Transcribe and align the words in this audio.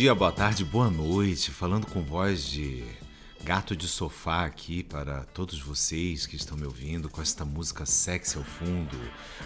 Dia, 0.00 0.14
boa 0.14 0.32
tarde, 0.32 0.64
boa 0.64 0.90
noite. 0.90 1.50
Falando 1.50 1.86
com 1.86 2.02
voz 2.02 2.42
de 2.42 2.82
gato 3.44 3.76
de 3.76 3.86
sofá 3.86 4.46
aqui 4.46 4.82
para 4.82 5.24
todos 5.24 5.60
vocês 5.60 6.24
que 6.24 6.36
estão 6.36 6.56
me 6.56 6.64
ouvindo 6.64 7.10
com 7.10 7.20
esta 7.20 7.44
música 7.44 7.84
sexy 7.84 8.38
ao 8.38 8.42
fundo. 8.42 8.96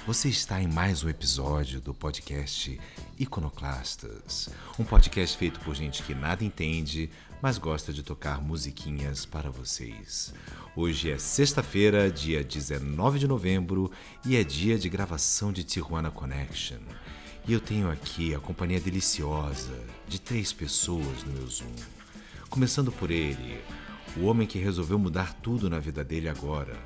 Você 0.06 0.28
está 0.28 0.62
em 0.62 0.69
mais 0.69 1.02
um 1.02 1.08
episódio 1.08 1.80
do 1.80 1.92
podcast 1.92 2.80
Iconoclastas, 3.19 4.48
um 4.78 4.84
podcast 4.84 5.36
feito 5.36 5.58
por 5.58 5.74
gente 5.74 6.05
que 6.05 6.14
nada 6.14 6.44
entende, 6.44 7.11
mas 7.42 7.58
gosta 7.58 7.92
de 7.92 8.05
tocar 8.05 8.41
musiquinhas 8.41 9.27
para 9.27 9.50
vocês. 9.50 10.33
Hoje 10.77 11.11
é 11.11 11.18
sexta-feira, 11.18 12.08
dia 12.12 12.44
19 12.44 13.18
de 13.18 13.27
novembro, 13.27 13.91
e 14.24 14.36
é 14.36 14.44
dia 14.44 14.78
de 14.78 14.89
gravação 14.89 15.52
de 15.52 15.64
Tijuana 15.64 16.12
Connection. 16.12 16.78
E 17.44 17.52
eu 17.52 17.58
tenho 17.58 17.91
aqui 17.91 18.33
a 18.36 18.39
companhia 18.39 18.78
deliciosa 18.78 19.83
de 20.08 20.20
três 20.20 20.52
pessoas 20.52 21.24
no 21.24 21.33
meu 21.33 21.47
Zoom. 21.47 21.74
Começando 22.48 22.92
por 22.92 23.10
ele, 23.10 23.60
o 24.16 24.27
homem 24.27 24.46
que 24.46 24.58
resolveu 24.58 24.98
mudar 24.98 25.34
tudo 25.34 25.69
na 25.69 25.78
vida 25.78 26.05
dele 26.05 26.28
agora. 26.28 26.77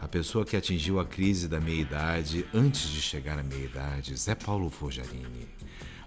A 0.00 0.08
pessoa 0.08 0.44
que 0.44 0.56
atingiu 0.56 0.98
a 0.98 1.04
crise 1.04 1.48
da 1.48 1.60
meia-idade 1.60 2.44
antes 2.52 2.88
de 2.88 3.00
chegar 3.00 3.38
à 3.38 3.42
meia-idade, 3.42 4.16
Zé 4.16 4.34
Paulo 4.34 4.68
Forjarini. 4.68 5.48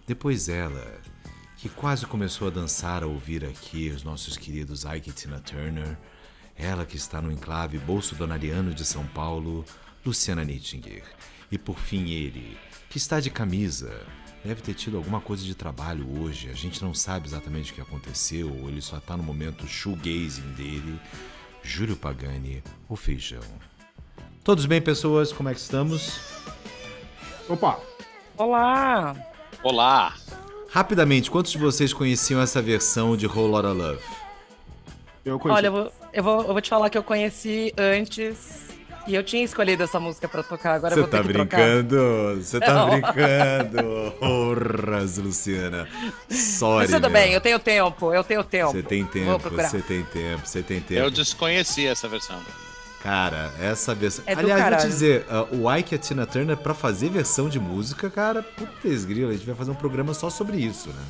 Depois 0.05 0.49
ela, 0.49 1.01
que 1.57 1.67
quase 1.67 2.05
começou 2.05 2.47
a 2.47 2.51
dançar 2.51 3.01
ao 3.01 3.09
ouvir 3.09 3.43
aqui 3.43 3.89
os 3.89 4.03
nossos 4.03 4.37
queridos 4.37 4.83
Ike 4.83 5.09
e 5.09 5.13
Tina 5.13 5.39
Turner. 5.39 5.97
Ela 6.55 6.85
que 6.85 6.95
está 6.95 7.21
no 7.21 7.31
enclave 7.31 7.77
Bolso 7.79 8.15
Donariano 8.15 8.73
de 8.73 8.85
São 8.85 9.05
Paulo, 9.07 9.65
Luciana 10.05 10.43
Nittinger. 10.43 11.03
E 11.51 11.57
por 11.57 11.79
fim 11.79 12.09
ele, 12.09 12.57
que 12.89 12.97
está 12.97 13.19
de 13.19 13.29
camisa. 13.29 14.05
Deve 14.43 14.61
ter 14.61 14.73
tido 14.73 14.97
alguma 14.97 15.19
coisa 15.19 15.43
de 15.43 15.55
trabalho 15.55 16.07
hoje. 16.21 16.49
A 16.49 16.53
gente 16.53 16.81
não 16.83 16.93
sabe 16.93 17.27
exatamente 17.27 17.71
o 17.71 17.75
que 17.75 17.81
aconteceu, 17.81 18.47
ou 18.61 18.69
ele 18.69 18.81
só 18.81 18.97
está 18.97 19.17
no 19.17 19.23
momento 19.23 19.67
shoegazing 19.67 20.53
dele. 20.53 20.99
Júlio 21.63 21.97
Pagani, 21.97 22.63
o 22.87 22.95
feijão. 22.95 23.41
Todos 24.43 24.65
bem, 24.65 24.81
pessoas? 24.81 25.33
Como 25.33 25.49
é 25.49 25.53
que 25.53 25.59
estamos? 25.59 26.19
Opa! 27.49 27.79
Olá! 28.37 29.15
Olá! 29.63 30.15
Rapidamente, 30.69 31.29
quantos 31.29 31.51
de 31.51 31.57
vocês 31.57 31.91
conheciam 31.91 32.39
essa 32.39 32.61
versão 32.61 33.17
de 33.17 33.25
Whole 33.25 33.51
Lotta 33.51 33.71
Love? 33.71 34.03
Eu 35.25 35.39
conheci. 35.39 35.57
Olha, 35.57 35.67
eu 35.67 35.71
vou, 35.71 35.91
eu, 36.13 36.23
vou, 36.23 36.41
eu 36.41 36.53
vou 36.53 36.61
te 36.61 36.69
falar 36.69 36.89
que 36.89 36.97
eu 36.97 37.03
conheci 37.03 37.73
antes 37.77 38.66
e 39.07 39.15
eu 39.15 39.23
tinha 39.23 39.43
escolhido 39.43 39.83
essa 39.83 39.99
música 39.99 40.27
pra 40.27 40.43
tocar, 40.43 40.73
agora 40.73 40.93
eu 40.93 40.97
Você 40.97 41.01
vou 41.01 41.09
ter 41.09 41.17
tá 41.17 41.23
que 41.23 41.33
trocar. 41.33 41.57
brincando? 41.57 42.43
Você 42.43 42.59
tá 42.59 42.85
brincando? 42.85 44.11
Porras, 44.19 45.17
Luciana. 45.17 45.87
Sorry. 46.29 46.87
Mas 46.87 46.91
tudo 46.91 47.09
meu. 47.09 47.21
bem, 47.21 47.33
eu 47.33 47.41
tenho 47.41 47.59
tempo, 47.59 48.13
eu 48.13 48.23
tenho 48.23 48.43
tempo. 48.43 48.71
Você 48.71 48.83
tem 48.83 49.05
tempo, 49.05 49.49
você 49.49 49.81
tem 49.81 50.03
tempo, 50.03 50.47
você 50.47 50.61
tem 50.61 50.81
tempo. 50.81 51.01
Eu 51.01 51.09
desconheci 51.09 51.87
essa 51.87 52.07
versão. 52.07 52.37
Cara, 53.01 53.51
essa 53.61 53.95
versão. 53.95 54.23
É 54.27 54.33
Aliás, 54.33 54.69
vou 54.69 54.77
te 54.77 54.87
dizer, 54.87 55.25
uh, 55.29 55.55
o 55.55 55.75
Ike 55.75 55.93
e 55.93 55.95
a 55.95 55.99
Tina 55.99 56.25
Turner, 56.25 56.57
pra 56.57 56.73
fazer 56.73 57.09
versão 57.09 57.47
de 57.47 57.59
música, 57.59 58.09
cara, 58.09 58.43
putz 58.43 59.05
grila, 59.05 59.31
a 59.31 59.33
gente 59.33 59.45
vai 59.45 59.55
fazer 59.55 59.71
um 59.71 59.75
programa 59.75 60.13
só 60.13 60.29
sobre 60.29 60.57
isso, 60.57 60.89
né? 60.89 61.03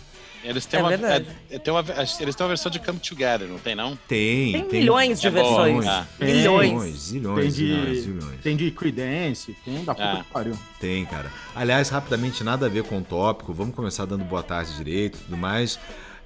Eles 0.49 0.65
têm, 0.65 0.79
É 0.79 0.83
uma, 0.83 0.89
verdade. 0.89 1.25
é, 1.51 1.59
tem 1.59 1.73
uma, 1.73 1.83
eles 2.19 2.35
têm 2.35 2.43
uma 2.43 2.47
versão 2.47 2.71
de 2.71 2.79
Come 2.79 2.99
Together, 2.99 3.47
não 3.47 3.59
tem 3.59 3.75
não? 3.75 3.97
Tem. 4.07 4.51
Tem 4.53 4.79
milhões 4.79 5.19
de 5.19 5.27
É 5.27 5.31
bom, 5.31 5.43
versões. 5.57 5.85
ah. 5.87 6.07
Tem. 6.17 6.33
Milhões. 6.35 6.95
Zilhões, 6.99 7.39
Tem 7.41 7.47
de, 7.49 7.55
zilhões, 7.55 7.97
zilhões. 7.99 8.41
tem 8.41 8.55
de 8.57 8.71
Creedence, 8.71 9.55
tem 9.65 9.83
da 9.83 9.93
puta 9.93 10.11
Ah. 10.11 10.23
que 10.23 10.31
pariu. 10.31 10.57
Tem, 10.79 11.05
cara. 11.05 11.31
Aliás, 11.55 11.89
rapidamente, 11.89 12.43
nada 12.43 12.65
a 12.65 12.69
ver 12.69 12.83
com 12.83 12.97
o 12.99 13.01
tópico. 13.01 13.53
Vamos 13.53 13.75
começar 13.75 14.05
dando 14.05 14.23
boa 14.23 14.41
tarde 14.43 14.73
direito 14.75 15.17
e 15.17 15.21
tudo 15.25 15.37
mais. 15.37 15.77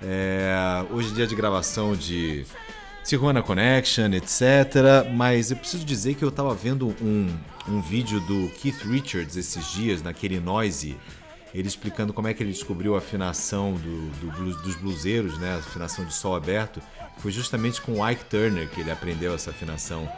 É, 0.02 0.54
hoje 0.92 1.12
é 1.12 1.16
dia 1.16 1.28
de 1.28 1.36
gravação 1.36 1.96
de 1.96 2.46
Tijuana 3.04 3.42
Connection, 3.42 4.12
etc. 4.14 5.08
Mas 5.14 5.52
eu 5.52 5.58
preciso 5.58 5.84
dizer 5.86 6.16
que 6.16 6.24
eu 6.24 6.32
tava 6.32 6.54
vendo 6.54 6.96
um, 7.02 7.28
um 7.68 7.82
vídeo 7.82 8.20
do 8.22 8.50
Keith 8.62 8.82
Richards 8.84 9.36
esses 9.36 9.72
dias, 9.72 10.02
naquele 10.02 10.40
Noise, 10.40 10.96
ele 11.54 11.68
explicando 11.68 12.14
como 12.14 12.28
é 12.28 12.34
que 12.34 12.42
ele 12.42 12.52
descobriu 12.52 12.96
a 12.96 13.00
afinação 13.00 13.74
do, 13.74 14.10
do 14.20 14.32
blues- 14.32 14.62
dos 14.62 14.76
bluseiros, 14.76 15.38
né? 15.38 15.54
A 15.56 15.58
afinação 15.58 16.06
de 16.06 16.14
sol 16.14 16.36
aberto. 16.36 16.82
Foi 17.20 17.32
justamente 17.32 17.82
com 17.82 18.00
o 18.00 18.10
Ike 18.10 18.26
Turner 18.26 18.70
que 18.70 18.80
ele 18.82 18.92
aprendeu 18.92 19.34
essa 19.36 19.50
afinação. 19.52 20.10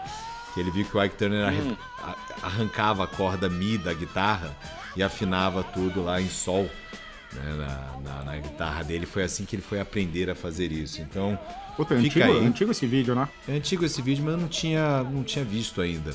Que 0.54 0.60
ele 0.60 0.70
viu 0.72 0.86
que 0.86 0.96
o 0.96 1.04
Ike 1.04 1.16
Turner 1.18 1.48
arre- 1.48 1.78
a- 2.04 2.16
arrancava 2.48 3.04
a 3.04 3.08
corda 3.08 3.50
Mi 3.50 3.78
da 3.78 3.94
guitarra 3.94 4.56
e 4.96 5.02
afinava 5.02 5.64
tudo 5.64 6.04
lá 6.04 6.22
em 6.22 6.30
sol 6.30 6.70
né, 7.34 7.56
na, 7.58 8.00
na- 8.14 8.24
na 8.26 8.38
guitarra 8.38 8.84
dele. 8.84 9.08
Foi 9.08 9.24
assim 9.24 9.44
que 9.44 9.56
ele 9.56 9.64
foi 9.64 9.80
aprender 9.80 10.30
a 10.30 10.36
fazer 10.36 10.72
isso. 10.72 11.02
Então, 11.02 11.38
Puta, 11.76 11.96
é 11.96 12.00
Fica 12.00 12.20
antigo, 12.26 12.40
aí. 12.40 12.46
antigo 12.46 12.72
esse 12.72 12.86
vídeo, 12.86 13.16
né? 13.16 13.28
é 13.48 13.54
antigo 13.54 13.84
esse 13.84 14.00
vídeo, 14.00 14.24
mas 14.24 14.36
eu 14.36 14.40
não 14.40 14.48
tinha, 14.48 15.02
não 15.02 15.24
tinha 15.24 15.44
visto 15.44 15.82
ainda. 15.82 16.14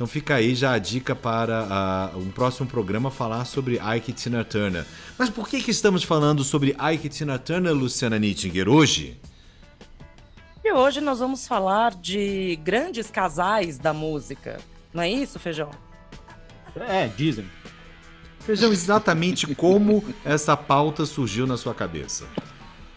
Então 0.00 0.08
fica 0.08 0.36
aí 0.36 0.54
já 0.54 0.72
a 0.72 0.78
dica 0.78 1.14
para 1.14 1.66
ah, 1.70 2.10
um 2.16 2.30
próximo 2.30 2.66
programa 2.66 3.10
falar 3.10 3.44
sobre 3.44 3.78
Ike 3.96 4.14
Tina 4.14 4.42
Turner. 4.42 4.86
Mas 5.18 5.28
por 5.28 5.46
que, 5.46 5.60
que 5.60 5.70
estamos 5.70 6.02
falando 6.02 6.42
sobre 6.42 6.74
Ike 6.94 7.10
Tina 7.10 7.38
Turner, 7.38 7.74
Luciana 7.74 8.18
Nittinger, 8.18 8.66
hoje? 8.66 9.20
E 10.64 10.72
hoje 10.72 11.02
nós 11.02 11.18
vamos 11.18 11.46
falar 11.46 11.94
de 11.96 12.58
grandes 12.64 13.10
casais 13.10 13.76
da 13.76 13.92
música. 13.92 14.58
Não 14.94 15.02
é 15.02 15.10
isso, 15.10 15.38
Feijão? 15.38 15.70
É, 16.76 17.06
dizem. 17.08 17.44
Vejam 18.46 18.72
exatamente 18.72 19.54
como 19.54 20.02
essa 20.24 20.56
pauta 20.56 21.04
surgiu 21.04 21.46
na 21.46 21.58
sua 21.58 21.74
cabeça. 21.74 22.26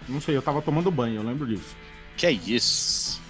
Não 0.07 0.21
sei, 0.21 0.37
eu 0.37 0.41
tava 0.41 0.61
tomando 0.61 0.89
banho, 0.89 1.15
eu 1.15 1.23
lembro 1.23 1.45
disso. 1.45 1.75
Que 2.15 2.27
é 2.27 2.31
isso? 2.31 3.21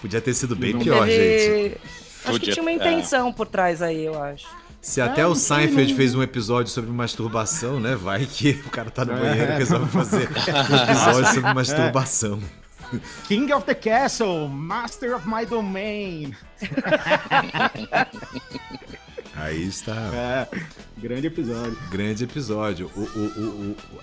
Podia 0.00 0.20
ter 0.20 0.32
sido 0.32 0.54
bem 0.54 0.74
Não 0.74 0.80
pior, 0.80 1.08
gente. 1.08 1.97
Acho 2.30 2.40
que 2.40 2.52
tinha 2.52 2.62
uma 2.62 2.70
é. 2.70 2.74
intenção 2.74 3.32
por 3.32 3.46
trás 3.46 3.82
aí, 3.82 4.04
eu 4.04 4.20
acho. 4.22 4.46
Se 4.80 5.00
É, 5.00 5.04
até 5.04 5.22
não 5.22 5.32
o 5.32 5.34
sei, 5.34 5.56
Seinfeld 5.66 5.90
não- 5.90 5.96
fez 5.96 6.14
um 6.14 6.22
episódio 6.22 6.72
sobre 6.72 6.90
masturbação, 6.90 7.80
né? 7.80 7.96
Vai 7.96 8.24
que 8.26 8.50
o 8.66 8.70
cara 8.70 8.90
tá 8.90 9.04
no 9.04 9.12
É. 9.12 9.16
banheiro 9.20 9.52
e 9.52 9.56
resolve 9.56 9.90
fazer 9.90 10.28
um 10.28 10.30
episódio 10.84 11.34
sobre 11.34 11.54
masturbação. 11.54 12.40
King 13.26 13.52
of 13.52 13.66
the 13.66 13.74
Castle, 13.74 14.48
Master 14.48 15.14
of 15.16 15.28
my 15.28 15.44
Domain. 15.44 16.34
Aí 19.40 19.66
está. 19.66 19.92
É, 19.92 20.48
grande 20.98 21.26
episódio. 21.28 21.76
Grande 21.90 22.24
episódio. 22.24 22.90
O, 22.96 23.00
o, 23.00 23.04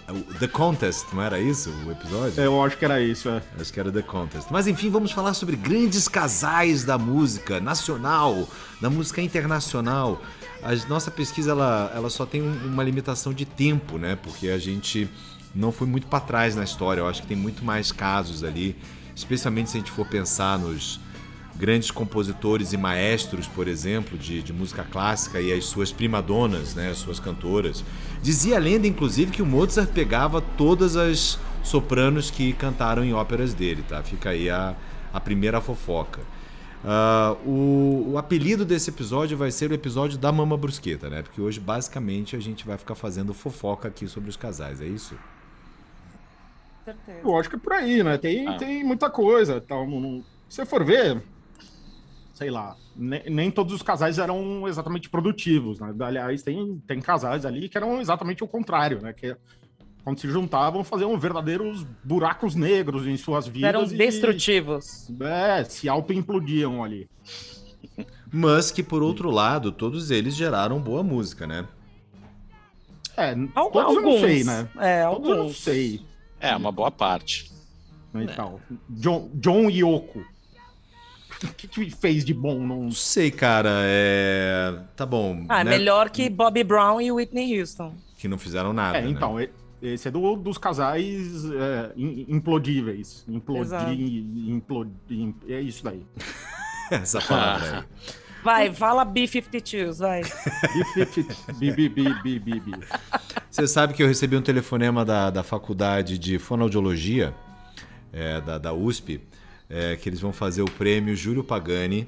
o, 0.10 0.14
o- 0.14 0.34
The 0.40 0.48
Contest, 0.48 1.06
não 1.14 1.22
era 1.22 1.40
isso 1.40 1.70
o 1.86 1.92
episódio? 1.92 2.42
Eu 2.42 2.64
acho 2.64 2.78
que 2.78 2.86
era 2.86 3.02
isso, 3.02 3.28
é. 3.30 3.42
Acho 3.60 3.72
que 3.74 3.80
era 3.80 3.92
The 3.92 4.02
Contest. 4.02 4.48
Mas 4.52 4.66
enfim, 4.68 4.90
vamos 4.90 5.12
falar 5.12 5.34
sobre 5.34 5.56
grandes 5.56 6.08
casais 6.08 6.84
da 6.84 6.98
música 6.98 7.60
nacional, 7.60 8.48
da 8.82 8.90
música 8.90 9.22
internacional. 9.22 10.22
A 10.64 10.74
nossa 10.88 11.12
pesquisa 11.12 11.52
ela, 11.52 11.92
ela 11.94 12.10
só 12.10 12.26
tem 12.26 12.42
um- 12.42 12.68
uma 12.68 12.84
limitação 12.84 13.34
de 13.34 13.46
tempo, 13.46 13.98
né? 13.98 14.16
Porque 14.16 14.48
a 14.50 14.58
gente 14.58 15.10
não 15.54 15.72
foi 15.72 15.86
muito 15.88 16.08
para 16.08 16.20
trás 16.22 16.56
na 16.56 16.64
história. 16.64 17.02
Eu 17.02 17.08
acho 17.08 17.22
que 17.22 17.28
tem 17.28 17.38
muito 17.38 17.64
mais 17.64 17.92
casos 17.92 18.44
ali, 18.44 18.76
especialmente 19.16 19.70
se 19.70 19.78
a 19.78 19.80
gente 19.80 19.92
for 19.92 20.08
pensar 20.08 20.58
nos 20.58 21.00
grandes 21.57 21.90
compositores 21.90 22.74
e 22.74 22.78
maestros, 22.78 23.48
por 23.48 23.68
exemplo, 23.68 24.18
de, 24.18 24.42
de 24.42 24.52
música 24.52 24.84
clássica 24.84 25.40
e 25.40 25.54
as 25.54 25.66
suas 25.66 25.92
primadonas, 25.92 26.75
né, 26.75 26.90
as 26.90 26.98
suas 26.98 27.19
cantoras. 27.19 27.84
Dizia 28.22 28.57
a 28.57 28.60
lenda, 28.60 28.88
inclusive, 28.88 29.31
que 29.31 29.42
o 29.42 29.46
Mozart 29.46 29.90
pegava 29.92 30.42
todas 30.42 30.96
as 30.96 31.40
sopranos 31.63 32.30
que 32.30 32.54
cantaram 32.54 33.04
em 33.04 33.13
óperas 33.13 33.54
dele, 33.54 33.84
tá? 33.88 34.04
Fica 34.04 34.31
aí 34.31 34.50
a, 34.50 34.75
a 35.13 35.19
primeira 35.19 35.62
fofoca. 35.62 36.22
Uh, 36.84 37.50
o, 37.50 38.12
o, 38.12 38.18
apelido 38.19 38.63
desse 38.63 38.92
episódio 38.92 39.36
vai 39.36 39.50
ser 39.50 39.72
o 39.72 39.74
episódio 39.74 40.19
da 40.19 40.31
Mama 40.31 40.56
Brusqueta, 40.56 41.10
né? 41.10 41.24
Porque 41.24 41.42
hoje, 41.42 41.60
basicamente, 41.60 42.36
a 42.36 42.40
gente 42.40 42.63
vai 42.63 42.78
ficar 42.78 42.94
fazendo 42.94 43.34
fofoca 43.34 43.88
aqui 43.88 44.08
sobre 44.08 44.30
os 44.30 44.38
casais, 44.38 44.80
é 44.81 44.86
isso? 44.86 45.18
Certeza. 46.84 47.22
Eu 47.24 47.36
acho 47.40 47.50
que 47.50 47.56
é 47.56 47.60
por 47.60 47.74
aí, 47.74 48.04
né? 48.04 48.19
Tem, 48.19 48.48
ah. 48.48 48.58
tem 48.58 48.84
muita 48.84 49.10
coisa. 49.10 49.58
Então, 49.58 50.24
se 50.48 50.58
você 50.58 50.66
for 50.66 50.86
ver, 50.86 51.24
sei 52.36 52.52
lá, 52.52 52.76
nem, 52.96 53.24
nem, 53.30 53.50
todos 53.50 53.74
os 53.74 53.82
casais 53.82 54.20
eram 54.20 54.68
exatamente 54.68 55.10
produtivos, 55.10 55.80
né? 55.80 55.96
Aliás, 56.02 56.44
tem, 56.44 56.82
tem 56.86 57.00
casais 57.00 57.46
ali 57.46 57.70
que 57.70 57.78
eram 57.78 58.02
exatamente 58.02 58.44
o 58.44 58.48
contrário, 58.48 59.02
né? 59.02 59.14
Que 59.14 59.36
quando 60.04 60.20
se 60.20 60.28
juntavam, 60.28 60.84
faziam 60.84 61.18
verdadeiros 61.18 61.84
buracos 62.04 62.54
negros 62.54 63.08
em 63.08 63.16
suas 63.16 63.48
vidas. 63.48 63.70
Eram 63.70 63.86
destrutivos. 63.86 65.10
é, 65.22 65.64
se 65.64 65.88
auto-implodiam 65.88 66.84
ali. 66.84 67.10
Mas 68.32 68.70
que, 68.70 68.84
por 68.84 69.02
outro 69.02 69.32
lado, 69.32 69.72
todos 69.72 70.12
eles 70.12 70.36
geraram 70.36 70.80
boa 70.80 71.02
música, 71.02 71.48
né? 71.48 71.66
É, 73.16 73.34
Al 73.56 73.72
todos 73.72 73.96
alguns. 73.96 73.96
eu 73.96 74.02
não 74.02 74.20
sei, 74.20 74.44
né? 74.44 74.70
É, 74.78 75.04
todos 75.04 75.16
alguns. 75.16 75.30
eu 75.30 75.38
não 75.38 75.54
sei. 75.54 76.06
É, 76.40 76.56
uma 76.56 76.72
boa 76.72 76.92
parte. 76.92 77.50
Então, 78.14 78.60
John, 78.90 79.30
John 79.36 79.70
Yoko. 79.70 80.35
O 81.45 81.53
que, 81.53 81.68
que 81.68 81.89
fez 81.89 82.24
de 82.25 82.33
bom? 82.33 82.59
Não... 82.59 82.83
não 82.83 82.92
sei, 82.92 83.31
cara. 83.31 83.69
É... 83.83 84.74
Tá 84.95 85.06
bom. 85.06 85.45
Ah, 85.50 85.63
né? 85.63 85.71
melhor 85.71 86.09
que 86.09 86.30
Bobby 86.30 86.63
Brown 86.63 87.00
e 87.01 87.12
Whitney 87.12 87.59
Houston. 87.59 87.94
Que 88.18 88.27
não 88.27 88.38
fizeram 88.38 88.74
nada. 88.74 88.97
É, 88.97 89.01
né? 89.01 89.09
então, 89.09 89.36
né? 89.36 89.50
esse 89.81 90.07
é 90.07 90.12
do, 90.12 90.36
dos 90.36 90.57
casais 90.57 91.45
é, 91.45 91.92
implodíveis. 91.95 93.25
Implodi, 93.27 94.50
implodi, 94.50 95.36
é 95.47 95.62
isso 95.62 95.83
daí. 95.83 96.06
Essa 96.92 97.21
palavra 97.21 97.80
aí. 97.80 97.83
Vai, 98.44 98.71
fala 98.71 99.03
B-52s, 99.03 99.98
vai. 99.98 100.21
B-52, 101.57 102.83
Você 103.50 103.68
sabe 103.68 103.95
que 103.95 104.03
eu 104.03 104.07
recebi 104.07 104.38
um 104.38 104.41
telefonema 104.41 105.03
da, 105.03 105.31
da 105.31 105.41
faculdade 105.41 106.19
de 106.19 106.38
fonoaudiologia, 106.38 107.33
é, 108.13 108.39
da, 108.41 108.59
da 108.59 108.71
USP, 108.71 109.19
é, 109.69 109.95
que 109.95 110.09
eles 110.09 110.19
vão 110.19 110.31
fazer 110.31 110.62
o 110.62 110.69
prêmio 110.71 111.15
Júlio 111.15 111.44
Pagani 111.44 112.07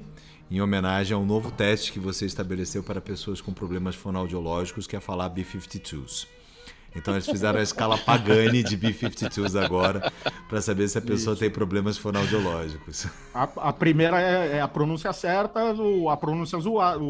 em 0.50 0.60
homenagem 0.60 1.14
ao 1.14 1.24
novo 1.24 1.50
teste 1.50 1.92
que 1.92 1.98
você 1.98 2.24
estabeleceu 2.24 2.82
para 2.82 3.00
pessoas 3.00 3.40
com 3.40 3.52
problemas 3.52 3.94
fonoaudiológicos, 3.94 4.86
que 4.86 4.96
é 4.96 5.00
falar 5.00 5.28
B-52s. 5.28 6.26
Então 6.96 7.14
eles 7.14 7.26
fizeram 7.26 7.60
a 7.60 7.62
escala 7.62 7.98
Pagani 7.98 8.62
de 8.62 8.76
B-52s 8.76 9.62
agora 9.62 10.10
para 10.48 10.60
saber 10.62 10.88
se 10.88 10.96
a 10.96 11.02
pessoa 11.02 11.34
Isso. 11.34 11.40
tem 11.40 11.50
problemas 11.50 11.98
fonoaudiológicos. 11.98 13.06
A, 13.34 13.42
a 13.42 13.72
primeira 13.72 14.20
é, 14.20 14.56
é, 14.56 14.60
a 14.60 14.68
pronúncia 14.68 15.12
certa, 15.12 15.74
o, 15.74 16.08
a 16.08 16.16
pronúncia 16.16 16.58
zoada, 16.58 17.00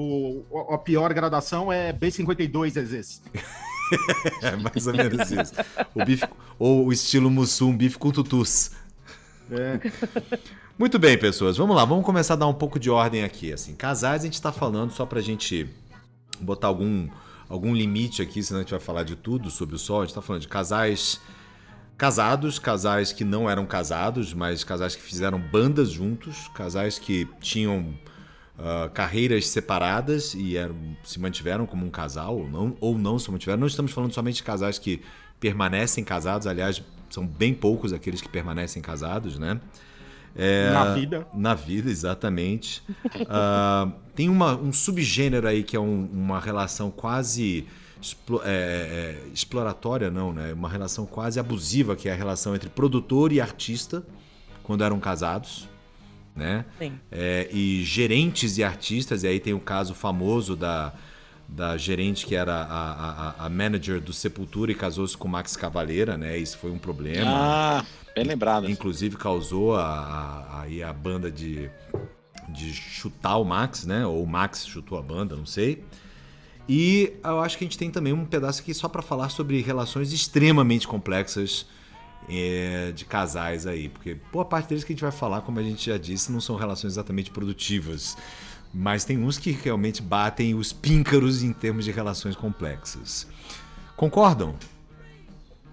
a 0.71 0.79
pior 0.79 1.15
gradação 1.15 1.73
é 1.73 1.93
B52 1.93 2.73
vezes. 2.73 3.23
é 4.43 4.57
mais 4.57 4.87
ou 4.87 4.93
menos 4.95 5.31
isso. 5.31 5.55
O 5.95 6.05
bife, 6.05 6.27
ou 6.59 6.87
o 6.87 6.93
estilo 6.93 7.31
Mussum, 7.31 7.75
bife 7.77 7.97
com 7.97 8.11
tutus. 8.11 8.73
É. 9.51 9.81
Muito 10.79 10.99
bem, 10.99 11.19
pessoas. 11.19 11.57
Vamos 11.57 11.75
lá, 11.75 11.85
vamos 11.85 12.05
começar 12.05 12.35
a 12.35 12.37
dar 12.37 12.47
um 12.47 12.55
pouco 12.55 12.79
de 12.79 12.91
ordem 12.91 13.25
aqui. 13.25 13.53
Assim, 13.53 13.75
casais 13.75 14.23
a 14.23 14.25
gente 14.25 14.35
está 14.35 14.53
falando 14.53 14.93
só 14.93 15.05
para 15.05 15.19
a 15.19 15.23
gente 15.23 15.69
botar 16.41 16.69
algum 16.69 17.09
algum 17.49 17.75
limite 17.75 18.21
aqui, 18.21 18.43
senão 18.43 18.61
a 18.61 18.63
gente 18.63 18.71
vai 18.71 18.81
falar 18.81 19.03
de 19.05 19.17
tudo 19.17 19.51
sobre 19.51 19.75
o 19.75 19.79
sol. 19.79 20.01
A 20.01 20.05
gente 20.05 20.11
está 20.11 20.23
falando 20.23 20.43
de 20.43 20.49
casais 20.49 21.21
casados, 21.97 22.59
casais 22.61 23.13
que 23.13 23.25
não 23.25 23.51
eram 23.51 23.67
casados, 23.67 24.33
mas 24.33 24.63
casais 24.63 24.95
que 24.95 25.03
fizeram 25.03 25.41
bandas 25.41 25.91
juntos, 25.91 26.49
casais 26.55 26.97
que 26.97 27.27
tinham 27.41 27.93
uh, 28.59 28.89
carreiras 28.91 29.49
separadas 29.49 30.33
e 30.35 30.57
eram, 30.57 30.77
se 31.03 31.19
mantiveram 31.19 31.67
como 31.67 31.85
um 31.85 31.91
casal 31.91 32.39
ou 32.39 32.49
não, 32.49 32.77
ou 32.81 32.97
não 32.97 33.19
se 33.19 33.31
mantiveram. 33.31 33.61
Não 33.61 33.67
estamos 33.67 33.91
falando 33.91 34.13
somente 34.13 34.37
de 34.37 34.43
casais 34.45 34.79
que 34.79 35.03
permanecem 35.41 36.05
casados, 36.05 36.47
aliás, 36.47 36.83
são 37.11 37.27
bem 37.27 37.55
poucos 37.55 37.93
aqueles 37.93 38.21
que 38.21 38.29
permanecem 38.29 38.83
casados, 38.83 39.39
né? 39.39 39.61
É, 40.37 40.71
na 40.71 40.95
vida. 40.95 41.27
Na 41.35 41.55
vida, 41.55 41.91
exatamente. 41.91 42.83
uh, 43.05 43.93
tem 44.15 44.29
uma, 44.29 44.57
um 44.57 44.73
subgênero 44.73 45.49
aí 45.49 45.63
que 45.63 45.77
é 45.77 45.81
um, 45.81 46.09
uma 46.13 46.39
relação 46.39 46.91
quase 46.91 47.67
é, 48.45 49.19
é, 49.25 49.29
exploratória, 49.33 50.11
não, 50.11 50.33
né? 50.33 50.53
Uma 50.53 50.69
relação 50.69 51.05
quase 51.05 51.41
abusiva, 51.41 51.97
que 51.97 52.09
é 52.09 52.13
a 52.13 52.17
relação 52.17 52.55
entre 52.55 52.69
produtor 52.69 53.33
e 53.33 53.41
artista, 53.41 54.05
quando 54.63 54.85
eram 54.85 55.01
casados. 55.01 55.69
Né? 56.37 56.65
Sim. 56.79 56.93
É, 57.11 57.49
e 57.51 57.83
gerentes 57.83 58.59
e 58.59 58.63
artistas, 58.63 59.25
e 59.25 59.27
aí 59.27 59.41
tem 59.41 59.53
o 59.55 59.59
caso 59.59 59.93
famoso 59.93 60.55
da, 60.55 60.95
da 61.49 61.77
gerente 61.79 62.27
que 62.27 62.35
era 62.35 62.55
a, 62.55 63.31
a, 63.41 63.47
a 63.47 63.49
manager 63.49 64.01
do 64.01 64.13
Sepultura 64.13 64.71
e 64.71 64.75
casou-se 64.75 65.17
com 65.17 65.27
Max 65.27 65.57
Cavaleira, 65.57 66.19
né? 66.19 66.37
Isso 66.37 66.59
foi 66.59 66.71
um 66.71 66.79
problema. 66.79 67.31
Ah, 67.31 67.85
bem 68.15 68.25
lembrado. 68.25 68.71
Inclusive 68.71 69.17
causou 69.17 69.75
a, 69.75 70.65
a, 70.67 70.89
a 70.89 70.93
banda 70.93 71.31
de, 71.31 71.71
de 72.51 72.73
chutar 72.75 73.39
o 73.39 73.45
Max, 73.45 73.87
né? 73.87 74.07
Ou 74.07 74.23
o 74.23 74.27
Max 74.27 74.67
chutou 74.67 74.99
a 74.99 75.03
banda, 75.03 75.35
não 75.35 75.47
sei. 75.47 75.83
E 76.69 77.15
eu 77.25 77.41
acho 77.41 77.57
que 77.57 77.65
a 77.65 77.67
gente 77.67 77.79
tem 77.79 77.91
também 77.91 78.13
um 78.13 78.27
pedaço 78.27 78.61
aqui 78.61 78.75
só 78.75 78.89
para 78.89 79.01
falar 79.01 79.31
sobre 79.31 79.63
relações 79.63 80.13
extremamente 80.13 80.87
complexas 80.87 81.65
é, 82.29 82.93
de 82.95 83.07
casais 83.07 83.67
aí, 83.67 83.89
porque 83.89 84.19
boa 84.31 84.45
parte 84.45 84.69
deles 84.69 84.85
que 84.85 84.93
a 84.93 84.95
gente 84.95 85.03
vai 85.03 85.11
falar, 85.11 85.41
como 85.41 85.59
a 85.59 85.63
gente 85.63 85.87
já 85.87 85.97
disse, 85.97 86.31
não 86.31 86.43
são 86.43 86.57
relações 86.57 86.93
exatamente 86.93 87.31
produtivas. 87.31 88.19
Mas 88.73 89.05
tem 89.05 89.19
uns 89.19 89.39
que 89.39 89.51
realmente 89.51 90.03
batem 90.03 90.55
os 90.55 90.73
píncaros 90.73 91.43
em 91.43 91.53
termos 91.53 91.85
de 91.85 91.91
relações 91.91 92.37
complexas. 92.37 93.27
Concordam? 93.97 94.55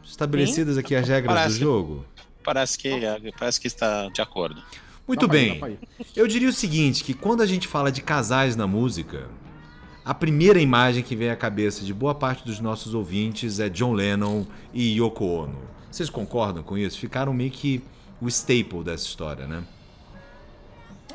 Estabelecidas 0.04 0.76
Sim. 0.76 0.80
aqui 0.80 0.96
as 0.96 1.08
regras 1.08 1.36
parece, 1.36 1.56
do 1.56 1.60
jogo? 1.60 2.06
Parece 2.44 2.78
que, 2.78 2.92
parece 3.38 3.60
que 3.60 3.68
está 3.68 4.08
de 4.10 4.22
acordo. 4.22 4.62
Muito 5.08 5.28
bem. 5.28 5.62
Eu 6.16 6.28
diria 6.28 6.50
o 6.50 6.54
seguinte, 6.54 7.04
que 7.04 7.14
quando 7.14 7.42
a 7.42 7.46
gente 7.46 7.68
fala 7.68 7.92
de 7.92 8.02
casais 8.02 8.56
na 8.56 8.66
música, 8.66 9.28
a 10.04 10.14
primeira 10.14 10.60
imagem 10.60 11.04
que 11.04 11.16
vem 11.16 11.30
à 11.30 11.36
cabeça 11.36 11.84
de 11.84 11.94
boa 11.94 12.16
parte 12.16 12.46
dos 12.46 12.60
nossos 12.60 12.94
ouvintes 12.94 13.60
é 13.60 13.70
John 13.70 13.94
Lennon 13.94 14.46
e 14.74 15.00
Yoko 15.00 15.26
Ono. 15.26 15.60
Vocês 15.92 16.10
concordam 16.10 16.64
com 16.64 16.78
isso? 16.78 17.00
Ficaram 17.00 17.34
meio 17.34 17.52
que 17.52 17.84
o 18.22 18.28
staple 18.28 18.84
dessa 18.84 19.06
história, 19.06 19.48
né? 19.48 19.64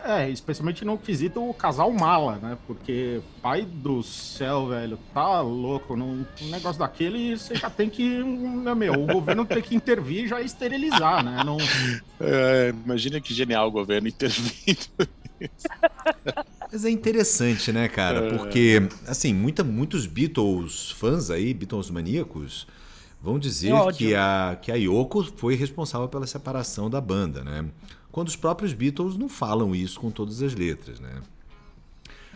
É, 0.04 0.30
especialmente 0.30 0.84
no 0.84 0.96
quesito 0.96 1.48
o 1.48 1.52
casal 1.52 1.92
mala, 1.92 2.36
né? 2.36 2.58
Porque 2.66 3.20
pai 3.42 3.62
do 3.62 4.02
céu, 4.02 4.68
velho, 4.68 4.98
tá 5.12 5.40
louco. 5.40 5.96
Num 5.96 6.24
negócio 6.42 6.78
daquele, 6.78 7.36
você 7.36 7.54
já 7.54 7.68
tem 7.68 7.88
que. 7.90 8.22
Meu, 8.76 8.94
o 8.94 9.06
governo 9.06 9.44
tem 9.44 9.62
que 9.62 9.74
intervir 9.74 10.24
e 10.24 10.28
já 10.28 10.40
esterilizar, 10.40 11.24
né? 11.24 11.42
Não... 11.44 11.58
É, 12.20 12.74
imagina 12.84 13.20
que 13.20 13.34
genial 13.34 13.68
o 13.68 13.70
governo 13.70 14.08
intervindo. 14.08 15.08
Mas 16.72 16.84
é 16.84 16.90
interessante, 16.90 17.72
né, 17.72 17.88
cara? 17.88 18.26
É. 18.26 18.36
Porque, 18.36 18.82
assim, 19.06 19.34
muita, 19.34 19.64
muitos 19.64 20.06
Beatles 20.06 20.90
fãs 20.92 21.30
aí, 21.30 21.52
Beatles 21.52 21.90
maníacos, 21.90 22.66
vão 23.20 23.38
dizer 23.38 23.72
que 23.96 24.14
a, 24.14 24.58
que 24.60 24.70
a 24.70 24.76
Yoko 24.76 25.24
foi 25.36 25.54
responsável 25.54 26.08
pela 26.08 26.26
separação 26.26 26.88
da 26.88 27.00
banda, 27.00 27.42
né? 27.42 27.64
Quando 28.12 28.28
os 28.28 28.36
próprios 28.36 28.72
Beatles 28.72 29.16
não 29.16 29.28
falam 29.28 29.74
isso 29.74 30.00
com 30.00 30.10
todas 30.10 30.42
as 30.42 30.54
letras, 30.54 31.00
né? 31.00 31.20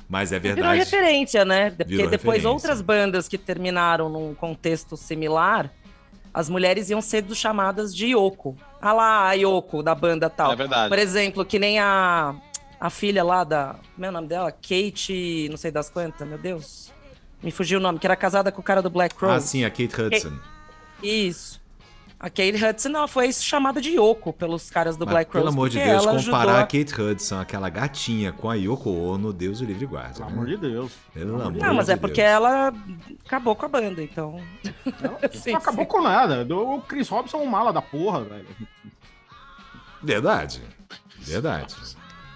Mas 0.09 0.33
é 0.33 0.39
verdade. 0.39 0.63
Virou 0.63 0.79
referência, 0.79 1.45
né? 1.45 1.71
Porque 1.71 1.85
Virou 1.85 2.11
depois 2.11 2.37
referência. 2.37 2.51
outras 2.51 2.83
bandas 2.83 3.27
que 3.27 3.39
terminaram 3.39 4.09
num 4.09 4.35
contexto 4.35 4.97
similar, 4.97 5.73
as 6.33 6.49
mulheres 6.49 6.91
iam 6.91 7.01
ser 7.01 7.25
chamadas 7.35 7.95
de 7.95 8.07
Yoko. 8.09 8.57
Ah 8.81 8.93
lá, 8.93 9.29
a 9.29 9.33
Yoko 9.33 9.83
da 9.83 9.95
banda 9.95 10.29
tal. 10.29 10.53
É 10.53 10.57
verdade. 10.57 10.89
Por 10.89 10.99
exemplo, 10.99 11.45
que 11.45 11.59
nem 11.59 11.79
a, 11.79 12.35
a 12.79 12.91
filha 12.91 13.25
lá 13.25 13.45
da. 13.45 13.77
Como 13.95 14.05
é 14.05 14.09
o 14.09 14.13
nome 14.13 14.29
dela? 14.29 14.53
Kate, 14.53 15.49
não 15.49 15.57
sei 15.57 15.71
das 15.71 15.89
quantas, 15.89 16.27
meu 16.29 16.39
Deus. 16.39 16.93
Me 17.43 17.51
fugiu 17.51 17.79
o 17.79 17.83
nome, 17.83 17.99
que 17.99 18.07
era 18.07 18.17
casada 18.17 18.53
com 18.53 18.61
o 18.61 18.65
cara 18.65 18.83
do 18.83 18.91
Black 18.91 19.15
Rose. 19.19 19.35
Ah, 19.35 19.41
sim, 19.41 19.65
a 19.65 19.71
Kate 19.71 20.01
Hudson. 20.01 20.33
Isso. 21.03 21.61
A 22.25 22.31
Kate 22.31 22.55
Hudson 22.55 22.89
ela 22.89 23.07
foi 23.07 23.31
chamada 23.35 23.83
de 23.83 23.91
Yoko 23.91 24.33
pelos 24.33 24.71
caras 24.71 24.97
do 24.97 25.05
mas, 25.05 25.13
Black 25.13 25.31
Rose. 25.31 25.45
Pelo 25.45 25.53
amor 25.53 25.69
de 25.69 25.79
Deus, 25.79 26.07
comparar 26.07 26.61
a 26.61 26.63
Kate 26.63 26.99
Hudson, 26.99 27.39
aquela 27.39 27.69
gatinha, 27.69 28.33
com 28.33 28.49
a 28.49 28.55
Yoko 28.55 28.89
Ono, 28.89 29.31
Deus 29.31 29.61
o 29.61 29.65
livre 29.67 29.85
guarda. 29.85 30.15
Pelo 30.15 30.29
né? 30.29 30.33
amor 30.33 30.47
de 30.47 30.57
Deus. 30.57 30.93
Pelo 31.13 31.35
amor 31.35 31.53
Não, 31.53 31.75
mas 31.75 31.85
de 31.85 31.93
é 31.93 31.97
porque 31.97 32.23
ela 32.23 32.73
acabou 33.27 33.55
com 33.55 33.67
a 33.67 33.69
banda, 33.69 34.03
então. 34.03 34.41
Ela 35.03 35.21
sim, 35.35 35.51
não 35.51 35.59
acabou 35.59 35.85
sim. 35.85 35.91
com 35.91 36.01
nada. 36.01 36.47
O 36.57 36.81
Chris 36.81 37.11
Robson 37.11 37.37
é 37.37 37.41
um 37.43 37.47
mala 37.47 37.75
da 37.75 37.83
porra, 37.83 38.25
velho. 38.25 38.47
Verdade. 40.03 40.63
Verdade. 41.19 41.77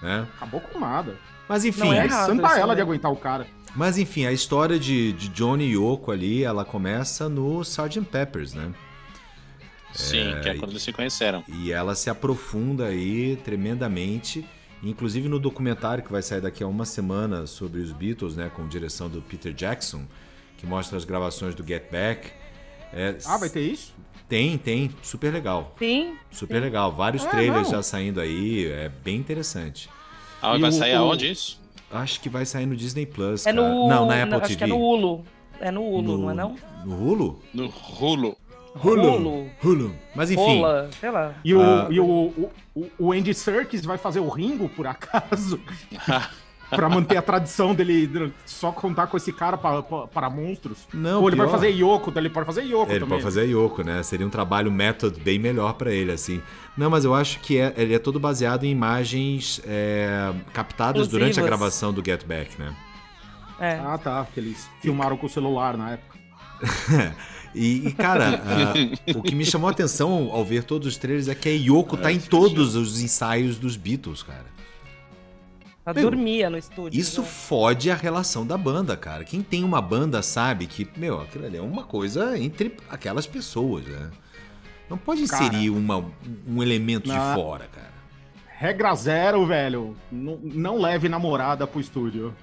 Né? 0.02 0.28
Acabou 0.37 0.61
com 0.61 0.78
nada. 0.78 1.16
Mas 1.49 1.64
enfim. 1.64 1.88
Não 1.88 1.95
é 1.95 2.11
santa 2.11 2.59
ela 2.59 2.76
de 2.76 2.83
aguentar 2.83 3.11
o 3.11 3.16
cara. 3.16 3.47
Mas 3.75 3.97
enfim, 3.97 4.26
a 4.26 4.33
história 4.33 4.78
de, 4.78 5.14
de 5.14 5.30
Johnny 5.30 5.64
e 5.64 5.78
Yoko 5.78 6.12
ali, 6.12 6.45
ela 6.45 6.62
começa 6.62 7.26
no 7.26 7.62
Sgt. 7.62 8.02
Peppers, 8.02 8.52
né? 8.52 8.71
Sim, 9.92 10.33
é, 10.33 10.40
que 10.40 10.49
é 10.49 10.54
quando 10.54 10.71
eles 10.71 10.83
se 10.83 10.92
conheceram. 10.92 11.42
E 11.49 11.73
ela 11.73 11.95
se 11.95 12.11
aprofunda 12.11 12.87
aí 12.87 13.37
tremendamente. 13.37 14.45
Inclusive 14.83 15.28
no 15.28 15.40
documentário 15.40 16.04
que 16.04 16.12
vai 16.12 16.23
sair 16.23 16.40
daqui 16.40 16.62
a 16.62 16.66
uma 16.66 16.85
semana 16.85 17.47
sobre 17.47 17.80
os 17.80 17.90
Beatles, 17.90 18.37
né, 18.37 18.50
com 18.54 18.68
direção 18.68 19.09
do 19.09 19.21
Peter 19.21 19.52
Jackson, 19.52 20.04
que 20.57 20.66
mostra 20.66 20.97
as 20.97 21.04
gravações 21.04 21.54
do 21.54 21.66
Get 21.66 21.90
Back. 21.90 22.30
É, 22.92 23.16
ah, 23.26 23.37
vai 23.37 23.49
ter 23.49 23.61
isso? 23.61 23.95
Tem, 24.28 24.57
tem. 24.59 24.90
Super 25.02 25.33
legal. 25.33 25.75
Sim. 25.78 26.16
Super 26.30 26.57
sim. 26.57 26.61
legal. 26.61 26.92
Vários 26.92 27.25
é, 27.25 27.28
trailers 27.28 27.64
não. 27.64 27.71
já 27.76 27.83
saindo 27.83 28.21
aí. 28.21 28.66
É 28.66 28.88
bem 28.88 29.16
interessante. 29.16 29.88
Ah, 30.40 30.57
vai 30.57 30.71
sair 30.71 30.95
o, 30.95 30.99
aonde 30.99 31.30
isso? 31.30 31.61
Acho 31.90 32.21
que 32.21 32.28
vai 32.28 32.45
sair 32.45 32.66
no 32.66 32.76
Disney 32.76 33.07
Plus. 33.07 33.47
É 33.47 33.52
no, 33.52 33.88
não, 33.88 34.07
na 34.07 34.23
Apple 34.23 34.35
acho 34.37 34.47
TV. 34.49 34.57
Que 34.57 34.64
é 34.64 34.66
no 34.66 34.78
Hulu. 34.78 35.25
É 35.61 35.71
no 35.71 35.83
Hulu, 35.83 36.02
no, 36.02 36.18
não 36.18 36.30
é 36.30 36.35
não? 36.35 36.57
No 36.85 37.02
Hulu? 37.02 37.42
No 37.52 37.73
Hulu. 38.00 38.37
Hulu. 38.82 39.50
Hulu. 39.62 39.94
Mas 40.14 40.30
enfim. 40.30 40.61
Rola, 40.61 40.90
sei 41.00 41.11
lá. 41.11 41.35
E, 41.44 41.54
o, 41.54 41.61
uh, 41.61 41.92
e 41.92 42.00
o, 42.00 42.50
o, 42.75 42.90
o 42.99 43.12
Andy 43.12 43.35
Serkis 43.35 43.85
vai 43.85 43.99
fazer 43.99 44.20
o 44.20 44.28
Ringo, 44.28 44.68
por 44.68 44.87
acaso? 44.87 45.61
pra 46.70 46.88
manter 46.88 47.16
a 47.16 47.23
tradição 47.23 47.75
dele 47.75 48.32
só 48.44 48.70
contar 48.70 49.06
com 49.06 49.16
esse 49.16 49.32
cara 49.32 49.56
pra, 49.56 49.82
pra, 49.82 50.06
para 50.06 50.30
monstros. 50.30 50.87
Não, 50.92 51.23
Ou 51.23 51.28
ele 51.28 51.37
vai 51.37 51.49
fazer 51.49 51.70
Yoko, 51.70 52.12
ele 52.16 52.28
pode 52.28 52.47
fazer 52.47 52.62
Yoko 52.62 52.92
ele 52.92 53.00
também. 53.00 53.00
Ele 53.00 53.08
pode 53.08 53.23
fazer 53.23 53.44
Yoko, 53.44 53.82
né? 53.82 54.02
Seria 54.02 54.26
um 54.26 54.30
trabalho 54.30 54.70
método 54.70 55.18
bem 55.20 55.38
melhor 55.38 55.75
para 55.75 55.92
ele, 55.92 56.12
assim. 56.12 56.42
Não, 56.76 56.90
mas 56.90 57.04
eu 57.04 57.14
acho 57.14 57.40
que 57.40 57.58
é, 57.58 57.73
ele 57.76 57.94
é 57.94 57.99
todo 57.99 58.20
baseado 58.20 58.64
em 58.64 58.70
imagens 58.70 59.61
é, 59.64 60.32
captadas 60.52 61.08
durante 61.08 61.40
a 61.40 61.42
gravação 61.42 61.92
do 61.92 62.04
Get 62.04 62.25
Back, 62.25 62.61
né? 62.61 62.75
É. 63.58 63.80
Ah, 63.85 63.99
tá. 63.99 64.25
Porque 64.25 64.40
eles 64.40 64.68
filmaram 64.80 65.16
com 65.16 65.26
o 65.26 65.30
celular 65.30 65.76
na 65.76 65.92
época. 65.92 66.18
E, 67.55 67.88
e 67.88 67.93
cara, 67.93 68.40
uh, 69.14 69.19
o 69.19 69.23
que 69.23 69.35
me 69.35 69.45
chamou 69.45 69.69
a 69.69 69.73
atenção 69.73 70.31
ao 70.33 70.45
ver 70.45 70.64
todos 70.64 70.87
os 70.87 70.97
trailers 70.97 71.28
é 71.28 71.35
que 71.35 71.49
a 71.49 71.52
Yoko 71.52 71.97
tá 71.97 72.12
em 72.12 72.21
todos 72.21 72.75
os 72.75 73.00
ensaios 73.00 73.59
dos 73.59 73.76
Beatles, 73.76 74.23
cara. 74.23 74.47
Ela 75.85 75.95
meu, 75.95 76.11
dormia 76.11 76.50
no 76.50 76.59
estúdio. 76.59 77.00
Isso 77.00 77.23
né? 77.23 77.26
fode 77.26 77.90
a 77.90 77.95
relação 77.95 78.47
da 78.47 78.59
banda, 78.59 78.95
cara. 78.95 79.25
Quem 79.25 79.40
tem 79.40 79.64
uma 79.64 79.81
banda 79.81 80.21
sabe 80.21 80.67
que, 80.67 80.87
meu, 80.97 81.21
aquilo 81.23 81.47
ali 81.47 81.57
é 81.57 81.62
uma 81.62 81.83
coisa 81.83 82.38
entre 82.38 82.76
aquelas 82.90 83.26
pessoas, 83.26 83.87
né? 83.87 84.11
Não 84.90 84.99
pode 84.99 85.23
inserir 85.23 85.71
cara, 85.71 85.73
uma, 85.73 86.05
um 86.47 86.62
elemento 86.62 87.09
na... 87.09 87.14
de 87.14 87.35
fora, 87.40 87.67
cara. 87.73 87.88
Regra 88.59 88.95
zero, 88.95 89.47
velho. 89.47 89.97
Não, 90.11 90.38
não 90.43 90.78
leve 90.78 91.09
namorada 91.09 91.67
pro 91.67 91.81
estúdio. 91.81 92.35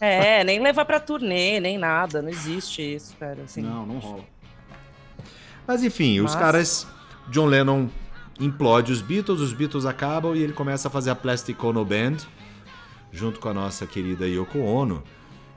É, 0.00 0.44
nem 0.44 0.60
levar 0.60 0.84
pra 0.84 1.00
turnê, 1.00 1.58
nem 1.60 1.78
nada. 1.78 2.20
Não 2.20 2.28
existe 2.28 2.82
isso, 2.82 3.16
cara. 3.16 3.42
Assim. 3.44 3.62
Não, 3.62 3.86
não 3.86 3.98
rola. 3.98 4.24
Mas 5.66 5.82
enfim, 5.82 6.20
os 6.20 6.34
caras. 6.34 6.86
John 7.28 7.46
Lennon 7.46 7.88
implode 8.38 8.92
os 8.92 9.02
Beatles, 9.02 9.40
os 9.40 9.52
Beatles 9.52 9.84
acabam 9.84 10.36
e 10.36 10.42
ele 10.42 10.52
começa 10.52 10.86
a 10.86 10.90
fazer 10.90 11.10
a 11.10 11.14
Plastic 11.14 11.62
Ono 11.64 11.84
Band 11.84 12.18
junto 13.10 13.40
com 13.40 13.48
a 13.48 13.54
nossa 13.54 13.86
querida 13.86 14.28
Yoko 14.28 14.58
Ono. 14.58 15.02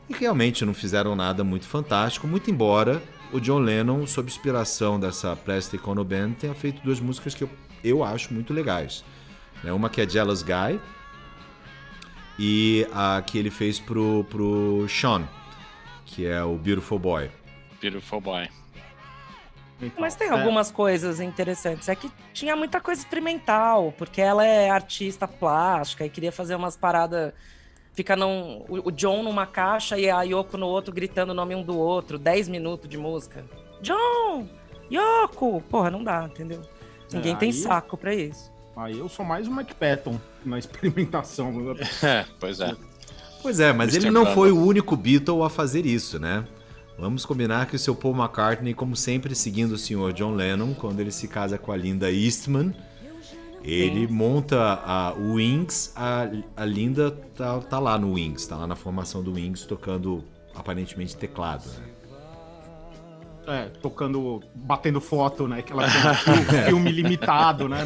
E 0.10 0.14
realmente 0.14 0.66
não 0.66 0.74
fizeram 0.74 1.16
nada 1.16 1.44
muito 1.44 1.68
fantástico, 1.68 2.26
muito 2.26 2.50
embora 2.50 3.02
o 3.32 3.40
John 3.40 3.60
Lennon, 3.60 4.08
sob 4.08 4.28
inspiração 4.28 5.00
dessa 5.00 5.36
Plastic 5.36 5.86
Ono 5.88 6.04
Band, 6.04 6.32
tenha 6.32 6.56
feito 6.56 6.82
duas 6.82 7.00
músicas 7.00 7.36
que 7.36 7.44
eu, 7.44 7.50
eu 7.84 8.04
acho 8.04 8.34
muito 8.34 8.54
legais. 8.54 9.04
Né? 9.64 9.72
Uma 9.72 9.90
que 9.90 10.02
é 10.02 10.10
Jealous 10.10 10.42
Guy, 10.42 10.80
e 12.40 12.88
a 12.94 13.22
que 13.22 13.38
ele 13.38 13.52
fez 13.52 13.80
pro, 13.80 14.26
pro 14.30 14.88
Sean, 14.88 15.28
que 16.06 16.26
é 16.26 16.42
o 16.42 16.56
Beautiful 16.56 16.98
Boy. 16.98 17.30
Beautiful 17.82 18.22
Boy. 18.22 18.48
Então, 19.82 20.02
Mas 20.02 20.16
tem 20.16 20.30
é. 20.30 20.32
algumas 20.32 20.72
coisas 20.72 21.20
interessantes. 21.20 21.90
É 21.90 21.96
que 21.96 22.10
tinha 22.34 22.56
muita 22.56 22.80
coisa 22.80 23.02
experimental, 23.02 23.94
porque 23.98 24.22
ela 24.22 24.46
é 24.46 24.70
artista 24.70 25.28
plástica 25.28 26.06
e 26.06 26.10
queria 26.10 26.32
fazer 26.32 26.56
umas 26.56 26.78
paradas. 26.78 27.34
Fica 27.94 28.16
num, 28.16 28.64
o 28.70 28.92
John 28.92 29.22
numa 29.24 29.46
caixa 29.46 30.00
e 30.00 30.10
a 30.10 30.22
Yoko 30.22 30.58
no 30.58 30.68
outro 30.68 30.94
gritando 30.94 31.32
o 31.32 31.36
nome 31.36 31.54
um 31.56 31.64
do 31.64 31.78
outro. 31.78 32.18
10 32.18 32.48
minutos 32.48 32.90
de 32.90 32.98
música. 32.98 33.44
John! 33.82 34.48
Yoko! 34.90 35.62
Porra, 35.64 35.92
não 35.92 36.04
dá, 36.04 36.26
entendeu? 36.26 36.62
Ninguém 37.12 37.34
é, 37.34 37.38
tem 37.38 37.52
saco 37.52 37.98
pra 37.98 38.14
isso. 38.14 38.50
Aí 38.80 38.98
eu 38.98 39.10
sou 39.10 39.26
mais 39.26 39.46
o 39.46 39.52
Mike 39.52 39.76
Patton 39.76 40.18
na 40.46 40.58
experimentação. 40.58 41.76
É, 42.02 42.26
pois 42.40 42.62
é. 42.62 42.74
Pois 43.42 43.60
é, 43.60 43.74
mas 43.74 43.94
ele 43.94 44.10
não 44.10 44.26
foi 44.28 44.52
o 44.52 44.66
único 44.66 44.96
Beatle 44.96 45.44
a 45.44 45.50
fazer 45.50 45.86
isso, 45.86 46.18
né? 46.18 46.46
Vamos 46.98 47.26
combinar 47.26 47.66
que 47.68 47.76
o 47.76 47.80
seu 47.80 47.94
Paul 47.94 48.16
McCartney, 48.16 48.74
como 48.74 48.96
sempre, 48.96 49.36
seguindo 49.36 49.74
o 49.74 49.78
senhor 49.78 50.14
John 50.14 50.34
Lennon, 50.34 50.74
quando 50.74 51.02
ele 51.02 51.12
se 51.12 51.28
casa 51.28 51.58
com 51.58 51.72
a 51.72 51.78
Linda 51.78 52.12
Eastman, 52.12 52.74
ele 53.64 54.08
Sim. 54.08 54.14
monta 54.14 54.82
a 54.86 55.14
Wings, 55.14 55.92
a, 55.96 56.30
a 56.56 56.66
Linda 56.66 57.12
tá, 57.12 57.60
tá 57.60 57.80
lá 57.80 57.98
no 57.98 58.14
Wings, 58.14 58.48
tá 58.48 58.58
lá 58.58 58.68
na 58.68 58.76
formação 58.76 59.22
do 59.22 59.34
Wings, 59.34 59.66
tocando 59.66 60.24
aparentemente 60.56 61.16
teclado, 61.16 61.66
né? 61.68 61.99
É, 63.48 63.66
tocando, 63.82 64.44
batendo 64.54 65.02
foto, 65.02 65.48
né? 65.48 65.62
Que 65.62 65.72
ela 65.72 65.84
tem 65.88 66.34
um 66.34 66.44
filme 66.68 66.92
limitado, 66.92 67.68
né? 67.68 67.86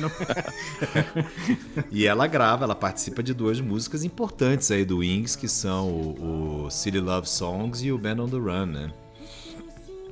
e 1.89 2.05
ela 2.05 2.27
grava, 2.27 2.65
ela 2.65 2.75
participa 2.75 3.24
de 3.24 3.33
duas 3.33 3.62
músicas 3.62 4.03
importantes 4.03 4.72
aí 4.72 4.83
do 4.83 4.98
Wings, 4.98 5.36
que 5.36 5.48
são 5.48 5.89
o, 5.89 6.65
o 6.65 6.69
City 6.69 7.00
Love 7.00 7.29
Songs 7.29 7.83
e 7.83 7.91
o 7.91 7.98
Band 7.98 8.22
on 8.24 8.27
the 8.27 8.38
Run, 8.38 8.65
né? 8.65 8.91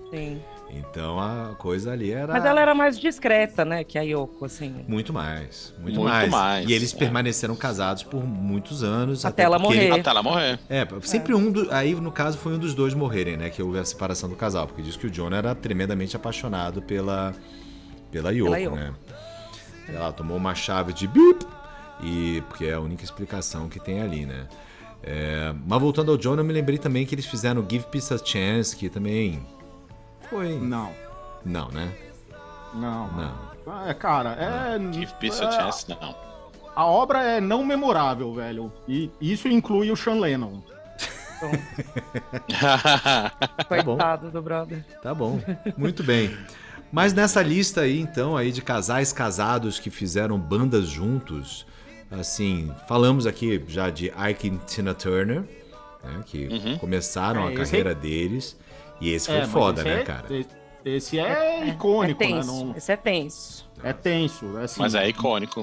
Sim. 0.09 0.41
Então 0.73 1.19
a 1.19 1.53
coisa 1.57 1.91
ali 1.91 2.11
era. 2.11 2.33
Mas 2.33 2.45
ela 2.45 2.61
era 2.61 2.73
mais 2.73 2.97
discreta, 2.99 3.65
né, 3.65 3.83
que 3.83 3.97
a 3.97 4.01
Yoko, 4.01 4.45
assim. 4.45 4.85
Muito 4.87 5.11
mais. 5.11 5.73
Muito, 5.77 5.99
muito 5.99 6.09
mais. 6.09 6.29
mais. 6.29 6.69
E 6.69 6.73
eles 6.73 6.93
é. 6.93 6.97
permaneceram 6.97 7.55
casados 7.55 8.03
por 8.03 8.23
muitos 8.23 8.83
anos. 8.83 9.25
Até, 9.25 9.43
até 9.43 9.43
ela 9.43 9.59
morrer. 9.59 9.85
Ele... 9.85 9.99
Até 9.99 10.09
ela 10.09 10.23
morrer. 10.23 10.59
É, 10.69 10.87
sempre 11.01 11.33
é. 11.33 11.35
um. 11.35 11.51
Do... 11.51 11.67
Aí, 11.71 11.93
no 11.95 12.11
caso, 12.11 12.37
foi 12.37 12.53
um 12.53 12.57
dos 12.57 12.73
dois 12.73 12.93
morrerem, 12.93 13.35
né? 13.35 13.49
Que 13.49 13.61
houve 13.61 13.79
a 13.79 13.85
separação 13.85 14.29
do 14.29 14.35
casal. 14.35 14.67
Porque 14.67 14.81
diz 14.81 14.95
que 14.95 15.07
o 15.07 15.11
John 15.11 15.31
era 15.33 15.53
tremendamente 15.53 16.15
apaixonado 16.15 16.81
pela. 16.81 17.33
Pela 18.09 18.31
Yoko, 18.31 18.51
pela 18.51 18.59
Yoko. 18.59 18.75
né? 18.75 18.93
Ela 19.89 20.11
tomou 20.13 20.37
uma 20.37 20.55
chave 20.55 20.93
de 20.93 21.07
bip. 21.07 21.45
E. 22.01 22.41
Porque 22.47 22.65
é 22.65 22.73
a 22.73 22.79
única 22.79 23.03
explicação 23.03 23.67
que 23.67 23.79
tem 23.79 24.01
ali, 24.01 24.25
né? 24.25 24.47
É... 25.03 25.53
Mas 25.65 25.81
voltando 25.81 26.11
ao 26.11 26.17
John, 26.17 26.35
eu 26.35 26.43
me 26.43 26.53
lembrei 26.53 26.77
também 26.77 27.05
que 27.05 27.15
eles 27.15 27.25
fizeram 27.25 27.65
Give 27.67 27.85
Peace 27.87 28.13
a 28.13 28.17
Chance, 28.17 28.75
que 28.75 28.87
também 28.87 29.41
foi. 30.31 30.57
Não. 30.57 30.91
Não, 31.45 31.69
né? 31.69 31.93
Não. 32.73 33.11
Não. 33.11 33.51
É, 33.85 33.93
cara, 33.93 34.35
é. 34.39 34.79
Give 34.91 35.13
Peace 35.19 35.43
a 35.43 35.51
Chance, 35.51 35.87
não. 35.89 36.15
A 36.73 36.85
obra 36.85 37.21
é 37.21 37.41
não 37.41 37.65
memorável, 37.65 38.33
velho. 38.33 38.71
E 38.87 39.11
isso 39.19 39.49
inclui 39.49 39.91
o 39.91 39.95
Sean 39.95 40.15
Lennon. 40.15 40.61
Coitado 43.67 43.97
tá 43.97 44.29
do 44.31 44.41
brother. 44.41 44.85
Tá 45.03 45.13
bom. 45.13 45.39
Muito 45.77 46.03
bem. 46.03 46.35
Mas 46.91 47.13
nessa 47.13 47.41
lista 47.41 47.81
aí, 47.81 47.99
então, 47.99 48.37
aí 48.37 48.51
de 48.51 48.61
casais 48.61 49.11
casados 49.11 49.79
que 49.79 49.89
fizeram 49.89 50.37
bandas 50.37 50.87
juntos, 50.87 51.65
assim, 52.11 52.71
falamos 52.87 53.25
aqui 53.25 53.63
já 53.67 53.89
de 53.89 54.11
Ike 54.29 54.47
e 54.47 54.57
Tina 54.65 54.93
Turner, 54.93 55.43
né, 56.03 56.21
que 56.25 56.47
uhum. 56.47 56.77
começaram 56.77 57.47
é, 57.47 57.53
a 57.53 57.55
carreira 57.55 57.95
deles. 57.95 58.57
E 59.01 59.11
esse 59.11 59.27
foi 59.27 59.37
é, 59.37 59.47
foda, 59.47 59.83
né, 59.83 60.01
é, 60.01 60.03
cara? 60.03 60.27
Esse 60.85 61.19
é, 61.19 61.61
é 61.61 61.67
icônico, 61.67 62.23
é 62.23 62.27
tenso, 62.27 62.51
né? 62.51 62.63
Não... 62.63 62.77
Esse 62.77 62.91
é 62.91 62.95
tenso. 62.95 63.69
É 63.83 63.93
tenso. 63.93 64.57
É 64.57 64.63
assim, 64.63 64.79
mas 64.79 64.95
é 64.95 65.09
icônico. 65.09 65.61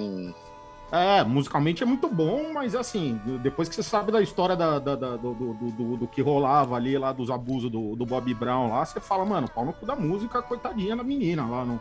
É, 0.90 1.22
musicalmente 1.22 1.82
é 1.82 1.86
muito 1.86 2.08
bom, 2.08 2.50
mas 2.52 2.74
assim, 2.74 3.20
depois 3.42 3.68
que 3.68 3.74
você 3.74 3.82
sabe 3.82 4.10
da 4.10 4.22
história 4.22 4.56
da, 4.56 4.78
da, 4.78 4.96
da 4.96 5.16
do, 5.16 5.34
do, 5.34 5.52
do, 5.54 5.96
do, 5.98 6.06
que 6.06 6.22
rolava 6.22 6.76
ali, 6.76 6.96
lá 6.96 7.12
dos 7.12 7.30
abusos 7.30 7.70
do, 7.70 7.94
do 7.94 8.06
Bob 8.06 8.32
Brown 8.32 8.70
lá, 8.70 8.84
você 8.84 8.98
fala, 8.98 9.24
mano, 9.24 9.48
pau 9.48 9.66
no 9.66 9.72
cu 9.72 9.84
da 9.84 9.94
música, 9.94 10.40
coitadinha 10.40 10.96
da 10.96 11.04
menina 11.04 11.46
lá 11.46 11.64
no. 11.64 11.80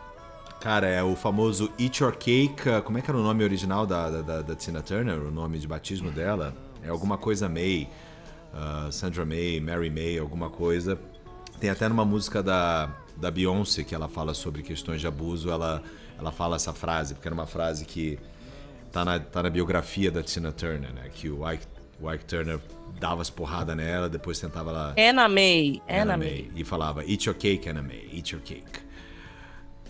Cara, 0.60 0.88
é 0.88 1.02
o 1.02 1.14
famoso 1.16 1.72
Eat 1.78 2.02
Your 2.02 2.12
Cake. 2.12 2.68
Uh, 2.68 2.82
como 2.82 2.98
é 2.98 3.00
que 3.00 3.10
era 3.10 3.18
o 3.18 3.22
nome 3.22 3.44
original 3.44 3.86
da, 3.86 4.10
da, 4.20 4.42
da 4.42 4.56
Tina 4.56 4.82
Turner? 4.82 5.18
O 5.18 5.30
nome 5.30 5.58
de 5.58 5.66
batismo 5.66 6.10
dela? 6.10 6.52
É 6.82 6.88
alguma 6.88 7.16
coisa 7.16 7.48
May. 7.48 7.88
Uh, 8.52 8.90
Sandra 8.90 9.24
May, 9.24 9.60
Mary 9.60 9.88
May, 9.88 10.18
alguma 10.18 10.50
coisa. 10.50 10.98
Tem 11.60 11.70
até 11.70 11.88
numa 11.88 12.04
música 12.04 12.42
da, 12.42 12.88
da 13.16 13.30
Beyoncé 13.30 13.82
que 13.82 13.94
ela 13.94 14.08
fala 14.08 14.32
sobre 14.32 14.62
questões 14.62 15.00
de 15.00 15.06
abuso, 15.06 15.50
ela, 15.50 15.82
ela 16.18 16.30
fala 16.30 16.56
essa 16.56 16.72
frase, 16.72 17.14
porque 17.14 17.26
era 17.26 17.34
uma 17.34 17.46
frase 17.46 17.84
que 17.84 18.18
tá 18.92 19.04
na, 19.04 19.18
tá 19.18 19.42
na 19.42 19.50
biografia 19.50 20.10
da 20.10 20.22
Tina 20.22 20.52
Turner, 20.52 20.92
né? 20.92 21.08
Que 21.12 21.28
o 21.28 21.50
Ike, 21.50 21.66
o 22.00 22.12
Ike 22.12 22.24
Turner 22.24 22.60
dava 23.00 23.22
as 23.22 23.30
porradas 23.30 23.76
nela, 23.76 24.08
depois 24.08 24.38
tentava 24.38 24.70
lá. 24.70 24.94
Anna 24.96 25.28
May, 25.28 25.82
Anna, 25.88 26.16
May. 26.16 26.50
E 26.54 26.64
falava, 26.64 27.04
eat 27.04 27.26
your 27.26 27.36
cake, 27.36 27.68
Anna 27.68 27.82
May, 27.82 28.08
eat 28.12 28.32
your 28.32 28.42
cake. 28.42 28.86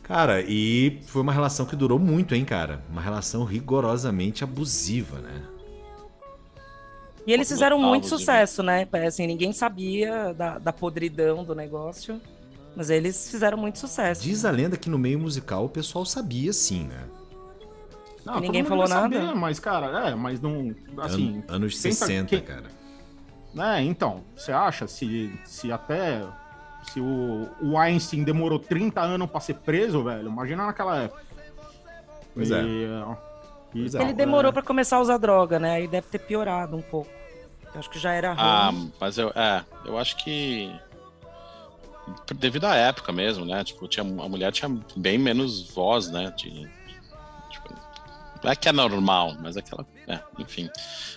Cara, 0.03 0.41
e 0.41 1.01
foi 1.07 1.21
uma 1.21 1.33
relação 1.33 1.67
que 1.67 1.77
durou 1.77 1.99
muito, 1.99 2.35
hein, 2.35 2.43
cara? 2.43 2.83
Uma 2.89 3.03
relação 3.03 3.45
rigorosamente 3.45 4.43
abusiva, 4.43 5.19
né? 5.19 5.43
E 7.29 7.33
eles 7.35 7.47
fizeram 7.47 7.79
muito 7.79 8.07
sucesso, 8.07 8.63
né? 8.63 8.89
Assim, 9.07 9.27
ninguém 9.27 9.53
sabia 9.53 10.33
da, 10.33 10.59
da 10.59 10.73
podridão 10.73 11.45
do 11.45 11.55
negócio. 11.55 12.19
Mas 12.75 12.89
eles 12.89 13.31
fizeram 13.31 13.59
muito 13.59 13.79
sucesso. 13.79 14.23
Diz 14.23 14.47
a 14.47 14.51
lenda 14.51 14.79
que 14.79 14.89
no 14.89 14.99
meio 14.99 15.19
musical 15.19 15.67
o 15.67 15.69
pessoal 15.69 16.07
sabia 16.07 16.55
sim, 16.55 16.85
né? 16.85 17.05
Não, 18.25 18.41
ninguém 18.41 18.65
falou 18.65 18.89
nada. 18.89 19.15
Saber, 19.15 19.35
mas, 19.35 19.61
cara, 19.61 20.09
é, 20.09 20.15
mas 20.15 20.41
não. 20.41 20.75
Assim. 20.97 21.45
An 21.51 21.57
anos 21.57 21.79
60, 21.79 22.29
quem... 22.29 22.41
cara. 22.41 22.71
É, 23.59 23.83
então, 23.83 24.25
você 24.35 24.51
acha 24.51 24.89
se, 24.89 25.31
se 25.45 25.71
até. 25.71 26.25
Se 26.95 26.99
o, 26.99 27.47
o 27.61 27.77
Einstein 27.77 28.25
demorou 28.25 28.59
30 28.59 29.03
anos 29.03 29.31
pra 29.31 29.41
ser 29.41 29.57
preso, 29.57 30.03
velho, 30.03 30.29
imagina 30.29 30.65
naquela 30.65 31.03
época. 31.03 31.23
Pois 32.35 32.49
e, 32.49 32.55
é. 32.55 32.63
E, 33.75 33.81
Ele 33.81 33.97
é. 33.97 34.13
demorou 34.15 34.49
é... 34.49 34.53
para 34.53 34.63
começar 34.63 34.97
a 34.97 35.01
usar 35.01 35.19
droga, 35.19 35.59
né? 35.59 35.73
Aí 35.73 35.87
deve 35.87 36.07
ter 36.07 36.21
piorado 36.21 36.75
um 36.75 36.81
pouco. 36.81 37.18
Eu 37.75 37.81
acho 37.81 37.91
que 37.91 37.99
já 37.99 38.13
era 38.13 38.33
ruim. 38.33 38.39
Ah, 38.41 38.73
mas 39.01 39.19
eu, 39.19 39.31
é, 39.35 39.65
eu 39.85 39.99
acho 39.99 40.17
que 40.17 40.73
devido 42.37 42.65
à 42.65 42.75
época 42.75 43.13
mesmo, 43.13 43.45
né? 43.45 43.63
Tipo, 43.65 43.87
tinha, 43.87 44.05
a 44.05 44.29
mulher 44.29 44.53
tinha 44.53 44.71
bem 44.97 45.19
menos 45.19 45.71
voz, 45.71 46.11
né? 46.11 46.33
De, 46.37 46.51
tipo, 47.51 47.75
não 48.43 48.51
é 48.51 48.57
que 48.57 48.69
é 48.69 48.73
normal, 48.73 49.37
mas 49.41 49.57
é 49.57 49.61
aquela. 49.61 49.87
É, 50.07 50.21
enfim. 50.39 50.69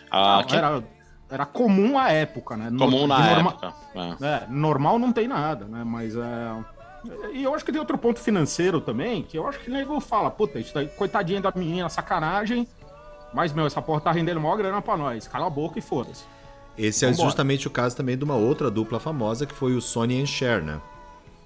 Ah, 0.09 0.37
não, 0.37 0.43
que... 0.43 0.55
era, 0.55 0.83
era 1.29 1.45
comum 1.45 1.97
à 1.97 2.11
época, 2.11 2.57
né? 2.57 2.69
Comum 2.77 3.07
na 3.07 3.19
norma... 3.19 3.49
época. 3.51 3.73
É. 3.95 4.43
é. 4.43 4.47
normal 4.49 4.99
não 4.99 5.11
tem 5.11 5.27
nada, 5.27 5.65
né? 5.65 5.83
Mas 5.83 6.15
é. 6.15 6.81
E 7.33 7.43
eu 7.43 7.55
acho 7.55 7.65
que 7.65 7.71
tem 7.71 7.79
outro 7.79 7.97
ponto 7.97 8.19
financeiro 8.19 8.79
também, 8.79 9.23
que 9.23 9.37
eu 9.37 9.47
acho 9.47 9.59
que 9.59 9.71
o 9.71 9.73
nego 9.73 9.99
fala, 9.99 10.29
puta, 10.29 10.59
isso 10.59 10.71
daí, 10.71 10.87
coitadinha 10.87 11.41
da 11.41 11.51
menina, 11.55 11.89
sacanagem, 11.89 12.67
mas, 13.33 13.53
meu, 13.53 13.65
essa 13.65 13.81
porra 13.81 14.01
tá 14.01 14.11
rendendo 14.11 14.39
maior 14.39 14.57
grana 14.57 14.81
pra 14.81 14.97
nós. 14.97 15.27
Cala 15.27 15.47
a 15.47 15.49
boca 15.49 15.79
e 15.79 15.81
foda-se. 15.81 16.25
Esse 16.77 17.05
é 17.05 17.09
Vambora. 17.09 17.23
é 17.23 17.25
justamente 17.29 17.67
o 17.67 17.71
caso 17.71 17.95
também 17.95 18.17
de 18.17 18.23
uma 18.23 18.35
outra 18.35 18.71
dupla 18.71 18.99
famosa, 18.99 19.45
que 19.45 19.53
foi 19.53 19.75
o 19.75 19.81
Sony 19.81 20.21
and 20.21 20.25
Cher, 20.25 20.61
né? 20.63 20.79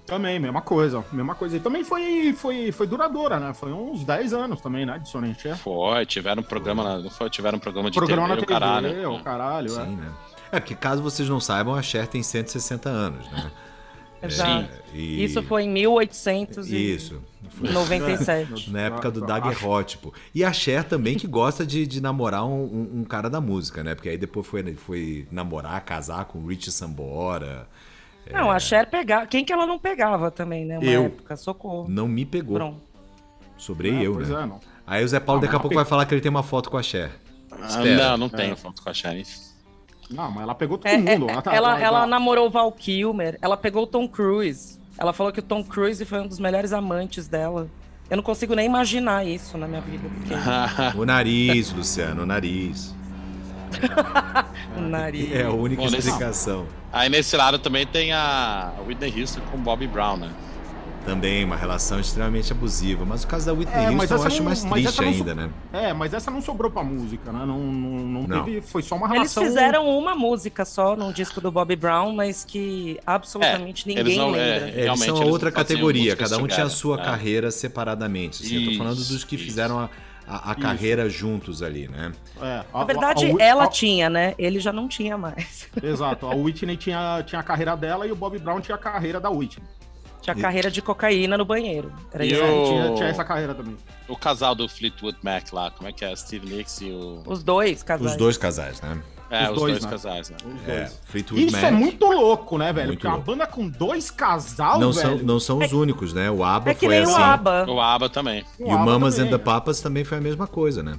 Também, 0.06 0.38
mesma 0.38 0.62
coisa, 0.62 1.04
mesma 1.12 1.34
coisa. 1.34 1.56
E 1.56 1.60
também 1.60 1.82
foi, 1.82 2.32
foi, 2.32 2.70
foi 2.70 2.86
duradoura, 2.86 3.40
né? 3.40 3.52
Foi 3.52 3.72
uns 3.72 4.04
10 4.04 4.32
anos 4.32 4.60
também, 4.60 4.86
né? 4.86 4.98
De 5.00 5.08
Sony 5.08 5.34
Cher. 5.34 5.56
Foi, 5.56 6.06
tiveram 6.06 6.42
um 6.42 6.44
programa, 6.44 6.98
não 6.98 7.10
foi? 7.10 7.28
Tiveram 7.28 7.56
um 7.56 7.60
programa 7.60 7.90
de 7.90 7.98
programa 7.98 8.28
TV, 8.36 8.36
na 8.36 8.36
TV, 8.36 8.46
o 8.46 8.60
caralho. 8.60 9.12
O 9.12 9.22
caralho, 9.22 9.70
Sim, 9.70 9.80
é. 9.80 9.86
né? 9.86 10.12
É, 10.52 10.60
porque 10.60 10.76
caso 10.76 11.02
vocês 11.02 11.28
não 11.28 11.40
saibam, 11.40 11.74
a 11.74 11.82
Cher 11.82 12.06
tem 12.06 12.22
160 12.22 12.88
anos, 12.88 13.28
né? 13.32 13.50
Exato. 14.22 14.68
É, 14.94 14.96
e... 14.96 15.24
Isso 15.24 15.42
foi 15.42 15.64
em 15.64 15.68
1897. 15.68 16.96
Isso. 16.96 17.22
Na 18.70 18.80
época 18.80 19.10
do 19.10 19.20
daguerrótipo. 19.20 20.12
E 20.34 20.44
a 20.44 20.52
Cher 20.52 20.84
também 20.84 21.16
que 21.16 21.26
gosta 21.26 21.64
de, 21.64 21.86
de 21.86 22.00
namorar 22.00 22.44
um, 22.44 22.64
um, 22.64 23.00
um, 23.00 23.04
cara 23.04 23.30
da 23.30 23.40
música, 23.40 23.82
né? 23.84 23.94
Porque 23.94 24.08
aí 24.08 24.18
depois 24.18 24.46
foi, 24.46 24.74
foi 24.74 25.26
namorar, 25.30 25.80
casar 25.84 26.24
com 26.26 26.38
o 26.38 26.46
Rich 26.46 26.70
Sambora. 26.72 27.68
Não, 28.30 28.52
é... 28.52 28.56
a 28.56 28.58
Cher 28.58 28.88
pegava. 28.90 29.26
Quem 29.26 29.44
que 29.44 29.52
ela 29.52 29.66
não 29.66 29.78
pegava 29.78 30.30
também, 30.30 30.64
né? 30.64 30.78
Uma 30.78 30.86
eu. 30.86 31.04
época, 31.04 31.36
socorro. 31.36 31.86
Não 31.88 32.08
me 32.08 32.24
pegou. 32.24 32.56
Pronto. 32.56 32.80
Sobrei 33.56 33.94
é, 33.94 34.06
eu, 34.06 34.18
né? 34.18 34.26
É, 34.26 34.66
Aí 34.86 35.04
o 35.04 35.08
Zé 35.08 35.18
Paulo 35.18 35.40
não, 35.40 35.46
daqui 35.46 35.56
a 35.56 35.60
pouco 35.60 35.74
vai 35.74 35.84
falar 35.84 36.04
que 36.06 36.14
ele 36.14 36.20
tem 36.20 36.30
uma 36.30 36.42
foto 36.42 36.70
com 36.70 36.76
a 36.76 36.82
Cher. 36.82 37.10
Ah, 37.50 37.84
não, 37.84 38.16
não 38.18 38.28
tenho 38.28 38.56
foto 38.56 38.82
com 38.82 38.90
a 38.90 38.94
Cher. 38.94 39.24
Não, 40.10 40.30
mas 40.30 40.42
ela 40.42 40.54
pegou 40.54 40.78
todo 40.78 40.88
é, 40.88 40.96
mundo. 40.96 41.28
É, 41.28 41.32
ela, 41.32 41.42
tá, 41.42 41.54
ela, 41.54 41.70
ela, 41.74 41.80
ela, 41.80 42.06
namorou 42.06 42.46
o 42.46 42.50
Val 42.50 42.70
Kilmer, 42.72 43.38
ela 43.40 43.56
pegou 43.56 43.84
o 43.84 43.86
Tom 43.86 44.08
Cruise. 44.08 44.78
Ela 44.98 45.12
falou 45.12 45.32
que 45.32 45.40
o 45.40 45.42
Tom 45.42 45.62
Cruise 45.62 46.04
foi 46.04 46.20
um 46.20 46.26
dos 46.26 46.38
melhores 46.38 46.72
amantes 46.72 47.28
dela. 47.28 47.68
Eu 48.08 48.16
não 48.16 48.22
consigo 48.22 48.54
nem 48.54 48.66
imaginar 48.66 49.26
isso 49.26 49.58
na 49.58 49.66
minha 49.66 49.80
vida. 49.80 50.08
Porque... 50.08 50.34
o 50.96 51.04
nariz, 51.04 51.72
Luciano, 51.72 52.22
o 52.22 52.26
nariz. 52.26 52.94
o 54.76 54.80
nariz. 54.80 55.32
É 55.32 55.42
a 55.42 55.50
única 55.50 55.82
Bom, 55.82 55.88
explicação. 55.88 56.62
Nesse... 56.62 56.74
Aí 56.92 57.08
nesse 57.08 57.36
lado 57.36 57.58
também 57.58 57.86
tem 57.86 58.12
a 58.12 58.72
Whitney 58.86 59.20
Houston 59.20 59.40
com 59.50 59.58
Bobby 59.58 59.86
Brown, 59.86 60.16
né? 60.16 60.30
Também, 61.06 61.44
uma 61.44 61.56
relação 61.56 62.00
extremamente 62.00 62.52
abusiva. 62.52 63.04
Mas 63.04 63.22
o 63.22 63.26
caso 63.28 63.46
da 63.46 63.52
Whitney 63.52 63.84
é, 63.84 63.90
Houston 63.90 64.14
eu 64.14 64.22
acho 64.24 64.36
não, 64.38 64.44
mais 64.44 64.64
triste 64.64 65.02
ainda, 65.02 65.30
so... 65.30 65.36
né? 65.36 65.50
É, 65.72 65.92
mas 65.92 66.12
essa 66.12 66.30
não 66.30 66.42
sobrou 66.42 66.70
pra 66.70 66.82
música, 66.82 67.32
né? 67.32 67.46
Não, 67.46 67.58
não, 67.58 68.22
não, 68.26 68.44
teve. 68.44 68.60
Foi 68.60 68.82
só 68.82 68.96
uma 68.96 69.06
relação. 69.06 69.42
Eles 69.42 69.54
fizeram 69.54 69.88
uma 69.88 70.16
música 70.16 70.64
só 70.64 70.96
no 70.96 71.12
disco 71.12 71.40
do 71.40 71.52
Bobby 71.52 71.76
Brown, 71.76 72.12
mas 72.12 72.44
que 72.44 72.98
absolutamente 73.06 73.88
é, 73.88 73.94
ninguém 73.94 74.18
não, 74.18 74.34
é, 74.34 74.58
lembra. 74.58 74.68
É, 74.70 74.86
eles 74.86 75.00
são 75.00 75.16
eles 75.16 75.28
outra 75.28 75.52
categoria, 75.52 76.16
cada 76.16 76.38
um 76.38 76.46
tinha 76.46 76.66
a 76.66 76.70
sua 76.70 77.00
é. 77.00 77.04
carreira 77.04 77.50
separadamente. 77.52 78.42
Assim, 78.42 78.64
eu 78.64 78.72
tô 78.72 78.78
falando 78.78 78.96
dos 78.96 79.22
que 79.24 79.36
isso. 79.36 79.44
fizeram 79.44 79.78
a 79.78 79.88
a, 80.26 80.50
a 80.50 80.54
carreira 80.54 81.08
juntos 81.08 81.62
ali, 81.62 81.86
né? 81.88 82.12
É, 82.42 82.64
a, 82.72 82.78
Na 82.78 82.84
verdade, 82.84 83.26
a, 83.26 83.42
ela 83.42 83.68
tinha, 83.68 84.10
né? 84.10 84.34
Ele 84.36 84.58
já 84.58 84.72
não 84.72 84.88
tinha 84.88 85.16
mais. 85.16 85.68
Exato. 85.80 86.26
A 86.26 86.34
Whitney 86.34 86.76
tinha, 86.76 87.22
tinha 87.24 87.40
a 87.40 87.44
carreira 87.44 87.76
dela 87.76 88.06
e 88.06 88.12
o 88.12 88.16
Bob 88.16 88.36
Brown 88.38 88.60
tinha 88.60 88.74
a 88.74 88.78
carreira 88.78 89.20
da 89.20 89.30
Whitney. 89.30 89.64
Tinha 90.34 90.36
a 90.36 90.40
carreira 90.40 90.70
de 90.70 90.82
cocaína 90.82 91.36
no 91.38 91.44
banheiro. 91.44 91.92
Era 92.12 92.24
e 92.24 92.32
isso. 92.32 92.42
O... 92.42 92.64
Tinha, 92.66 92.94
tinha, 92.94 93.08
essa 93.08 93.24
carreira 93.24 93.54
também. 93.54 93.76
O 94.08 94.16
casal 94.16 94.54
do 94.54 94.68
Fleetwood 94.68 95.18
Mac 95.22 95.52
lá, 95.52 95.70
como 95.70 95.88
é 95.88 95.92
que 95.92 96.04
é? 96.04 96.14
Steve 96.16 96.46
Nicks 96.46 96.80
e 96.80 96.90
o. 96.90 97.22
Os 97.26 97.42
dois 97.42 97.82
casais. 97.82 98.12
Os 98.12 98.16
dois 98.16 98.36
casais, 98.36 98.80
né? 98.80 99.00
É, 99.28 99.44
os, 99.44 99.50
os 99.50 99.56
dois, 99.56 99.72
dois 99.72 99.84
né? 99.84 99.90
casais, 99.90 100.30
né? 100.30 100.36
Os 100.44 100.68
é, 100.68 100.92
Fleetwood 101.06 101.46
Isso 101.46 101.56
é 101.56 101.62
Mac. 101.62 101.72
é 101.72 101.74
muito 101.74 102.06
louco, 102.06 102.58
né, 102.58 102.72
velho? 102.72 102.88
Muito 102.88 103.00
Porque 103.00 103.08
louco. 103.08 103.30
uma 103.30 103.36
banda 103.36 103.46
com 103.46 103.68
dois 103.68 104.10
casal, 104.10 104.78
não 104.78 104.92
velho. 104.92 105.18
São, 105.18 105.26
não 105.26 105.40
são 105.40 105.58
os 105.58 105.72
é, 105.72 105.74
únicos, 105.74 106.12
né? 106.12 106.30
O 106.30 106.44
ABBA 106.44 106.70
é 106.70 106.74
que 106.74 106.86
foi 106.86 106.94
nem 106.94 107.02
assim. 107.02 107.12
O 107.12 107.16
ABBA. 107.16 107.66
O 107.68 107.80
ABBA 107.80 108.08
também. 108.08 108.44
E 108.60 108.62
o, 108.62 108.68
o 108.68 108.78
Mamas 108.78 109.16
também, 109.16 109.32
and 109.32 109.36
the 109.36 109.42
Papas 109.42 109.80
também 109.80 110.04
foi 110.04 110.18
a 110.18 110.20
mesma 110.20 110.46
coisa, 110.46 110.82
né? 110.82 110.94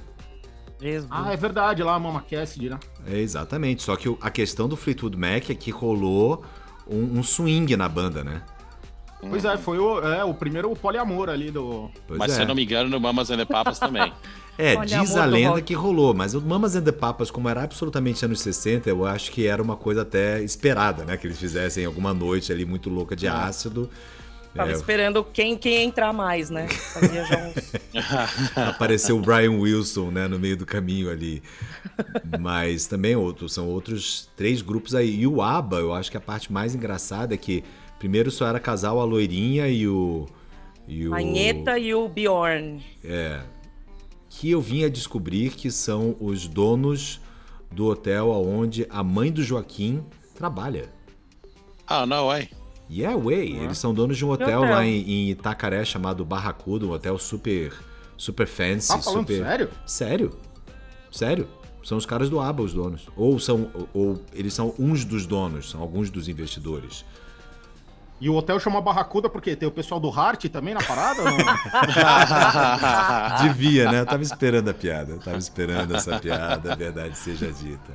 Ah, 1.10 1.32
é 1.32 1.36
verdade, 1.36 1.82
lá 1.82 1.94
a 1.94 1.98
Mama 1.98 2.22
Cassidy, 2.22 2.70
né? 2.70 2.78
É, 3.06 3.18
exatamente. 3.18 3.82
Só 3.82 3.96
que 3.96 4.14
a 4.20 4.30
questão 4.30 4.68
do 4.68 4.76
Fleetwood 4.76 5.16
Mac 5.16 5.50
é 5.50 5.54
que 5.54 5.70
rolou 5.70 6.44
um, 6.86 7.18
um 7.18 7.22
swing 7.22 7.76
na 7.76 7.88
banda, 7.88 8.22
né? 8.22 8.42
Pois 9.20 9.44
é, 9.44 9.56
foi 9.56 9.78
o, 9.78 10.00
é, 10.00 10.24
o 10.24 10.32
primeiro 10.32 10.74
poliamor 10.76 11.28
ali 11.28 11.50
do. 11.50 11.90
Pois 12.06 12.18
mas 12.18 12.32
é. 12.32 12.34
se 12.36 12.42
eu 12.42 12.46
não 12.46 12.54
me 12.54 12.64
engano, 12.64 12.88
no 12.88 13.00
Mamas 13.00 13.30
and 13.30 13.38
the 13.38 13.44
Papas 13.44 13.78
também. 13.78 14.12
É, 14.60 14.74
diz 14.84 15.16
a 15.16 15.24
lenda 15.24 15.62
que 15.62 15.72
rolou, 15.72 16.12
mas 16.12 16.34
o 16.34 16.40
Mamas 16.40 16.74
and 16.74 16.82
the 16.82 16.90
Papas, 16.90 17.30
como 17.30 17.48
era 17.48 17.62
absolutamente 17.62 18.24
anos 18.24 18.40
60, 18.40 18.90
eu 18.90 19.06
acho 19.06 19.30
que 19.30 19.46
era 19.46 19.62
uma 19.62 19.76
coisa 19.76 20.02
até 20.02 20.42
esperada, 20.42 21.04
né? 21.04 21.16
Que 21.16 21.28
eles 21.28 21.38
fizessem 21.38 21.84
alguma 21.84 22.12
noite 22.12 22.50
ali 22.50 22.64
muito 22.64 22.90
louca 22.90 23.14
de 23.14 23.28
é. 23.28 23.30
ácido. 23.30 23.88
Tava 24.52 24.72
é, 24.72 24.74
esperando 24.74 25.22
quem, 25.22 25.56
quem 25.56 25.84
entrar 25.84 26.12
mais, 26.12 26.50
né? 26.50 26.66
Fazia 26.66 27.24
já 27.24 27.36
uns... 27.46 27.72
Apareceu 28.68 29.16
o 29.16 29.20
Brian 29.20 29.52
Wilson, 29.52 30.10
né, 30.10 30.26
no 30.26 30.40
meio 30.40 30.56
do 30.56 30.66
caminho 30.66 31.08
ali. 31.08 31.40
Mas 32.40 32.88
também 32.88 33.14
outros, 33.14 33.54
são 33.54 33.68
outros 33.68 34.28
três 34.36 34.60
grupos 34.60 34.96
aí. 34.96 35.20
E 35.20 35.26
o 35.26 35.40
ABBA, 35.40 35.76
eu 35.76 35.94
acho 35.94 36.10
que 36.10 36.16
a 36.16 36.20
parte 36.20 36.52
mais 36.52 36.74
engraçada 36.74 37.32
é 37.32 37.36
que 37.36 37.62
primeiro 37.98 38.30
só 38.30 38.46
era 38.46 38.60
casal 38.60 39.00
a 39.00 39.04
loirinha 39.04 39.68
e 39.68 39.86
o... 39.88 40.26
E 40.86 41.06
o... 41.06 41.14
A 41.14 41.18
Anheta 41.18 41.78
e 41.78 41.94
o 41.94 42.08
Bjorn. 42.08 42.82
É, 43.04 43.42
que 44.28 44.50
eu 44.50 44.60
vim 44.60 44.84
a 44.84 44.88
descobrir 44.88 45.50
que 45.50 45.70
são 45.70 46.16
os 46.20 46.46
donos 46.46 47.20
do 47.70 47.86
hotel 47.86 48.30
onde 48.30 48.86
a 48.88 49.02
mãe 49.02 49.30
do 49.30 49.42
Joaquim 49.42 50.02
trabalha. 50.34 50.88
Ah, 51.86 52.06
não, 52.06 52.32
é? 52.32 52.48
Yeah, 52.90 53.16
way. 53.18 53.52
Uhum. 53.52 53.64
Eles 53.64 53.78
são 53.78 53.92
donos 53.92 54.16
de 54.16 54.24
um 54.24 54.30
hotel, 54.30 54.60
hotel? 54.60 54.70
lá 54.72 54.84
em, 54.84 55.02
em, 55.02 55.30
Itacaré 55.30 55.84
chamado 55.84 56.24
Barracuda, 56.24 56.86
um 56.86 56.92
hotel 56.92 57.18
super 57.18 57.72
super 58.16 58.46
fancy, 58.46 58.88
tá 58.88 58.98
falando 58.98 59.28
super 59.28 59.44
sério? 59.44 59.70
Sério? 59.86 60.32
Sério? 61.10 61.48
São 61.84 61.96
os 61.96 62.06
caras 62.06 62.28
do 62.28 62.40
ABA 62.40 62.62
os 62.62 62.72
donos. 62.72 63.08
Ou 63.16 63.38
são 63.38 63.70
ou, 63.74 63.88
ou 63.92 64.22
eles 64.32 64.54
são 64.54 64.74
uns 64.78 65.04
dos 65.04 65.26
donos, 65.26 65.70
são 65.70 65.80
alguns 65.80 66.10
dos 66.10 66.28
investidores. 66.28 67.04
E 68.20 68.28
o 68.28 68.34
hotel 68.34 68.58
chama 68.58 68.80
Barracuda 68.80 69.28
porque 69.28 69.54
tem 69.54 69.68
o 69.68 69.72
pessoal 69.72 70.00
do 70.00 70.10
Hart 70.10 70.46
também 70.46 70.74
na 70.74 70.82
parada? 70.82 71.22
Devia, 73.42 73.90
né? 73.90 74.00
Eu 74.00 74.06
tava 74.06 74.22
esperando 74.22 74.68
a 74.68 74.74
piada. 74.74 75.12
Eu 75.12 75.20
tava 75.20 75.38
esperando 75.38 75.94
essa 75.94 76.18
piada, 76.18 76.72
a 76.72 76.76
verdade 76.76 77.16
seja 77.16 77.52
dita. 77.52 77.92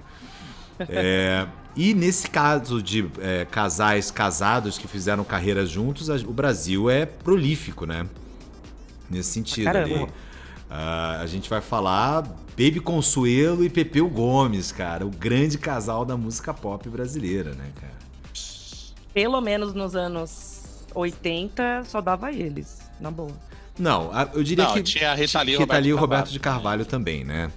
É, 0.89 1.45
e 1.75 1.93
nesse 1.93 2.29
caso 2.29 2.81
de 2.81 3.09
é, 3.19 3.45
casais 3.45 4.11
casados 4.11 4.77
que 4.77 4.87
fizeram 4.87 5.23
carreira 5.23 5.65
juntos, 5.65 6.09
a, 6.09 6.15
o 6.15 6.33
Brasil 6.33 6.89
é 6.89 7.05
prolífico, 7.05 7.85
né? 7.85 8.05
Nesse 9.09 9.31
sentido 9.31 9.67
ali. 9.67 10.07
Uh, 10.73 11.21
a 11.21 11.25
gente 11.27 11.49
vai 11.49 11.61
falar 11.61 12.23
Baby 12.57 12.79
Consuelo 12.79 13.63
e 13.63 13.69
Pepeu 13.69 14.09
Gomes, 14.09 14.71
cara. 14.71 15.05
O 15.05 15.09
grande 15.09 15.57
casal 15.57 16.03
da 16.03 16.17
música 16.17 16.53
pop 16.53 16.89
brasileira, 16.89 17.51
né, 17.51 17.71
cara? 17.79 17.93
Pelo 19.13 19.39
menos 19.41 19.73
nos 19.73 19.95
anos 19.95 20.85
80, 20.93 21.83
só 21.85 22.01
dava 22.01 22.31
eles, 22.31 22.79
na 22.99 23.11
boa. 23.11 23.33
Não, 23.77 24.11
eu 24.33 24.43
diria 24.43 24.65
Não, 24.65 24.73
que 24.73 24.83
tinha 24.83 25.11
a 25.11 25.15
Rita 25.15 25.41
Lee, 25.41 25.57
Rita 25.57 25.77
Lee 25.77 25.89
e 25.89 25.93
o 25.93 25.97
Roberto 25.97 26.31
de 26.31 26.39
Carvalho 26.39 26.85
também, 26.85 27.23
né? 27.23 27.51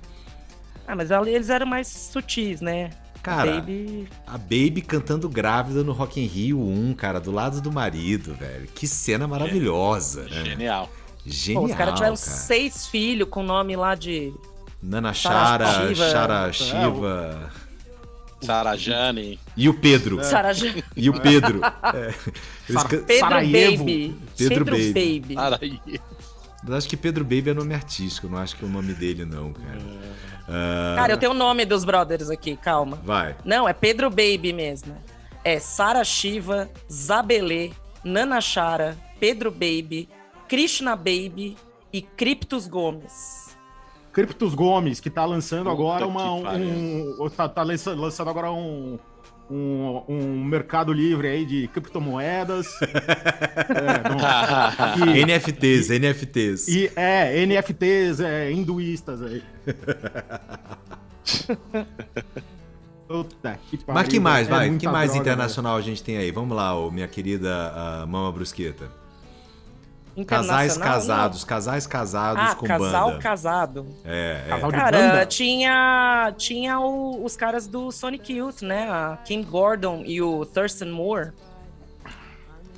Ah, 0.87 0.97
mas 0.97 1.11
eles 1.11 1.51
eram 1.51 1.67
mais 1.67 1.89
sutis, 1.89 2.61
né? 2.61 2.91
Cara, 3.23 3.57
a 3.57 3.61
Baby... 3.61 4.09
a 4.27 4.39
Baby 4.39 4.83
cantando 4.83 5.29
grávida 5.29 5.83
no 5.83 5.93
Rock 5.93 6.21
in 6.21 6.27
Rio 6.27 6.61
1, 6.61 6.95
cara, 6.95 7.21
do 7.21 7.33
lado 7.33 7.61
do 7.61 7.73
marido, 7.73 8.35
velho. 8.35 8.69
Que 8.69 8.87
cena 8.87 9.27
maravilhosa, 9.27 10.23
né? 10.25 10.45
Genial. 10.45 10.89
Genial, 11.27 11.65
Pô, 11.65 11.69
os 11.69 11.77
caras 11.77 11.95
tiveram 11.95 12.15
cara. 12.15 12.27
seis 12.27 12.87
filhos 12.87 13.29
com 13.29 13.43
nome 13.43 13.75
lá 13.75 13.97
de... 13.97 14.33
Nana 14.81 15.13
Chara, 15.13 15.93
Chara 15.95 16.53
Shiva... 16.53 17.51
É, 17.63 17.66
Sarajane. 18.47 19.39
E 19.57 19.69
o 19.69 19.75
Pedro. 19.75 20.21
É. 20.21 20.25
Sarajane. 20.25 20.85
E 20.97 21.11
o 21.11 21.21
Pedro. 21.21 21.61
É. 21.87 22.15
Pedro 22.67 23.19
Sarajevo. 23.19 23.85
Baby. 23.85 24.17
Pedro, 24.37 24.65
Pedro 24.65 24.77
Baby. 24.77 25.35
Baby. 25.35 26.01
Mas 26.65 26.75
acho 26.75 26.89
que 26.89 26.97
Pedro 26.97 27.25
Baby 27.25 27.51
é 27.51 27.55
nome 27.55 27.75
artístico, 27.75 28.29
não 28.29 28.39
acho 28.39 28.57
que 28.57 28.65
é 28.65 28.69
o 28.69 28.71
nome 28.71 28.93
dele, 28.93 29.25
não, 29.25 29.53
cara. 29.53 29.79
Uh... 29.79 30.97
Cara, 30.97 31.13
eu 31.13 31.17
tenho 31.17 31.31
o 31.31 31.35
nome 31.35 31.65
dos 31.65 31.85
brothers 31.85 32.29
aqui, 32.29 32.57
calma. 32.57 32.99
Vai. 33.05 33.37
Não, 33.45 33.69
é 33.69 33.73
Pedro 33.73 34.11
Baby 34.11 34.53
mesmo. 34.53 34.97
É 35.45 35.61
Sara 35.61 36.03
Shiva, 36.03 36.69
Zabelê, 36.91 37.71
Nana 38.03 38.41
Chara, 38.41 38.97
Pedro 39.21 39.51
Baby, 39.51 40.09
Krishna 40.49 40.97
Baby 40.97 41.57
e 41.93 42.03
Criptos 42.03 42.67
Gomes. 42.67 43.46
Criptos 44.17 44.55
Gomes, 44.55 44.99
que 44.99 45.11
tá 45.11 45.27
lançando 45.27 45.69
agora 45.69 46.07
uma. 46.07 46.33
Um, 46.33 47.29
tá, 47.37 47.47
tá 47.47 47.63
lançando 47.63 48.31
agora 48.31 48.51
um 48.51 48.99
um, 49.51 50.03
um 50.09 50.43
mercado 50.43 50.91
livre 50.91 51.29
aí 51.29 51.45
de 51.45 51.69
criptomoedas. 51.69 52.67
é, 52.81 54.01
não, 54.09 54.17
e, 55.15 55.23
NFTs, 55.23 55.91
e, 55.91 55.99
NFTs. 55.99 56.67
E, 56.67 56.91
é, 56.97 57.45
NFTs 57.45 58.21
é, 58.21 58.51
hinduístas 58.51 59.21
aí. 59.21 59.43
Puta, 63.07 63.61
que 63.69 63.77
pariu, 63.77 63.95
Mas 63.95 64.09
que 64.09 64.19
mais, 64.19 64.47
é 64.49 64.51
vai? 64.51 64.75
que 64.79 64.89
mais 64.89 65.11
droga, 65.11 65.31
internacional 65.31 65.77
a 65.77 65.83
gente 65.83 66.03
tem 66.03 66.17
aí? 66.17 66.31
Vamos 66.31 66.57
lá, 66.57 66.75
ô, 66.75 66.91
minha 66.91 67.07
querida 67.07 68.03
uh, 68.03 68.07
Mama 68.07 68.33
Brusqueta. 68.33 68.91
Casais 70.25 70.79
casados, 70.79 71.41
não. 71.43 71.49
casais 71.49 71.87
casados 71.87 72.43
ah, 72.43 72.55
com 72.55 72.67
casal 72.67 73.11
banda. 73.11 73.23
casado. 73.23 73.87
É, 74.05 74.45
é. 74.47 74.49
Casal 74.49 74.71
Cara, 74.71 75.27
tinha, 75.27 76.35
tinha 76.39 76.81
o, 76.81 77.23
os 77.23 77.37
caras 77.37 77.67
do 77.67 77.93
Sonic 77.93 78.33
Youth, 78.33 78.63
né? 78.63 78.89
A 78.89 79.19
Kim 79.25 79.43
Gordon 79.43 80.03
e 80.07 80.23
o 80.23 80.47
Thurston 80.47 80.87
Moore. 80.87 81.33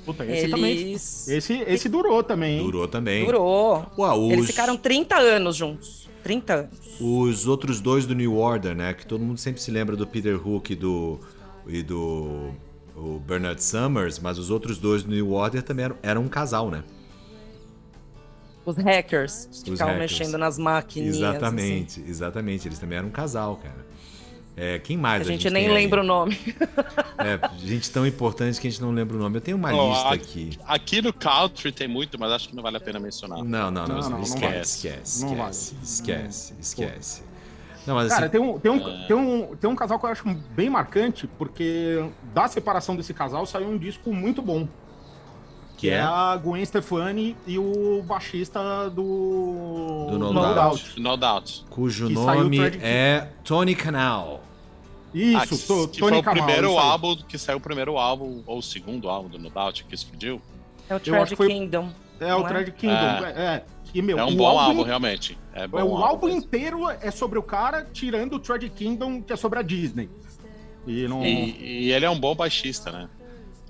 Puta, 0.05 0.25
esse 0.25 0.33
Eles... 0.33 0.51
também. 0.51 0.93
Esse, 0.93 1.53
esse 1.65 1.87
durou 1.87 2.21
também. 2.23 2.57
Hein? 2.57 2.63
Durou 2.65 2.87
também. 2.87 3.25
Durou. 3.25 3.85
Ué, 3.97 4.11
os... 4.11 4.31
Eles 4.33 4.47
ficaram 4.47 4.75
30 4.75 5.15
anos 5.15 5.55
juntos. 5.55 6.09
30 6.23 6.53
anos. 6.53 6.99
Os 6.99 7.47
outros 7.47 7.79
dois 7.79 8.05
do 8.05 8.13
New 8.13 8.37
Order, 8.37 8.75
né? 8.75 8.93
Que 8.93 9.05
todo 9.05 9.23
mundo 9.23 9.39
sempre 9.39 9.61
se 9.61 9.71
lembra 9.71 9.95
do 9.95 10.05
Peter 10.05 10.35
Hook 10.35 10.73
e 10.73 10.75
do. 10.75 11.19
E 11.67 11.83
do 11.83 12.51
o 12.99 13.17
Bernard 13.19 13.63
Summers, 13.63 14.19
mas 14.19 14.37
os 14.37 14.49
outros 14.49 14.77
dois 14.77 15.03
do 15.03 15.09
New 15.09 15.31
Order 15.31 15.63
também 15.63 15.85
eram, 15.85 15.95
eram 16.03 16.21
um 16.23 16.27
casal, 16.27 16.69
né? 16.69 16.83
Os 18.69 18.77
hackers 18.77 19.49
que 19.63 19.71
ficavam 19.71 19.97
mexendo 19.97 20.37
nas 20.37 20.57
máquinas. 20.57 21.15
Exatamente, 21.15 21.99
assim. 21.99 22.09
exatamente. 22.09 22.67
Eles 22.67 22.79
também 22.79 22.97
eram 22.97 23.07
um 23.07 23.11
casal, 23.11 23.57
cara. 23.57 23.89
É, 24.55 24.77
quem 24.77 24.97
mais? 24.97 25.21
A 25.21 25.23
gente, 25.23 25.47
a 25.47 25.49
gente 25.49 25.53
nem 25.53 25.71
lembra 25.71 26.01
aí? 26.01 26.05
o 26.05 26.07
nome. 26.07 26.37
É, 27.19 27.37
gente 27.57 27.91
tão 27.91 28.07
importante 28.07 28.61
que 28.61 28.67
a 28.67 28.71
gente 28.71 28.81
não 28.81 28.91
lembra 28.91 29.17
o 29.17 29.19
nome. 29.19 29.35
Eu 29.35 29.41
tenho 29.41 29.57
uma 29.57 29.73
oh, 29.73 29.89
lista 29.89 30.13
aqui. 30.13 30.57
Aqui 30.65 31.01
no 31.01 31.11
Country 31.11 31.69
tem 31.69 31.85
muito, 31.85 32.17
mas 32.17 32.31
acho 32.31 32.47
que 32.47 32.55
não 32.55 32.63
vale 32.63 32.77
a 32.77 32.79
pena 32.79 32.97
mencionar. 32.97 33.43
Não, 33.43 33.69
não, 33.69 33.85
não. 33.85 33.99
não, 33.99 34.09
não 34.09 34.21
esquece, 34.21 34.47
não 34.47 34.61
esquece, 34.61 35.25
não 35.25 35.33
esquece, 35.33 35.73
vale. 35.73 35.83
esquece, 35.83 36.53
esquece. 36.61 37.23
Não, 37.85 37.95
mas 37.95 38.09
Cara, 38.09 38.27
assim, 38.27 38.31
tem, 38.31 38.41
um, 38.41 38.57
tem, 38.57 38.71
um, 38.71 38.87
é... 38.87 39.07
tem, 39.07 39.15
um, 39.17 39.55
tem 39.55 39.69
um 39.69 39.75
casal 39.75 39.99
que 39.99 40.05
eu 40.05 40.09
acho 40.09 40.23
bem 40.55 40.69
marcante, 40.69 41.27
porque 41.37 42.05
da 42.33 42.47
separação 42.47 42.95
desse 42.95 43.13
casal 43.13 43.45
saiu 43.45 43.67
um 43.67 43.77
disco 43.77 44.13
muito 44.13 44.41
bom. 44.41 44.65
Que 45.79 45.89
é? 45.89 45.93
é 45.93 46.01
a 46.01 46.35
Gwen 46.35 46.65
Stefani 46.65 47.37
e 47.47 47.57
o 47.57 48.03
baixista 48.03 48.89
do, 48.89 50.07
do 50.09 50.19
No, 50.19 50.33
no 50.33 50.33
Doubt. 50.33 50.55
Doubt. 50.55 50.99
No 50.99 51.15
Doubt. 51.15 51.65
Cujo 51.69 52.07
que 52.07 52.13
nome 52.13 52.59
é 52.81 53.29
Tony 53.45 53.73
Canal. 53.75 54.43
Isso, 55.13 55.37
ah, 55.37 55.47
que, 55.87 55.93
que 55.93 55.99
Tony 55.99 56.11
foi 56.11 56.19
o 56.19 56.23
primeiro 56.23 56.77
álbum 56.77 57.15
que 57.15 57.37
saiu 57.37 57.59
o 57.59 57.61
primeiro 57.61 57.97
álbum, 57.97 58.43
ou 58.45 58.57
o 58.57 58.61
segundo 58.61 59.09
álbum 59.09 59.29
do 59.29 59.39
No 59.39 59.49
Doubt 59.49 59.85
que 59.85 59.95
explodiu. 59.95 60.41
É 60.89 60.95
o 60.95 60.99
Thread 60.99 61.35
Kingdom. 61.37 61.89
É 62.19 62.35
o 62.35 62.43
Thread 62.43 62.71
Kingdom. 62.73 63.25
É, 63.25 63.29
é, 63.29 63.63
que, 63.85 64.01
meu, 64.01 64.19
é 64.19 64.25
um 64.25 64.35
bom 64.35 64.47
álbum, 64.47 64.59
álbum 64.59 64.83
realmente. 64.83 65.37
É 65.53 65.65
bom 65.65 65.79
é, 65.79 65.83
o 65.83 65.91
álbum, 65.93 66.03
álbum 66.03 66.29
inteiro 66.29 66.89
é 66.89 67.09
sobre 67.09 67.39
o 67.39 67.43
cara, 67.43 67.87
tirando 67.93 68.33
o 68.33 68.39
Thread 68.39 68.69
Kingdom, 68.69 69.21
que 69.21 69.31
é 69.31 69.37
sobre 69.37 69.59
a 69.59 69.61
Disney. 69.61 70.09
E, 70.85 71.07
não... 71.07 71.23
e, 71.25 71.85
e 71.85 71.91
ele 71.93 72.03
é 72.03 72.09
um 72.09 72.19
bom 72.19 72.35
baixista, 72.35 72.91
né? 72.91 73.09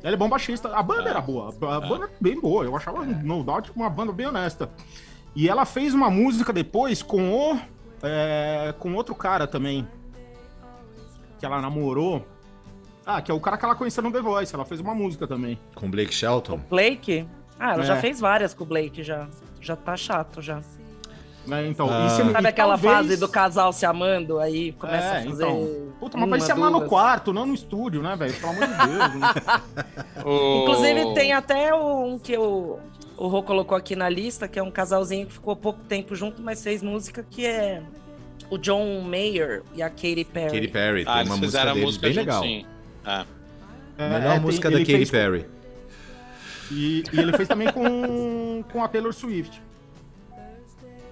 Ele 0.04 0.14
é 0.14 0.18
bom 0.18 0.30
baixista. 0.30 0.70
A 0.76 0.82
banda 0.82 1.08
é. 1.08 1.10
era 1.10 1.22
boa. 1.22 1.50
A 1.50 1.86
é. 1.86 1.90
banda 1.90 2.06
é 2.06 2.10
bem 2.20 2.40
boa. 2.40 2.64
Eu 2.64 2.76
achava 2.76 3.04
é. 3.04 3.08
No 3.08 3.44
Doubt 3.44 3.72
uma 3.76 3.90
banda 3.90 4.12
bem 4.12 4.28
honesta. 4.28 4.70
E 5.36 5.48
ela 5.48 5.66
fez 5.66 5.94
uma 5.94 6.10
música 6.10 6.52
depois 6.54 7.02
com 7.02 7.32
o. 7.32 7.60
É, 8.02 8.74
com 8.80 8.94
outro 8.94 9.14
cara 9.14 9.46
também. 9.46 9.88
Que 11.38 11.46
ela 11.46 11.62
namorou. 11.62 12.26
Ah, 13.06 13.22
que 13.22 13.32
é 13.32 13.34
o 13.34 13.40
cara 13.40 13.58
que 13.58 13.66
ela 13.66 13.76
conheceu 13.76 14.04
no 14.04 14.12
The 14.12 14.22
Voice. 14.22 14.54
Ela 14.54 14.66
fez 14.66 14.80
uma 14.80 14.94
música 14.94 15.28
também. 15.28 15.60
Com 15.76 15.90
Blake 15.90 16.14
Shelton? 16.14 16.56
O 16.56 16.58
Blake? 16.58 17.28
Ah, 17.60 17.74
ela 17.74 17.84
é. 17.84 17.86
já 17.86 17.98
fez 17.98 18.20
várias 18.20 18.54
com 18.54 18.64
o 18.64 18.68
Blake 18.68 19.04
já. 19.04 19.28
Já 19.60 19.76
tá 19.76 19.98
chato 19.98 20.42
já. 20.42 20.62
É, 21.52 21.68
então, 21.68 21.88
ah. 21.90 22.10
Sabe 22.10 22.48
aquela 22.48 22.78
talvez... 22.78 22.94
fase 22.94 23.18
do 23.18 23.28
casal 23.28 23.74
se 23.74 23.86
amando, 23.86 24.40
aí 24.40 24.72
começa 24.74 25.08
é, 25.08 25.20
a 25.20 25.24
fazer. 25.24 25.44
Então. 25.44 25.94
Puta, 26.00 26.18
mas 26.18 26.30
vai 26.30 26.42
se 26.42 26.52
amar 26.52 26.72
no 26.72 26.86
quarto, 26.86 27.34
não 27.34 27.46
no 27.46 27.54
estúdio, 27.54 28.02
né, 28.02 28.16
velho? 28.16 28.34
Pelo 28.34 28.52
amor 28.52 28.68
de 28.68 28.76
Deus. 28.76 29.16
Né? 29.16 29.34
Inclusive, 30.64 31.14
tem 31.14 31.34
até 31.34 31.74
um 31.74 32.20
que 32.20 32.38
o, 32.38 32.80
o 33.18 33.28
Rô 33.28 33.44
colocou 33.44 33.78
aqui 33.78 33.96
na 33.96 34.10
lista, 34.10 34.48
que 34.48 34.60
é 34.60 34.64
um 34.64 34.72
casalzinho 34.72 35.28
que 35.28 35.34
ficou 35.34 35.56
pouco 35.56 35.80
tempo 35.82 36.16
junto, 36.16 36.42
mas 36.42 36.64
fez 36.64 36.84
música, 36.84 37.26
que 37.30 37.46
é 37.46 37.82
o 38.50 38.58
John 38.58 39.02
Mayer 39.02 39.64
e 39.76 39.82
a 39.82 39.90
Katy 39.90 40.26
Perry. 40.26 40.54
Katy 40.54 40.68
Perry, 40.68 41.06
tem 41.06 41.14
ah, 41.14 41.24
uma 41.24 41.38
música 41.38 41.66
deles 41.66 41.84
música 41.84 42.08
bem 42.08 42.16
legal. 42.16 42.44
Sim. 42.44 42.66
É, 43.06 43.26
Melhor 44.10 44.36
é, 44.36 44.40
música 44.40 44.70
tem, 44.70 44.80
da 44.84 44.92
Katy 44.92 45.12
Perry. 45.12 45.44
Com... 45.44 45.60
E, 46.72 47.04
e, 47.12 47.20
ele 47.20 47.34
fez 47.34 47.48
também 47.48 47.72
com, 47.72 48.64
com 48.72 48.84
a 48.84 48.88
Taylor 48.88 49.14
Swift. 49.14 49.62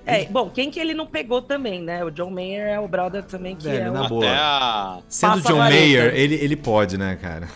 É, 0.08 0.26
bom, 0.26 0.50
quem 0.50 0.72
que 0.72 0.80
ele 0.80 0.93
não 0.93 1.06
pegou 1.06 1.41
também, 1.41 1.82
né? 1.82 2.04
O 2.04 2.10
John 2.10 2.32
Mayer 2.32 2.67
é 2.67 2.80
o 2.80 2.88
brother 2.88 3.24
também 3.24 3.56
que 3.56 3.65
Velho, 3.65 3.88
é 3.88 3.91
na 3.91 4.06
o... 4.06 4.10
boa. 4.10 4.26
A... 4.28 5.00
Sendo 5.10 5.41
John 5.41 5.58
Mayer, 5.58 6.15
ele, 6.15 6.36
ele 6.36 6.56
pode, 6.56 6.98
né, 6.98 7.15
cara? 7.15 7.48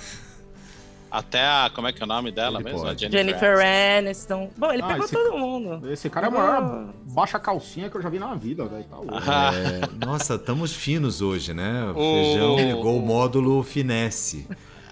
Até 1.12 1.42
a. 1.46 1.70
Como 1.74 1.88
é 1.88 1.92
que 1.92 2.02
é 2.02 2.06
o 2.06 2.08
nome 2.08 2.32
dela 2.32 2.62
ele 2.62 2.72
mesmo? 2.72 2.88
Jennifer, 2.98 3.12
Jennifer 3.12 3.98
Aniston. 3.98 4.50
Bom, 4.58 4.72
ele 4.72 4.82
ah, 4.82 4.88
pegou 4.88 5.04
esse, 5.04 5.14
todo 5.14 5.38
mundo. 5.38 5.92
Esse 5.92 6.10
cara 6.10 6.28
é 6.28 6.30
a 6.30 6.32
maior 6.32 6.94
baixa 7.04 7.38
calcinha 7.38 7.90
que 7.90 7.98
eu 7.98 8.02
já 8.02 8.08
vi 8.08 8.18
na 8.18 8.34
vida, 8.34 8.66
velho. 8.66 8.86
Tá 8.86 9.52
é, 9.54 10.06
nossa, 10.06 10.36
estamos 10.36 10.74
finos 10.74 11.22
hoje, 11.22 11.54
né? 11.54 11.92
O 11.92 11.96
feijão 11.96 12.56
ligou 12.56 12.98
o 12.98 13.02
módulo 13.02 13.62
finesse. 13.62 14.48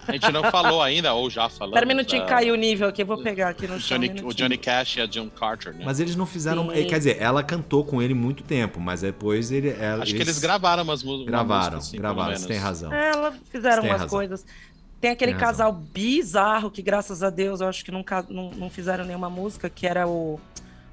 A 0.09 0.13
gente 0.13 0.31
não 0.31 0.43
falou 0.51 0.81
ainda, 0.81 1.13
ou 1.13 1.29
já 1.29 1.47
falou. 1.47 1.73
Espera 1.73 1.85
um 1.85 1.87
minutinho, 1.87 2.23
uh, 2.23 2.27
caiu 2.27 2.53
o 2.53 2.57
nível 2.57 2.87
aqui, 2.87 3.03
eu 3.03 3.05
vou 3.05 3.21
pegar 3.21 3.49
aqui 3.49 3.67
no 3.67 3.77
Johnny, 3.77 4.11
O 4.23 4.33
Johnny 4.33 4.57
Cash 4.57 4.97
e 4.97 5.01
a 5.01 5.05
John 5.05 5.29
Carter, 5.29 5.73
né? 5.73 5.83
Mas 5.85 5.99
eles 5.99 6.15
não 6.15 6.25
fizeram. 6.25 6.69
Sim. 6.69 6.85
Quer 6.85 6.97
dizer, 6.97 7.17
ela 7.19 7.43
cantou 7.43 7.83
com 7.85 8.01
ele 8.01 8.13
muito 8.13 8.43
tempo, 8.43 8.79
mas 8.79 9.01
depois 9.01 9.51
ele. 9.51 9.69
Ela, 9.69 10.03
Acho 10.03 10.11
eles... 10.11 10.13
que 10.13 10.29
eles 10.29 10.39
gravaram 10.39 10.83
umas 10.83 11.03
músicas. 11.03 11.27
Gravaram, 11.27 11.77
assim, 11.77 11.97
gravaram, 11.97 12.35
você 12.35 12.47
tem 12.47 12.57
razão. 12.57 12.93
É, 12.93 13.09
ela 13.09 13.33
fizeram 13.49 13.83
umas 13.83 14.01
razão. 14.01 14.09
coisas. 14.09 14.45
Tem 14.99 15.11
aquele 15.11 15.31
tem 15.31 15.39
casal 15.39 15.71
bizarro 15.71 16.69
que, 16.69 16.81
graças 16.81 17.23
a 17.23 17.29
Deus, 17.29 17.61
eu 17.61 17.67
acho 17.67 17.85
que 17.85 17.91
nunca, 17.91 18.25
não, 18.29 18.51
não 18.51 18.69
fizeram 18.69 19.05
nenhuma 19.05 19.29
música, 19.29 19.69
que 19.69 19.87
era 19.87 20.05
o, 20.07 20.39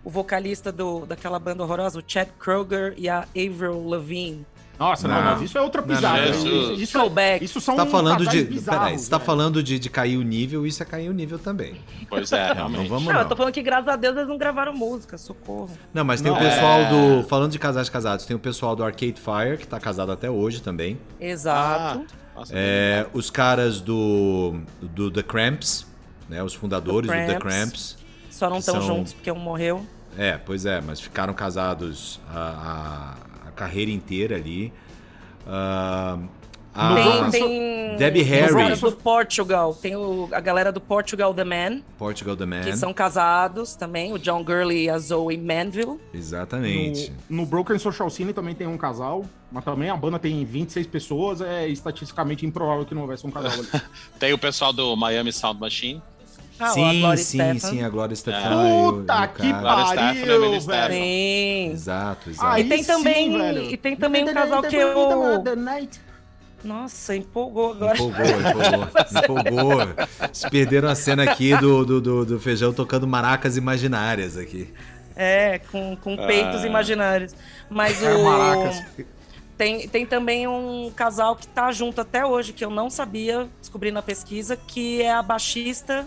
o 0.04 0.10
vocalista 0.10 0.70
do, 0.70 1.04
daquela 1.04 1.38
banda 1.38 1.64
horrorosa, 1.64 1.98
o 1.98 2.02
Chad 2.06 2.28
Kroger 2.38 2.94
e 2.96 3.08
a 3.08 3.26
Avril 3.34 3.88
Lavigne. 3.88 4.46
Nossa, 4.78 5.08
não, 5.08 5.14
não, 5.14 5.22
mas 5.22 5.42
isso 5.42 5.56
é 5.56 5.62
outra 5.62 5.82
pisada. 5.82 6.26
Isso, 6.26 6.46
isso, 6.46 6.72
isso, 6.74 7.18
é, 7.18 7.38
isso 7.42 7.60
são 7.60 7.76
tá 7.76 7.86
falando 7.86 8.26
de, 8.26 8.44
peraí, 8.44 8.98
você 8.98 9.08
tá 9.08 9.18
falando 9.18 9.62
de, 9.62 9.78
de 9.78 9.88
cair 9.88 10.18
o 10.18 10.22
nível, 10.22 10.66
isso 10.66 10.82
é 10.82 10.86
cair 10.86 11.08
o 11.08 11.14
nível 11.14 11.38
também. 11.38 11.80
Pois 12.08 12.30
é, 12.32 12.54
não, 12.54 12.68
não 12.68 12.86
vamos 12.86 13.04
não. 13.04 13.12
não. 13.14 13.20
eu 13.20 13.28
tô 13.28 13.34
falando 13.34 13.52
que 13.52 13.62
graças 13.62 13.88
a 13.88 13.96
Deus 13.96 14.16
eles 14.16 14.28
não 14.28 14.36
gravaram 14.36 14.74
música, 14.74 15.16
socorro. 15.16 15.70
Não, 15.94 16.04
mas 16.04 16.20
tem 16.20 16.30
não, 16.30 16.38
o 16.38 16.42
pessoal 16.42 16.80
é... 16.80 16.90
do, 16.90 17.26
falando 17.26 17.52
de 17.52 17.58
casais 17.58 17.88
casados, 17.88 18.26
tem 18.26 18.36
o 18.36 18.40
pessoal 18.40 18.76
do 18.76 18.84
Arcade 18.84 19.20
Fire, 19.20 19.56
que 19.56 19.66
tá 19.66 19.80
casado 19.80 20.12
até 20.12 20.30
hoje 20.30 20.60
também. 20.60 20.98
Exato. 21.18 22.04
Ah, 22.06 22.38
nossa, 22.38 22.52
é, 22.54 23.06
os 23.14 23.30
caras 23.30 23.80
do, 23.80 24.60
do 24.82 25.10
The 25.10 25.22
Cramps, 25.22 25.86
né, 26.28 26.42
os 26.42 26.52
fundadores 26.52 27.10
do 27.10 27.16
The 27.16 27.38
Cramps. 27.38 27.96
Só 28.30 28.50
não 28.50 28.58
estão 28.58 28.74
são... 28.74 28.82
juntos 28.82 29.14
porque 29.14 29.32
um 29.32 29.38
morreu. 29.38 29.86
É, 30.18 30.36
pois 30.36 30.66
é, 30.66 30.82
mas 30.82 31.00
ficaram 31.00 31.32
casados 31.32 32.20
a 32.28 33.14
carreira 33.56 33.90
inteira 33.90 34.36
ali. 34.36 34.72
Uh, 35.46 36.28
a... 36.76 37.30
Tem, 37.30 37.30
tem 37.30 37.96
Debbie 37.96 38.22
Harry. 38.22 38.76
do 38.78 38.92
Portugal. 38.92 39.74
Tem 39.74 39.96
o, 39.96 40.28
a 40.30 40.40
galera 40.40 40.70
do 40.70 40.80
Portugal 40.80 41.32
The 41.32 41.44
Man. 41.44 41.80
Portugal 41.96 42.36
The 42.36 42.44
Man. 42.44 42.60
Que 42.60 42.76
são 42.76 42.92
casados 42.92 43.74
também. 43.74 44.12
O 44.12 44.18
John 44.18 44.44
Gurley 44.44 44.84
e 44.84 44.90
a 44.90 44.98
Zoe 44.98 45.38
Manville. 45.38 45.98
Exatamente. 46.12 47.10
No, 47.30 47.38
no 47.38 47.46
Broken 47.46 47.78
Social 47.78 48.10
Scene 48.10 48.34
também 48.34 48.54
tem 48.54 48.66
um 48.66 48.76
casal. 48.76 49.24
Mas 49.50 49.64
também 49.64 49.88
a 49.88 49.96
banda 49.96 50.18
tem 50.18 50.44
26 50.44 50.86
pessoas. 50.86 51.40
É 51.40 51.66
estatisticamente 51.66 52.44
improvável 52.44 52.84
que 52.84 52.94
não 52.94 53.02
houvesse 53.02 53.26
um 53.26 53.30
casal 53.30 53.52
ali. 53.52 53.82
tem 54.20 54.34
o 54.34 54.38
pessoal 54.38 54.72
do 54.72 54.94
Miami 54.94 55.32
Sound 55.32 55.58
Machine. 55.58 56.02
Ah, 56.58 56.70
sim, 56.70 57.16
sim, 57.16 57.38
Stefan. 57.38 57.58
sim, 57.58 57.82
a 57.82 57.88
Glória 57.88 58.16
Stefan. 58.16 58.92
Puta 58.92 59.28
que 59.28 59.52
pariu, 59.52 60.60
velho. 60.60 60.94
Sim. 60.94 61.70
Exato, 61.72 62.30
exato. 62.30 62.48
Ah, 62.48 62.60
e 62.60 62.64
tem 62.64 62.84
também, 62.84 63.30
sim, 63.30 63.68
e 63.72 63.76
tem 63.76 63.96
também 63.96 64.24
um 64.24 64.32
casal 64.32 64.62
que 64.62 64.76
eu... 64.76 65.44
Nossa, 66.64 67.14
empolgou 67.14 67.72
agora. 67.72 67.96
Empolgou, 67.96 68.24
empolgou. 68.24 69.42
empolgou. 69.52 69.82
Eles 70.22 70.44
perderam 70.50 70.88
a 70.88 70.94
cena 70.94 71.22
aqui 71.22 71.56
do, 71.58 71.84
do, 71.84 72.00
do, 72.00 72.24
do, 72.24 72.40
feijão 72.40 72.72
tocando 72.72 73.06
maracas 73.06 73.56
imaginárias 73.56 74.36
aqui. 74.36 74.72
É, 75.14 75.60
com, 75.70 75.96
com 75.96 76.16
peitos 76.16 76.64
ah. 76.64 76.66
imaginários. 76.66 77.34
Mas 77.70 78.00
o. 78.02 79.06
Tem, 79.56 79.88
tem 79.88 80.04
também 80.04 80.46
um 80.46 80.92
casal 80.94 81.34
que 81.34 81.46
tá 81.46 81.72
junto 81.72 82.00
até 82.00 82.26
hoje, 82.26 82.52
que 82.52 82.62
eu 82.62 82.68
não 82.68 82.90
sabia, 82.90 83.48
descobri 83.58 83.90
na 83.90 84.02
pesquisa, 84.02 84.54
que 84.54 85.00
é 85.00 85.10
a 85.10 85.22
baixista 85.22 86.06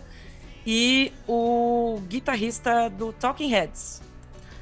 e 0.66 1.12
o 1.28 2.02
guitarrista 2.08 2.90
do 2.90 3.14
Talking 3.14 3.50
Heads. 3.50 4.02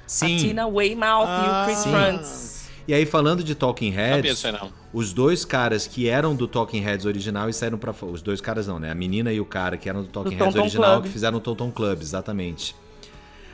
Sim. 0.05 0.35
A 0.35 0.39
Tina 0.39 0.67
Weymouth 0.67 1.25
ah, 1.27 1.43
e 1.45 1.49
o 1.49 1.51
ah, 1.51 1.63
Chris 1.65 1.83
Frantz. 1.83 2.69
E 2.87 2.93
aí, 2.93 3.05
falando 3.05 3.43
de 3.43 3.53
Talking 3.53 3.89
Heads, 3.89 4.41
não 4.43 4.51
não. 4.53 4.73
os 4.93 5.11
dois 5.11 5.43
caras 5.43 5.85
que 5.85 6.07
eram 6.07 6.33
do 6.33 6.47
Talking 6.47 6.79
Heads 6.79 7.05
original 7.05 7.49
e 7.49 7.53
saíram 7.53 7.77
pra 7.77 7.93
Os 8.03 8.21
dois 8.21 8.39
caras 8.39 8.67
não, 8.67 8.79
né? 8.79 8.89
A 8.89 8.95
menina 8.95 9.33
e 9.33 9.41
o 9.41 9.45
cara 9.45 9.75
que 9.75 9.89
eram 9.89 10.03
do 10.03 10.07
Talking 10.07 10.37
do 10.37 10.43
Heads 10.43 10.53
Tom 10.53 10.61
original 10.61 10.91
Club. 10.93 11.03
que 11.03 11.09
fizeram 11.09 11.37
o 11.37 11.41
Tonton 11.41 11.69
Club, 11.69 12.01
exatamente. 12.01 12.73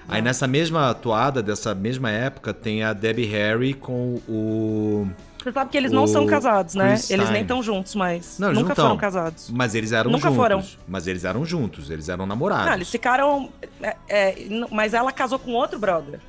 Aí 0.08 0.22
nessa 0.22 0.48
mesma 0.48 0.90
atuada, 0.90 1.42
dessa 1.42 1.74
mesma 1.74 2.12
época, 2.12 2.54
tem 2.54 2.84
a 2.84 2.94
Debbie 2.94 3.26
Harry 3.26 3.74
com 3.74 4.22
o. 4.28 5.08
Você 5.44 5.52
sabe 5.52 5.72
que 5.72 5.78
eles 5.78 5.92
não 5.92 6.08
são 6.08 6.26
casados, 6.26 6.74
né? 6.74 6.92
Chris 6.92 7.12
eles 7.12 7.30
nem 7.30 7.42
estão 7.42 7.62
juntos, 7.62 7.96
mas. 7.96 8.40
Não, 8.40 8.54
nunca 8.54 8.74
foram 8.74 8.96
casados. 8.96 9.50
Mas 9.50 9.76
eles 9.76 9.92
eram 9.92 10.10
nunca 10.10 10.30
juntos. 10.30 10.38
Foram. 10.38 10.64
Mas 10.88 11.06
eles 11.06 11.26
eram 11.26 11.46
juntos, 11.46 11.90
eles 11.90 12.08
eram 12.08 12.26
namorados. 12.26 12.68
Não, 12.68 12.74
eles 12.74 12.90
ficaram. 12.90 13.50
É, 13.82 13.96
é, 14.08 14.36
mas 14.72 14.94
ela 14.94 15.12
casou 15.12 15.38
com 15.38 15.52
outro 15.52 15.78
brother. 15.78 16.20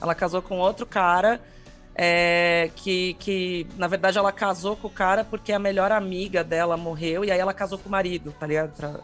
Ela 0.00 0.14
casou 0.14 0.40
com 0.40 0.58
outro 0.58 0.86
cara. 0.86 1.40
É, 2.02 2.70
que, 2.76 3.14
que, 3.18 3.66
na 3.76 3.88
verdade, 3.88 4.16
ela 4.16 4.32
casou 4.32 4.76
com 4.76 4.86
o 4.86 4.90
cara 4.90 5.24
porque 5.24 5.52
a 5.52 5.58
melhor 5.58 5.90
amiga 5.90 6.42
dela 6.42 6.76
morreu 6.76 7.24
e 7.24 7.30
aí 7.30 7.38
ela 7.38 7.52
casou 7.52 7.76
com 7.76 7.88
o 7.88 7.92
marido, 7.92 8.32
tá 8.38 8.46
ligado? 8.46 8.74
Pra, 8.74 9.00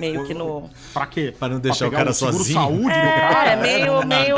meio 0.00 0.26
que 0.26 0.34
no. 0.34 0.68
Pra 0.92 1.06
quê? 1.06 1.34
Pra 1.38 1.48
não 1.48 1.60
deixar 1.60 1.88
pra 1.88 1.88
o 1.88 1.98
cara 1.98 2.12
sozinho. 2.12 2.58
Saúde 2.58 2.90
é, 2.90 3.20
cara? 3.20 3.50
é, 3.50 3.56
meio, 3.56 4.06
meio. 4.06 4.36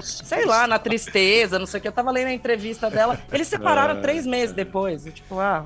sei 0.00 0.46
lá, 0.46 0.66
na 0.66 0.78
tristeza, 0.78 1.58
não 1.58 1.66
sei 1.66 1.78
o 1.78 1.82
que. 1.82 1.88
Eu 1.88 1.92
tava 1.92 2.10
lendo 2.10 2.28
a 2.28 2.32
entrevista 2.32 2.88
dela. 2.88 3.18
Eles 3.32 3.48
separaram 3.48 3.98
é. 3.98 4.00
três 4.00 4.26
meses 4.26 4.54
depois. 4.54 5.04
Tipo, 5.04 5.40
ah, 5.40 5.64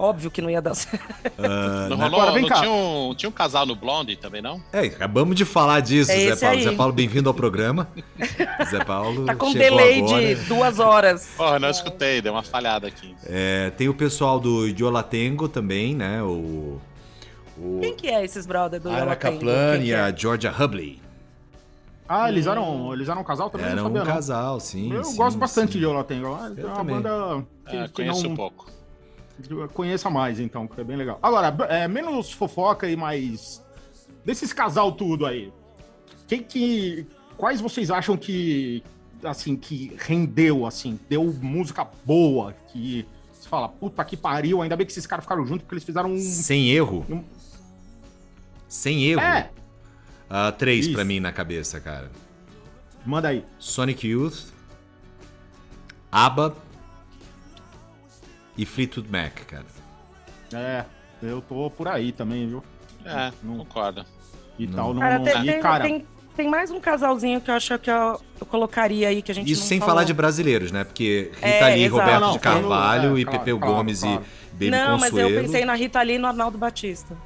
Óbvio 0.00 0.30
que 0.30 0.40
não 0.40 0.48
ia 0.48 0.62
dar 0.62 0.74
certo. 0.74 1.04
Uh, 1.38 1.90
não 1.90 1.98
rolou, 1.98 2.22
Agora, 2.22 2.40
não 2.40 2.48
tinha 2.48 2.70
um, 2.70 3.14
tinha 3.14 3.28
um 3.28 3.32
casal 3.32 3.66
no 3.66 3.76
Blonde 3.76 4.16
também, 4.16 4.40
não? 4.40 4.58
É, 4.72 4.80
acabamos 4.80 5.36
de 5.36 5.44
falar 5.44 5.80
disso, 5.80 6.10
é 6.10 6.34
Zé 6.34 6.36
Paulo. 6.36 6.56
Aí. 6.56 6.64
Zé 6.64 6.72
Paulo, 6.72 6.92
bem-vindo 6.94 7.28
ao 7.28 7.34
programa. 7.34 7.86
Zé 8.70 8.82
Paulo. 8.82 9.26
Tá 9.30 9.34
com 9.34 9.48
um 9.48 9.52
delay 9.52 9.98
agora. 9.98 10.34
de 10.34 10.34
duas 10.46 10.78
horas. 10.78 11.28
Porra, 11.36 11.58
não 11.58 11.68
escutei, 11.68 12.22
deu 12.22 12.32
uma 12.32 12.42
falhada 12.42 12.86
aqui. 12.88 13.14
É, 13.26 13.70
tem 13.76 13.90
o 13.90 13.94
pessoal 13.94 14.40
do 14.40 14.66
Yolatengo 14.66 15.48
também, 15.48 15.94
né? 15.94 16.22
O, 16.22 16.80
o... 17.60 17.80
Quem 17.80 17.94
que 17.94 18.08
é 18.08 18.24
esses 18.24 18.46
brother 18.46 18.80
do 18.80 18.90
Ara 18.90 19.14
Kaplan 19.14 19.78
e 19.78 19.94
a 19.94 20.08
é? 20.08 20.16
Georgia 20.16 20.52
Hubley. 20.52 21.00
Ah, 22.08 22.28
eles 22.28 22.46
eram, 22.46 22.92
eles 22.92 23.08
eram 23.08 23.20
um 23.20 23.24
casal 23.24 23.50
também? 23.50 23.68
Eram 23.68 23.86
um 23.86 24.04
casal, 24.04 24.58
sim. 24.58 24.92
Eu 24.92 25.04
sim, 25.04 25.16
gosto 25.16 25.38
bastante 25.38 25.78
de 25.78 25.84
Yolatengo. 25.84 26.26
É 26.26 26.28
uma 26.66 26.74
também. 26.74 26.96
banda 27.00 27.46
que, 27.68 27.76
é, 27.76 27.84
que 27.84 27.92
conheço 27.92 28.24
não... 28.24 28.32
um 28.32 28.36
pouco 28.36 28.80
conheça 29.72 30.10
mais, 30.10 30.40
então, 30.40 30.66
que 30.66 30.80
é 30.80 30.84
bem 30.84 30.96
legal. 30.96 31.18
Agora, 31.22 31.54
é, 31.68 31.88
menos 31.88 32.32
fofoca 32.32 32.88
e 32.88 32.96
mais. 32.96 33.62
Desses 34.24 34.52
casal 34.52 34.92
tudo 34.92 35.26
aí. 35.26 35.52
Quem 36.26 36.42
que. 36.42 37.06
Quais 37.36 37.60
vocês 37.60 37.90
acham 37.90 38.16
que. 38.16 38.82
Assim, 39.22 39.54
que 39.54 39.94
rendeu, 39.98 40.64
assim, 40.64 40.98
deu 41.08 41.24
música 41.42 41.86
boa, 42.06 42.54
que 42.68 43.06
você 43.30 43.46
fala, 43.46 43.68
puta 43.68 44.02
que 44.02 44.16
pariu, 44.16 44.62
ainda 44.62 44.74
bem 44.76 44.86
que 44.86 44.92
esses 44.92 45.06
caras 45.06 45.26
ficaram 45.26 45.44
juntos, 45.44 45.62
porque 45.62 45.74
eles 45.74 45.84
fizeram 45.84 46.10
um. 46.10 46.18
Sem 46.18 46.70
erro. 46.70 47.04
Um... 47.08 47.22
Sem 48.70 49.02
erro. 49.02 49.20
É. 49.20 49.50
Uh, 50.30 50.52
três 50.52 50.86
Isso. 50.86 50.94
pra 50.94 51.04
mim 51.04 51.18
na 51.18 51.32
cabeça, 51.32 51.80
cara. 51.80 52.08
Manda 53.04 53.28
aí. 53.28 53.44
Sonic 53.58 54.06
Youth. 54.06 54.52
ABBA 56.12 56.56
e 58.56 58.64
Fleetwood 58.64 59.10
Mac, 59.10 59.34
cara. 59.46 59.66
É, 60.52 60.84
eu 61.20 61.42
tô 61.42 61.68
por 61.68 61.88
aí 61.88 62.12
também, 62.12 62.48
viu? 62.48 62.62
É, 63.04 63.32
não 63.42 63.58
concordo. 63.58 64.04
E 64.56 64.66
não. 64.68 64.74
tal, 64.74 64.94
não, 64.94 65.00
cara, 65.00 65.18
não... 65.18 65.24
Tem, 65.24 65.48
e, 65.48 65.58
cara... 65.60 65.84
Tem, 65.84 66.06
tem, 66.36 66.48
mais 66.48 66.70
um 66.70 66.80
casalzinho 66.80 67.40
que 67.40 67.50
eu 67.50 67.54
acho 67.54 67.76
que 67.78 67.90
eu, 67.90 68.20
eu 68.40 68.46
colocaria 68.46 69.08
aí, 69.08 69.20
que 69.20 69.32
a 69.32 69.34
gente 69.34 69.50
Isso 69.50 69.64
sem 69.64 69.80
falou. 69.80 69.94
falar 69.94 70.04
de 70.04 70.14
brasileiros, 70.14 70.70
né? 70.70 70.84
Porque 70.84 71.30
Rita 71.34 71.46
é, 71.46 71.74
Lee, 71.74 71.84
exato. 71.84 72.00
Roberto 72.00 72.20
não, 72.20 72.32
de 72.32 72.38
Carvalho 72.38 73.16
é, 73.16 73.20
e 73.20 73.24
claro, 73.24 73.38
Pepeu 73.38 73.58
claro, 73.58 73.74
Gomes 73.74 74.00
claro. 74.00 74.22
e 74.22 74.52
Baby 74.52 74.70
Não, 74.70 74.98
Consuelo. 74.98 75.28
mas 75.28 75.36
eu 75.36 75.42
pensei 75.42 75.64
na 75.64 75.74
Rita 75.74 76.02
Lee 76.02 76.16
e 76.16 76.18
no 76.18 76.26
Arnaldo 76.28 76.58
Batista. 76.58 77.16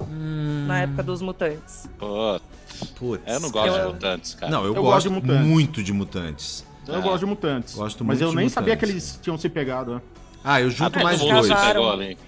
Hum... 0.00 0.66
Na 0.66 0.80
época 0.82 1.02
dos 1.02 1.22
Mutantes. 1.22 1.88
Putz. 1.98 3.22
Eu 3.26 3.40
não 3.40 3.50
gosto 3.50 3.76
eu... 3.76 3.86
de 3.86 3.92
Mutantes, 3.92 4.34
cara. 4.34 4.52
Não, 4.52 4.60
eu, 4.60 4.74
eu 4.74 4.82
gosto, 4.82 4.84
gosto 4.84 5.08
de 5.08 5.14
mutantes. 5.14 5.46
muito 5.46 5.82
de 5.82 5.92
Mutantes. 5.92 6.64
Eu 6.86 6.98
é. 6.98 7.00
gosto 7.02 7.18
de 7.20 7.26
mutantes. 7.26 7.74
Gosto 7.74 8.04
mas 8.04 8.20
eu 8.20 8.28
nem 8.28 8.36
mutantes. 8.36 8.52
sabia 8.52 8.76
que 8.76 8.84
eles 8.84 9.18
tinham 9.22 9.38
se 9.38 9.48
pegado. 9.48 9.96
Né? 9.96 10.00
Ah, 10.42 10.60
eu 10.60 10.70
junto 10.70 10.98
ah, 10.98 11.02
mais 11.02 11.20
dois. 11.20 11.48
Casaram. 11.48 11.90
Ali, 11.90 12.18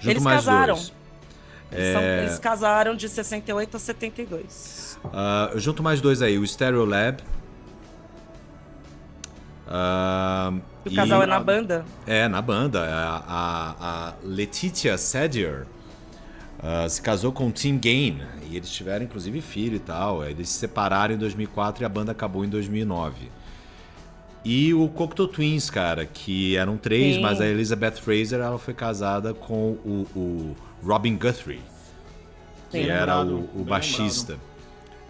junto 0.00 0.10
eles 0.10 0.22
mais 0.22 0.44
casaram. 0.44 0.74
Dois. 0.74 0.92
Eles, 1.72 1.92
são, 1.92 2.02
é... 2.02 2.22
eles, 2.24 2.38
casaram 2.38 2.94
de 2.94 3.08
68 3.08 3.76
a 3.76 3.80
72. 3.80 4.98
Uh, 5.04 5.08
ah, 5.12 5.50
eu 5.52 5.58
junto 5.58 5.82
mais 5.82 6.00
dois 6.00 6.22
aí, 6.22 6.38
o 6.38 6.46
Stereo 6.46 6.84
Lab. 6.84 7.22
Uh, 9.66 10.60
o 10.84 10.88
e 10.88 10.94
casal 10.94 11.22
é 11.22 11.26
na 11.26 11.40
banda? 11.40 11.84
É, 12.06 12.28
na 12.28 12.42
banda. 12.42 12.84
A, 12.84 13.16
a, 13.16 14.08
a 14.08 14.14
Letitia 14.22 14.98
Sadier 14.98 15.66
uh, 16.62 16.88
se 16.88 17.00
casou 17.02 17.32
com 17.32 17.48
o 17.48 17.52
Tim 17.52 17.78
Gain. 17.78 18.20
E 18.48 18.56
eles 18.56 18.70
tiveram, 18.70 19.04
inclusive, 19.04 19.40
filho 19.40 19.76
e 19.76 19.80
tal. 19.80 20.24
Eles 20.24 20.48
se 20.48 20.58
separaram 20.58 21.14
em 21.14 21.18
2004 21.18 21.82
e 21.82 21.86
a 21.86 21.88
banda 21.88 22.12
acabou 22.12 22.44
em 22.44 22.48
2009. 22.48 23.30
E 24.44 24.74
o 24.74 24.88
Cocteau 24.88 25.28
Twins, 25.28 25.70
cara, 25.70 26.04
que 26.04 26.56
eram 26.56 26.76
três, 26.76 27.16
Sim. 27.16 27.22
mas 27.22 27.40
a 27.40 27.46
Elizabeth 27.46 27.92
Fraser 27.92 28.40
ela 28.40 28.58
foi 28.58 28.74
casada 28.74 29.32
com 29.32 29.72
o, 29.84 30.06
o 30.16 30.56
Robin 30.84 31.16
Guthrie, 31.16 31.60
que 32.70 32.82
Sim, 32.82 32.90
era 32.90 33.20
lembrado, 33.20 33.48
o, 33.54 33.60
o 33.60 33.64
baixista. 33.64 34.36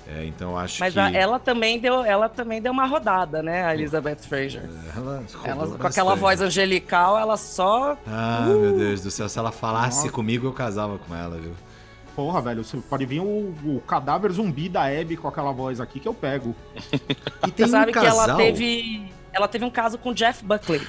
É, 0.07 0.25
então 0.25 0.59
acho 0.59 0.81
Mas 0.81 0.95
que... 0.95 1.01
ela 1.01 1.39
também 1.39 1.79
deu, 1.79 2.05
ela 2.05 2.29
também 2.29 2.61
deu 2.61 2.73
uma 2.73 2.87
rodada, 2.87 3.43
né, 3.43 3.65
a 3.65 3.75
Elizabeth 3.75 4.19
Fraser. 4.29 4.69
Ela, 4.97 5.23
ela 5.45 5.79
com 5.79 5.87
aquela 5.87 6.15
voz 6.15 6.41
angelical, 6.41 7.19
ela 7.19 7.37
só. 7.37 7.97
Ah, 8.07 8.45
uh! 8.47 8.59
meu 8.59 8.77
Deus 8.77 9.01
do 9.01 9.11
céu, 9.11 9.29
se 9.29 9.39
ela 9.39 9.53
falasse 9.53 10.03
Nossa. 10.03 10.13
comigo, 10.13 10.47
eu 10.47 10.53
casava 10.53 10.99
com 10.99 11.15
ela, 11.15 11.39
viu? 11.39 11.53
Porra, 12.17 12.43
velho, 12.43 12.63
você 12.63 12.77
pode 12.77 13.07
vir 13.07 13.21
o, 13.21 13.55
o 13.65 13.83
cadáver 13.87 14.31
zumbi 14.33 14.69
da 14.69 14.85
Abby 14.85 15.17
com 15.17 15.29
aquela 15.29 15.53
voz 15.53 15.81
aqui 15.81 15.99
que 15.99 16.09
eu 16.09 16.13
pego. 16.13 16.55
e 17.47 17.51
tem 17.51 17.65
você 17.65 17.65
um 17.65 17.69
sabe 17.69 17.93
casal... 17.93 18.25
que 18.25 18.31
ela 18.31 18.37
teve 18.37 19.13
ela 19.33 19.49
teve 19.49 19.65
um 19.65 19.71
caso 19.71 19.97
com 19.97 20.13
Jeff 20.13 20.45
Buckley, 20.45 20.83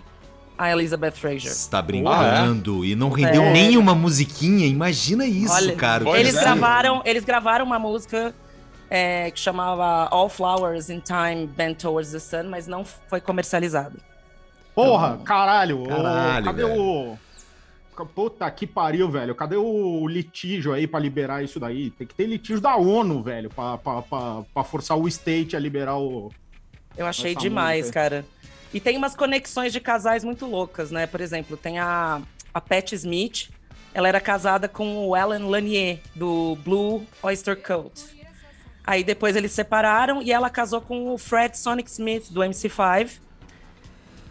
a 0.57 0.71
Elizabeth 0.71 1.11
Fraser. 1.11 1.51
Está 1.51 1.81
brincando 1.81 2.83
e 2.83 2.95
não 2.95 3.09
rendeu 3.09 3.43
é. 3.43 3.53
nenhuma 3.53 3.95
musiquinha. 3.95 4.67
Imagina 4.67 5.25
isso, 5.25 5.53
Olha, 5.53 5.75
cara. 5.75 6.19
Eles 6.19 6.35
é. 6.35 6.41
gravaram, 6.41 7.01
eles 7.05 7.23
gravaram 7.23 7.65
uma 7.65 7.79
música 7.79 8.35
é, 8.95 9.31
que 9.31 9.39
chamava 9.39 10.07
All 10.11 10.29
Flowers 10.29 10.91
in 10.91 10.99
Time 10.99 11.47
Bent 11.47 11.79
Towards 11.79 12.11
the 12.11 12.19
Sun, 12.19 12.43
mas 12.43 12.67
não 12.67 12.85
foi 12.85 13.19
comercializada. 13.19 13.95
Porra, 14.75 15.13
então, 15.13 15.23
caralho. 15.23 15.83
caralho 15.87 16.45
cadê 16.45 16.63
velho. 16.63 16.81
o 16.81 17.17
Puta 18.13 18.49
que 18.49 18.67
pariu, 18.67 19.09
velho. 19.09 19.33
Cadê 19.33 19.55
o 19.55 20.07
litígio 20.07 20.73
aí 20.73 20.85
para 20.85 20.99
liberar 20.99 21.43
isso 21.43 21.59
daí? 21.59 21.89
Tem 21.89 22.05
que 22.05 22.13
ter 22.13 22.27
litígio 22.27 22.61
da 22.61 22.75
ONU, 22.75 23.23
velho, 23.23 23.49
para 23.49 24.63
forçar 24.63 24.97
o 24.97 25.07
state 25.07 25.55
a 25.55 25.59
liberar 25.59 25.97
o, 25.97 26.31
eu 26.95 27.07
achei 27.07 27.35
demais, 27.35 27.85
música. 27.85 27.99
cara. 27.99 28.25
E 28.71 28.79
tem 28.79 28.95
umas 28.97 29.15
conexões 29.15 29.73
de 29.73 29.79
casais 29.79 30.23
muito 30.23 30.45
loucas, 30.45 30.91
né? 30.91 31.07
Por 31.07 31.21
exemplo, 31.21 31.57
tem 31.57 31.79
a, 31.79 32.21
a 32.53 32.61
Pat 32.61 32.91
Smith. 32.93 33.49
Ela 33.93 34.07
era 34.07 34.19
casada 34.19 34.67
com 34.67 35.07
o 35.07 35.13
Alan 35.13 35.47
Lanier, 35.47 35.99
do 36.15 36.57
Blue 36.63 37.05
Oyster 37.21 37.55
Cult. 37.55 38.22
Aí 38.85 39.03
depois 39.03 39.35
eles 39.35 39.51
separaram 39.51 40.21
e 40.21 40.31
ela 40.31 40.49
casou 40.49 40.81
com 40.81 41.13
o 41.13 41.17
Fred 41.17 41.57
Sonic 41.57 41.89
Smith, 41.89 42.31
do 42.31 42.41
MC5. 42.41 43.19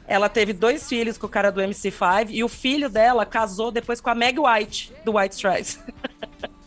Ela 0.07 0.29
teve 0.29 0.53
dois 0.53 0.89
filhos 0.89 1.17
com 1.17 1.27
o 1.27 1.31
cara 1.31 1.51
do 1.51 1.61
MC5 1.61 2.29
e 2.31 2.45
o 2.45 2.49
filho 2.49 2.91
dela 2.91 3.25
casou 3.25 3.71
depois 3.71 4.01
com 4.01 4.11
a 4.11 4.15
Meg 4.15 4.39
White, 4.39 4.93
do 5.05 5.17
White 5.17 5.35
Stripes. 5.35 5.79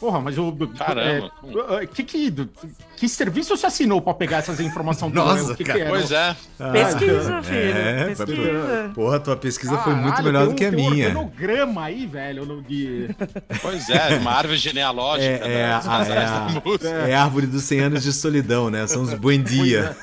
Porra, 0.00 0.20
mas 0.20 0.38
o. 0.38 0.52
Caramba. 0.78 1.32
É, 1.80 1.86
que, 1.86 2.04
que, 2.04 2.48
que 2.96 3.08
serviço 3.08 3.56
você 3.56 3.66
assinou 3.66 4.00
pra 4.00 4.14
pegar 4.14 4.38
essas 4.38 4.60
informações 4.60 5.12
Nossa, 5.12 5.56
que 5.56 5.64
cara. 5.64 5.80
Que 5.80 5.86
pois 5.86 6.12
é. 6.12 6.36
Ah, 6.60 6.70
pesquisa, 6.70 7.42
filho. 7.42 7.76
É, 7.76 8.04
pesquisa. 8.04 8.92
Porra, 8.94 9.18
tua 9.18 9.36
pesquisa 9.36 9.76
Caralho, 9.76 9.92
foi 9.92 10.02
muito 10.02 10.22
melhor 10.22 10.46
do 10.46 10.54
que 10.54 10.64
a 10.64 10.70
tem 10.70 10.90
minha. 10.90 11.06
Tem 11.06 11.16
um 11.16 11.24
organograma 11.24 11.84
aí, 11.84 12.06
velho. 12.06 12.46
No. 12.46 12.64
Pois 13.60 13.90
é, 13.90 14.16
uma 14.18 14.30
árvore 14.30 14.58
genealógica. 14.58 15.44
É, 15.44 15.52
é, 15.52 15.64
a, 15.64 15.68
é, 15.68 16.88
a, 16.88 17.08
é, 17.08 17.14
a, 17.14 17.22
árvore 17.24 17.46
dos 17.48 17.64
100 17.64 17.80
anos 17.80 18.02
de 18.04 18.12
solidão, 18.12 18.70
né? 18.70 18.86
São 18.86 19.02
os 19.02 19.12
buendia. 19.14 19.96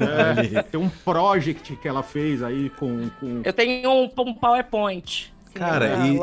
É, 0.00 0.62
tem 0.72 0.80
um 0.80 0.88
project 0.88 1.76
que 1.76 1.86
ela 1.86 2.02
fez 2.02 2.42
aí 2.42 2.70
com. 2.70 3.10
com... 3.20 3.42
Eu 3.44 3.52
tenho 3.52 3.90
um, 3.90 4.10
um 4.18 4.32
PowerPoint. 4.32 5.33
Cara, 5.54 6.06
e, 6.08 6.18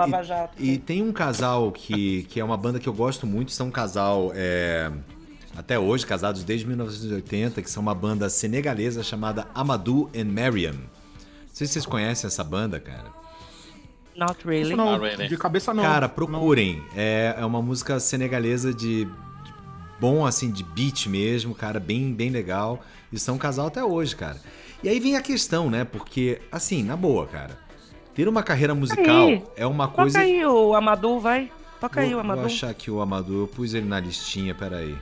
e, 0.59 0.73
e, 0.73 0.77
tem 0.77 1.01
um 1.01 1.13
casal 1.13 1.71
que, 1.71 2.23
que 2.23 2.39
é 2.39 2.43
uma 2.43 2.57
banda 2.57 2.79
que 2.79 2.89
eu 2.89 2.93
gosto 2.93 3.25
muito, 3.25 3.53
são 3.53 3.67
um 3.67 3.71
casal 3.71 4.31
é, 4.35 4.91
até 5.55 5.79
hoje, 5.79 6.05
casados 6.05 6.43
desde 6.43 6.67
1980, 6.67 7.61
que 7.61 7.71
são 7.71 7.81
uma 7.81 7.95
banda 7.95 8.29
senegalesa 8.29 9.01
chamada 9.03 9.47
Amadou 9.55 10.09
and 10.15 10.25
Mariam. 10.25 10.73
Não 10.73 10.79
sei 11.53 11.65
se 11.65 11.73
vocês 11.73 11.85
conhecem 11.85 12.27
essa 12.27 12.43
banda, 12.43 12.79
cara. 12.79 13.21
Not 14.15 14.45
really. 14.45 14.75
Não, 14.75 14.91
Not 14.91 15.03
really. 15.03 15.27
De 15.27 15.37
cabeça 15.37 15.73
não. 15.73 15.83
Cara, 15.83 16.09
procurem. 16.09 16.83
É, 16.95 17.35
é 17.37 17.45
uma 17.45 17.61
música 17.61 17.99
senegalesa 17.99 18.73
de, 18.73 19.05
de, 19.05 19.53
bom, 19.99 20.25
assim, 20.25 20.51
de 20.51 20.63
beat 20.63 21.07
mesmo, 21.07 21.55
cara, 21.55 21.79
bem, 21.79 22.13
bem 22.13 22.29
legal. 22.29 22.81
E 23.11 23.19
são 23.19 23.35
um 23.35 23.37
casal 23.37 23.67
até 23.67 23.83
hoje, 23.83 24.15
cara. 24.15 24.37
E 24.83 24.89
aí 24.89 24.99
vem 24.99 25.15
a 25.15 25.21
questão, 25.21 25.69
né? 25.69 25.83
Porque, 25.85 26.41
assim, 26.51 26.83
na 26.83 26.95
boa, 26.95 27.27
cara, 27.27 27.57
ter 28.13 28.27
uma 28.27 28.43
carreira 28.43 28.75
musical 28.75 29.27
aí. 29.27 29.43
é 29.55 29.65
uma 29.65 29.87
coisa. 29.87 30.19
Toca 30.19 30.25
aí 30.25 30.45
o 30.45 30.75
Amadou, 30.75 31.19
vai. 31.19 31.51
Toca 31.79 32.01
vou, 32.01 32.09
aí 32.09 32.15
o 32.15 32.19
Amadou. 32.19 32.43
Vou 32.43 32.45
achar 32.45 32.69
aqui 32.69 32.91
o 32.91 33.01
Amadou, 33.01 33.41
eu 33.41 33.47
pus 33.47 33.73
ele 33.73 33.87
na 33.87 33.99
listinha, 33.99 34.53
peraí. 34.53 34.95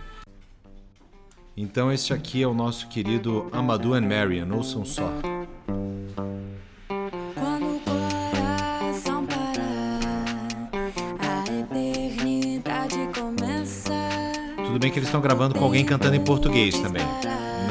Então 1.55 1.91
este 1.91 2.13
aqui 2.13 2.41
é 2.41 2.47
o 2.47 2.53
nosso 2.53 2.87
querido 2.87 3.49
Amadou 3.51 3.93
and 3.93 4.01
Marian, 4.01 4.47
ouçam 4.53 4.85
só. 4.85 5.11
Tudo 14.65 14.79
bem 14.79 14.91
que 14.91 14.99
eles 14.99 15.09
estão 15.09 15.19
gravando 15.19 15.55
com 15.55 15.65
alguém 15.65 15.83
cantando 15.83 16.15
em 16.15 16.23
português 16.23 16.79
também. 16.79 17.03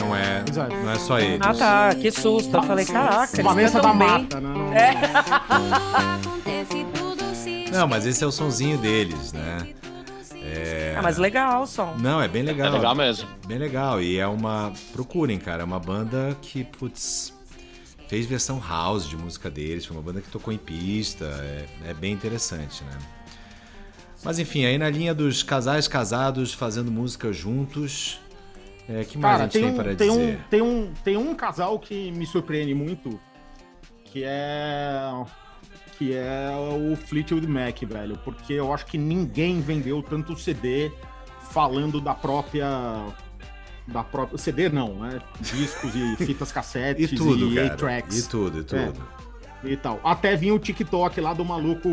Não 0.09 0.17
é, 0.17 0.45
não 0.83 0.91
é 0.91 0.99
só 0.99 1.19
eles. 1.19 1.39
Ah 1.43 1.55
tá, 1.55 1.95
que 1.95 2.11
susto. 2.11 2.57
Eu 2.57 2.63
falei, 2.63 2.85
caraca, 2.85 3.43
Vanessa 3.43 3.81
da 3.81 3.93
bem. 3.93 4.09
Mata, 4.09 4.41
né? 4.41 4.49
É. 4.75 4.93
Não, 7.71 7.87
mas 7.87 8.07
esse 8.07 8.25
é 8.25 8.27
o 8.27 8.33
sonzinho 8.33 8.79
deles, 8.79 9.33
né? 9.33 9.69
É... 10.43 10.95
Ah, 10.97 11.03
mas 11.03 11.19
legal 11.19 11.63
o 11.63 11.67
som. 11.67 11.95
Não, 11.99 12.21
é 12.21 12.27
bem 12.27 12.43
legal. 12.43 12.69
É 12.69 12.71
legal 12.71 12.95
mesmo. 12.95 13.29
Bem 13.47 13.59
legal. 13.59 14.01
E 14.03 14.19
é 14.19 14.27
uma. 14.27 14.73
Procurem, 14.93 15.39
cara. 15.39 15.63
É 15.63 15.65
uma 15.65 15.79
banda 15.79 16.37
que, 16.41 16.65
putz, 16.65 17.33
fez 18.09 18.25
versão 18.25 18.61
house 18.67 19.07
de 19.07 19.17
música 19.17 19.51
deles. 19.51 19.85
Foi 19.85 19.97
uma 19.97 20.03
banda 20.03 20.21
que 20.21 20.31
tocou 20.31 20.53
em 20.53 20.59
pista. 20.59 21.27
É, 21.27 21.91
é 21.91 21.95
bem 21.95 22.13
interessante, 22.13 22.83
né? 22.85 22.99
Mas 24.25 24.39
enfim, 24.39 24.65
aí 24.65 24.79
na 24.79 24.91
linha 24.91 25.15
dos 25.15 25.43
casais 25.43 25.87
casados 25.87 26.53
fazendo 26.53 26.91
música 26.91 27.33
juntos, 27.33 28.19
é, 28.89 29.05
que 29.05 29.19
mais 29.19 29.33
Cara, 29.33 29.45
a 29.45 29.47
gente 29.49 29.53
tem, 29.53 29.63
tem 29.63 29.71
um, 29.71 29.77
para 29.77 29.95
tem 29.95 30.09
dizer? 30.09 30.37
Um, 30.37 30.49
tem, 30.49 30.63
um, 30.63 30.93
tem 31.05 31.17
um 31.17 31.35
casal 31.35 31.79
que 31.79 32.11
me 32.13 32.27
surpreende 32.27 32.75
muito, 32.75 33.21
que 34.05 34.25
é 34.25 35.13
que 35.99 36.15
é 36.15 36.51
o 36.53 36.95
Fleetwood 36.95 37.47
Mac, 37.49 37.83
velho, 37.83 38.17
porque 38.25 38.53
eu 38.53 38.73
acho 38.73 38.87
que 38.87 38.97
ninguém 38.97 39.61
vendeu 39.61 40.01
tanto 40.01 40.39
CD 40.39 40.93
falando 41.51 42.01
da 42.01 42.15
própria 42.15 43.07
da 43.87 44.05
própria 44.05 44.39
CD 44.39 44.69
não, 44.69 44.95
né? 45.01 45.21
Discos 45.41 45.93
e 45.95 46.17
fitas 46.25 46.53
cassetes 46.53 47.11
e 47.11 47.17
tudo, 47.17 47.59
e 47.59 47.71
tracks. 47.71 48.27
E 48.27 48.29
tudo, 48.29 48.61
e 48.61 48.65
tudo. 48.65 49.03
É, 49.65 49.69
e 49.69 49.77
tal. 49.77 50.01
Até 50.05 50.37
vinha 50.37 50.55
o 50.55 50.59
TikTok 50.59 51.21
lá 51.21 51.35
do 51.35 51.45
maluco 51.45 51.89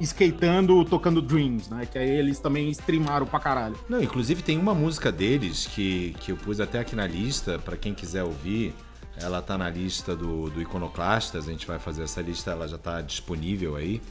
skatando, 0.00 0.84
tocando 0.84 1.20
Dreams, 1.20 1.68
né? 1.70 1.86
Que 1.86 1.98
aí 1.98 2.10
eles 2.10 2.38
também 2.38 2.70
streamaram 2.70 3.26
pra 3.26 3.40
caralho. 3.40 3.76
Não, 3.88 4.02
inclusive 4.02 4.42
tem 4.42 4.58
uma 4.58 4.74
música 4.74 5.10
deles 5.10 5.66
que, 5.66 6.14
que 6.20 6.32
eu 6.32 6.36
pus 6.36 6.60
até 6.60 6.78
aqui 6.78 6.94
na 6.94 7.06
lista, 7.06 7.58
para 7.58 7.76
quem 7.76 7.94
quiser 7.94 8.24
ouvir. 8.24 8.74
Ela 9.18 9.40
tá 9.40 9.56
na 9.56 9.70
lista 9.70 10.14
do, 10.14 10.50
do 10.50 10.60
Iconoclastas, 10.60 11.48
a 11.48 11.50
gente 11.50 11.66
vai 11.66 11.78
fazer 11.78 12.02
essa 12.02 12.20
lista, 12.20 12.50
ela 12.50 12.68
já 12.68 12.76
tá 12.76 13.00
disponível 13.00 13.76
aí. 13.76 14.02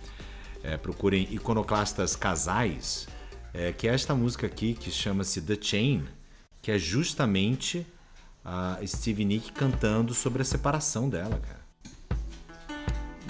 É, 0.64 0.78
procurem 0.78 1.28
Iconoclastas 1.32 2.16
Casais, 2.16 3.08
é, 3.54 3.72
que 3.72 3.88
é 3.88 3.94
esta 3.94 4.16
música 4.16 4.48
aqui 4.48 4.74
que 4.74 4.90
chama-se 4.90 5.42
The 5.42 5.58
Chain, 5.62 6.06
que 6.62 6.72
é 6.72 6.80
justamente 6.80 7.86
a 8.44 8.80
Steve 8.86 9.26
Nick 9.26 9.52
cantando 9.52 10.14
sobre 10.14 10.42
a 10.42 10.46
separação 10.46 11.08
dela, 11.08 11.40
cara. 11.40 11.55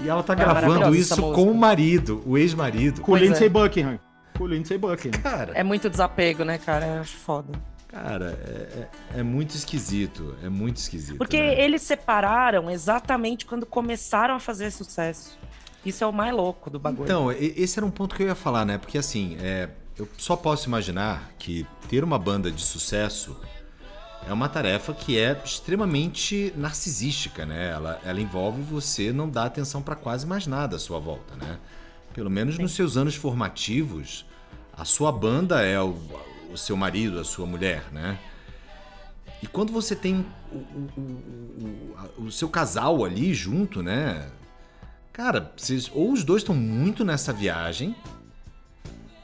E 0.03 0.09
ela 0.09 0.23
tá 0.23 0.33
é 0.33 0.35
gravando 0.35 0.95
isso 0.95 1.21
com 1.33 1.49
o 1.49 1.55
marido, 1.55 2.21
o 2.25 2.37
ex-marido. 2.37 3.01
Com 3.01 3.13
o 3.13 3.15
Lindsay 3.15 3.47
é. 3.47 3.49
Buckingham. 3.49 3.99
Com 4.37 4.43
o 4.43 4.47
Lindsay 4.47 4.77
Buckingham. 4.77 5.21
Cara, 5.21 5.53
é 5.53 5.63
muito 5.63 5.89
desapego, 5.89 6.43
né, 6.43 6.57
cara? 6.57 6.85
Eu 6.85 7.01
acho 7.01 7.15
foda. 7.17 7.53
Cara, 7.87 8.37
é, 8.45 8.79
é, 9.15 9.19
é, 9.19 9.23
muito 9.23 9.55
esquisito. 9.55 10.35
É 10.43 10.49
muito 10.49 10.77
esquisito. 10.77 11.17
Porque 11.17 11.39
né? 11.39 11.61
eles 11.61 11.81
separaram 11.81 12.69
exatamente 12.69 13.45
quando 13.45 13.65
começaram 13.65 14.35
a 14.35 14.39
fazer 14.39 14.69
sucesso. 14.71 15.37
Isso 15.85 16.03
é 16.03 16.07
o 16.07 16.11
mais 16.11 16.33
louco 16.33 16.69
do 16.69 16.77
bagulho. 16.77 17.05
Então, 17.05 17.31
esse 17.31 17.79
era 17.79 17.85
um 17.85 17.91
ponto 17.91 18.15
que 18.15 18.23
eu 18.23 18.27
ia 18.27 18.35
falar, 18.35 18.65
né? 18.65 18.77
Porque 18.77 18.97
assim, 18.97 19.37
é, 19.39 19.69
eu 19.97 20.09
só 20.17 20.35
posso 20.35 20.67
imaginar 20.67 21.31
que 21.39 21.65
ter 21.87 22.03
uma 22.03 22.19
banda 22.19 22.51
de 22.51 22.61
sucesso 22.61 23.39
é 24.27 24.33
uma 24.33 24.49
tarefa 24.49 24.93
que 24.93 25.17
é 25.17 25.39
extremamente 25.45 26.51
narcisística, 26.57 27.45
né? 27.45 27.71
Ela, 27.71 28.01
ela 28.03 28.19
envolve 28.19 28.61
você 28.61 29.11
não 29.11 29.29
dar 29.29 29.45
atenção 29.45 29.81
para 29.81 29.95
quase 29.95 30.25
mais 30.25 30.47
nada 30.47 30.77
à 30.77 30.79
sua 30.79 30.99
volta, 30.99 31.35
né? 31.35 31.59
Pelo 32.13 32.29
menos 32.29 32.55
Sim. 32.55 32.63
nos 32.63 32.73
seus 32.73 32.97
anos 32.97 33.15
formativos, 33.15 34.25
a 34.75 34.83
sua 34.83 35.11
banda 35.11 35.61
é 35.61 35.79
o, 35.79 35.95
o 36.51 36.57
seu 36.57 36.75
marido, 36.75 37.19
a 37.19 37.23
sua 37.23 37.45
mulher, 37.45 37.83
né? 37.91 38.17
E 39.43 39.47
quando 39.47 39.71
você 39.71 39.95
tem 39.95 40.25
o, 40.51 40.57
o, 40.57 42.17
o, 42.17 42.23
o 42.25 42.31
seu 42.31 42.49
casal 42.49 43.05
ali 43.05 43.33
junto, 43.33 43.83
né? 43.83 44.27
Cara, 45.13 45.53
vocês, 45.55 45.89
ou 45.93 46.11
os 46.11 46.23
dois 46.23 46.41
estão 46.41 46.55
muito 46.55 47.05
nessa 47.05 47.31
viagem, 47.31 47.95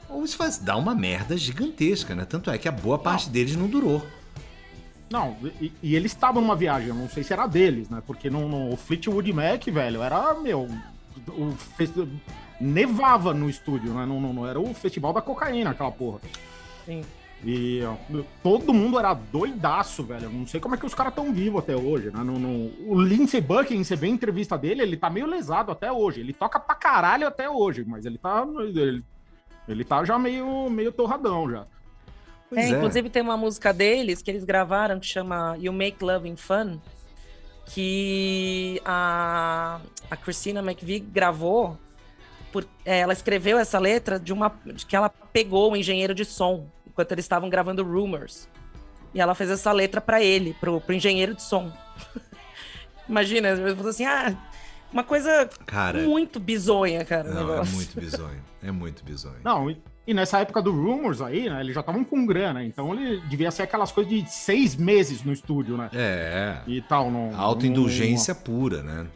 ou 0.08 0.24
isso 0.24 0.38
vai 0.38 0.50
dar 0.60 0.76
uma 0.76 0.94
merda 0.94 1.36
gigantesca, 1.36 2.14
né? 2.14 2.24
Tanto 2.24 2.50
é 2.50 2.56
que 2.56 2.68
a 2.68 2.72
boa 2.72 2.98
parte 2.98 3.28
deles 3.28 3.56
não 3.56 3.66
durou. 3.66 4.06
Não, 5.12 5.36
e, 5.60 5.70
e 5.82 5.94
eles 5.94 6.12
estavam 6.12 6.40
numa 6.40 6.56
viagem, 6.56 6.88
eu 6.88 6.94
não 6.94 7.06
sei 7.06 7.22
se 7.22 7.34
era 7.34 7.46
deles, 7.46 7.90
né? 7.90 8.02
Porque 8.06 8.30
no, 8.30 8.48
no 8.48 8.76
Fleetwood 8.76 9.30
Mac, 9.30 9.62
velho, 9.66 10.02
era, 10.02 10.32
meu. 10.34 10.66
O, 11.28 11.54
nevava 12.58 13.34
no 13.34 13.50
estúdio, 13.50 13.92
né? 13.92 14.06
Não, 14.06 14.18
não, 14.18 14.32
não, 14.32 14.46
era 14.46 14.58
o 14.58 14.72
festival 14.72 15.12
da 15.12 15.20
cocaína, 15.20 15.70
aquela 15.70 15.92
porra. 15.92 16.20
Sim. 16.86 17.02
E 17.44 17.82
ó, 17.84 18.22
todo 18.42 18.72
mundo 18.72 18.98
era 18.98 19.12
doidaço, 19.12 20.02
velho. 20.02 20.30
Não 20.30 20.46
sei 20.46 20.60
como 20.60 20.76
é 20.76 20.78
que 20.78 20.86
os 20.86 20.94
caras 20.94 21.12
estão 21.12 21.32
vivos 21.32 21.60
até 21.60 21.76
hoje, 21.76 22.10
né? 22.10 22.22
No, 22.22 22.38
no... 22.38 22.70
O 22.86 23.02
Lindsey 23.02 23.40
Bucking, 23.40 23.82
você 23.82 23.96
vê 23.96 24.06
a 24.06 24.10
entrevista 24.10 24.56
dele, 24.56 24.82
ele 24.82 24.96
tá 24.96 25.10
meio 25.10 25.26
lesado 25.26 25.72
até 25.72 25.92
hoje. 25.92 26.20
Ele 26.20 26.32
toca 26.32 26.58
pra 26.58 26.74
caralho 26.74 27.26
até 27.26 27.50
hoje, 27.50 27.84
mas 27.84 28.06
ele 28.06 28.16
tá. 28.16 28.46
Ele, 28.60 29.04
ele 29.68 29.84
tá 29.84 30.04
já 30.04 30.18
meio, 30.18 30.70
meio 30.70 30.92
torradão 30.92 31.50
já. 31.50 31.66
É, 32.54 32.64
é, 32.64 32.68
inclusive 32.68 33.08
tem 33.10 33.22
uma 33.22 33.36
música 33.36 33.72
deles 33.72 34.22
que 34.22 34.30
eles 34.30 34.44
gravaram 34.44 34.98
que 34.98 35.06
chama 35.06 35.56
You 35.58 35.72
Make 35.72 36.04
Loving 36.04 36.36
Fun, 36.36 36.78
que 37.66 38.80
a, 38.84 39.80
a 40.10 40.16
Christina 40.16 40.60
McVie 40.60 41.00
gravou. 41.00 41.78
Por, 42.50 42.66
é, 42.84 43.00
ela 43.00 43.14
escreveu 43.14 43.58
essa 43.58 43.78
letra 43.78 44.20
de 44.20 44.32
uma 44.32 44.52
de 44.66 44.84
que 44.84 44.94
ela 44.94 45.08
pegou 45.08 45.72
o 45.72 45.76
engenheiro 45.76 46.14
de 46.14 46.24
som 46.24 46.66
enquanto 46.86 47.12
eles 47.12 47.24
estavam 47.24 47.48
gravando 47.48 47.82
Rumors. 47.82 48.48
E 49.14 49.20
ela 49.20 49.34
fez 49.34 49.50
essa 49.50 49.72
letra 49.72 50.00
para 50.00 50.22
ele, 50.22 50.54
pro, 50.60 50.80
pro 50.80 50.94
engenheiro 50.94 51.34
de 51.34 51.42
som. 51.42 51.72
Imagina, 53.08 53.48
eu 53.48 53.76
falou 53.76 53.90
assim: 53.90 54.04
ah, 54.04 54.36
uma 54.92 55.02
coisa 55.02 55.48
cara, 55.66 56.02
muito 56.02 56.38
bizonha, 56.38 57.04
cara. 57.04 57.32
Não, 57.32 57.54
é 57.54 57.64
muito 57.64 57.98
bizonho. 57.98 58.42
É 58.62 58.70
muito 58.70 59.04
bizonho. 59.04 59.40
Não, 59.42 59.74
e 60.06 60.12
nessa 60.12 60.40
época 60.40 60.60
do 60.60 60.72
Rumors 60.72 61.20
aí, 61.20 61.48
né? 61.48 61.60
Eles 61.60 61.74
já 61.74 61.80
estavam 61.80 62.02
com 62.02 62.26
grana, 62.26 62.64
então 62.64 62.92
ele 62.92 63.20
devia 63.28 63.50
ser 63.50 63.62
aquelas 63.62 63.92
coisas 63.92 64.12
de 64.12 64.28
seis 64.28 64.74
meses 64.74 65.22
no 65.22 65.32
estúdio, 65.32 65.76
né? 65.76 65.90
É. 65.92 66.58
E 66.66 66.80
tal. 66.80 67.10
No, 67.10 67.34
Autoindulgência 67.36 68.34
no... 68.34 68.40
pura, 68.40 68.82
né? 68.82 69.06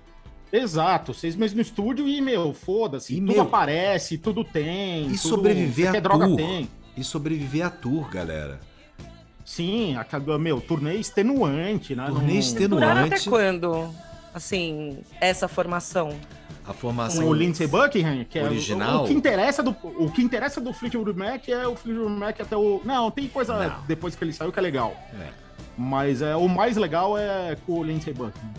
Exato, 0.53 1.12
seis 1.12 1.35
meses 1.35 1.57
no 1.57 1.61
estúdio 1.61 2.07
e, 2.07 2.20
meu, 2.20 2.53
foda-se. 2.53 3.16
Tudo 3.16 3.33
meu... 3.33 3.42
aparece, 3.42 4.16
tudo 4.16 4.44
tem. 4.44 5.03
E 5.03 5.06
tudo... 5.08 5.19
sobreviver 5.19 5.96
a 5.96 6.00
tour. 6.00 6.37
Tem. 6.37 6.69
E 6.96 7.04
sobreviver 7.04 7.67
a 7.67 7.71
tour, 7.71 8.08
galera. 8.08 8.61
Sim, 9.44 9.96
a, 9.96 10.38
meu, 10.38 10.61
turnê 10.61 10.94
extenuante, 10.96 11.94
né? 11.96 12.06
Turnê 12.06 12.38
extenuante. 12.38 13.15
até 13.15 13.31
quando, 13.31 13.90
assim, 14.33 14.98
essa 15.21 15.48
formação? 15.48 16.17
A 16.67 16.73
formação. 16.73 17.27
O 17.27 17.33
Lindsey 17.33 17.67
Buckingham, 17.67 18.25
que 18.25 18.38
original. 18.40 18.90
é 18.90 19.00
o, 19.00 19.04
o, 19.04 19.06
que 19.06 19.14
interessa 19.14 19.62
do 19.62 19.71
o 19.71 20.10
que 20.10 20.23
interessa 20.23 20.60
do 20.60 20.73
Fleetwood 20.73 21.17
Mac 21.17 21.48
é 21.48 21.67
o 21.67 21.77
Fleetwood 21.77 22.12
Mac 22.12 22.40
até 22.40 22.56
o 22.56 22.81
não 22.85 23.10
tem 23.10 23.29
coisa 23.29 23.56
não. 23.56 23.85
depois 23.87 24.17
que 24.17 24.25
ele 24.25 24.33
saiu 24.33 24.50
que 24.50 24.58
é 24.58 24.62
legal. 24.62 24.96
É. 25.21 25.29
Mas 25.79 26.23
é 26.23 26.35
o 26.35 26.48
mais 26.48 26.77
legal 26.77 27.17
é 27.17 27.56
com 27.67 27.81
o 27.81 27.85
Lindsey 27.85 28.12
Buckingham. 28.12 28.54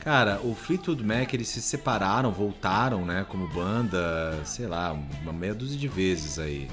Cara, 0.00 0.40
o 0.42 0.54
Fleetwood 0.54 1.02
Mac 1.02 1.32
eles 1.32 1.48
se 1.48 1.62
separaram, 1.62 2.30
voltaram, 2.30 3.06
né, 3.06 3.24
como 3.28 3.48
banda, 3.48 4.38
sei 4.44 4.66
lá, 4.66 4.92
uma 5.22 5.32
meia 5.32 5.54
dúzia 5.54 5.78
de 5.78 5.88
vezes 5.88 6.38
aí. 6.38 6.68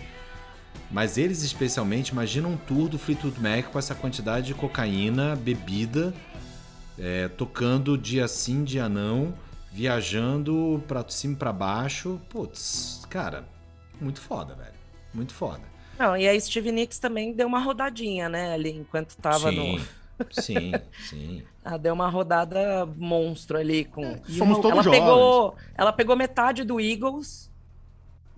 Mas 0.90 1.18
eles 1.18 1.42
especialmente, 1.42 2.10
imagina 2.10 2.50
um 2.50 2.58
tour 2.58 2.90
do 2.90 3.00
Fleetwood 3.00 3.42
Mac 3.42 3.72
com 3.72 3.80
essa 3.80 3.96
quantidade 3.96 4.48
de 4.48 4.54
cocaína, 4.54 5.38
bebida, 5.38 6.14
é, 7.00 7.30
tocando 7.30 7.98
dia 7.98 8.28
sim, 8.28 8.66
dia 8.66 8.90
não 8.90 9.34
viajando 9.72 10.84
pra 10.88 11.04
cima 11.08 11.34
e 11.34 11.38
pra 11.38 11.54
baixo. 11.54 12.20
Putz, 12.30 13.06
cara, 13.10 13.46
muito 14.00 14.20
foda, 14.20 14.54
velho. 14.56 14.74
Muito 15.14 15.34
foda. 15.34 15.62
Não, 15.98 16.18
e 16.18 16.28
a 16.28 16.40
Steve 16.40 16.72
Nicks 16.72 17.00
também 17.00 17.34
deu 17.34 17.48
uma 17.48 17.60
rodadinha, 17.60 18.28
né, 18.28 18.54
ali, 18.54 18.72
enquanto 18.72 19.16
tava 19.18 19.52
sim, 19.52 19.78
no... 19.78 20.26
Sim, 20.32 20.72
sim. 21.08 21.44
Ela 21.64 21.78
deu 21.78 21.94
uma 21.94 22.10
rodada 22.10 22.86
monstro 22.98 23.58
ali 23.58 23.86
com... 23.86 24.04
É, 24.04 24.22
somos 24.30 24.58
todos 24.58 24.72
ela 24.72 24.84
jovens. 24.84 25.00
Pegou, 25.00 25.56
ela 25.76 25.94
pegou 25.94 26.16
metade 26.16 26.64
do 26.64 26.80
Eagles, 26.80 27.52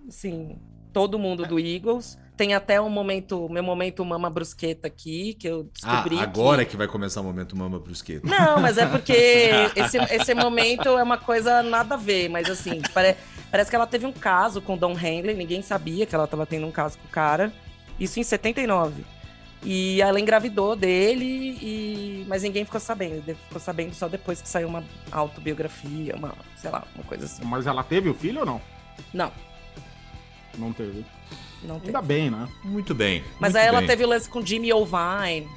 assim, 0.06 0.58
todo 0.92 1.18
mundo 1.18 1.46
do 1.46 1.58
Eagles. 1.58 2.18
Tem 2.36 2.52
até 2.52 2.80
um 2.80 2.88
momento, 2.88 3.48
meu 3.48 3.62
momento 3.62 4.04
Mama 4.04 4.28
Brusqueta 4.28 4.88
aqui, 4.88 5.34
que 5.34 5.48
eu 5.48 5.70
descobri. 5.72 6.18
Ah, 6.18 6.22
agora 6.22 6.64
que... 6.64 6.72
que 6.72 6.76
vai 6.76 6.88
começar 6.88 7.20
o 7.20 7.24
momento 7.24 7.56
Mama 7.56 7.78
Brusqueta. 7.78 8.26
Não, 8.26 8.60
mas 8.60 8.76
é 8.76 8.86
porque 8.86 9.12
esse, 9.76 9.98
esse 9.98 10.34
momento 10.34 10.88
é 10.88 11.02
uma 11.02 11.16
coisa 11.16 11.62
nada 11.62 11.94
a 11.94 11.98
ver, 11.98 12.28
mas 12.28 12.50
assim, 12.50 12.82
pare, 12.92 13.16
parece 13.52 13.70
que 13.70 13.76
ela 13.76 13.86
teve 13.86 14.04
um 14.04 14.12
caso 14.12 14.60
com 14.60 14.74
o 14.74 14.76
Don 14.76 14.98
Henley, 14.98 15.36
ninguém 15.36 15.62
sabia 15.62 16.06
que 16.06 16.14
ela 16.14 16.24
estava 16.24 16.44
tendo 16.44 16.66
um 16.66 16.72
caso 16.72 16.98
com 16.98 17.06
o 17.06 17.10
cara. 17.10 17.52
Isso 18.00 18.18
em 18.18 18.24
79. 18.24 19.04
E 19.62 20.02
ela 20.02 20.20
engravidou 20.20 20.76
dele, 20.76 21.56
e... 21.62 22.24
mas 22.28 22.42
ninguém 22.42 22.64
ficou 22.64 22.80
sabendo. 22.80 23.22
Ficou 23.24 23.60
sabendo 23.60 23.94
só 23.94 24.08
depois 24.08 24.42
que 24.42 24.48
saiu 24.48 24.68
uma 24.68 24.84
autobiografia, 25.10 26.14
uma, 26.16 26.34
sei 26.56 26.70
lá, 26.70 26.84
uma 26.94 27.04
coisa 27.04 27.24
assim. 27.24 27.44
Mas 27.44 27.66
ela 27.66 27.82
teve 27.82 28.08
o 28.10 28.14
filho 28.14 28.40
ou 28.40 28.46
não? 28.46 28.60
Não. 29.12 29.32
Não 30.58 30.72
teve. 30.72 31.04
Não 31.62 31.76
teve. 31.80 31.88
Ainda 31.88 32.02
bem, 32.02 32.30
né? 32.30 32.48
Muito 32.62 32.94
bem. 32.94 33.22
Mas 33.40 33.52
muito 33.52 33.62
aí 33.62 33.66
ela 33.68 33.78
bem. 33.80 33.88
teve 33.88 34.04
o 34.04 34.08
lance 34.08 34.28
com 34.28 34.44
Jimmy 34.44 34.72
Ovine, 34.72 35.48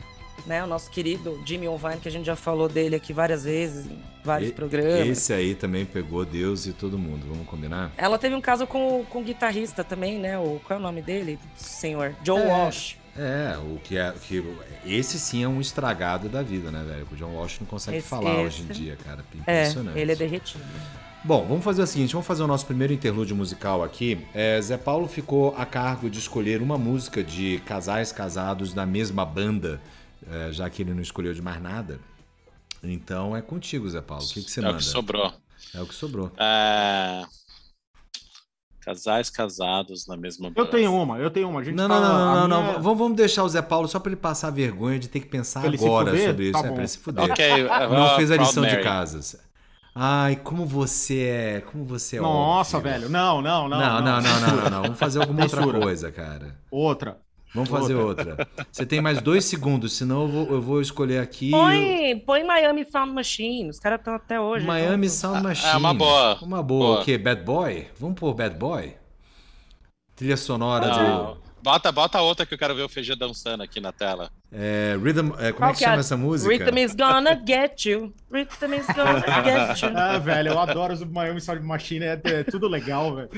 né? 0.46 0.64
O 0.64 0.68
nosso 0.68 0.90
querido 0.90 1.42
Jimmy 1.46 1.68
Ovine, 1.68 1.98
que 1.98 2.08
a 2.08 2.12
gente 2.12 2.26
já 2.26 2.36
falou 2.36 2.70
dele 2.70 2.96
aqui 2.96 3.12
várias 3.14 3.44
vezes, 3.44 3.86
em 3.86 4.00
vários 4.24 4.50
E- 4.50 4.54
programas. 4.54 5.08
Esse 5.08 5.34
aí 5.34 5.54
também 5.56 5.86
pegou 5.86 6.24
Deus 6.26 6.66
e 6.66 6.72
todo 6.74 6.98
mundo, 6.98 7.26
vamos 7.28 7.46
combinar? 7.48 7.92
Ela 7.98 8.18
teve 8.18 8.36
um 8.36 8.42
caso 8.42 8.66
com, 8.66 9.04
com 9.10 9.20
o 9.20 9.24
guitarrista 9.24 9.84
também, 9.84 10.18
né? 10.18 10.38
O, 10.40 10.60
qual 10.66 10.78
é 10.78 10.80
o 10.80 10.84
nome 10.84 11.02
dele, 11.02 11.38
senhor? 11.56 12.16
Joe 12.24 12.40
É. 12.42 12.46
Walsh. 12.48 12.96
É, 13.20 13.58
o 13.58 13.80
que 13.84 13.98
é. 13.98 14.14
Que, 14.28 14.44
esse 14.86 15.18
sim 15.20 15.44
é 15.44 15.48
um 15.48 15.60
estragado 15.60 16.30
da 16.30 16.44
vida, 16.44 16.70
né, 16.70 16.86
velho? 16.88 17.08
O 17.12 17.16
John 17.16 17.34
Walsh 17.34 17.58
não 17.60 17.66
consegue 17.68 17.98
Esse- 17.98 18.08
falar 18.08 18.42
hoje 18.42 18.62
em 18.62 18.66
esse- 18.66 18.74
dia, 18.80 18.96
cara. 19.04 19.26
É, 19.48 19.62
Impressionante. 19.64 19.98
ele 20.00 20.12
é 20.12 20.16
derretido. 20.16 20.64
Bom, 21.28 21.46
vamos 21.46 21.64
fazer 21.66 21.82
o 21.82 21.88
seguinte, 21.88 22.14
vamos 22.14 22.26
fazer 22.26 22.42
o 22.44 22.48
nosso 22.48 22.66
primeiro 22.66 22.94
interlúdio 22.94 23.36
musical 23.36 23.84
aqui. 23.84 24.26
É, 24.34 24.62
Zé 24.62 24.78
Paulo 24.78 25.08
ficou 25.10 25.54
a 25.58 25.66
cargo 25.66 26.10
de 26.10 26.20
escolher 26.20 26.62
uma 26.62 26.78
música 26.78 27.22
de 27.22 27.62
casais 27.66 28.14
casados 28.14 28.74
da 28.74 28.86
mesma 28.86 29.26
banda, 29.26 29.82
é, 30.32 30.54
já 30.54 30.70
que 30.70 30.82
ele 30.84 30.94
não 30.94 31.02
escolheu 31.02 31.34
de 31.34 31.42
mais 31.42 31.62
nada. 31.62 32.00
Então 32.82 33.36
é 33.36 33.42
contigo, 33.42 33.90
Zé 33.90 34.00
Paulo. 34.00 34.24
O 34.24 34.28
que, 34.30 34.42
que 34.42 34.50
você 34.50 34.62
é 34.62 34.64
manda? 34.64 34.76
o 34.76 34.78
que 34.78 34.86
sobrou. 34.86 35.34
É 35.76 35.82
o 35.82 35.86
que 35.86 35.94
sobrou. 35.96 36.32
É, 36.38 37.24
Casais 38.80 39.30
casados 39.30 40.08
na 40.08 40.16
mesma 40.16 40.50
Eu 40.56 40.66
tenho 40.68 40.94
uma, 40.96 41.18
eu 41.20 41.30
tenho 41.30 41.50
uma. 41.50 41.60
A 41.60 41.64
gente 41.66 41.76
Não, 41.76 41.90
não, 41.90 41.96
fala- 41.96 42.08
não, 42.08 42.18
não, 42.20 42.32
a 42.46 42.48
não, 42.48 42.62
minha- 42.62 42.74
não. 42.76 42.82
Vamos, 42.82 42.98
vamos 43.00 43.18
deixar 43.18 43.44
o 43.44 43.50
Zé 43.50 43.62
Paulo 43.62 43.86
só 43.90 44.00
pra 44.00 44.10
ele 44.14 44.16
passar 44.16 44.48
a 44.48 44.52
vergonha 44.52 44.98
de 44.98 45.10
ter 45.10 45.20
que 45.20 45.28
pensar 45.28 45.60
Pra 45.60 45.68
ele 45.68 45.78
se 45.78 45.84
agora 45.86 46.12
fuder? 46.12 46.30
sobre 46.30 46.44
isso. 46.46 46.54
Tá 46.54 46.60
é, 46.60 46.62
bom. 46.64 46.74
pra 46.74 46.82
ele 46.84 46.88
se 46.88 46.98
fuder. 47.00 47.24
Ok, 47.26 47.64
Não 47.92 48.16
fez 48.16 48.32
a 48.32 48.38
lição 48.38 48.66
de 48.66 48.78
casas. 48.82 49.46
Ai, 50.00 50.36
como 50.36 50.66
você 50.66 51.24
é. 51.24 51.62
Como 51.62 51.84
você 51.84 52.18
é. 52.18 52.22
Nossa, 52.22 52.78
óbvio. 52.78 52.92
velho. 52.94 53.10
Não, 53.10 53.42
não, 53.42 53.68
não. 53.68 53.80
Não, 53.80 54.02
não, 54.02 54.22
não, 54.22 54.22
não, 54.22 54.56
não, 54.56 54.70
não. 54.70 54.82
Vamos 54.84 55.00
fazer 55.00 55.20
alguma 55.20 55.42
outra 55.44 55.64
coisa, 55.68 56.12
cara. 56.12 56.56
Outra. 56.70 57.18
Vamos 57.56 57.70
fazer 57.70 57.96
outra. 57.96 58.48
Você 58.72 58.86
tem 58.86 59.02
mais 59.02 59.22
dois 59.22 59.46
segundos, 59.46 59.94
senão 59.98 60.24
eu 60.24 60.28
vou, 60.28 60.48
eu 60.52 60.62
vou 60.62 60.82
escolher 60.82 61.20
aqui. 61.20 61.50
Põe, 61.50 62.20
põe 62.20 62.44
Miami 62.44 62.86
Sound 62.92 63.12
Machine. 63.14 63.70
Os 63.70 63.80
caras 63.80 63.98
estão 64.00 64.14
até 64.14 64.40
hoje. 64.40 64.66
Miami 64.66 65.08
então- 65.08 65.18
Sound 65.18 65.42
Machine. 65.42 65.72
É 65.74 65.78
uma 65.78 65.94
boa. 65.94 66.38
Uma 66.44 66.62
boa. 66.62 66.86
Boa. 66.88 67.02
O 67.02 67.04
quê? 67.06 67.18
Bad 67.18 67.42
Boy? 67.44 67.88
Vamos 68.00 68.20
pôr 68.20 68.34
Bad 68.36 68.56
Boy? 68.58 68.94
Trilha 70.16 70.38
sonora 70.38 70.88
Não. 70.88 71.34
do. 71.36 71.47
Bota, 71.68 71.92
bota 71.92 72.22
outra 72.22 72.46
que 72.46 72.54
eu 72.54 72.58
quero 72.58 72.74
ver 72.74 72.84
o 72.84 72.88
Feijão 72.88 73.18
dançando 73.18 73.62
aqui 73.62 73.82
na 73.82 73.92
tela. 73.92 74.30
É, 74.50 74.98
Rhythm. 75.04 75.32
é, 75.38 75.52
como 75.52 75.58
Qual 75.58 75.72
é 75.72 75.74
que 75.74 75.80
chama 75.80 75.98
é? 75.98 76.00
essa 76.00 76.16
música? 76.16 76.50
Rhythm 76.50 76.78
is 76.78 76.96
gonna 76.96 77.38
get 77.46 77.84
you. 77.86 78.14
Rhythm 78.32 78.74
is 78.74 78.88
gonna 78.88 79.20
get 79.44 79.82
you. 79.84 79.90
Ah, 79.94 80.18
velho, 80.18 80.54
eu 80.54 80.60
adoro 80.60 80.94
os 80.94 81.04
Miami 81.04 81.42
Sound 81.42 81.62
Machine, 81.66 82.06
é, 82.06 82.22
é 82.24 82.44
tudo 82.46 82.70
legal, 82.70 83.14
velho. 83.18 83.30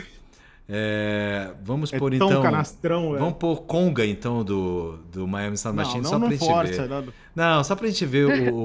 É, 0.69 1.49
vamos 1.63 1.91
É 1.91 1.97
pôr 1.97 2.15
tão 2.19 2.27
então. 2.29 2.43
canastrão, 2.43 3.07
velho. 3.07 3.17
Vamos 3.17 3.37
pôr 3.39 3.61
Conga, 3.63 4.05
então, 4.05 4.43
do, 4.43 4.97
do 5.11 5.27
Miami 5.27 5.57
Sound 5.57 5.75
Não, 5.75 5.83
Machine, 5.83 6.03
não, 6.03 6.09
só 6.11 6.19
pra 6.19 6.25
não 6.27 6.31
gente 6.31 6.45
força, 6.47 6.81
ver. 6.83 6.87
não. 6.87 7.13
Não, 7.35 7.63
só 7.63 7.75
pra 7.75 7.87
gente 7.87 8.05
ver 8.05 8.25
o, 8.27 8.53
o, 8.53 8.59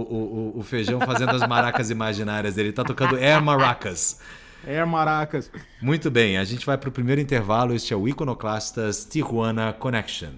o, 0.57 0.59
o 0.59 0.63
feijão 0.63 1.01
fazendo 1.01 1.31
as 1.31 1.49
maracas 1.49 1.89
imaginárias 1.89 2.55
dele. 2.57 2.71
Tá 2.71 2.85
tocando 2.85 3.17
Air 3.17 3.43
Maracas. 3.43 4.21
É, 4.67 4.85
maracas. 4.85 5.51
Muito 5.81 6.11
bem, 6.11 6.39
a 6.39 6.45
gente 6.45 6.65
vai 6.65 6.79
pro 6.79 6.91
primeiro 6.91 7.21
intervalo. 7.21 7.75
Este 7.75 7.93
é 7.93 7.97
o 7.97 8.09
Iconoclastas 8.09 9.05
Tijuana 9.05 9.73
Connection. 9.73 10.33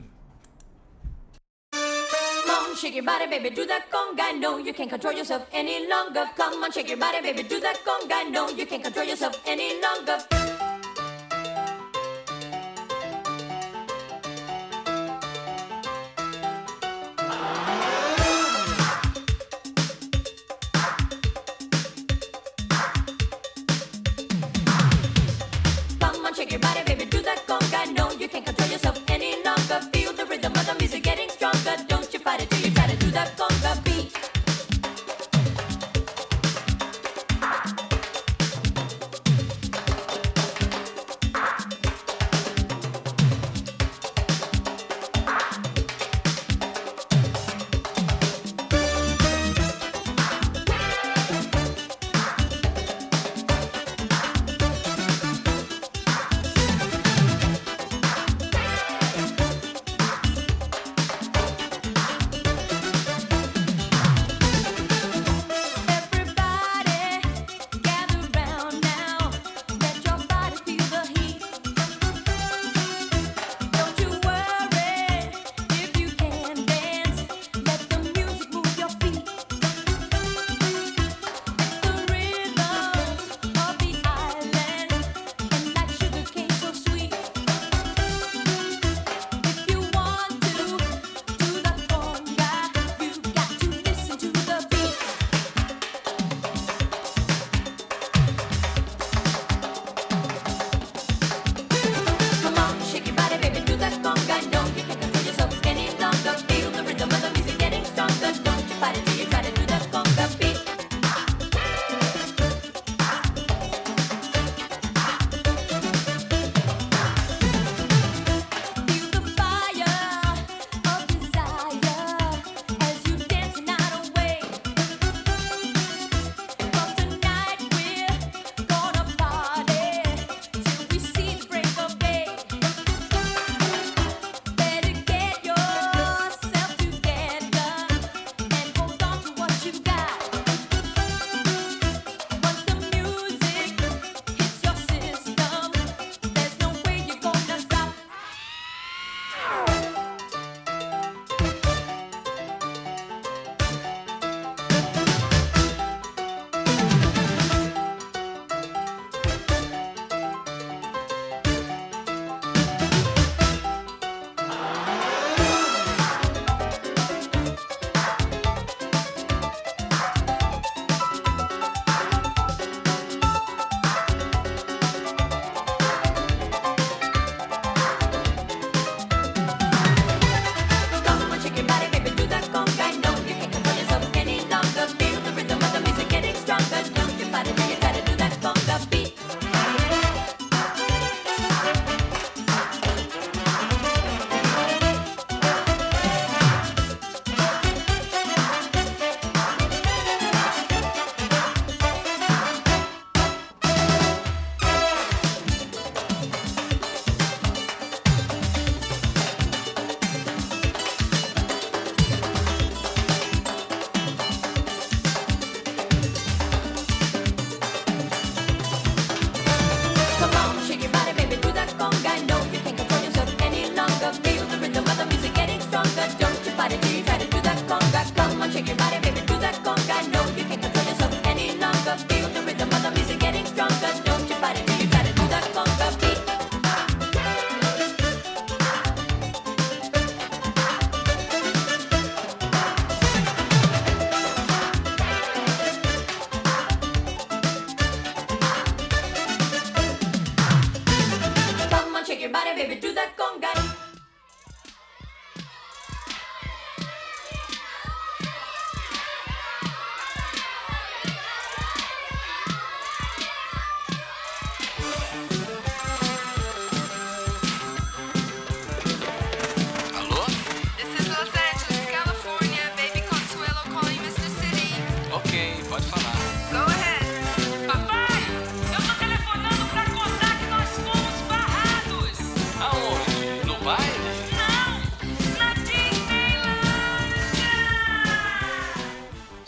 Shake 2.76 2.94
your 2.94 3.06
body, 3.06 3.26
baby, 3.26 3.48
do 3.48 3.66
that 3.66 3.90
conga. 3.90 4.38
No, 4.38 4.58
you 4.58 4.74
can't 4.74 4.90
control 4.90 5.14
yourself 5.14 5.46
any 5.50 5.88
longer. 5.88 6.28
Come 6.36 6.62
on, 6.62 6.70
shake 6.70 6.90
your 6.90 6.98
body, 6.98 7.22
baby, 7.22 7.42
do 7.42 7.58
that 7.58 7.78
conga. 7.82 8.30
No, 8.30 8.50
you 8.50 8.66
can't 8.66 8.84
control 8.84 9.06
yourself 9.06 9.40
any 9.46 9.80
longer. 9.80 10.55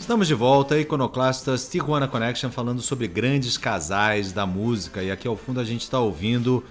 Estamos 0.09 0.27
de 0.27 0.33
volta, 0.33 0.79
Iconoclastas 0.79 1.69
Tijuana 1.69 2.07
Connection, 2.07 2.49
falando 2.49 2.81
sobre 2.81 3.07
grandes 3.07 3.59
casais 3.59 4.33
da 4.33 4.43
música. 4.43 5.03
E 5.03 5.11
aqui 5.11 5.27
ao 5.27 5.37
fundo 5.37 5.59
a 5.59 5.63
gente 5.63 5.81
está 5.81 5.99
ouvindo 5.99 6.65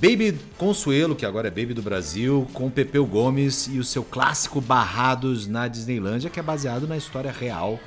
Baby 0.00 0.40
Consuelo, 0.56 1.14
que 1.14 1.26
agora 1.26 1.48
é 1.48 1.50
Baby 1.50 1.74
do 1.74 1.82
Brasil, 1.82 2.48
com 2.54 2.70
Pepeu 2.70 3.04
Gomes 3.04 3.66
e 3.66 3.78
o 3.78 3.84
seu 3.84 4.02
clássico 4.02 4.62
Barrados 4.62 5.46
na 5.46 5.68
Disneylândia, 5.68 6.30
que 6.30 6.40
é 6.40 6.42
baseado 6.42 6.88
na 6.88 6.96
história 6.96 7.30
real 7.30 7.78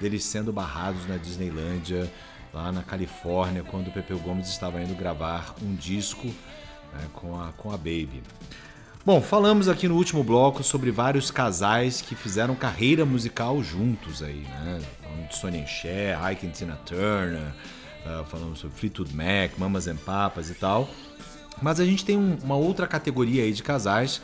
deles 0.00 0.24
sendo 0.24 0.52
barrados 0.52 1.06
na 1.06 1.16
Disneylândia, 1.16 2.12
lá 2.52 2.72
na 2.72 2.82
Califórnia, 2.82 3.62
quando 3.62 3.86
o 3.86 3.92
Pepeu 3.92 4.18
Gomes 4.18 4.48
estava 4.48 4.82
indo 4.82 4.96
gravar 4.96 5.54
um 5.62 5.76
disco 5.76 6.26
né, 6.26 7.06
com, 7.12 7.40
a, 7.40 7.52
com 7.52 7.70
a 7.70 7.76
Baby. 7.76 8.20
Bom, 9.06 9.20
falamos 9.20 9.68
aqui 9.68 9.86
no 9.86 9.96
último 9.96 10.24
bloco 10.24 10.62
sobre 10.62 10.90
vários 10.90 11.30
casais 11.30 12.00
que 12.00 12.14
fizeram 12.14 12.54
carreira 12.54 13.04
musical 13.04 13.62
juntos 13.62 14.22
aí, 14.22 14.40
né? 14.40 14.80
Falando 15.02 15.28
de 15.28 15.36
Sonny 15.36 15.60
and 15.60 15.66
Cher, 15.66 16.18
Ike 16.32 16.46
and 16.46 16.50
Tina 16.52 16.78
Turner, 16.86 17.52
uh, 18.06 18.24
falamos 18.24 18.60
sobre 18.60 18.78
Fleetwood 18.78 19.14
Mac, 19.14 19.58
Mamas 19.58 19.88
and 19.88 19.96
Papas 19.96 20.48
e 20.48 20.54
tal. 20.54 20.88
Mas 21.60 21.80
a 21.80 21.84
gente 21.84 22.02
tem 22.02 22.16
um, 22.16 22.38
uma 22.42 22.56
outra 22.56 22.86
categoria 22.86 23.42
aí 23.42 23.52
de 23.52 23.62
casais 23.62 24.22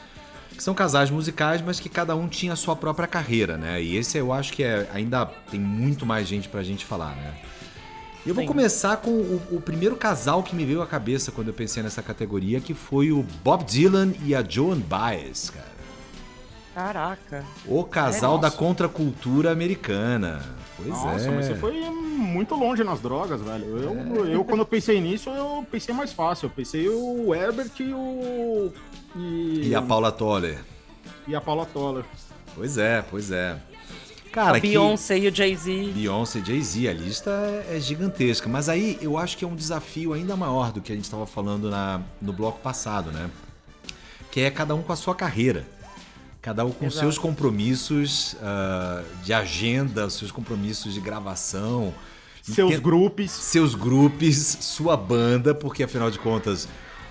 que 0.49 0.63
são 0.63 0.73
casais 0.73 1.11
musicais, 1.11 1.61
mas 1.61 1.79
que 1.79 1.91
cada 1.91 2.17
um 2.17 2.27
tinha 2.27 2.55
a 2.55 2.57
sua 2.57 2.75
própria 2.75 3.07
carreira, 3.07 3.59
né? 3.59 3.83
E 3.83 3.99
esse 3.99 4.17
eu 4.17 4.33
acho 4.33 4.51
que 4.55 4.63
é, 4.63 4.89
ainda 4.95 5.27
tem 5.51 5.61
muito 5.61 6.07
mais 6.07 6.27
gente 6.27 6.49
pra 6.49 6.63
gente 6.63 6.87
falar, 6.87 7.15
né? 7.17 7.35
Eu 8.27 8.35
vou 8.35 8.43
Sim. 8.45 8.49
começar 8.49 8.99
com 8.99 9.11
o, 9.11 9.43
o 9.53 9.61
primeiro 9.61 9.97
casal 9.97 10.43
que 10.43 10.55
me 10.55 10.65
veio 10.65 10.83
à 10.83 10.87
cabeça 10.87 11.33
quando 11.33 11.49
eu 11.49 11.55
pensei 11.55 11.83
nessa 11.83 12.03
categoria, 12.03 12.61
que 12.61 12.75
foi 12.75 13.11
o 13.11 13.23
Bob 13.43 13.65
Dylan 13.65 14.13
e 14.25 14.35
a 14.35 14.43
Joan 14.47 14.79
Baez, 14.79 15.51
cara. 15.51 15.71
Caraca. 16.75 17.45
O 17.67 17.83
casal 17.83 18.37
É, 18.39 18.41
da 18.43 18.51
contracultura 18.51 19.51
americana. 19.51 20.41
Pois 20.77 20.89
Nossa, 20.89 21.27
é. 21.27 21.31
mas 21.31 21.47
você 21.47 21.55
foi 21.57 21.81
muito 21.91 22.55
longe 22.55 22.85
nas 22.85 23.01
drogas, 23.01 23.41
velho. 23.41 23.65
Eu, 23.79 24.27
eu 24.27 24.45
quando 24.45 24.61
eu 24.61 24.67
pensei 24.67 25.01
nisso, 25.01 25.29
eu 25.31 25.67
pensei 25.71 25.95
mais 25.95 26.13
fácil. 26.13 26.47
Eu 26.47 26.51
pensei 26.51 26.89
o 26.89 27.35
Herbert 27.35 27.73
e 27.81 27.93
o. 27.93 28.73
E, 29.17 29.69
E 29.69 29.75
a 29.75 29.83
Paula 29.83 30.13
Toller. 30.13 30.59
e 31.27 31.35
a 31.35 31.41
Paula 31.41 31.67
Toller. 31.67 32.05
Pois 32.55 32.79
é, 32.79 33.03
pois 33.11 33.31
é. 33.33 33.57
Cara, 34.33 34.59
a 34.59 34.61
que- 34.61 34.69
Beyoncé 34.69 35.19
e 35.19 35.29
o 35.29 35.35
Jay-Z. 35.35 35.93
Beyoncé 35.95 36.39
e 36.39 36.45
Jay-Z, 36.45 36.89
a 36.89 36.93
lista 36.93 37.31
é, 37.69 37.77
é 37.77 37.81
gigantesca. 37.81 38.49
Mas 38.49 38.69
aí 38.69 38.97
eu 39.03 39.19
acho 39.19 39.37
que 39.37 39.45
é 39.45 39.49
um 39.49 39.57
desafio 39.57 40.13
ainda 40.13 40.37
maior 40.37 40.71
do 40.73 40.81
que 40.81 40.93
a 40.93 40.95
gente 40.95 41.05
estava 41.05 41.27
falando 41.27 41.69
na, 41.69 42.01
no 42.23 42.33
bloco 42.33 42.61
passado, 42.61 43.11
né? 43.11 43.29
Que 44.31 44.43
é 44.43 44.51
cada 44.51 44.75
um 44.75 44.83
com 44.83 44.93
a 44.93 44.97
sua 44.97 45.15
carreira. 45.15 45.67
Cada 46.41 46.65
um 46.65 46.71
com 46.71 46.87
Exato. 46.87 47.01
seus 47.01 47.19
compromissos 47.19 48.37
ah, 48.41 49.03
de 49.25 49.33
agenda, 49.33 50.09
seus 50.09 50.31
compromissos 50.31 50.95
de 50.95 51.01
gravação. 51.01 51.93
Seus 52.41 52.71
Tem- 52.71 52.81
grupos. 52.81 53.31
Seus 53.33 53.75
grupos, 53.75 54.37
sua 54.61 54.97
banda, 54.97 55.55
porque 55.55 55.83
afinal 55.83 56.11
de 56.11 56.19
contas 56.19 56.67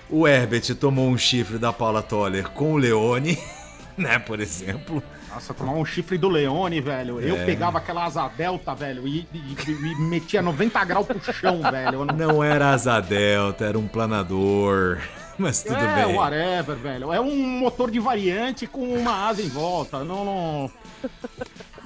o 0.08 0.26
Herbert 0.26 0.74
tomou 0.74 1.08
um 1.08 1.16
chifre 1.16 1.58
da 1.58 1.72
Paula 1.72 2.02
Toller 2.02 2.48
com 2.50 2.72
o 2.72 2.76
Leone, 2.76 3.38
né, 3.96 4.18
por 4.18 4.40
exemplo. 4.40 5.00
Nossa, 5.40 5.54
tomar 5.54 5.72
um 5.72 5.84
chifre 5.86 6.18
do 6.18 6.28
Leone, 6.28 6.82
velho. 6.82 7.18
Eu 7.18 7.34
É. 7.34 7.44
pegava 7.46 7.78
aquela 7.78 8.04
asa 8.04 8.28
delta, 8.28 8.74
velho, 8.74 9.08
e, 9.08 9.26
e- 9.32 9.56
e 9.66 9.94
metia 10.02 10.42
90 10.42 10.84
graus 10.84 11.06
pro 11.06 11.18
chão, 11.32 11.62
velho. 11.72 11.94
Eu 12.00 12.04
não- 12.04 12.14
Não 12.14 12.44
era 12.44 12.70
asa 12.74 13.00
delta, 13.00 13.64
era 13.64 13.78
um 13.78 13.88
planador. 13.88 14.98
Mas 15.38 15.62
tudo 15.62 15.76
é, 15.78 16.04
bem. 16.04 16.14
whatever, 16.14 16.76
velho. 16.76 17.10
É 17.10 17.18
um 17.18 17.34
motor 17.34 17.90
de 17.90 17.98
variante 17.98 18.66
com 18.66 18.82
uma 18.94 19.28
asa 19.28 19.40
em 19.40 19.48
volta. 19.48 20.04
Não, 20.04 20.22
não. 20.26 20.70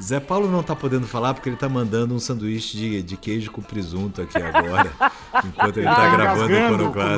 Zé 0.03 0.19
Paulo 0.19 0.51
não 0.51 0.61
tá 0.61 0.75
podendo 0.75 1.07
falar 1.07 1.33
porque 1.35 1.49
ele 1.49 1.57
tá 1.57 1.69
mandando 1.69 2.13
um 2.13 2.19
sanduíche 2.19 2.77
de, 2.77 3.03
de 3.05 3.17
queijo 3.17 3.53
com 3.53 3.63
presunto 3.63 4.21
aqui 4.21 4.37
agora. 4.37 4.91
enquanto 5.47 5.77
ele 5.77 5.87
tá 5.87 5.95
Tá 5.95 6.09
gravando 6.17 6.45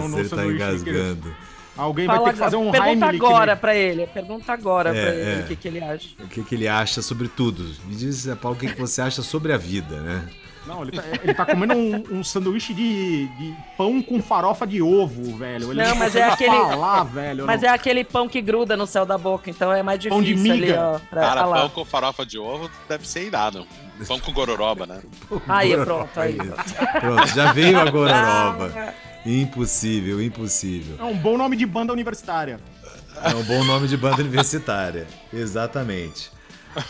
o 0.05 0.09
no 0.09 0.19
ele 0.21 0.29
tá 0.29 0.45
engasgando. 0.45 1.35
Alguém 1.77 2.07
vai 2.07 2.17
Fala 2.17 2.29
ter 2.29 2.33
que 2.35 2.39
fazer 2.41 2.57
um 2.57 2.71
pergunta 2.71 2.89
Heimlich. 3.07 3.17
agora 3.25 3.47
né? 3.55 3.57
pra 3.57 3.75
ele. 3.75 4.07
Pergunta 4.07 4.53
agora 4.53 4.97
É, 4.97 5.05
pra 5.05 5.15
ele 5.15 5.41
é. 5.41 5.45
o 5.45 5.47
que, 5.47 5.57
que 5.57 5.69
ele 5.69 5.85
acha. 5.85 6.09
O 6.21 6.27
que, 6.29 6.43
que 6.43 6.55
ele 6.55 6.69
acha 6.69 7.03
sobre 7.03 7.29
tudo? 7.29 7.65
Me 7.87 7.95
diz, 7.95 8.27
Paulo, 8.41 8.57
o 8.57 8.61
que, 8.61 8.69
que 8.73 8.81
você 8.81 9.03
acha 9.03 9.23
sobre 9.23 9.53
a 9.53 9.57
vida, 9.59 10.01
né? 10.01 10.27
Não, 10.67 10.83
ele 10.83 10.91
tá, 10.93 11.05
ele 11.23 11.33
tá 11.35 11.47
comendo 11.47 11.75
um, 11.75 12.03
um 12.19 12.25
sanduíche 12.25 12.75
de, 12.75 13.29
de 13.29 13.55
pão 13.77 14.03
com 14.03 14.21
farofa 14.21 14.67
de 14.67 14.83
ovo, 14.83 15.37
velho. 15.37 15.71
Ele 15.71 15.81
Não, 15.81 15.95
mas 15.95 16.17
é 16.17 16.25
aquele- 16.25 16.51
Falar, 16.51 17.05
velho. 17.05 17.47
Mas 17.47 17.63
é 17.63 17.69
aquele 17.69 18.03
pão 18.03 18.29
que 18.29 18.41
gruda 18.41 18.77
no 18.77 18.85
céu 18.85 19.07
da 19.07 19.17
boca, 19.17 19.49
então 19.49 19.73
é 19.73 19.81
mais 19.81 20.05
Pão 20.05 20.21
de 20.21 20.35
difícil 20.35 20.53
ali, 20.55 20.61
miga. 20.63 20.81
ó. 20.83 20.99
Pra 21.09 21.21
Cara, 21.23 21.41
falar. 21.43 21.61
pão 21.61 21.69
com 21.69 21.85
farofa 21.85 22.27
de 22.27 22.37
ovo 22.37 22.69
deve 22.89 23.07
ser 23.07 23.27
irado. 23.29 23.65
Pão 24.09 24.19
com 24.19 24.33
gororoba, 24.33 24.87
né? 24.89 25.01
Aí, 25.47 25.77
pronto, 25.77 26.19
aí. 26.21 26.37
Pronto, 26.37 27.27
já 27.29 27.53
veio 27.53 27.79
a 27.79 27.85
gororoba. 27.89 28.95
Impossível, 29.27 30.23
impossível. 30.23 30.97
É 30.99 31.05
um 31.05 31.17
bom 31.17 31.37
nome 31.37 31.57
de 31.57 31.67
banda 31.67 31.93
universitária. 31.93 32.61
É 33.23 33.35
um 33.35 33.43
bom 33.43 33.65
nome 33.65 33.89
de 33.89 33.97
banda 33.97 34.23
universitária. 34.23 35.07
Exatamente. 35.33 36.31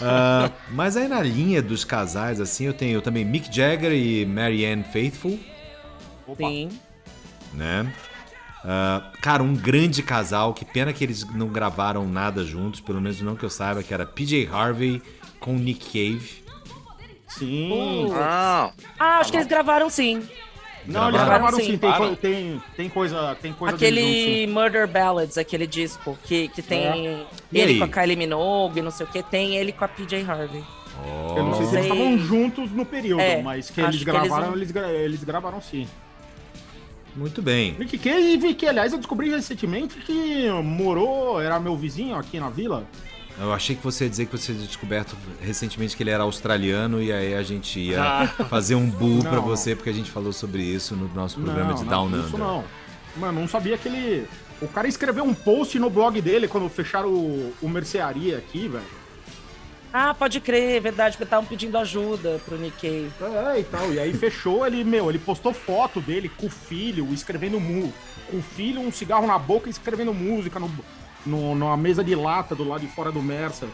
Ah, 0.02 0.50
mas 0.70 0.96
aí 0.96 1.06
na 1.08 1.22
linha 1.22 1.62
dos 1.62 1.84
casais, 1.84 2.40
assim, 2.40 2.64
eu 2.64 2.74
tenho 2.74 3.00
também 3.00 3.24
Mick 3.24 3.54
Jagger 3.54 3.92
e 3.92 4.26
Marianne 4.26 4.82
Faithfull, 4.84 5.38
Opa. 6.26 6.46
Sim. 6.48 6.68
né? 7.54 7.90
Ah, 8.64 9.12
cara, 9.22 9.44
um 9.44 9.54
grande 9.54 10.02
casal, 10.02 10.52
que 10.52 10.64
pena 10.64 10.92
que 10.92 11.04
eles 11.04 11.24
não 11.34 11.46
gravaram 11.48 12.06
nada 12.06 12.44
juntos, 12.44 12.80
pelo 12.80 13.00
menos 13.00 13.20
não 13.20 13.36
que 13.36 13.44
eu 13.44 13.50
saiba, 13.50 13.80
que 13.82 13.94
era 13.94 14.04
PJ 14.04 14.48
Harvey 14.52 15.00
com 15.38 15.54
Nick 15.54 15.86
Cave. 15.86 16.44
Sim. 17.28 18.08
Ah, 18.12 18.72
Ah, 18.98 19.18
acho 19.20 19.30
que 19.30 19.36
eles 19.36 19.46
gravaram 19.46 19.88
sim. 19.88 20.20
Não, 20.86 21.08
eles 21.08 21.20
Gravaram? 21.20 21.26
gravaram 21.50 21.58
sim. 21.58 21.76
Tem, 21.78 22.14
tem, 22.16 22.62
tem 22.76 22.88
coisa. 22.88 23.36
Tem 23.40 23.52
coisa 23.52 23.74
Aquele 23.76 24.00
sim. 24.02 24.46
Murder 24.46 24.86
Ballads, 24.88 25.36
aquele 25.38 25.66
disco 25.66 26.16
que, 26.24 26.48
que 26.48 26.62
tem 26.62 26.78
É. 27.08 27.26
Ele 27.52 27.78
com 27.78 27.84
a 27.84 27.88
Kylie 27.88 28.16
Minogue, 28.16 28.80
não 28.82 28.90
sei 28.90 29.04
o 29.06 29.08
que, 29.08 29.22
tem 29.22 29.56
ele 29.56 29.72
com 29.72 29.84
a 29.84 29.88
PJ 29.88 30.22
Harvey. 30.28 30.62
Eu 31.36 31.44
não 31.44 31.54
sei 31.54 31.66
se 31.66 31.74
eles 31.74 31.86
estavam 31.86 32.18
juntos 32.18 32.70
no 32.72 32.84
período, 32.86 33.20
É, 33.20 33.42
mas 33.42 33.68
que 33.70 33.80
eles 33.80 33.90
que 33.90 33.96
eles 33.96 34.02
gravaram, 34.04 34.46
não- 34.50 34.56
eles, 34.56 34.70
gra- 34.70 34.92
eles 34.92 35.22
gravaram 35.24 35.60
sim. 35.60 35.86
Muito 37.14 37.40
bem. 37.40 37.74
Nick 37.78 37.96
Cave, 37.98 38.54
que 38.54 38.66
aliás 38.66 38.92
eu 38.92 38.98
descobri 38.98 39.30
recentemente 39.30 39.98
que 40.00 40.48
morou, 40.62 41.40
era 41.40 41.58
meu 41.58 41.74
vizinho 41.76 42.14
aqui 42.16 42.38
na 42.38 42.50
vila. 42.50 42.84
Eu 43.38 43.52
achei 43.52 43.76
que 43.76 43.82
você 43.82 44.04
ia 44.04 44.10
dizer 44.10 44.26
que 44.26 44.32
você 44.32 44.54
tinha 44.54 44.66
descoberto 44.66 45.14
recentemente 45.42 45.94
que 45.96 46.02
ele 46.02 46.10
era 46.10 46.22
australiano 46.22 47.02
e 47.02 47.12
aí 47.12 47.34
a 47.34 47.42
gente 47.42 47.78
ia 47.78 48.28
fazer 48.48 48.74
um 48.74 48.88
bull 48.88 49.20
pra 49.20 49.32
Não. 49.32 49.42
você, 49.42 49.74
porque 49.76 49.90
a 49.90 49.92
gente 49.92 50.10
falou 50.10 50.32
sobre 50.32 50.62
isso 50.62 50.96
no 50.96 51.08
nosso 51.14 51.38
programa 51.38 51.74
de 51.74 51.84
Down 51.84 52.08
não, 52.08 52.18
isso 52.20 52.28
Under. 52.28 52.38
não. 52.40 52.64
Mano, 53.16 53.40
não 53.40 53.48
sabia 53.48 53.76
que 53.76 53.88
ele. 53.88 54.26
O 54.60 54.68
cara 54.68 54.88
escreveu 54.88 55.22
um 55.24 55.34
post 55.34 55.78
no 55.78 55.90
blog 55.90 56.20
dele 56.20 56.48
quando 56.48 56.68
fecharam 56.70 57.10
o, 57.10 57.52
o 57.60 57.68
mercearia 57.68 58.38
aqui, 58.38 58.68
velho. 58.68 58.84
Ah, 59.92 60.12
pode 60.14 60.40
crer, 60.40 60.76
é 60.76 60.80
verdade, 60.80 61.12
porque 61.16 61.24
estavam 61.24 61.46
pedindo 61.46 61.76
ajuda 61.78 62.40
pro 62.44 62.58
Nick 62.58 62.76
Cave. 62.76 63.10
É, 63.54 63.60
e 63.60 63.64
tal. 63.64 63.92
E 63.92 63.98
aí 63.98 64.12
fechou, 64.12 64.66
ele, 64.66 64.84
meu, 64.84 65.08
ele 65.08 65.18
postou 65.18 65.52
foto 65.54 66.00
dele 66.00 66.28
com 66.28 66.46
o 66.46 66.50
filho, 66.50 67.12
escrevendo 67.12 67.58
mu. 67.60 67.92
Com 68.30 68.38
o 68.38 68.42
filho, 68.42 68.80
um 68.80 68.92
cigarro 68.92 69.26
na 69.26 69.38
boca 69.38 69.68
e 69.68 69.70
escrevendo 69.70 70.12
música 70.12 70.58
no, 70.58 70.70
no, 71.26 71.54
numa 71.54 71.76
mesa 71.76 72.02
de 72.02 72.14
lata 72.14 72.54
do 72.54 72.66
lado 72.66 72.80
de 72.80 72.86
fora 72.88 73.10
do 73.10 73.22
Mercer. 73.22 73.68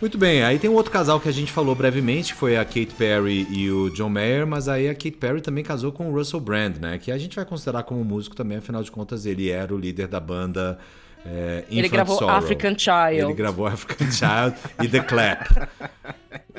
Muito 0.00 0.16
bem, 0.16 0.44
aí 0.44 0.58
tem 0.58 0.70
um 0.70 0.74
outro 0.74 0.92
casal 0.92 1.18
que 1.18 1.28
a 1.28 1.32
gente 1.32 1.50
falou 1.50 1.74
brevemente, 1.74 2.32
foi 2.32 2.56
a 2.56 2.64
Kate 2.64 2.94
Perry 2.96 3.48
e 3.50 3.68
o 3.68 3.90
John 3.90 4.08
Mayer, 4.08 4.46
mas 4.46 4.68
aí 4.68 4.88
a 4.88 4.94
Kate 4.94 5.12
Perry 5.12 5.40
também 5.40 5.64
casou 5.64 5.90
com 5.90 6.08
o 6.08 6.14
Russell 6.14 6.38
Brand, 6.38 6.76
né? 6.76 6.98
Que 6.98 7.10
a 7.10 7.18
gente 7.18 7.34
vai 7.34 7.44
considerar 7.44 7.82
como 7.82 8.04
músico 8.04 8.36
também, 8.36 8.58
afinal 8.58 8.82
de 8.82 8.92
contas 8.92 9.26
ele 9.26 9.50
era 9.50 9.74
o 9.74 9.78
líder 9.78 10.06
da 10.06 10.20
banda 10.20 10.78
é, 11.26 11.64
Ele 11.70 11.88
gravou 11.88 12.16
Sorrow. 12.16 12.36
African 12.36 12.78
Child. 12.78 13.20
Ele 13.20 13.34
gravou 13.34 13.66
African 13.66 14.08
Child 14.10 14.56
e 14.82 14.88
The 14.88 15.00
Clap. 15.00 15.46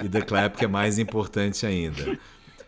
e 0.04 0.10
The 0.10 0.22
Clap, 0.22 0.58
que 0.58 0.66
é 0.66 0.68
mais 0.68 1.00
importante 1.00 1.66
ainda. 1.66 2.18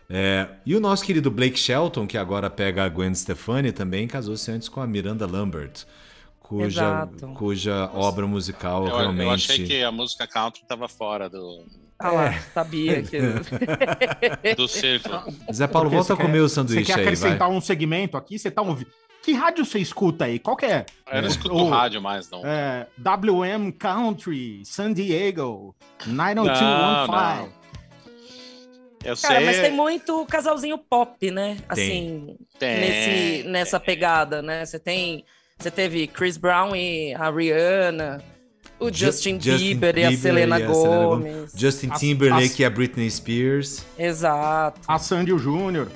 É, 0.08 0.48
e 0.66 0.74
o 0.74 0.80
nosso 0.80 1.04
querido 1.04 1.30
Blake 1.30 1.58
Shelton, 1.58 2.06
que 2.06 2.18
agora 2.18 2.50
pega 2.50 2.84
a 2.84 2.88
Gwen 2.88 3.14
Stefani, 3.14 3.72
também 3.72 4.06
casou-se 4.06 4.50
antes 4.50 4.68
com 4.68 4.80
a 4.80 4.86
Miranda 4.86 5.26
Lambert, 5.26 5.84
cuja, 6.58 6.66
Exato. 6.82 7.28
cuja 7.34 7.90
obra 7.94 8.26
musical 8.26 8.86
eu, 8.86 8.96
realmente. 8.96 9.22
eu 9.24 9.30
achei 9.30 9.66
que 9.66 9.82
a 9.82 9.90
música 9.90 10.26
country 10.26 10.62
tava 10.66 10.86
fora 10.88 11.28
do, 11.28 11.64
Ah 11.98 12.10
lá, 12.10 12.32
sabia 12.54 13.02
que. 13.02 13.18
do 14.56 14.68
círculo. 14.68 15.22
Zé 15.52 15.66
Paulo, 15.66 15.88
Porque 15.90 15.96
volta 16.04 16.14
a 16.14 16.16
comer 16.16 16.32
quer- 16.38 16.40
o 16.42 16.48
sanduíche 16.48 16.84
Você 16.84 16.92
quer 16.92 16.98
aí, 17.00 17.04
acrescentar 17.06 17.48
vai. 17.48 17.56
um 17.56 17.60
segmento 17.60 18.16
aqui? 18.16 18.38
Você 18.38 18.50
tá 18.50 18.60
ouvindo. 18.62 18.90
Que 19.22 19.32
rádio 19.34 19.64
você 19.64 19.78
escuta 19.78 20.24
aí? 20.24 20.40
Qual 20.40 20.56
que 20.56 20.66
é? 20.66 20.84
Eu 21.12 21.22
não 21.22 21.28
escuto 21.28 21.54
O- 21.54 21.68
rádio 21.70 22.02
mais, 22.02 22.28
não. 22.28 22.42
É, 22.44 22.88
WM 22.98 23.70
Country, 23.78 24.62
San 24.64 24.92
Diego, 24.92 25.74
Não, 26.06 26.14
90215. 26.14 27.62
Eu 29.04 29.16
Cara, 29.16 29.36
sei. 29.36 29.44
mas 29.46 29.58
tem 29.60 29.72
muito 29.72 30.24
casalzinho 30.26 30.78
pop, 30.78 31.30
né? 31.30 31.56
Assim, 31.68 32.36
Tem. 32.58 32.80
nesse, 32.80 33.48
nessa 33.48 33.80
pegada, 33.80 34.40
né? 34.42 34.64
Você 34.64 34.78
tem. 34.78 35.24
Você 35.62 35.70
teve 35.70 36.08
Chris 36.08 36.36
Brown 36.36 36.74
e 36.74 37.14
a 37.14 37.30
Rihanna, 37.30 38.20
o 38.80 38.86
Ju- 38.88 39.06
Justin, 39.06 39.38
Bieber, 39.38 39.96
e 39.96 40.04
a 40.04 40.16
Selena 40.16 40.58
Gomez. 40.58 41.52
Justin 41.54 41.90
As- 41.92 42.00
Timberlake 42.00 42.44
as- 42.46 42.58
e 42.58 42.64
a 42.64 42.70
Britney 42.70 43.08
Spears. 43.08 43.84
Exato. 43.96 44.80
A 44.88 44.98
Sandy 44.98 45.30
Júnior. 45.38 45.86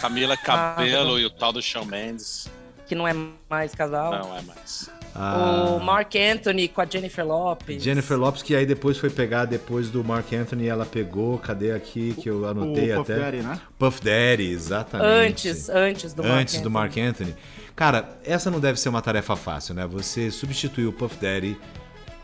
Camila 0.00 0.36
Cabelo 0.36 1.16
Ah. 1.16 1.20
e 1.20 1.24
o 1.24 1.30
tal 1.30 1.52
do 1.52 1.60
Shawn 1.60 1.84
Mendes. 1.84 2.48
Que 2.86 2.94
não 2.94 3.08
é 3.08 3.14
mais 3.50 3.74
casal. 3.74 4.12
Não 4.12 4.36
é 4.36 4.40
mais. 4.42 4.88
A 5.14 5.74
O 5.76 5.80
Mark 5.80 6.14
Anthony 6.14 6.68
com 6.68 6.80
a 6.80 6.86
Jennifer 6.86 7.26
Lopez. 7.26 7.82
Jennifer 7.82 8.16
Lopes, 8.16 8.40
que 8.42 8.54
aí 8.54 8.64
depois 8.64 8.98
foi 8.98 9.10
pegar, 9.10 9.46
depois 9.46 9.90
do 9.90 10.04
Mark 10.04 10.32
Anthony, 10.32 10.68
ela 10.68 10.86
pegou, 10.86 11.38
cadê 11.38 11.72
aqui 11.72 12.14
que 12.22 12.30
eu 12.30 12.46
anotei 12.46 12.92
o 12.92 12.98
Puff 12.98 13.12
até? 13.12 13.20
Daddy, 13.20 13.36
né? 13.38 13.60
Puff 13.76 14.00
Daddy, 14.00 14.52
exatamente. 14.52 15.48
Antes, 15.48 15.68
antes 15.68 16.14
do 16.14 16.22
Mark 16.22 16.36
Antes 16.40 16.54
do 16.54 16.58
Anthony. 16.68 16.72
Mark 16.72 16.96
Anthony. 16.96 17.34
Cara, 17.78 18.18
essa 18.24 18.50
não 18.50 18.58
deve 18.58 18.80
ser 18.80 18.88
uma 18.88 19.00
tarefa 19.00 19.36
fácil, 19.36 19.72
né? 19.72 19.86
Você 19.86 20.32
substituir 20.32 20.86
o 20.86 20.92
Puff 20.92 21.16
Daddy 21.16 21.56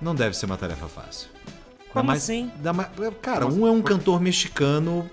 não 0.03 0.13
deve 0.13 0.37
ser 0.37 0.47
uma 0.47 0.57
tarefa 0.57 0.89
fácil. 0.89 1.29
Como 1.93 2.05
mais- 2.09 2.25
assim? 2.25 2.51
mais- 2.75 2.89
cara, 3.23 3.47
um 3.47 3.65
é 3.65 3.71
um 3.71 3.81
cantor 3.81 4.21
mexicano 4.21 5.09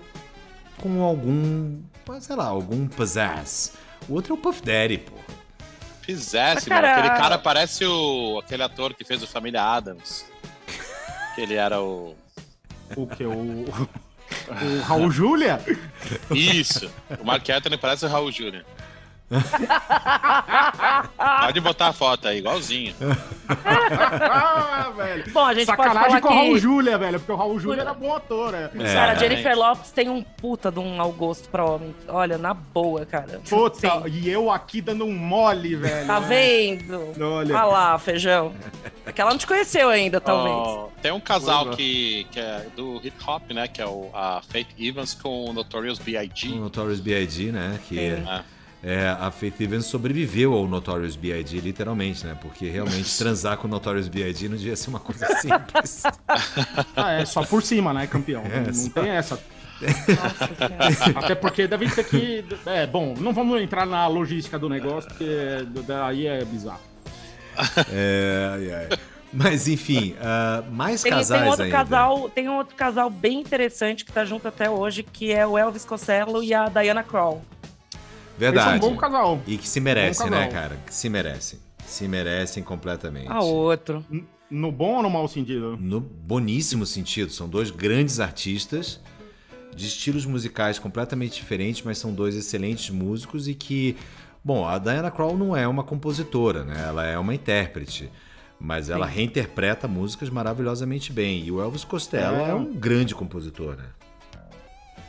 com 0.78 1.00
algum, 1.00 1.78
sei 2.20 2.34
lá, 2.34 2.46
algum 2.46 2.88
pizzazz. 2.88 3.74
O 4.08 4.14
outro 4.14 4.34
é 4.34 4.36
o 4.36 4.36
Puff 4.40 4.60
Daddy, 4.62 4.98
pô. 4.98 5.14
Cara- 6.68 6.88
mano. 6.88 6.98
Aquele 7.02 7.16
cara 7.22 7.38
parece 7.38 7.84
o 7.84 8.40
aquele 8.44 8.64
ator 8.64 8.94
que 8.94 9.04
fez 9.04 9.22
o 9.22 9.28
Família 9.28 9.62
Adams. 9.62 10.24
Que 11.36 11.40
ele 11.42 11.54
era 11.54 11.80
o. 11.80 12.14
O 12.96 13.06
que? 13.06 13.24
O, 13.24 13.30
o 13.32 14.80
Raul 14.84 15.08
Júlia? 15.10 15.58
Isso! 16.30 16.90
O 17.18 17.24
Mark 17.24 17.48
Anthony 17.48 17.78
parece 17.78 18.04
o 18.04 18.08
Raul 18.08 18.30
Júnior. 18.32 18.64
Pode 21.40 21.60
botar 21.60 21.88
a 21.88 21.92
foto 21.92 22.28
aí, 22.28 22.38
igualzinho. 22.38 22.94
ah, 23.48 24.92
velho. 24.96 25.24
Bom, 25.32 25.44
a 25.44 25.54
gente 25.54 25.66
pode 25.66 25.82
Sacanagem 25.82 26.08
falar 26.10 26.20
com 26.20 26.28
o 26.28 26.34
Raul 26.36 26.52
que- 26.54 26.58
Júlia, 26.60 26.98
velho, 26.98 27.18
porque 27.20 27.32
o 27.32 27.36
Raul 27.36 27.58
Júlia 27.60 27.82
era 27.82 27.94
bom 27.94 28.14
ator, 28.14 28.54
é. 28.54 28.70
É. 28.78 28.94
Cara, 28.94 29.12
a 29.12 29.14
É. 29.14 29.18
Jennifer 29.18 29.56
Lopes 29.56 29.90
tem 29.90 30.08
um 30.08 30.22
puta 30.22 30.70
de 30.70 30.78
um 30.78 30.96
mau 30.96 31.12
gosto 31.12 31.48
pra 31.48 31.64
homem. 31.64 31.94
Olha, 32.08 32.38
na 32.38 32.54
boa, 32.54 33.04
cara. 33.06 33.40
Puta, 33.48 33.90
Sim. 33.90 34.08
e 34.08 34.28
eu 34.28 34.50
aqui 34.50 34.80
dando 34.80 35.04
um 35.04 35.14
mole, 35.14 35.76
velho. 35.76 36.06
Tá 36.06 36.20
né? 36.20 36.26
vendo? 36.28 37.12
Olha. 37.24 37.54
Olha 37.54 37.64
lá, 37.64 37.98
feijão. 37.98 38.52
É 39.04 39.12
que 39.12 39.20
ela 39.20 39.30
não 39.30 39.38
te 39.38 39.46
conheceu 39.46 39.88
ainda, 39.88 40.20
talvez. 40.20 40.54
Ó, 40.54 40.88
tem 41.00 41.10
um 41.12 41.20
casal 41.20 41.72
é. 41.72 41.76
que, 41.76 42.26
que 42.30 42.38
é 42.40 42.66
do 42.76 43.00
hip 43.04 43.16
hop, 43.26 43.50
né? 43.50 43.66
Que 43.66 43.82
é 43.82 43.86
o, 43.86 44.08
a 44.14 44.40
Faith 44.48 44.68
Evans 44.78 45.14
com 45.14 45.46
o 45.46 45.52
Notorious 45.52 45.98
O 45.98 46.02
B.I.G. 46.02 46.48
Notorious 46.48 47.00
B.I.G., 47.00 47.50
né? 47.52 47.78
Que 47.88 47.94
Sim. 47.96 48.28
É. 48.28 48.42
é, 48.82 49.08
a 49.18 49.30
Faith 49.30 49.60
Evans 49.60 49.86
sobreviveu 49.86 50.54
ao 50.54 50.66
Notorious 50.66 51.14
B.I.G., 51.16 51.60
literalmente, 51.60 52.26
né? 52.26 52.36
Porque 52.40 52.68
realmente 52.68 53.16
transar 53.16 53.56
com 53.56 53.66
o 53.68 53.70
Notorious 53.70 54.08
B.I.G. 54.08 54.48
não 54.48 54.56
devia 54.56 54.74
ser 54.76 54.90
uma 54.90 54.98
coisa 55.00 55.26
simples. 55.40 56.02
Ah, 56.96 57.12
é 57.12 57.24
só 57.24 57.44
por 57.44 57.62
cima, 57.62 57.92
né, 57.92 58.06
campeão? 58.06 58.42
É, 58.44 58.58
não 58.60 58.66
não 58.66 58.74
só- 58.74 58.90
tem 59.00 59.10
essa. 59.10 59.40
Nossa. 59.82 61.10
Até 61.18 61.34
porque 61.34 61.66
deve 61.66 61.88
ter 61.90 62.04
que. 62.04 62.44
É, 62.66 62.86
bom, 62.86 63.14
não 63.18 63.32
vamos 63.32 63.60
entrar 63.60 63.84
na 63.86 64.06
logística 64.06 64.58
do 64.58 64.68
negócio, 64.68 65.08
porque 65.10 65.66
daí 65.86 66.26
é 66.26 66.44
bizarro. 66.44 66.80
É, 67.92 68.50
ai, 68.54 68.72
ai. 68.72 68.88
Mas 69.32 69.66
enfim, 69.66 70.14
ah, 70.20 70.62
mais 70.70 71.02
Tem, 71.02 71.10
casais 71.10 71.40
tem 71.40 71.48
outro 71.48 71.64
ainda. 71.64 71.76
casal, 71.76 72.28
tem 72.28 72.48
um 72.48 72.56
outro 72.58 72.76
casal 72.76 73.08
bem 73.08 73.40
interessante 73.40 74.04
que 74.04 74.12
tá 74.12 74.24
junto 74.26 74.46
até 74.46 74.68
hoje, 74.68 75.02
que 75.02 75.32
é 75.32 75.46
o 75.46 75.56
Elvis 75.56 75.84
Costello 75.86 76.42
e 76.42 76.52
a 76.52 76.68
Diana 76.68 77.02
Krall. 77.02 77.42
Eles 78.44 78.54
são 78.60 78.64
Verdade. 78.72 78.86
um 78.86 78.90
bom 78.90 78.96
casal. 78.96 79.40
E 79.46 79.56
que 79.56 79.68
se 79.68 79.80
merecem, 79.80 80.26
Bom 80.26 80.32
né, 80.34 80.48
cara? 80.48 80.76
Que 80.86 80.94
se 80.94 81.08
merecem. 81.08 81.58
Se 81.86 82.08
merecem 82.08 82.62
completamente. 82.62 83.28
Ah, 83.28 83.40
outro. 83.42 84.04
No 84.50 84.70
bom 84.70 84.96
ou 84.96 85.02
no 85.02 85.10
mau 85.10 85.26
sentido? 85.28 85.76
No 85.80 86.00
boníssimo 86.00 86.84
sentido. 86.86 87.30
São 87.32 87.48
dois 87.48 87.70
grandes 87.70 88.20
artistas 88.20 89.00
de 89.74 89.86
estilos 89.86 90.26
musicais 90.26 90.78
completamente 90.78 91.34
diferentes, 91.34 91.82
mas 91.82 91.98
são 91.98 92.12
dois 92.12 92.36
excelentes 92.36 92.90
músicos 92.90 93.48
e 93.48 93.54
que, 93.54 93.96
bom, 94.44 94.66
a 94.66 94.76
Diana 94.78 95.10
Krall 95.10 95.36
não 95.36 95.56
é 95.56 95.66
uma 95.66 95.82
compositora, 95.82 96.64
né? 96.64 96.84
Ela 96.86 97.06
é 97.06 97.18
uma 97.18 97.34
intérprete, 97.34 98.10
mas 98.60 98.90
ela 98.90 99.06
reinterpreta 99.06 99.88
músicas 99.88 100.28
maravilhosamente 100.28 101.10
bem. 101.12 101.42
E 101.44 101.50
o 101.50 101.60
Elvis 101.60 101.84
Costello 101.84 102.36
é, 102.36 102.50
É. 102.50 102.54
um 102.54 102.74
grande 102.74 103.14
compositor, 103.14 103.76
né? 103.76 103.86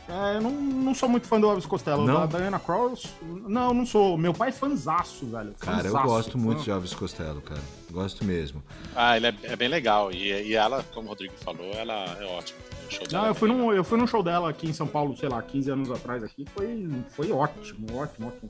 É, 0.07 0.35
eu 0.37 0.41
não, 0.41 0.51
não 0.51 0.93
sou 0.93 1.07
muito 1.07 1.27
fã 1.27 1.39
do 1.39 1.47
Elvis 1.47 1.65
Costello. 1.65 2.05
Não? 2.05 2.27
Da 2.27 2.37
Diana 2.37 2.59
Cross, 2.59 3.07
não, 3.47 3.73
não 3.73 3.85
sou. 3.85 4.17
Meu 4.17 4.33
pai 4.33 4.49
é 4.49 4.51
fanzaço, 4.51 5.25
velho. 5.27 5.53
Cara, 5.59 5.87
eu 5.87 5.93
Fanzaço, 5.93 6.07
gosto 6.07 6.31
fã. 6.33 6.37
muito 6.37 6.63
de 6.63 6.71
Elvis 6.71 6.93
Costello, 6.93 7.41
cara. 7.41 7.61
Gosto 7.89 8.25
mesmo. 8.25 8.61
Ah, 8.95 9.15
ele 9.15 9.27
é, 9.27 9.35
é 9.43 9.55
bem 9.55 9.69
legal. 9.69 10.11
E, 10.11 10.49
e 10.49 10.55
ela, 10.55 10.83
como 10.93 11.07
o 11.07 11.09
Rodrigo 11.09 11.33
falou, 11.37 11.71
ela 11.73 11.93
é 12.19 12.25
ótima. 12.25 12.59
Dela 12.89 13.07
Não, 13.11 13.25
é 13.25 13.29
eu 13.29 13.35
fui, 13.35 13.47
num, 13.49 13.71
eu 13.71 13.83
fui 13.83 13.97
num 13.97 14.05
show 14.05 14.21
dela 14.21 14.49
aqui 14.49 14.69
em 14.69 14.73
São 14.73 14.85
Paulo, 14.85 15.15
sei 15.17 15.29
lá, 15.29 15.41
15 15.41 15.71
anos 15.71 15.91
atrás 15.91 16.23
aqui. 16.23 16.45
Foi, 16.53 16.89
foi 17.09 17.31
ótimo, 17.31 17.87
ótimo, 17.95 18.27
ótimo. 18.27 18.49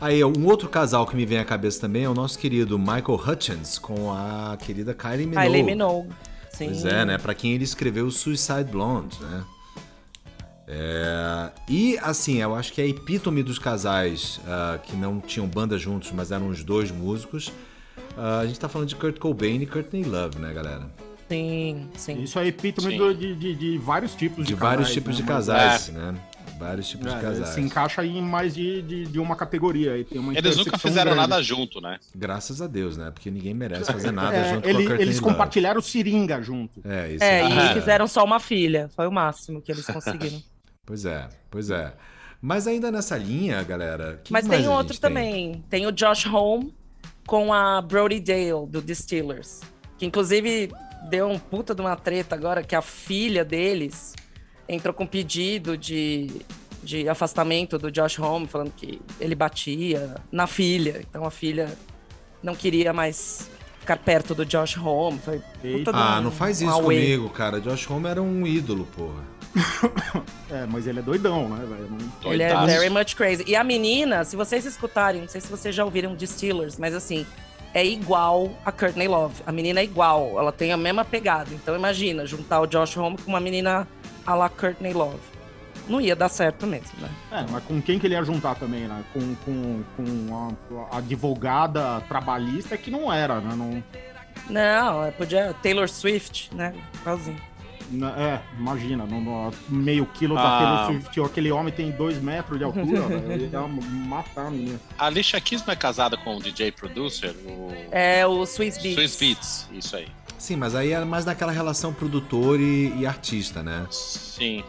Aí, 0.00 0.22
um 0.22 0.46
outro 0.46 0.68
casal 0.68 1.06
que 1.06 1.16
me 1.16 1.24
vem 1.26 1.38
à 1.38 1.44
cabeça 1.44 1.80
também 1.80 2.04
é 2.04 2.08
o 2.08 2.14
nosso 2.14 2.38
querido 2.38 2.78
Michael 2.78 3.20
Hutchins 3.26 3.78
com 3.78 4.12
a 4.12 4.56
querida 4.58 4.94
Kylie 4.94 5.26
Minogue. 5.26 5.46
Kylie 5.46 5.62
Minogue. 5.62 6.10
Sim. 6.52 6.66
Pois 6.66 6.84
é, 6.84 7.04
né? 7.04 7.18
Pra 7.18 7.34
quem 7.34 7.52
ele 7.52 7.64
escreveu 7.64 8.10
Suicide 8.10 8.64
Blonde, 8.64 9.18
né? 9.22 9.44
É, 10.72 11.50
E 11.68 11.98
assim, 11.98 12.36
eu 12.40 12.54
acho 12.54 12.72
que 12.72 12.80
é 12.80 12.84
a 12.84 12.86
epítome 12.86 13.42
dos 13.42 13.58
casais 13.58 14.40
ah, 14.46 14.78
que 14.82 14.94
não 14.96 15.20
tinham 15.20 15.46
banda 15.48 15.76
juntos, 15.76 16.12
mas 16.12 16.30
eram 16.30 16.48
os 16.48 16.62
dois 16.62 16.90
músicos. 16.92 17.52
Ah, 18.16 18.38
a 18.40 18.46
gente 18.46 18.58
tá 18.60 18.68
falando 18.68 18.88
de 18.88 18.94
Kurt 18.96 19.18
Cobain 19.18 19.60
e 19.60 19.66
Courtney 19.66 20.04
Love, 20.04 20.38
né, 20.38 20.52
galera? 20.52 20.86
Sim, 21.28 21.88
sim. 21.96 22.22
Isso 22.22 22.38
é 22.38 22.46
epítome 22.48 22.92
Sim. 22.92 22.98
do- 22.98 23.14
de, 23.14 23.34
de, 23.36 23.54
de 23.54 23.78
vários 23.78 24.14
tipos 24.14 24.38
de, 24.44 24.48
De 24.48 24.54
vários 24.54 24.88
casais, 24.88 24.94
tipos 24.94 25.14
né? 25.16 25.22
de 25.22 25.28
casais, 25.28 25.88
né? 25.90 26.14
Vários 26.58 26.88
tipos 26.88 27.06
é, 27.06 27.14
de 27.14 27.20
casais. 27.22 27.48
Se 27.50 27.60
encaixa 27.60 28.04
em 28.04 28.20
mais 28.20 28.52
de, 28.54 28.82
de, 28.82 29.06
de 29.06 29.18
uma 29.20 29.36
categoria. 29.36 29.92
aí 29.92 30.04
tem 30.04 30.18
uma 30.18 30.36
Eles 30.36 30.56
nunca 30.56 30.76
fizeram 30.76 31.12
grande. 31.12 31.28
nada 31.30 31.42
junto, 31.42 31.80
né? 31.80 31.98
Graças 32.14 32.60
a 32.60 32.66
Deus, 32.66 32.96
né? 32.96 33.10
Porque 33.12 33.30
ninguém 33.30 33.54
merece 33.54 33.90
fazer 33.90 34.10
nada 34.10 34.36
É, 34.36 34.54
junto 34.54 34.68
ele- 34.68 34.72
com 34.74 34.80
a 34.82 34.86
Courtney 34.86 35.02
eles 35.06 35.20
Love. 35.20 35.32
compartilharam 35.32 35.80
seringa 35.80 36.42
junto. 36.42 36.80
É, 36.84 37.12
isso 37.12 37.24
É, 37.24 37.40
é, 37.42 37.48
e 37.70 37.74
fizeram 37.74 38.06
só 38.08 38.24
uma 38.24 38.40
filha. 38.40 38.90
Foi 38.96 39.06
o 39.06 39.12
máximo 39.12 39.62
que 39.62 39.70
eles 39.72 39.86
conseguiram. 39.86 40.42
Pois 40.86 41.04
é, 41.04 41.28
pois 41.50 41.70
é. 41.70 41.92
Mas 42.40 42.66
ainda 42.66 42.90
nessa 42.90 43.16
linha, 43.16 43.62
galera. 43.62 44.20
que 44.24 44.32
Mas 44.32 44.46
mais 44.46 44.60
tem 44.62 44.68
outro 44.70 44.92
tem? 44.94 45.00
também. 45.00 45.64
Tem 45.68 45.86
o 45.86 45.92
Josh 45.92 46.26
Home 46.26 46.74
com 47.26 47.52
a 47.52 47.80
Brody 47.82 48.18
Dale, 48.20 48.66
do 48.66 48.80
Distillers. 48.80 49.60
Que 49.98 50.06
inclusive 50.06 50.70
deu 51.08 51.28
um 51.28 51.38
puta 51.38 51.74
de 51.74 51.80
uma 51.82 51.96
treta 51.96 52.34
agora, 52.34 52.62
que 52.62 52.74
a 52.74 52.80
filha 52.82 53.44
deles 53.44 54.14
entrou 54.68 54.94
com 54.94 55.06
pedido 55.06 55.76
de, 55.76 56.40
de 56.82 57.08
afastamento 57.08 57.78
do 57.78 57.90
Josh 57.90 58.18
Home, 58.18 58.46
falando 58.46 58.72
que 58.74 59.00
ele 59.20 59.34
batia 59.34 60.14
na 60.32 60.46
filha. 60.46 61.02
Então 61.08 61.24
a 61.26 61.30
filha 61.30 61.76
não 62.42 62.54
queria 62.56 62.92
mais 62.92 63.50
ficar 63.80 63.98
perto 63.98 64.34
do 64.34 64.46
Josh 64.46 64.78
Home. 64.78 65.18
Foi 65.18 65.38
puta 65.60 65.92
de 65.92 65.98
Ah, 65.98 66.18
um- 66.18 66.22
não 66.22 66.30
faz 66.30 66.62
um 66.62 66.66
isso 66.68 66.74
auê. 66.74 66.96
comigo, 66.96 67.28
cara. 67.28 67.60
Josh 67.60 67.88
Homme 67.90 68.08
era 68.08 68.22
um 68.22 68.46
ídolo, 68.46 68.86
porra. 68.96 69.22
É, 70.50 70.66
mas 70.66 70.86
ele 70.86 70.98
é 70.98 71.02
doidão, 71.02 71.48
né, 71.48 71.64
velho? 71.64 71.88
Não- 71.90 72.32
Ele 72.32 72.42
é 72.42 72.48
very 72.66 72.90
much 72.90 73.14
crazy. 73.14 73.44
E 73.46 73.54
a 73.54 73.62
menina, 73.62 74.24
se 74.24 74.34
vocês 74.34 74.64
escutarem, 74.66 75.20
não 75.20 75.28
sei 75.28 75.40
se 75.40 75.46
vocês 75.48 75.72
já 75.74 75.84
ouviram 75.84 76.16
de 76.16 76.26
Steelers, 76.26 76.76
mas 76.76 76.92
assim, 76.92 77.24
é 77.72 77.84
igual 77.86 78.50
a 78.64 78.72
Courtney 78.72 79.06
Love. 79.06 79.42
A 79.46 79.52
menina 79.52 79.78
é 79.78 79.84
igual, 79.84 80.36
ela 80.40 80.50
tem 80.50 80.72
a 80.72 80.76
mesma 80.76 81.04
pegada. 81.04 81.50
Então 81.52 81.76
imagina, 81.76 82.26
juntar 82.26 82.60
o 82.60 82.66
Josh 82.66 82.96
Homme 82.96 83.16
com 83.18 83.30
uma 83.30 83.38
menina 83.40 83.86
a 84.26 84.34
la 84.34 84.48
Courtney 84.48 84.92
Love. 84.92 85.20
Não 85.88 86.00
ia 86.00 86.16
dar 86.16 86.28
certo 86.28 86.66
mesmo, 86.66 86.98
né? 87.00 87.08
É, 87.30 87.44
mas 87.48 87.62
com 87.64 87.80
quem 87.80 87.98
que 87.98 88.06
ele 88.08 88.14
ia 88.14 88.22
juntar 88.24 88.56
também, 88.56 88.88
né? 88.88 89.04
Com, 89.12 89.34
com, 89.36 89.82
com 89.96 90.56
a, 90.90 90.96
a 90.96 90.98
advogada 90.98 92.00
trabalhista 92.08 92.76
que 92.76 92.90
não 92.90 93.12
era, 93.12 93.40
né? 93.40 93.54
Não, 93.56 93.82
Não, 94.48 95.04
é, 95.04 95.10
podia 95.12 95.54
Taylor 95.62 95.88
Swift, 95.88 96.50
né? 96.54 96.74
Igualzinho. 97.00 97.40
É, 98.16 98.40
imagina, 98.58 99.04
no, 99.04 99.20
no 99.20 99.52
meio 99.68 100.06
quilo 100.06 100.36
Ah. 100.38 100.84
Swift, 100.86 101.20
aquele 101.20 101.50
homem 101.50 101.72
tem 101.72 101.90
dois 101.90 102.20
metros 102.22 102.58
de 102.58 102.64
altura, 102.64 103.02
velho, 103.08 103.32
ele 103.32 103.48
ia 103.52 103.60
matar 104.06 104.46
a 104.46 104.50
menina. 104.50 104.80
A 104.98 105.06
Alicia 105.06 105.40
Keys 105.40 105.64
não 105.66 105.72
é 105.72 105.76
casada 105.76 106.16
com 106.16 106.36
o 106.36 106.40
DJ 106.42 106.72
producer, 106.72 107.34
o 107.44 107.70
É 107.90 108.26
o 108.26 108.46
Swiss 108.46 108.78
Beats. 108.78 108.94
Swiss 108.94 109.16
Beats. 109.18 109.68
Isso 109.72 109.96
aí. 109.96 110.08
Sim, 110.38 110.56
mas 110.56 110.74
aí 110.74 110.92
é 110.92 111.04
mais 111.04 111.24
naquela 111.24 111.52
relação 111.52 111.92
produtor 111.92 112.58
e, 112.60 112.94
e 112.98 113.06
artista, 113.06 113.62
né? 113.62 113.86
Sim. 113.90 114.64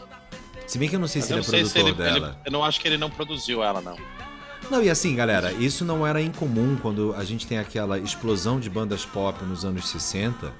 Se 0.67 0.77
bem 0.77 0.89
que 0.89 0.95
eu 0.95 0.99
não 0.99 1.07
sei 1.07 1.21
Mas 1.21 1.27
se 1.27 1.33
ele 1.33 1.39
não 1.41 1.47
é 1.47 1.49
sei 1.49 1.65
se 1.65 1.73
produtor 1.73 2.05
ele, 2.05 2.13
dela. 2.19 2.27
ele- 2.29 2.37
Eu 2.47 2.51
não 2.51 2.63
acho 2.63 2.79
que 2.81 2.87
ele 2.87 2.97
não 2.97 3.09
produziu 3.09 3.63
ela, 3.63 3.81
não. 3.81 3.95
Não, 4.69 4.81
e 4.81 4.89
assim, 4.89 5.13
galera, 5.15 5.51
isso 5.53 5.83
não 5.83 6.05
era 6.07 6.21
incomum 6.21 6.77
quando 6.81 7.13
a 7.17 7.23
gente 7.25 7.45
tem 7.45 7.57
aquela 7.57 7.99
explosão 7.99 8.57
de 8.59 8.69
bandas 8.69 9.05
pop 9.05 9.43
nos 9.43 9.65
anos 9.65 9.89
60. 9.89 10.53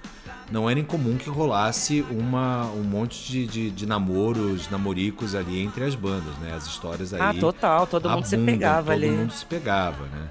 Não 0.51 0.69
era 0.69 0.79
incomum 0.79 1.17
que 1.17 1.29
rolasse 1.29 2.05
uma, 2.11 2.65
um 2.71 2.83
monte 2.83 3.25
de, 3.31 3.47
de, 3.47 3.71
de 3.71 3.85
namoros, 3.85 4.69
namoricos 4.69 5.33
ali 5.33 5.61
entre 5.61 5.83
as 5.83 5.95
bandas, 5.95 6.35
né? 6.39 6.53
As 6.53 6.65
histórias 6.67 7.13
aí. 7.13 7.21
Ah, 7.21 7.33
total, 7.33 7.87
todo 7.87 8.09
mundo 8.09 8.25
se 8.25 8.35
abundam, 8.35 8.53
pegava 8.53 8.83
todo 8.91 9.03
ali. 9.03 9.09
mundo 9.09 9.31
se 9.31 9.45
pegava, 9.45 10.03
né? 10.05 10.29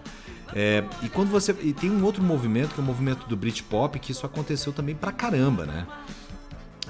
É, 0.55 0.85
e 1.03 1.09
quando 1.09 1.31
você. 1.31 1.57
E 1.63 1.73
tem 1.73 1.91
um 1.91 2.05
outro 2.05 2.23
movimento, 2.23 2.75
que 2.75 2.81
é 2.81 2.83
o 2.83 2.87
movimento 2.87 3.27
do 3.27 3.37
Britpop, 3.37 3.99
que 3.99 4.13
isso 4.13 4.27
aconteceu 4.27 4.73
também 4.73 4.95
pra 4.95 5.13
caramba, 5.13 5.65
né? 5.65 5.87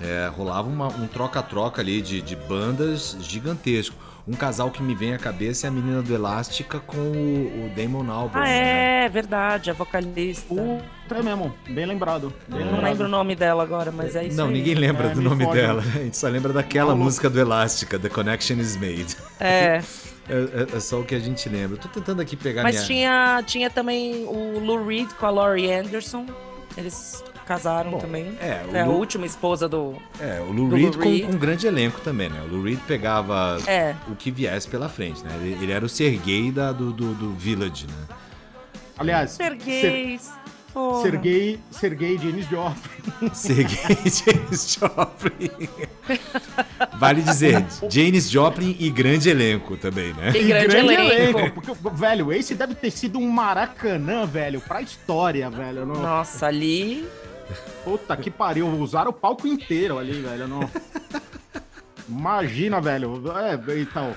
É, 0.01 0.31
rolava 0.35 0.67
uma- 0.69 0.89
um 0.89 1.07
troca-troca 1.07 1.83
ali 1.83 2.01
de, 2.01 2.23
de 2.23 2.35
bandas 2.35 3.17
gigantesco. 3.21 3.97
Um 4.29 4.35
casal 4.35 4.71
que 4.71 4.83
me 4.83 4.95
vem 4.95 5.15
à 5.15 5.19
cabeça 5.19 5.67
é 5.67 5.69
a 5.69 5.71
menina 5.73 6.03
do 6.03 6.15
Elástica 6.15 6.79
com 6.79 6.97
o, 6.97 7.67
o 7.67 7.73
Damon 7.75 8.11
Albarn. 8.11 8.47
Ah, 8.49 8.53
né? 8.53 9.05
é, 9.05 9.09
verdade, 9.09 9.71
a 9.71 9.73
vocalista. 9.73 10.55
Puta, 10.55 11.15
é 11.19 11.23
mesmo. 11.23 11.53
Bem 11.69 11.87
lembrado. 11.87 12.33
Bem 12.49 12.61
Eu 12.61 12.67
não 12.67 12.73
lembrado. 12.75 12.91
lembro 12.93 13.07
o 13.07 13.09
nome 13.11 13.35
dela 13.35 13.63
agora, 13.63 13.91
mas 13.91 14.15
é 14.15 14.25
isso 14.27 14.37
Não, 14.37 14.47
aí. 14.47 14.53
ninguém 14.53 14.75
lembra 14.75 15.09
É, 15.09 15.11
do 15.15 15.19
me 15.23 15.29
nome 15.29 15.45
foge. 15.45 15.61
dela. 15.61 15.81
A 15.97 15.99
gente 15.99 16.17
só 16.17 16.29
lembra 16.29 16.53
daquela 16.53 16.95
música 16.95 17.29
do 17.29 17.41
Elástica, 17.41 17.99
The 17.99 18.09
Connection 18.09 18.57
is 18.59 18.77
Made. 18.77 19.17
É, 19.41 19.81
É, 20.29 20.35
é- 20.73 20.77
é 20.77 20.81
só 20.81 21.01
o 21.01 21.05
que 21.05 21.15
a 21.15 21.19
gente 21.19 21.49
lembra. 21.49 21.77
Eu 21.77 21.81
tô 21.81 21.89
tentando 21.89 22.23
aqui 22.23 22.37
pegar 22.37 22.63
mas 22.63 22.77
minha... 22.77 22.87
tinha, 22.87 23.43
tinha 23.45 23.71
também 23.71 24.25
o 24.29 24.61
Lou 24.61 24.87
Reed 24.87 25.09
com 25.19 25.27
a 25.27 25.31
Laurie 25.31 25.73
Anderson. 25.73 26.25
Eles 26.77 27.25
casaram 27.51 27.91
Bom, 27.91 27.99
também. 27.99 28.33
é, 28.41 28.65
o 28.71 28.77
É 28.77 28.81
a 28.83 28.87
Lou- 28.87 28.99
última 28.99 29.27
esposa 29.27 29.69
do. 29.69 29.97
É, 30.21 30.41
o 30.41 30.53
Lou 30.53 30.69
Reed 30.69 30.83
Lou 30.85 30.93
com, 30.93 31.01
Reed. 31.09 31.27
com 31.27 31.33
um 31.33 31.39
grande 31.39 31.67
elenco 31.67 32.01
também, 32.01 32.29
né? 32.29 32.41
O 32.49 32.55
Lou 32.55 32.63
Reed 32.63 32.79
pegava 32.87 33.59
É. 33.67 33.97
o 34.09 34.15
que 34.15 34.31
viesse 34.31 34.69
pela 34.69 34.89
frente, 34.89 35.25
né? 35.25 35.31
Ele, 35.43 35.59
ele 35.61 35.73
era 35.73 35.85
o 35.85 35.89
Sergei 35.89 36.53
da, 36.53 36.71
do, 36.71 36.93
do, 36.93 37.13
do 37.13 37.33
Village, 37.35 37.89
né? 37.89 38.17
Aliás, 38.97 39.33
Ser, 39.33 39.45
Sergueis. 39.59 40.31
porra. 40.73 41.03
Sergei, 41.03 41.59
Sergei 41.73 42.19
Janis 42.19 42.47
Joplin. 42.49 43.31
Sergei 43.35 43.97
Janis 44.05 44.79
Joplin. 44.79 45.69
Vale 46.99 47.23
dizer, 47.23 47.65
Janis 47.89 48.31
Joplin 48.31 48.77
e 48.79 48.91
grande 48.91 49.29
elenco 49.29 49.77
também, 49.77 50.13
né? 50.15 50.31
E 50.37 50.45
grande, 50.45 50.77
elenco. 50.77 51.51
Porque, 51.61 51.73
velho, 51.95 52.33
esse 52.33 52.55
deve 52.55 52.75
ter 52.77 52.91
sido 52.93 53.19
um 53.19 53.29
maracanã, 53.29 54.25
velho, 54.27 54.61
pra 54.61 54.81
história, 54.83 55.51
velho. 55.51 55.85
Não... 55.87 55.97
Nossa, 55.97 56.47
ali. 56.47 57.09
Puta 57.85 58.17
que 58.17 58.31
pariu, 58.31 58.67
usaram 58.69 59.11
o 59.11 59.15
palco 59.15 59.47
inteiro 59.47 59.99
ali, 59.99 60.21
velho. 60.21 60.47
Não... 60.49 60.69
Imagina, 62.09 62.81
velho. 62.81 63.23
É, 63.37 63.81
então. 63.81 64.15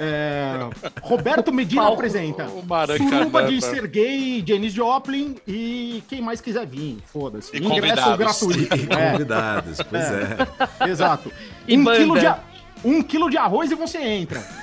é, 0.00 0.54
Roberto 1.02 1.52
Medina 1.52 1.82
Palco. 1.82 1.96
apresenta. 1.96 2.48
Suruba 2.48 3.44
de 3.44 3.54
né? 3.56 3.60
Sergei, 3.60 4.42
Janis 4.46 4.72
Joplin 4.72 5.36
e 5.46 6.02
quem 6.08 6.22
mais 6.22 6.40
quiser 6.40 6.66
vir. 6.66 6.98
Foda-se. 7.12 7.54
E 7.54 7.58
Ingresso 7.58 8.02
convidados. 8.02 8.18
gratuito. 8.18 8.76
E 8.76 8.88
É, 8.92 9.10
convidados, 9.12 9.78
pois 9.82 10.04
é. 10.04 10.88
exato. 10.88 11.30
E 11.68 11.76
um, 11.76 11.84
banda. 11.84 11.98
quilo 11.98 12.18
de, 12.18 12.26
a- 12.26 12.38
um 12.82 13.02
quilo 13.02 13.28
de 13.30 13.36
arroz 13.36 13.70
e 13.70 13.74
você 13.74 13.98
entra. 13.98 14.42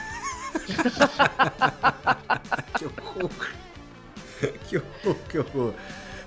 Que 2.77 2.85
horror. 2.85 3.29
Que 4.67 4.77
horror, 4.77 5.15
que 5.29 5.37
horror. 5.37 5.73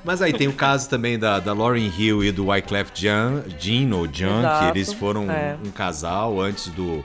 Mas 0.05 0.21
aí 0.21 0.33
tem 0.35 0.47
o 0.49 0.53
caso 0.53 0.89
também 0.91 1.19
da, 1.19 1.41
da 1.41 1.53
Lauryn 1.55 1.91
Hill 1.97 2.23
e 2.23 2.31
do 2.31 2.47
Wyclef 2.49 2.91
Jean, 2.95 3.43
Jean 3.59 3.95
ou 3.97 4.07
Jean, 4.07 4.41
que 4.41 4.47
Exato, 4.47 4.77
eles 4.79 4.93
foram 4.93 5.31
é. 5.31 5.57
um 5.65 5.71
casal 5.71 6.39
antes 6.41 6.67
do. 6.69 7.03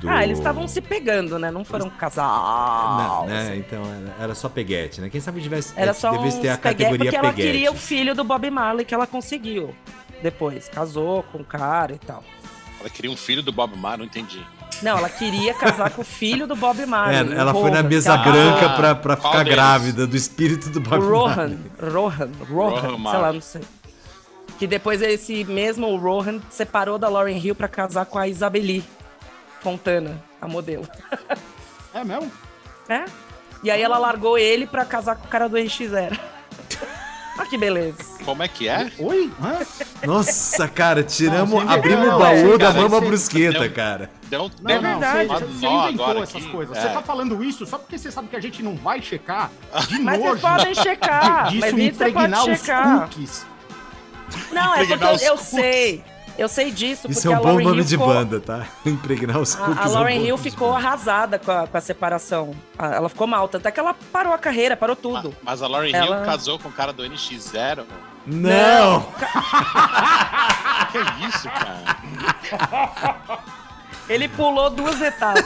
do- 0.00 0.08
Ah, 0.08 0.22
eles 0.22 0.38
estavam 0.38 0.68
se 0.68 0.80
pegando, 0.80 1.36
né? 1.38 1.50
Não 1.50 1.64
foram 1.64 1.86
um 1.86 1.90
Não, 1.90 1.96
casal. 1.96 3.26
né? 3.26 3.56
Então 3.56 3.82
era- 4.20 4.34
só 4.36 4.48
peguete, 4.48 5.00
né? 5.00 5.10
Quem 5.10 5.20
sabe 5.20 5.40
tivesse, 5.42 5.72
Era 5.76 5.92
só 5.92 6.12
devesse 6.12 6.40
ter 6.40 6.50
a 6.50 6.56
peguete, 6.58 6.78
categoria 6.78 6.98
porque 7.10 7.16
ela 7.16 7.30
peguete. 7.34 7.48
queria 7.52 7.72
o 7.72 7.74
filho 7.76 8.14
do 8.14 8.22
Bob 8.22 8.48
Marley 8.50 8.84
que 8.84 8.94
ela 8.94 9.06
conseguiu. 9.06 9.74
Depois, 10.22 10.68
casou 10.68 11.24
com 11.24 11.38
o 11.38 11.44
cara 11.44 11.92
e 11.94 11.98
tal. 11.98 12.22
Ela 12.78 12.88
queria 12.88 13.10
um 13.10 13.16
filho 13.16 13.42
do 13.42 13.52
Bob 13.52 13.76
Marley, 13.76 13.98
não 13.98 14.06
entendi. 14.06 14.44
Não, 14.80 14.98
ela 14.98 15.08
queria 15.08 15.54
casar 15.54 15.90
com 15.90 16.02
o 16.02 16.04
filho 16.04 16.46
do 16.46 16.56
Bob 16.56 16.84
Marley. 16.86 17.34
É, 17.34 17.38
ela 17.38 17.52
foi 17.52 17.70
na 17.70 17.78
Rohan, 17.80 17.88
mesa 17.88 18.16
branca 18.16 18.66
Ah, 18.66 18.76
pra, 18.76 18.94
pra 18.94 19.16
ficar 19.16 19.44
grávida 19.44 20.06
do 20.06 20.16
espírito 20.16 20.70
do 20.70 20.80
Bob 20.80 20.98
Rohan, 21.04 21.26
Marley. 21.36 21.58
Rohan, 21.80 22.30
Rohan, 22.48 22.80
Rohan 22.80 23.10
sei 23.10 23.20
lá, 23.20 23.32
não 23.32 23.40
sei. 23.40 23.62
Que 24.58 24.66
depois 24.66 25.02
esse 25.02 25.44
mesmo 25.44 25.94
Rohan 25.96 26.40
separou 26.50 26.98
da 26.98 27.08
Lauren 27.08 27.36
Hill 27.38 27.54
pra 27.54 27.68
casar 27.68 28.06
com 28.06 28.18
a 28.18 28.26
Isabeli 28.28 28.84
Fontana, 29.60 30.22
a 30.40 30.48
modelo. 30.48 30.86
É 31.94 32.02
mesmo? 32.04 32.30
É? 32.88 33.04
E 33.62 33.70
aí 33.70 33.80
ela 33.82 33.98
largou 33.98 34.36
ele 34.36 34.66
pra 34.66 34.84
casar 34.84 35.14
com 35.16 35.26
o 35.26 35.28
cara 35.28 35.48
do 35.48 35.56
NX0. 35.56 36.18
Olha 37.38 37.46
que 37.48 37.56
beleza. 37.56 37.96
Como 38.24 38.42
é 38.42 38.48
que 38.48 38.68
é? 38.68 38.90
Oi? 38.98 39.32
Hã? 39.42 39.58
Nossa, 40.06 40.68
cara, 40.68 41.02
tiramos, 41.02 41.64
Não, 41.64 41.70
abrimos 41.70 42.00
inventou, 42.06 42.16
o 42.16 42.22
baú 42.22 42.54
é, 42.54 42.58
da 42.58 42.66
cara, 42.72 42.80
mama 42.82 43.00
brusqueta, 43.00 43.58
Deu- 43.60 43.72
cara. 43.72 44.10
Deu, 44.28 44.42
Não, 44.42 44.48
deu 44.62 44.82
não, 44.82 45.00
verdade. 45.00 45.28
você, 45.28 45.44
você 45.46 45.66
inventou 45.66 46.22
essas 46.22 46.36
aqui. 46.42 46.48
coisas. 46.50 46.76
É. 46.76 46.80
Você 46.82 46.88
tá 46.90 47.02
falando 47.02 47.42
isso 47.42 47.66
só 47.66 47.78
porque 47.78 47.96
você 47.98 48.10
sabe 48.10 48.28
que 48.28 48.36
a 48.36 48.40
gente 48.40 48.62
não 48.62 48.76
vai 48.76 49.00
checar 49.00 49.50
de 49.88 49.98
Mas 50.00 50.18
nojo 50.20 50.30
vocês 50.30 50.40
podem 50.42 50.74
checar. 50.74 51.48
disso 51.48 51.60
mas 51.60 51.78
impregnar 51.78 52.40
pode 52.40 52.50
os 52.52 52.58
checar. 52.60 53.00
cookies. 53.00 53.46
Não, 54.52 54.74
é 54.74 54.86
porque 54.86 55.04
eu, 55.04 55.10
os 55.12 55.22
eu 55.22 55.36
sei. 55.38 56.04
Eu 56.38 56.48
sei 56.48 56.70
disso, 56.70 57.06
Isso 57.10 57.20
porque 57.22 57.28
é 57.28 57.30
um 57.30 57.40
a 57.40 57.42
bom 57.42 57.52
nome 57.60 57.76
Hill 57.78 57.84
de 57.84 57.90
ficou- 57.90 58.06
banda, 58.06 58.40
tá? 58.40 58.66
Impregnar 58.86 59.38
os 59.38 59.54
cookies. 59.54 59.78
A, 59.78 59.82
a 59.82 59.84
é 59.84 59.88
um 59.88 59.92
Lauren 59.92 60.18
bom 60.20 60.26
Hill 60.26 60.38
ficou 60.38 60.72
banda. 60.72 60.86
arrasada 60.86 61.38
com 61.38 61.50
a, 61.52 61.66
com 61.66 61.76
a 61.76 61.80
separação. 61.80 62.54
Ela 62.78 63.08
ficou 63.08 63.26
mal, 63.26 63.48
tanto 63.48 63.66
é 63.66 63.70
que 63.70 63.78
ela 63.78 63.94
parou 64.12 64.32
a 64.32 64.38
carreira, 64.38 64.76
parou 64.76 64.96
tudo. 64.96 65.34
Mas 65.42 65.62
a 65.62 65.68
Lauren 65.68 65.92
Ela- 65.94 66.18
Hill 66.18 66.24
casou 66.24 66.58
com 66.58 66.68
o 66.68 66.72
cara 66.72 66.92
do 66.92 67.02
NX0. 67.02 67.84
Não! 68.26 69.06
Que 70.92 70.98
isso, 71.26 71.48
cara? 71.48 71.96
Ele 74.08 74.28
pulou 74.28 74.68
duas 74.70 75.00
etapas. 75.00 75.44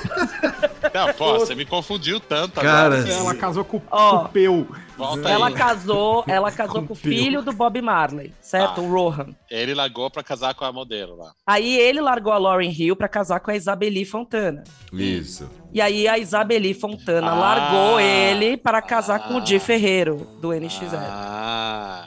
Não, 0.95 1.13
pô, 1.15 1.39
você 1.39 1.55
me 1.55 1.65
confundiu 1.65 2.19
tanto 2.19 2.61
Cara, 2.61 2.97
agora. 2.97 3.09
Ela 3.13 3.35
casou 3.35 3.65
com, 3.65 3.81
Ó. 3.91 4.19
com 4.19 4.25
o 4.25 4.29
Peu. 4.31 4.67
Volta 4.97 5.29
Ela 5.29 5.49
aí. 5.49 5.55
casou, 5.55 6.25
ela 6.27 6.51
casou 6.51 6.83
com 6.83 6.95
o 6.95 6.97
filho 6.97 7.43
do 7.43 7.53
Bob 7.53 7.83
Marley, 7.83 8.33
certo? 8.41 8.81
Ah. 8.81 8.83
O 8.85 8.91
Rohan. 8.91 9.35
Ele 9.51 9.75
largou 9.75 10.11
pra 10.11 10.23
casar 10.23 10.55
com 10.55 10.65
a 10.65 10.73
modelo 10.73 11.17
lá. 11.17 11.33
Aí 11.47 11.79
ele 11.79 12.01
largou 12.01 12.33
a 12.33 12.39
Lauren 12.39 12.71
Hill 12.73 12.97
pra 12.97 13.07
casar 13.09 13.41
com 13.41 13.51
a 13.51 13.57
Isabeli 13.57 14.07
Fontana. 14.07 14.65
Isso. 14.91 15.51
E 15.71 15.83
aí 15.83 16.09
a 16.09 16.17
Isabeli 16.19 16.73
Fontana 16.73 17.33
Ah. 17.33 17.35
largou 17.35 18.01
ele 18.01 18.57
para 18.57 18.81
casar 18.81 19.29
com 19.29 19.35
o 19.37 19.41
Di 19.43 19.57
Ah. 19.57 19.61
Ferreiro, 19.61 20.27
do 20.41 20.49
NX0. 20.55 20.99
Ah, 21.11 22.07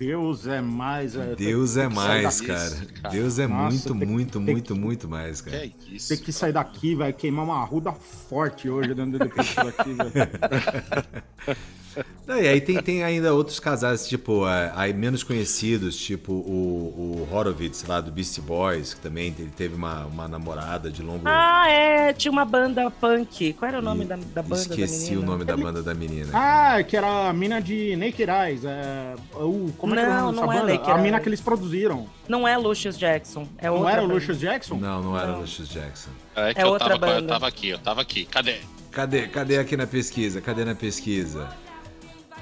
Deus 0.00 0.46
é 0.46 0.62
mais. 0.62 1.14
é, 1.14 1.34
Deus 1.34 1.76
é 1.76 1.80
tem 1.82 1.90
que 1.90 1.94
mais, 1.94 2.40
cara. 2.40 2.70
cara. 3.02 3.14
Deus 3.14 3.38
é 3.38 3.46
Nossa, 3.46 3.70
muito, 3.70 3.94
tem- 3.98 4.08
muito, 4.08 4.40
muito, 4.40 4.74
muito 4.76 5.08
mais, 5.08 5.42
que 5.42 5.50
cara. 5.50 5.66
é 5.66 5.70
isso? 5.90 6.08
Tem 6.08 6.16
que 6.16 6.32
sair 6.32 6.52
daqui, 6.52 6.94
vai 6.94 7.12
queimar 7.12 7.44
uma 7.44 7.60
arruda 7.60 7.92
forte 7.92 8.70
hoje 8.70 8.94
dentro 8.94 9.28
disso 9.28 9.56
daqui, 9.62 9.92
velho. 9.92 11.56
Não, 12.26 12.38
e 12.38 12.46
aí 12.46 12.60
tem, 12.60 12.80
tem 12.82 13.02
ainda 13.02 13.34
outros 13.34 13.58
casais, 13.58 14.08
tipo, 14.08 14.46
é, 14.48 14.72
aí 14.76 14.92
menos 14.92 15.22
conhecidos, 15.24 15.96
tipo 15.96 16.32
o, 16.32 17.26
o 17.28 17.34
Horowitz 17.34 17.84
lá 17.86 18.00
do 18.00 18.12
Beastie 18.12 18.40
Boys, 18.40 18.94
que 18.94 19.00
também 19.00 19.34
ele 19.38 19.50
teve 19.56 19.74
uma, 19.74 20.04
uma 20.06 20.28
namorada 20.28 20.90
de 20.90 21.02
longo. 21.02 21.22
Ah, 21.24 21.68
é, 21.68 22.12
tinha 22.12 22.30
uma 22.30 22.44
banda 22.44 22.90
punk. 22.90 23.52
Qual 23.54 23.68
era 23.68 23.78
o 23.78 23.82
nome 23.82 24.04
E- 24.04 24.08
da, 24.08 24.16
da 24.16 24.42
banda 24.42 24.62
Esqueci 24.62 25.06
da 25.06 25.10
menina? 25.10 25.20
o 25.20 25.24
nome 25.26 25.44
da 25.44 25.56
banda 25.56 25.82
da 25.82 25.94
menina. 25.94 26.30
Ah, 26.32 26.82
que 26.82 26.96
era 26.96 27.28
a 27.28 27.32
mina 27.32 27.60
de 27.60 27.96
Naked 27.96 28.30
Eyes. 28.30 28.64
É, 28.64 29.14
o, 29.34 29.72
como 29.76 29.94
é 29.94 29.98
que 29.98 30.02
era 30.04 30.12
o 30.12 30.14
Não, 30.14 30.32
nome 30.32 30.48
dessa 30.48 30.62
não 30.62 30.68
é? 30.68 30.72
Naked 30.74 30.90
a 30.92 30.98
mina 30.98 31.18
que 31.20 31.28
eles 31.28 31.40
produziram. 31.40 32.06
Não 32.28 32.46
é 32.46 32.56
Lucius 32.56 32.96
Jackson, 32.96 33.48
é 33.58 33.66
Não 33.66 33.76
outra 33.78 33.90
era 33.92 34.00
o 34.02 34.04
banda. 34.04 34.14
Lucius 34.14 34.38
Jackson? 34.38 34.76
Não, 34.76 35.02
não 35.02 35.18
era 35.18 35.32
Não. 35.32 35.40
Lucius 35.40 35.68
Jackson. 35.68 36.10
É 36.36 36.54
que 36.54 36.60
É 36.60 36.64
eu, 36.64 36.68
outra 36.68 36.90
tava, 36.90 37.06
eu 37.08 37.14
banda. 37.16 37.28
tava 37.28 37.48
aqui, 37.48 37.68
eu 37.70 37.78
tava 37.78 38.00
aqui. 38.00 38.24
Cadê? 38.26 38.56
Cadê? 38.92 39.26
Cadê 39.28 39.58
aqui 39.58 39.76
na 39.76 39.86
pesquisa? 39.86 40.40
Cadê 40.40 40.64
na 40.64 40.74
pesquisa? 40.74 41.48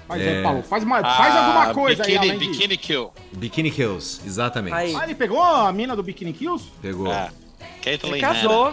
Mas 0.09 0.23
É. 0.23 0.39
aí, 0.39 0.43
Paulo, 0.43 0.63
faz, 0.63 0.83
uma, 0.85 1.03
faz 1.03 1.37
alguma 1.37 1.75
coisa 1.75 2.03
Ah, 2.03 2.07
biquíni, 2.07 2.31
aí, 2.31 2.39
de... 2.39 2.47
Biquíni 2.49 2.77
Kill. 2.77 3.11
Bikini 3.33 3.71
Kills, 3.71 4.21
exatamente. 4.25 4.75
Aí. 4.75 4.95
Ah, 4.95 5.05
ele 5.05 5.15
pegou 5.15 5.43
a 5.43 5.71
mina 5.73 5.95
do 5.95 6.03
Bikini 6.03 6.33
Kills? 6.33 6.65
Pegou. 6.81 7.13
É. 7.13 7.31
Ele 7.61 7.69
Caitlyn 7.99 8.21
casou. 8.21 8.73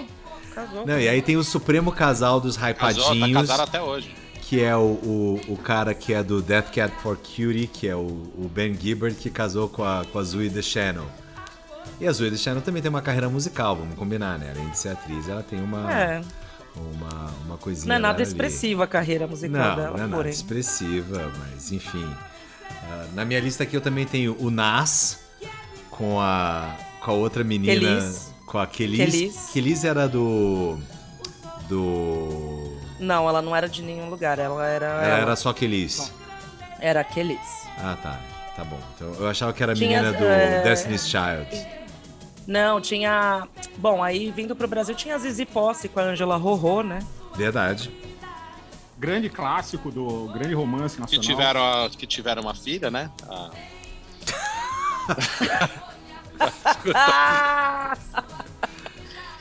Casou. 0.54 0.86
Não, 0.86 0.98
e 1.00 1.10
aí 1.10 1.22
tem 1.22 1.36
o 1.36 1.44
supremo 1.44 1.92
casal 1.92 2.40
dos 2.40 2.56
Hanna. 2.56 2.74
Casou, 2.74 3.04
tá 3.04 3.16
hypadinhos, 3.16 3.50
até 3.50 3.82
hoje. 3.82 4.16
que 4.42 4.64
é 4.64 4.74
o, 4.76 4.80
o, 4.80 5.42
o 5.50 5.58
cara 5.58 5.94
que 5.94 6.14
é 6.14 6.24
do 6.24 6.42
Death 6.42 6.72
Cat 6.72 6.94
for 7.04 7.18
Cutie, 7.18 7.68
que 7.68 7.88
é 7.90 7.96
o, 7.96 8.00
o 8.38 8.50
Ben 8.54 8.74
Gibbard, 8.74 9.16
que 9.18 9.30
casou 9.30 9.68
com 9.68 9.84
a, 9.84 10.06
com 10.12 10.18
a 10.20 10.24
Zoe 10.24 10.48
Deschanel. 10.50 11.06
E 12.00 12.08
a 12.08 12.12
Zoe 12.14 12.30
Deschanel 12.30 12.62
também 12.62 12.82
tem 12.82 12.90
uma 12.90 13.02
carreira 13.02 13.28
musical, 13.30 13.76
vamos 13.76 13.96
combinar, 13.96 14.38
né? 14.40 14.52
Além 14.56 14.70
de 14.70 14.78
ser 14.78 14.90
atriz, 14.90 15.28
ela 15.28 15.44
tem 15.44 15.62
uma, 15.62 15.92
É, 15.92 16.22
uma, 16.82 17.32
uma 17.46 17.58
coisinha 17.58 17.88
não 17.88 17.96
é 17.96 18.00
nada 18.00 18.22
ali. 18.22 18.24
expressiva 18.24 18.84
a 18.84 18.88
carreira 18.88 19.28
musical 19.28 19.58
Não, 19.70 19.76
dela, 19.76 19.90
não 19.90 19.98
é 19.98 20.02
nada 20.02 20.16
porém. 20.16 20.32
expressiva, 20.32 21.32
mas 21.40 21.72
enfim. 21.72 22.06
Ah, 22.70 23.06
na 23.14 23.26
minha 23.26 23.40
lista 23.40 23.64
aqui 23.64 23.76
eu 23.76 23.82
também 23.82 24.06
tenho 24.06 24.36
o 24.40 24.50
Nas 24.52 25.24
com 25.90 26.20
a, 26.20 26.76
com 27.02 27.12
a 27.12 27.14
outra 27.14 27.44
menina. 27.44 27.74
Kelis. 27.74 28.34
Com 28.46 28.58
a 28.60 28.68
Kelis. 28.68 28.98
Kelis. 29.14 29.50
Kelis 29.54 29.84
era 29.84 30.08
do. 30.08 30.78
Do. 31.68 32.78
Não, 33.00 33.28
ela 33.28 33.42
não 33.42 33.56
era 33.56 33.68
de 33.68 33.82
nenhum 33.82 34.10
lugar, 34.10 34.38
ela 34.40 34.66
era. 34.66 34.86
Ela 34.86 35.18
era 35.20 35.36
só 35.36 35.52
Kelis. 35.54 36.12
Era 36.80 37.04
Kelis. 37.04 37.40
Ah, 37.78 37.98
tá. 38.02 38.20
tá 38.56 38.64
bom. 38.64 38.80
Então, 38.96 39.14
eu 39.20 39.28
achava 39.28 39.52
que 39.54 39.64
era 39.64 39.74
a 39.74 39.76
menina 39.76 40.14
do 40.14 40.24
é, 40.24 40.62
Destiny's 40.64 41.08
Child. 41.08 41.68
Não, 42.48 42.80
tinha. 42.80 43.48
Bom, 43.78 44.04
aí 44.04 44.32
vindo 44.32 44.56
pro 44.56 44.68
Brasil 44.68 44.93
tinha 44.96 45.16
a 45.16 45.18
Zizi 45.18 45.46
Posse 45.46 45.89
com 45.89 46.00
a 46.00 46.04
Angela 46.04 46.36
Rorô, 46.38 46.84
né? 46.84 47.00
Verdade. 47.36 47.91
Grande 48.98 49.30
clássico 49.30 49.91
do 49.91 50.30
grande 50.34 50.54
romance 50.54 50.96
Que 50.96 51.02
nacional. 51.02 51.24
tiveram, 51.26 51.62
a- 51.86 51.89
que 51.89 52.06
tiveram 52.08 52.41
uma 52.43 52.54
filha, 52.56 52.89
né? 52.91 53.10
A- 53.28 53.50
Ah! 56.93 57.96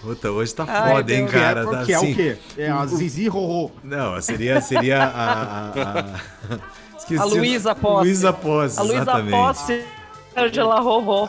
Puta, 0.02 0.30
hoje 0.30 0.55
tá 0.55 0.66
Ai, 0.68 0.92
foda, 0.92 1.14
hein. 1.14 1.26
Que 1.26 1.34
é, 1.36 1.40
cara? 1.40 1.66
tá 1.66 1.84
que 1.84 1.92
é 1.92 1.96
assim- 1.96 2.12
o 2.12 2.14
quê? 2.16 2.36
É 2.59 2.68
a 2.70 2.84
Zizi 2.86 3.26
Rorô. 3.26 3.70
Não, 3.82 4.20
seria, 4.20 4.61
seria 4.61 5.02
a. 5.02 5.09
a, 5.09 5.70
a... 5.70 6.20
Esqueci 6.98 7.20
A 7.20 7.24
Luísa 7.24 7.74
Posse. 7.74 8.05
Luísa 8.07 8.32
Posse, 8.32 8.78
A 8.80 8.82
Luísa. 8.82 9.22
Posse, 9.30 9.84
Angela 10.37 10.80
Rorô. 10.80 11.28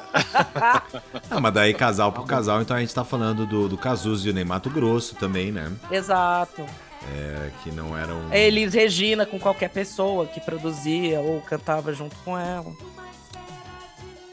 Ah, 1.30 1.39
mas 1.39 1.53
daí 1.53 1.74
casal 1.74 2.12
por 2.12 2.26
casal, 2.26 2.62
então 2.62 2.76
a 2.76 2.80
gente 2.80 2.93
tá 2.93 3.03
falando 3.03 3.45
do, 3.45 3.68
do 3.70 3.78
Cazuza 3.78 4.28
e 4.28 4.32
o 4.32 4.34
Ney 4.34 4.43
Mato 4.43 4.70
Grosso 4.70 5.16
também, 5.16 5.51
né? 5.51 5.72
Exato. 5.91 6.66
É, 7.14 7.51
que 7.64 7.72
não 7.72 7.95
eram. 7.95 8.34
Elis 8.34 8.74
Regina 8.74 9.26
com 9.26 9.39
qualquer 9.39 9.70
pessoa 9.70 10.26
que 10.26 10.39
produzia 10.41 11.20
ou 11.20 11.39
cantava 11.41 11.93
junto 11.93 12.16
com 12.26 12.38
ela. 12.38 12.72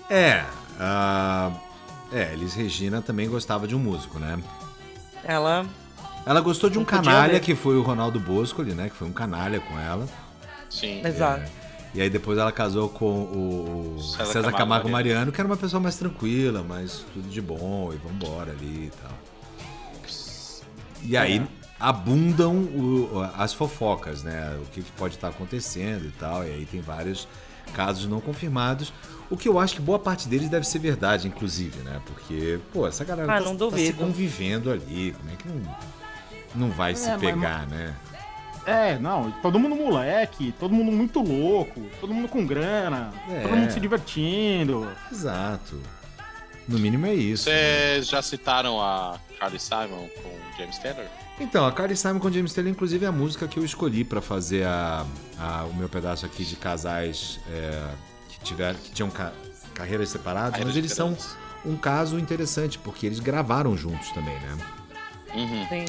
É. 0.09 0.45
ah, 0.81 1.51
É, 2.13 2.33
Elis 2.33 2.55
Regina 2.55 3.03
também 3.03 3.29
gostava 3.29 3.67
de 3.67 3.75
um 3.75 3.79
músico, 3.79 4.19
né? 4.19 4.39
Ela. 5.25 5.67
Ela 6.25 6.41
gostou 6.41 6.71
de 6.71 6.79
um 6.79 6.85
canalha 6.85 7.35
ver. 7.35 7.41
que 7.41 7.55
foi 7.55 7.77
o 7.77 7.83
Ronaldo 7.83 8.19
Boscoli, 8.21 8.75
né? 8.75 8.89
Que 8.89 8.97
foi 8.97 9.09
um 9.09 9.13
canalha 9.13 9.61
com 9.61 9.79
ela. 9.79 10.07
Sim. 10.71 11.05
Exato. 11.05 11.51
E 11.95 12.01
aí 12.01 12.09
depois 12.09 12.39
ela 12.39 12.51
casou 12.51 12.89
com 12.89 13.05
o 13.25 13.97
César, 14.01 14.25
César 14.27 14.43
Camargo, 14.45 14.57
Camargo 14.59 14.89
Mariano, 14.89 15.31
que 15.31 15.41
era 15.41 15.47
uma 15.49 15.57
pessoa 15.59 15.79
mais 15.81 15.97
tranquila, 15.97 16.63
mais 16.63 17.05
tudo 17.13 17.29
de 17.29 17.41
bom, 17.43 17.93
e 17.93 17.97
vambora 17.97 18.51
ali 18.53 18.87
e 18.87 18.93
tal. 19.03 19.13
E 21.03 21.17
aí 21.17 21.45
abundam 21.79 22.57
o- 22.57 23.29
as 23.37 23.53
fofocas, 23.53 24.23
né? 24.23 24.57
O 24.63 24.67
que 24.71 24.83
pode 24.97 25.17
estar 25.17 25.29
acontecendo 25.29 26.07
e 26.07 26.13
tal. 26.13 26.45
E 26.45 26.51
aí 26.51 26.65
tem 26.67 26.81
vários 26.81 27.27
casos 27.75 28.07
não 28.07 28.21
confirmados. 28.21 28.93
O 29.29 29.37
que 29.37 29.49
eu 29.49 29.59
acho 29.59 29.75
que 29.77 29.81
boa 29.83 29.99
parte 29.99 30.29
deles 30.29 30.49
deve 30.49 30.67
ser 30.67 30.79
verdade, 30.79 31.27
inclusive, 31.27 31.79
né? 31.81 32.01
Porque, 32.07 32.59
pô, 32.73 32.87
essa 32.87 33.05
galera 33.05 33.33
Ah, 33.35 33.39
tá, 33.43 33.45
não 33.53 33.57
tá 33.71 33.77
se 33.77 33.93
convivendo 33.95 34.71
ali. 34.71 35.15
Como 35.19 35.31
é 35.31 35.37
que 35.37 35.49
não, 35.49 35.77
não 36.55 36.71
vai 36.71 36.95
se 36.95 37.09
mas- 37.09 37.21
pegar, 37.21 37.67
né? 37.67 37.95
É, 38.65 38.99
não, 38.99 39.31
todo 39.43 39.59
mundo 39.59 39.75
moleque, 39.75 40.55
todo 40.59 40.73
mundo 40.73 40.93
muito 40.93 41.21
louco, 41.21 41.81
todo 42.01 42.15
mundo 42.15 42.29
com 42.29 42.47
grana, 42.47 43.11
É. 43.29 43.41
todo 43.41 43.57
mundo 43.57 43.71
se 43.73 43.81
divertindo. 43.81 44.89
Exato. 45.11 45.81
No 46.69 46.79
mínimo 46.79 47.07
é 47.07 47.15
isso. 47.15 47.49
né? 47.49 47.55
Vocês 47.57 48.07
já 48.09 48.23
citaram 48.23 48.81
a 48.81 49.19
Carly 49.39 49.59
Simon 49.59 50.09
com 50.23 50.57
James 50.59 50.79
Taylor? 50.79 51.05
Então, 51.41 51.67
a 51.67 51.73
Carly 51.73 51.97
Simon 51.97 52.21
com 52.21 52.31
James 52.31 52.53
Taylor, 52.55 52.71
inclusive, 52.71 53.05
é 53.05 53.09
a 53.09 53.13
música 53.13 53.49
que 53.49 53.59
eu 53.59 53.65
escolhi 53.65 54.05
pra 54.05 54.21
fazer 54.21 54.65
a, 54.65 55.05
a- 55.41 55.65
o 55.65 55.75
meu 55.75 55.89
pedaço 55.89 56.25
aqui 56.25 56.45
de 56.45 56.55
casais 56.55 57.41
é, 57.51 57.83
que, 58.29 58.41
tiver, 58.45 58.75
que 58.77 58.93
tinham 58.93 59.11
ca- 59.11 59.33
carreiras 59.75 60.09
separadas, 60.11 60.63
mas 60.65 60.77
eles 60.77 60.93
são 60.93 61.17
um 61.65 61.75
caso 61.77 62.17
interessante, 62.19 62.79
porque 62.79 63.07
eles 63.07 63.19
gravaram 63.19 63.77
juntos 63.77 64.11
também, 64.13 64.35
né? 64.39 64.57
Uhum. 65.35 65.67
Sim. 65.69 65.85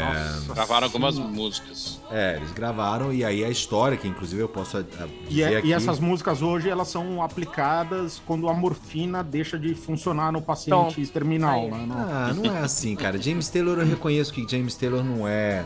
Nossa 0.00 0.54
Gravaram 0.54 0.86
algumas 0.86 1.18
músicas. 1.18 2.00
É, 2.10 2.36
eles 2.36 2.52
gravaram, 2.52 3.12
e 3.12 3.22
aí 3.24 3.44
a 3.44 3.50
história, 3.50 3.96
que 3.98 4.08
inclusive 4.08 4.40
eu 4.42 4.48
posso 4.48 4.78
a 4.78 4.80
E, 4.80 5.28
dizer 5.28 5.52
é- 5.52 5.56
aqui... 5.58 5.68
e 5.68 5.72
essas 5.74 6.00
músicas 6.00 6.40
hoje, 6.40 6.70
elas 6.70 6.88
são 6.88 7.22
aplicadas 7.22 8.20
quando 8.26 8.48
a 8.48 8.54
morfina 8.54 9.22
deixa 9.22 9.58
de 9.58 9.74
funcionar 9.74 10.32
no 10.32 10.40
paciente 10.40 11.06
terminal, 11.08 11.68
né? 11.68 11.84
Não- 11.86 11.96
Ah, 11.98 12.32
não 12.34 12.56
é 12.56 12.60
assim, 12.60 12.96
cara. 12.96 13.20
James 13.20 13.48
Taylor, 13.48 13.78
eu 13.78 13.86
reconheço 13.86 14.32
que 14.32 14.46
James 14.48 14.74
Taylor 14.74 15.04
não 15.04 15.28
é 15.28 15.64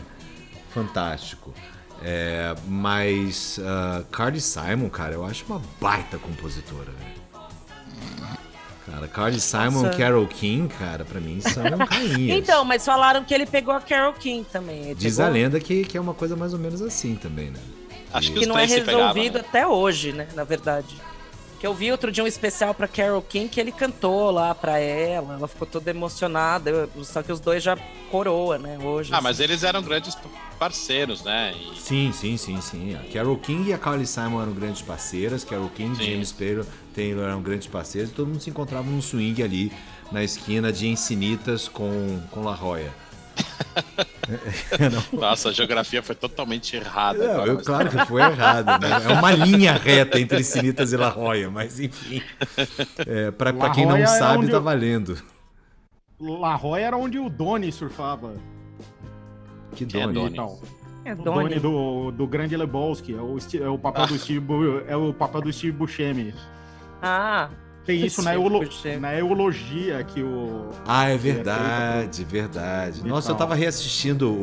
fantástico. 0.69 1.53
É, 2.01 2.53
mas 2.67 3.57
uh, 3.59 4.03
Carly 4.11 4.41
Simon, 4.41 4.89
cara, 4.89 5.13
eu 5.13 5.23
acho 5.25 5.45
uma 5.45 5.61
baita 5.79 6.17
compositora, 6.17 6.91
velho. 6.91 7.22
Cara, 8.85 9.07
Carly 9.07 9.39
Simon 9.39 9.83
Nossa. 9.83 9.97
Carol 9.97 10.27
King, 10.27 10.67
cara, 10.73 11.05
pra 11.05 11.19
mim 11.21 11.39
são 11.39 11.63
cainhas. 11.87 12.37
Então, 12.37 12.65
mas 12.65 12.83
falaram 12.85 13.23
que 13.23 13.33
ele 13.33 13.45
pegou 13.45 13.73
a 13.73 13.79
Carol 13.79 14.13
King 14.13 14.45
também. 14.51 14.83
Ele 14.87 14.95
Diz 14.95 15.15
pegou- 15.15 15.29
a 15.29 15.33
lenda 15.33 15.59
que, 15.59 15.85
que 15.85 15.97
é 15.97 16.01
uma 16.01 16.13
coisa 16.13 16.35
mais 16.35 16.51
ou 16.53 16.59
menos 16.59 16.81
assim 16.81 17.15
também, 17.15 17.49
né? 17.49 17.59
Acho 18.13 18.31
que, 18.33 18.39
que 18.41 18.45
não 18.45 18.57
é 18.59 18.65
resolvido 18.65 19.35
né? 19.39 19.45
até 19.47 19.65
hoje, 19.65 20.11
né? 20.11 20.27
Na 20.35 20.43
verdade. 20.43 20.95
Que 21.59 21.65
eu 21.65 21.73
vi 21.73 21.89
outro 21.93 22.11
dia 22.11 22.21
um 22.21 22.27
especial 22.27 22.73
pra 22.73 22.89
Carol 22.89 23.21
King 23.21 23.47
que 23.47 23.57
ele 23.57 23.71
cantou 23.71 24.29
lá 24.31 24.53
pra 24.53 24.77
ela, 24.79 25.35
ela 25.35 25.47
ficou 25.47 25.65
toda 25.65 25.89
emocionada, 25.89 26.69
eu- 26.69 27.03
só 27.05 27.23
que 27.23 27.31
os 27.31 27.39
dois 27.39 27.63
já 27.63 27.77
coroa, 28.11 28.57
né? 28.57 28.77
Hoje. 28.83 29.11
Ah, 29.13 29.21
mas 29.21 29.39
eles 29.39 29.63
eram 29.63 29.81
grandes 29.81 30.17
parceiros, 30.59 31.23
né? 31.23 31.53
E 31.73 31.79
Sim, 31.79 32.11
sim, 32.13 32.35
sim, 32.35 32.59
sim. 32.59 32.95
A 32.95 33.11
Carol 33.13 33.37
King 33.37 33.69
e 33.69 33.73
a 33.73 33.77
Carly 33.77 34.05
Simon 34.05 34.41
eram 34.41 34.51
grandes 34.51 34.81
parceiras. 34.81 35.45
Carol 35.45 35.69
King 35.69 35.93
e 35.93 36.03
Sim. 36.03 36.11
James 36.11 36.31
Taylor, 36.33 36.65
Taylor 36.93 37.25
eram 37.25 37.41
grandes 37.41 37.67
parceiros. 37.67 38.11
E 38.11 38.13
todo 38.13 38.27
mundo 38.27 38.39
se 38.39 38.49
encontrava 38.49 38.89
num 38.89 39.01
swing 39.01 39.41
ali 39.43 39.71
na 40.11 40.23
esquina 40.23 40.71
de 40.71 40.87
Encinitas 40.87 41.67
com, 41.67 42.19
com 42.31 42.43
La 42.43 42.53
Jolla. 42.55 42.91
Nossa, 45.11 45.49
a 45.49 45.51
geografia 45.51 46.01
foi 46.03 46.15
totalmente 46.15 46.75
errada. 46.75 47.19
Não, 47.25 47.33
agora, 47.33 47.49
eu, 47.49 47.55
mas- 47.55 47.65
claro 47.65 47.89
que 47.89 48.05
foi 48.05 48.21
errado, 48.21 48.81
né? 48.81 48.89
É 49.05 49.13
uma 49.13 49.31
linha 49.31 49.73
reta 49.73 50.19
entre 50.19 50.39
Encinitas 50.39 50.93
e 50.93 50.97
La 50.97 51.09
Jolla, 51.09 51.49
mas 51.49 51.79
enfim. 51.79 52.21
É, 53.05 53.33
La 53.53 53.69
quem 53.71 53.85
não 53.85 53.97
é 53.97 54.05
sabe, 54.05 54.49
tá 54.49 54.59
valendo. 54.59 55.17
La 56.19 56.55
Jolla 56.55 56.79
era 56.79 56.97
onde 56.97 57.19
o 57.19 57.29
Doni 57.29 57.71
surfava. 57.71 58.33
Que 59.75 59.85
Quem 59.85 60.01
é. 60.03 60.07
Doni? 60.07 60.29
Então, 60.33 60.59
É 61.03 61.13
o 61.13 61.15
Doni. 61.17 61.49
Doni 61.49 61.59
do, 61.59 62.11
do 62.11 62.27
Grande 62.27 62.55
Lebowski. 62.55 63.13
É 63.13 63.21
o, 63.21 63.37
é 63.61 63.69
o 63.69 63.77
papel 63.77 64.07
do 64.07 64.17
Steve, 64.19 64.45
é 64.87 64.95
o 64.95 65.13
papel 65.13 65.41
do 65.41 65.51
Steve 65.51 65.75
Buscemi. 65.75 66.33
Ah, 67.05 67.49
Tem 67.85 68.05
isso 68.05 68.21
na, 68.21 68.31
Steve 68.31 68.43
eulo- 68.45 68.59
Buscemi. 68.65 68.97
na 69.01 69.13
eologia 69.13 70.01
que 70.05 70.23
o. 70.23 70.69
Ah, 70.87 71.09
é 71.09 71.17
feita 71.17 71.23
verdade, 71.53 72.23
verdade. 72.23 73.05
Nossa, 73.05 73.31
eu 73.31 73.35
tava 73.35 73.53
reassistindo 73.55 74.29
o, 74.31 74.33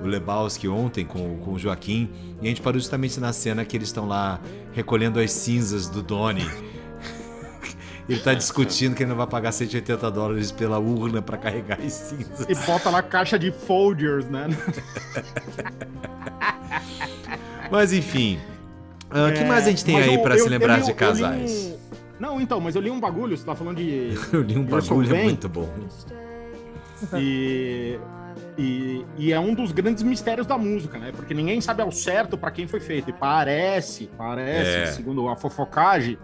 o, 0.00 0.04
o 0.04 0.06
Lebowski 0.06 0.68
ontem 0.68 1.04
com, 1.04 1.38
com 1.38 1.54
o 1.54 1.58
Joaquim 1.58 2.08
e 2.40 2.46
a 2.46 2.48
gente 2.48 2.60
parou 2.62 2.78
justamente 2.78 3.18
na 3.18 3.32
cena 3.32 3.64
que 3.64 3.76
eles 3.76 3.88
estão 3.88 4.06
lá 4.06 4.38
recolhendo 4.72 5.18
as 5.18 5.32
cinzas 5.32 5.88
do 5.88 6.02
Donnie. 6.04 6.48
Ele 8.08 8.18
tá 8.18 8.34
discutindo 8.34 8.96
que 8.96 9.04
ele 9.04 9.10
não 9.10 9.16
vai 9.16 9.26
pagar 9.28 9.52
180 9.52 10.10
dólares 10.10 10.50
pela 10.50 10.80
urna 10.80 11.22
pra 11.22 11.36
carregar 11.36 11.78
as 11.80 11.92
cinzas. 11.92 12.44
E 12.48 12.54
bota 12.66 12.90
lá 12.90 13.00
caixa 13.04 13.38
de 13.38 13.52
Folgers, 13.52 14.24
né? 14.28 14.48
Mas 17.70 17.92
enfim. 17.92 18.40
O 19.10 19.32
que 19.32 19.40
É, 19.40 19.44
mais 19.44 19.66
a 19.66 19.70
gente 19.70 19.84
tem 19.84 19.94
mas 19.94 20.08
aí 20.08 20.14
eu- 20.14 20.38
se 20.38 20.48
lembrar 20.48 20.78
eu 20.78 20.84
de 20.84 20.90
eu 20.90 20.94
li 20.94 20.98
casais? 20.98 21.50
um- 21.52 21.80
Não, 22.20 22.40
então, 22.40 22.60
mas 22.60 22.74
eu 22.76 22.82
li 22.82 22.90
um 22.90 23.00
bagulho, 23.00 23.36
você 23.36 23.44
tá 23.44 23.54
falando 23.54 23.76
de. 23.78 24.12
Eu 24.32 24.42
li 24.42 24.56
um 24.56 24.64
bagulho 24.64 25.14
é 25.16 25.22
muito 25.24 25.48
bom. 25.48 25.68
E, 27.14 27.98
e, 28.58 29.04
e 29.16 29.32
é 29.32 29.40
um 29.40 29.54
dos 29.54 29.72
grandes 29.72 30.02
mistérios 30.02 30.46
da 30.46 30.58
música, 30.58 30.98
né? 30.98 31.12
Porque 31.16 31.32
ninguém 31.32 31.60
sabe 31.60 31.82
ao 31.82 31.90
certo 31.90 32.36
pra 32.36 32.50
quem 32.50 32.68
foi 32.68 32.80
feito. 32.80 33.08
E 33.10 33.12
parece, 33.12 34.08
parece, 34.18 34.70
É. 34.70 34.86
segundo 34.92 35.28
a 35.28 35.36
fofocagem, 35.36 36.18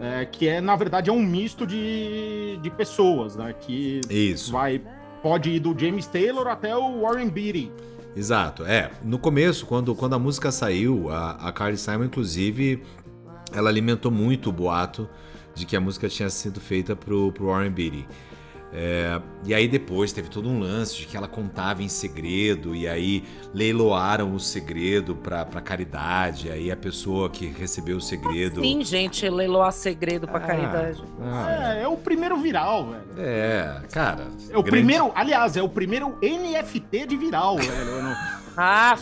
é, 0.00 0.24
que 0.24 0.48
é, 0.48 0.60
na 0.60 0.74
verdade, 0.76 1.10
é 1.10 1.12
um 1.12 1.22
misto 1.22 1.66
de, 1.66 2.58
de 2.62 2.70
pessoas, 2.70 3.36
né? 3.36 3.54
Que 3.60 4.00
Isso. 4.08 4.50
vai. 4.52 4.80
Pode 5.22 5.50
ir 5.50 5.60
do 5.60 5.78
James 5.78 6.06
Taylor 6.06 6.46
até 6.46 6.74
o 6.76 7.02
Warren 7.02 7.28
Beatty. 7.28 7.70
Exato, 8.16 8.64
é. 8.64 8.90
No 9.04 9.18
começo, 9.18 9.66
quando, 9.66 9.94
quando 9.94 10.14
a 10.14 10.18
música 10.18 10.50
saiu, 10.50 11.10
a, 11.10 11.32
a 11.32 11.52
Carly 11.52 11.76
Simon, 11.76 12.04
inclusive, 12.04 12.82
ela 13.52 13.68
alimentou 13.68 14.10
muito 14.10 14.50
o 14.50 14.52
boato 14.52 15.08
de 15.54 15.66
que 15.66 15.76
a 15.76 15.80
música 15.80 16.08
tinha 16.08 16.30
sido 16.30 16.60
feita 16.60 16.94
pro, 16.94 17.32
pro 17.32 17.46
Warren 17.46 17.70
Beatty. 17.70 18.06
É, 18.72 19.18
e 19.46 19.54
aí 19.54 19.66
depois 19.66 20.12
teve 20.12 20.28
todo 20.28 20.46
um 20.48 20.58
lance 20.60 20.94
de 20.96 21.06
que 21.06 21.16
ela 21.16 21.26
contava 21.26 21.82
em 21.82 21.88
segredo, 21.88 22.76
e 22.76 22.86
aí 22.86 23.24
leiloaram 23.54 24.34
o 24.34 24.38
segredo 24.38 25.16
pra, 25.16 25.44
pra 25.46 25.60
caridade, 25.60 26.50
aí 26.50 26.70
a 26.70 26.76
pessoa 26.76 27.30
que 27.30 27.46
recebeu 27.46 27.96
o 27.96 28.00
segredo... 28.00 28.60
sim, 28.60 28.84
gente, 28.84 29.26
leiloar 29.28 29.72
segredo 29.72 30.28
pra 30.28 30.36
Ah, 30.36 30.40
caridade. 30.40 31.02
ah, 31.22 31.74
É, 31.78 31.82
é 31.84 31.88
o 31.88 31.96
primeiro 31.96 32.36
viral, 32.36 32.90
velho. 32.90 33.04
é, 33.26 33.80
cara... 33.90 34.26
É 34.50 34.58
o 34.58 34.62
grande- 34.62 34.70
primeiro, 34.70 35.12
aliás, 35.14 35.56
é 35.56 35.62
o 35.62 35.68
primeiro 35.68 36.18
NFT 36.22 37.06
de 37.06 37.16
viral, 37.16 37.56
velho. 37.56 38.02
Não- 38.02 38.16
Ah, 38.60 38.98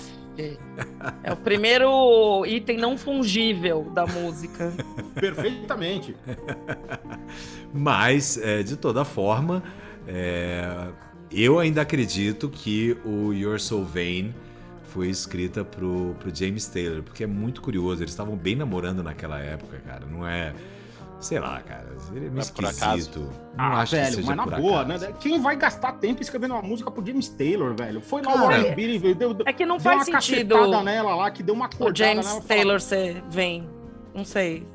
é 1.22 1.32
o 1.32 1.36
primeiro 1.36 2.44
item 2.46 2.76
não 2.76 2.96
fungível 2.96 3.90
da 3.94 4.06
música. 4.06 4.72
Perfeitamente. 5.14 6.16
Mas, 7.72 8.38
é, 8.38 8.62
de 8.62 8.76
toda 8.76 9.04
forma, 9.04 9.62
é, 10.06 10.88
eu 11.30 11.58
ainda 11.58 11.82
acredito 11.82 12.48
que 12.48 12.96
o 13.04 13.32
You're 13.32 13.58
So 13.58 13.82
Vain 13.82 14.34
foi 14.84 15.08
escrita 15.08 15.64
pro, 15.64 16.16
pro 16.18 16.34
James 16.34 16.66
Taylor, 16.66 17.02
porque 17.02 17.24
é 17.24 17.26
muito 17.26 17.60
curioso. 17.60 18.02
Eles 18.02 18.12
estavam 18.12 18.36
bem 18.36 18.56
namorando 18.56 19.02
naquela 19.02 19.38
época, 19.38 19.78
cara. 19.86 20.06
Não 20.06 20.26
é. 20.26 20.54
Sei 21.18 21.38
lá, 21.40 21.60
cara. 21.62 21.86
Ele 22.14 22.26
é 22.26 22.30
meio 22.30 22.42
É 22.42 22.44
por 22.46 22.64
acaso. 22.64 22.98
esquisito. 22.98 23.20
Não 23.20 23.30
Ah, 23.64 23.80
acho 23.80 23.90
que 23.96 24.00
velho, 24.02 24.14
seja 24.16 24.26
mas 24.28 24.36
na 24.36 24.42
por 24.44 24.60
boa, 24.60 24.82
acaso. 24.82 25.06
né? 25.06 25.14
Quem 25.18 25.40
vai 25.40 25.56
gastar 25.56 25.92
tempo 25.94 26.22
escrevendo 26.22 26.52
uma 26.52 26.62
música 26.62 26.90
pro 26.90 27.04
James 27.04 27.28
Taylor, 27.28 27.74
velho? 27.74 28.00
Foi 28.00 28.22
lá 28.22 28.30
o 28.30 28.34
Cara, 28.34 28.46
Warren 28.46 28.74
Beatty, 28.74 29.14
deu, 29.14 29.32
deu, 29.34 29.46
É 29.46 29.52
que 29.52 29.64
não 29.64 29.76
deu 29.78 29.84
faz 29.84 30.08
uma 30.08 30.20
sentido 30.20 30.54
cacetada 30.54 30.82
nela 30.84 31.16
lá, 31.16 31.30
que 31.30 31.42
deu 31.42 31.54
uma 31.54 31.64
o 31.64 31.66
acordada 31.66 31.96
James 31.96 32.26
nela. 32.26 32.40
Taylor 32.42 32.80
ser 32.80 33.22
vem. 33.30 33.68
Não 34.14 34.24
sei. 34.24 34.66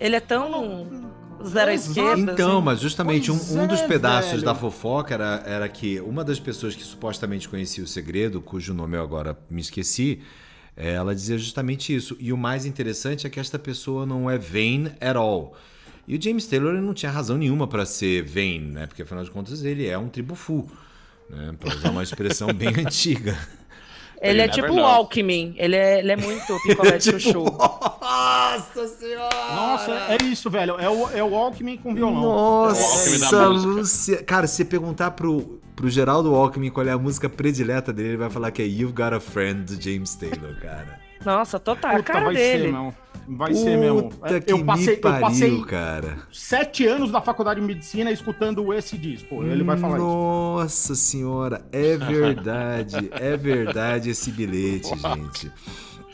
Ele 0.00 0.16
é 0.16 0.20
tão 0.20 1.04
zero 1.46 1.70
à 1.70 1.74
Exato. 1.74 1.90
esquerda. 2.00 2.32
Então, 2.32 2.56
assim. 2.56 2.64
mas 2.64 2.80
justamente 2.80 3.30
um, 3.30 3.34
um 3.34 3.66
dos 3.66 3.80
é, 3.80 3.86
pedaços 3.86 4.30
velho. 4.32 4.42
da 4.44 4.54
fofoca 4.54 5.12
era, 5.14 5.42
era 5.46 5.68
que 5.68 6.00
uma 6.00 6.24
das 6.24 6.40
pessoas 6.40 6.74
que 6.74 6.82
supostamente 6.82 7.46
conhecia 7.48 7.84
o 7.84 7.86
segredo, 7.86 8.40
cujo 8.40 8.72
nome 8.72 8.96
eu 8.96 9.02
agora 9.02 9.38
me 9.50 9.60
esqueci, 9.60 10.22
ela 10.76 11.14
dizia 11.14 11.36
justamente 11.38 11.94
isso. 11.94 12.16
E 12.18 12.32
o 12.32 12.36
mais 12.38 12.64
interessante 12.66 13.26
é 13.26 13.30
que 13.30 13.38
esta 13.38 13.58
pessoa 13.58 14.04
não 14.06 14.28
é 14.30 14.38
vain 14.38 14.86
at 15.00 15.14
all. 15.16 15.54
E 16.06 16.16
o 16.16 16.22
James 16.22 16.46
Taylor 16.46 16.74
não 16.74 16.92
tinha 16.94 17.10
razão 17.10 17.36
nenhuma 17.38 17.66
para 17.66 17.86
ser 17.86 18.22
vain, 18.22 18.60
né? 18.60 18.86
Porque 18.86 19.02
afinal 19.02 19.24
de 19.24 19.30
contas 19.30 19.64
ele 19.64 19.86
é 19.86 19.96
um 19.96 20.08
tribufu, 20.08 20.70
né? 21.30 21.54
Para 21.58 21.74
usar 21.74 21.90
uma 21.90 22.02
expressão 22.02 22.48
bem 22.52 22.68
antiga. 22.84 23.36
Ele 24.20 24.40
é 24.40 24.48
tipo 24.48 24.72
o. 24.72 24.84
Alckmin. 24.84 25.54
Ele 25.56 25.76
é, 25.76 25.98
ele 25.98 26.12
é 26.12 26.16
muito 26.16 26.56
picolé 26.66 26.96
de 26.96 27.10
chuchu. 27.10 27.44
Nossa 27.44 28.88
senhora! 28.88 29.34
Nossa, 29.54 29.90
é 29.92 30.24
isso, 30.24 30.48
velho. 30.48 30.76
É 30.78 30.88
o, 30.88 31.10
é 31.10 31.22
o 31.22 31.34
Alckmin 31.34 31.76
com 31.76 31.94
violão. 31.94 32.22
Nossa, 32.22 33.10
música. 33.10 33.46
Lúcia. 33.48 34.22
Cara, 34.22 34.46
se 34.46 34.56
você 34.56 34.64
perguntar 34.64 35.10
pro, 35.10 35.60
pro 35.76 35.90
Geraldo 35.90 36.34
Alckmin 36.34 36.70
qual 36.70 36.86
é 36.86 36.92
a 36.92 36.98
música 36.98 37.28
predileta 37.28 37.92
dele, 37.92 38.10
ele 38.10 38.16
vai 38.16 38.30
falar 38.30 38.50
que 38.50 38.62
é 38.62 38.66
You've 38.66 38.94
Got 38.94 39.14
a 39.14 39.20
Friend 39.20 39.64
do 39.64 39.82
James 39.82 40.14
Taylor, 40.14 40.58
cara. 40.60 40.98
Nossa, 41.24 41.58
total. 41.58 41.90
a 41.90 41.96
Puta, 41.96 42.12
cara 42.12 42.24
vai 42.26 42.34
dele. 42.34 42.62
ser, 42.64 42.72
mesmo. 42.72 42.94
Vai 43.28 43.54
ser 43.54 43.76
mesmo. 43.78 44.10
Puta 44.10 44.36
É, 44.36 44.40
que 44.40 44.52
eu 44.52 44.64
passei, 44.64 44.94
me 44.96 45.00
pariu, 45.00 45.16
eu 45.16 45.20
passei 45.22 45.60
cara. 45.62 46.18
sete 46.32 46.86
anos 46.86 47.10
da 47.10 47.20
faculdade 47.20 47.60
de 47.60 47.66
medicina 47.66 48.10
escutando 48.10 48.72
esse 48.72 48.96
disco. 48.98 49.42
Ele 49.42 49.62
vai 49.64 49.76
falar 49.76 49.96
isso. 49.96 50.04
Nossa 50.06 50.94
senhora, 50.94 51.64
é 51.72 51.96
verdade, 51.96 53.10
é 53.12 53.36
verdade 53.36 54.10
esse 54.10 54.30
bilhete, 54.30 54.90
gente. 54.98 55.52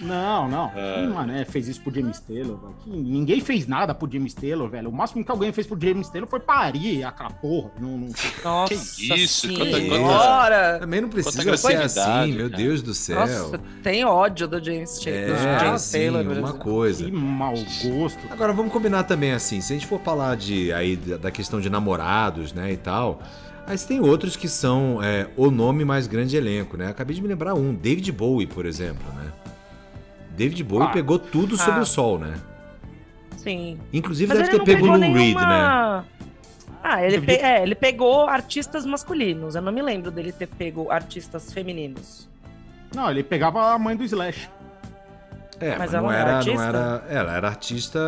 Não, 0.00 0.48
não. 0.48 0.70
Quem, 0.70 1.08
mané, 1.08 1.44
fez 1.44 1.68
isso 1.68 1.80
pro 1.82 1.94
James 1.94 2.18
Taylor, 2.20 2.56
velho? 2.56 2.74
Que 2.82 2.90
Ninguém 2.90 3.40
fez 3.40 3.66
nada 3.66 3.94
pro 3.94 4.10
James 4.10 4.32
Taylor, 4.32 4.68
velho. 4.68 4.88
O 4.88 4.92
máximo 4.92 5.24
que 5.24 5.30
alguém 5.30 5.52
fez 5.52 5.66
pro 5.66 5.78
James 5.80 6.08
Taylor 6.08 6.28
foi 6.28 6.40
parir 6.40 7.04
aquela 7.04 7.30
porra. 7.30 7.70
Não, 7.78 7.98
não... 7.98 8.08
Nossa 8.42 8.74
Que 8.74 9.14
isso, 9.14 9.46
senhora. 9.48 10.72
quanta- 10.72 10.78
Também 10.80 11.00
não 11.00 11.08
precisa 11.08 11.56
ser 11.56 11.76
assim, 11.76 12.32
meu 12.32 12.48
cara. 12.50 12.62
Deus 12.62 12.82
do 12.82 12.94
céu. 12.94 13.20
Nossa, 13.20 13.58
tem 13.82 14.04
ódio 14.04 14.48
do 14.48 14.62
James, 14.64 14.98
Ta- 14.98 15.04
do 15.10 15.16
é, 15.16 15.58
James 15.60 15.82
sim, 15.82 15.98
Taylor. 15.98 16.38
uma 16.38 16.52
coisa. 16.54 17.04
Que 17.04 17.12
mau 17.12 17.54
gosto. 17.54 18.18
Agora 18.30 18.52
vamos 18.52 18.72
combinar 18.72 19.04
também 19.04 19.32
assim, 19.32 19.60
se 19.60 19.72
a 19.72 19.76
gente 19.76 19.86
for 19.86 20.00
falar 20.00 20.36
de 20.36 20.72
aí 20.72 20.96
da 20.96 21.16
da 21.18 21.30
questão 21.30 21.60
de 21.60 21.68
namorados, 21.68 22.52
né, 22.52 22.72
e 22.72 22.76
tal, 22.76 23.20
mas 23.66 23.84
tem 23.84 24.00
outros 24.00 24.34
que 24.36 24.48
são 24.48 24.98
é, 25.02 25.28
o 25.36 25.50
nome 25.50 25.84
mais 25.84 26.06
grande 26.06 26.36
elenco, 26.36 26.76
né? 26.76 26.88
Acabei 26.88 27.14
de 27.14 27.20
me 27.22 27.28
lembrar 27.28 27.54
um, 27.54 27.74
David 27.74 28.10
Bowie, 28.10 28.46
por 28.46 28.64
exemplo, 28.64 29.04
né? 29.14 29.30
David 30.40 30.64
Bowie 30.64 30.86
Ah. 30.86 30.90
pegou 30.90 31.18
tudo 31.18 31.54
sobre 31.54 31.80
Ah. 31.80 31.82
o 31.82 31.86
sol, 31.86 32.18
né? 32.18 32.34
Sim. 33.36 33.78
Inclusive 33.92 34.28
Mas 34.28 34.38
deve 34.38 34.50
ele 34.50 34.52
ter 34.52 34.58
não 34.58 34.64
pego 34.64 34.80
pegou 34.80 34.96
Lou 35.10 35.14
Reed, 35.18 35.36
né? 35.36 36.04
Ah, 36.82 37.02
ele, 37.04 37.20
pe- 37.20 37.32
é, 37.36 37.62
ele 37.62 37.74
pegou 37.74 38.26
artistas 38.26 38.86
masculinos. 38.86 39.54
Eu 39.54 39.60
não 39.60 39.70
me 39.70 39.82
lembro 39.82 40.10
dele 40.10 40.32
ter 40.32 40.46
pego 40.46 40.90
artistas 40.90 41.52
femininos. 41.52 42.26
Não, 42.94 43.10
ele 43.10 43.22
pegava 43.22 43.72
a 43.74 43.78
mãe 43.78 43.94
do 43.94 44.02
Slash. 44.02 44.48
É, 45.60 45.70
mas, 45.76 45.78
Mas 45.78 45.92
não 45.92 46.10
ela 46.10 46.14
era, 46.14 46.20
era 46.22 46.30
não 46.30 46.38
artista? 46.38 46.64
era, 46.64 47.04
ela 47.10 47.36
era 47.36 47.48
artista 47.48 48.00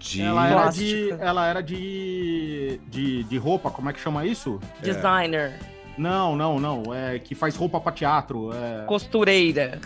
de 0.00 0.22
Ela 0.22 0.48
era 0.48 0.68
de. 0.70 1.04
Plástica. 1.06 1.24
Ela 1.24 1.46
era 1.46 1.62
de, 1.62 2.80
de. 2.90 3.22
de 3.22 3.38
roupa, 3.38 3.70
como 3.70 3.90
é 3.90 3.92
que 3.92 4.00
chama 4.00 4.26
isso? 4.26 4.58
Designer, 4.82 5.52
Não, 5.96 6.36
não, 6.36 6.58
não. 6.58 6.94
É 6.94 7.18
que 7.18 7.34
faz 7.34 7.56
roupa 7.56 7.80
pra 7.80 7.92
teatro. 7.92 8.50
É... 8.52 8.84
costureira. 8.86 9.80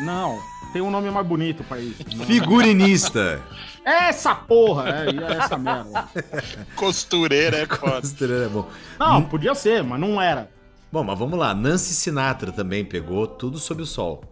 Não, 0.00 0.38
tem 0.72 0.82
um 0.82 0.90
nome 0.90 1.10
mais 1.10 1.26
bonito 1.26 1.62
pra 1.64 1.78
isso. 1.78 2.04
Não. 2.16 2.24
figurinista. 2.24 3.40
Essa 3.84 4.34
porra! 4.34 4.88
É, 4.88 5.06
é 5.10 5.36
essa 5.38 5.58
merda. 5.58 6.08
Costureira 6.76 7.58
é 7.58 7.66
foda. 7.66 8.00
Costureira 8.00 8.44
é 8.44 8.48
bom. 8.48 8.68
Não, 8.98 9.22
podia 9.22 9.54
ser, 9.54 9.82
mas 9.82 10.00
não 10.00 10.20
era. 10.20 10.48
Bom, 10.90 11.02
mas 11.02 11.18
vamos 11.18 11.38
lá. 11.38 11.54
Nancy 11.54 11.94
Sinatra 11.94 12.52
também 12.52 12.84
pegou 12.84 13.26
tudo 13.26 13.58
sob 13.58 13.82
o 13.82 13.86
sol. 13.86 14.22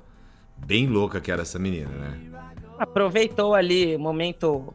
Bem 0.57 0.87
louca 0.87 1.21
que 1.21 1.31
era 1.33 1.43
essa 1.43 1.59
menina, 1.59 1.91
né? 1.91 2.19
Aproveitou 2.79 3.55
ali 3.55 3.97
o 3.97 3.99
momento 3.99 4.75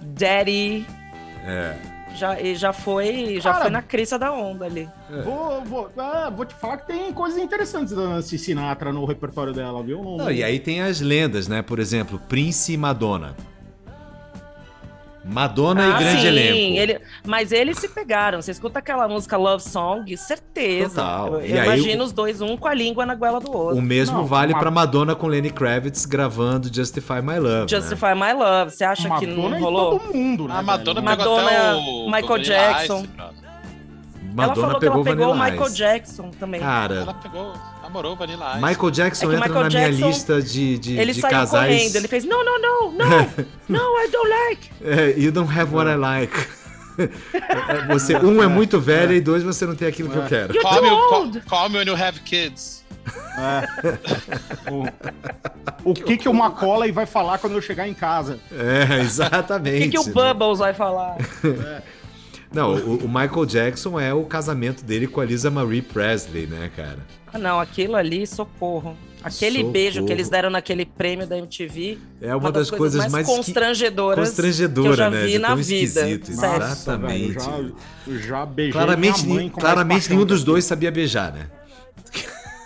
daddy. 0.00 0.86
É. 1.44 1.95
Já, 2.16 2.40
e 2.40 2.54
já 2.56 2.72
foi, 2.72 3.38
já 3.40 3.50
Cara, 3.52 3.62
foi 3.64 3.70
na 3.70 3.82
crista 3.82 4.18
da 4.18 4.32
onda 4.32 4.64
ali. 4.64 4.88
Vou, 5.22 5.62
vou, 5.64 5.90
ah, 5.98 6.30
vou 6.34 6.46
te 6.46 6.54
falar 6.54 6.78
que 6.78 6.86
tem 6.86 7.12
coisas 7.12 7.38
interessantes 7.38 7.94
da 7.94 8.08
Nancy 8.08 8.38
Sinatra 8.38 8.92
no 8.92 9.04
repertório 9.04 9.52
dela, 9.52 9.82
viu? 9.82 10.02
Não- 10.02 10.16
Não, 10.16 10.30
e 10.32 10.42
aí 10.42 10.58
tem 10.58 10.80
as 10.80 11.00
lendas, 11.00 11.46
né? 11.46 11.60
Por 11.62 11.78
exemplo, 11.78 12.18
Prince 12.28 12.72
e 12.72 12.76
Madonna. 12.76 13.36
Madonna 15.28 15.82
Ah, 15.84 15.88
e 15.96 15.98
grande 16.04 16.20
sim, 16.20 16.26
elenco. 16.28 16.78
ele- 16.80 17.00
mas 17.26 17.50
eles 17.52 17.78
se 17.78 17.88
pegaram. 17.88 18.40
Você 18.40 18.52
escuta 18.52 18.78
aquela 18.78 19.08
música 19.08 19.36
Love 19.36 19.62
Song, 19.62 20.16
certeza. 20.16 21.00
Total. 21.02 21.40
Eu, 21.40 21.40
eu 21.56 21.64
imagino 21.64 22.02
o- 22.02 22.06
os 22.06 22.12
dois, 22.12 22.40
um 22.40 22.56
com 22.56 22.68
a 22.68 22.74
língua 22.74 23.04
na 23.04 23.14
goela 23.14 23.40
do 23.40 23.50
outro. 23.52 23.76
O 23.78 23.82
mesmo 23.82 24.18
Não, 24.18 24.26
vale 24.26 24.52
Ma- 24.52 24.58
pra 24.60 24.70
Madonna 24.70 25.14
com 25.16 25.26
Lenny 25.26 25.50
Kravitz 25.50 26.06
gravando 26.06 26.72
Justify 26.72 27.20
My 27.22 27.38
Love. 27.38 27.62
né? 27.62 27.68
Justify 27.68 28.14
My 28.14 28.32
Love. 28.38 28.70
Você 28.70 28.84
acha 28.84 29.10
que 29.18 29.26
não 29.26 29.36
Madonna 29.42 29.58
rolou? 29.58 29.98
todo 29.98 30.14
mundo, 30.14 30.46
né? 30.48 30.54
A 30.56 30.62
Madonna 30.62 31.00
Madonna, 31.02 31.42
até 31.50 31.74
o 31.74 32.06
Michael 32.06 32.26
Vanilla 32.28 32.44
Jackson. 32.44 32.98
Ice. 33.00 33.08
Madonna 34.32 34.52
ela 34.52 34.54
falou 34.54 34.74
que 34.74 34.80
pegou 34.80 34.96
ela 34.96 35.04
pegou 35.16 35.32
o 35.32 35.34
Michael. 35.38 35.70
Jackson 35.72 36.30
também. 36.38 36.60
Cara, 36.60 36.94
Ela 36.96 37.14
pegou, 37.14 37.54
namorou 37.86 38.12
o 38.12 38.16
Vanilla 38.16 38.52
Ice. 38.58 38.64
Michael 38.64 38.90
Jackson 38.90 39.32
É 39.32 39.34
entra 39.36 39.48
Michael 39.48 39.62
na 39.64 39.68
Jackson, 39.68 39.96
minha 39.96 40.08
lista 40.08 40.42
de, 40.42 40.78
de, 40.78 40.98
ele 40.98 41.12
de 41.12 41.20
saiu 41.20 41.30
casais. 41.30 41.74
correndo, 41.76 41.96
ele 41.96 42.08
fez, 42.08 42.24
não, 42.24 42.44
não, 42.44 42.60
não, 42.60 42.92
não, 42.92 43.08
não, 43.68 44.04
I 44.04 44.10
don't 44.10 44.28
like. 44.28 44.70
É, 44.82 45.14
you 45.18 45.30
don't 45.32 45.50
have 45.58 45.74
what 45.74 45.90
I 45.90 45.96
like. 45.96 46.34
É, 46.98 47.86
você, 47.92 48.16
um 48.16 48.42
é 48.42 48.46
muito 48.46 48.80
velho 48.80 49.12
e 49.12 49.20
dois 49.20 49.42
você 49.42 49.66
não 49.66 49.76
tem 49.76 49.86
aquilo 49.86 50.08
que 50.08 50.16
eu 50.16 50.22
quero. 50.24 50.54
You're 50.54 50.62
Call 50.66 50.82
me, 50.82 50.88
too 50.88 50.96
call, 50.96 51.20
old. 51.20 51.40
call 51.42 51.68
me 51.68 51.76
when 51.76 51.86
you 51.86 51.94
have 51.94 52.20
kids. 52.20 52.82
O 55.84 55.94
que 55.94 56.16
que 56.16 56.28
o 56.28 56.32
Macaulay 56.32 56.90
vai 56.90 57.04
falar 57.06 57.36
quando 57.38 57.52
eu 57.54 57.60
chegar 57.62 57.86
em 57.86 57.92
casa? 57.94 58.38
É, 58.50 58.94
O 58.94 59.02
exatamente. 59.02 59.78
que, 59.84 59.88
que 59.90 59.98
o 59.98 60.04
né? 60.06 60.12
Bubbles 60.34 60.58
vai 60.58 60.72
falar? 60.74 61.16
Não, 62.52 62.74
o, 62.74 62.96
o 63.04 63.08
Michael 63.08 63.44
Jackson 63.46 63.98
é 63.98 64.14
o 64.14 64.24
casamento 64.24 64.84
dele 64.84 65.06
com 65.06 65.20
a 65.20 65.24
Lisa 65.24 65.50
Marie 65.50 65.82
Presley, 65.82 66.46
né, 66.46 66.70
cara? 66.74 66.98
Ah, 67.32 67.38
não, 67.38 67.60
aquilo 67.60 67.96
ali, 67.96 68.26
socorro. 68.26 68.96
Aquele 69.22 69.56
Socorro. 69.56 69.72
beijo 69.72 70.04
que 70.06 70.12
eles 70.12 70.28
deram 70.28 70.48
naquele 70.50 70.86
prêmio 70.86 71.26
da 71.26 71.36
MTV. 71.36 71.98
É 72.22 72.36
uma, 72.36 72.52
das, 72.52 72.70
coisas, 72.70 73.10
mais, 73.10 73.26
que- 73.26 73.34
constrangedoras 73.34 74.28
constrangedora, 74.28 74.88
que 74.88 74.92
eu 74.92 74.96
já 74.96 75.10
né? 75.10 75.26
vi 75.26 75.38
na 75.38 75.48
tão 75.48 75.56
vida. 75.56 76.00
Sério. 76.00 76.20
Exatamente. 76.28 77.34
Nossa, 77.34 77.50
velho, 77.50 77.74
já, 78.06 78.18
já 78.28 78.46
beijei 78.46 78.72
claramente 78.72 79.22
minha 79.24 79.34
mãe 79.34 79.44
mais 79.46 79.58
claramente 79.60 80.10
nenhum 80.10 80.24
dos 80.24 80.44
dois 80.44 80.64
sabia 80.64 80.92
beijar, 80.92 81.32
né? 81.32 81.46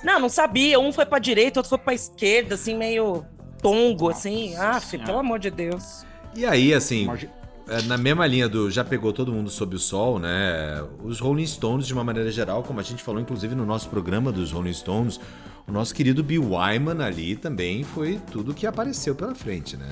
Não, 0.04 0.20
não 0.20 0.28
sabia. 0.28 0.78
Um 0.78 0.92
foi 0.92 1.06
pra 1.06 1.18
direita, 1.18 1.60
outro 1.60 1.70
foi 1.70 1.78
pra 1.78 1.94
esquerda, 1.94 2.54
assim, 2.56 2.76
meio 2.76 3.24
tongo, 3.62 4.10
assim. 4.10 4.54
Ah, 4.56 4.80
pelo 5.04 5.18
amor 5.18 5.38
de 5.38 5.50
Deus. 5.50 6.04
E 6.34 6.44
aí, 6.44 6.72
assim, 6.74 7.04
Imagi- 7.04 7.26
é, 7.26 7.39
na 7.86 7.96
mesma 7.96 8.26
linha 8.26 8.48
do 8.48 8.70
já 8.70 8.84
pegou 8.84 9.12
todo 9.12 9.32
mundo 9.32 9.48
sob 9.50 9.76
o 9.76 9.78
sol, 9.78 10.18
né? 10.18 10.82
Os 11.04 11.20
Rolling 11.20 11.46
Stones, 11.46 11.86
de 11.86 11.92
uma 11.94 12.02
maneira 12.04 12.30
geral, 12.30 12.62
como 12.62 12.80
a 12.80 12.82
gente 12.82 13.02
falou, 13.02 13.20
inclusive 13.20 13.54
no 13.54 13.64
nosso 13.64 13.88
programa 13.88 14.32
dos 14.32 14.50
Rolling 14.52 14.72
Stones, 14.72 15.20
o 15.66 15.72
nosso 15.72 15.94
querido 15.94 16.22
Bill 16.22 16.52
Wyman 16.54 17.04
ali 17.04 17.36
também 17.36 17.84
foi 17.84 18.18
tudo 18.32 18.52
que 18.54 18.66
apareceu 18.66 19.14
pela 19.14 19.34
frente, 19.34 19.76
né? 19.76 19.88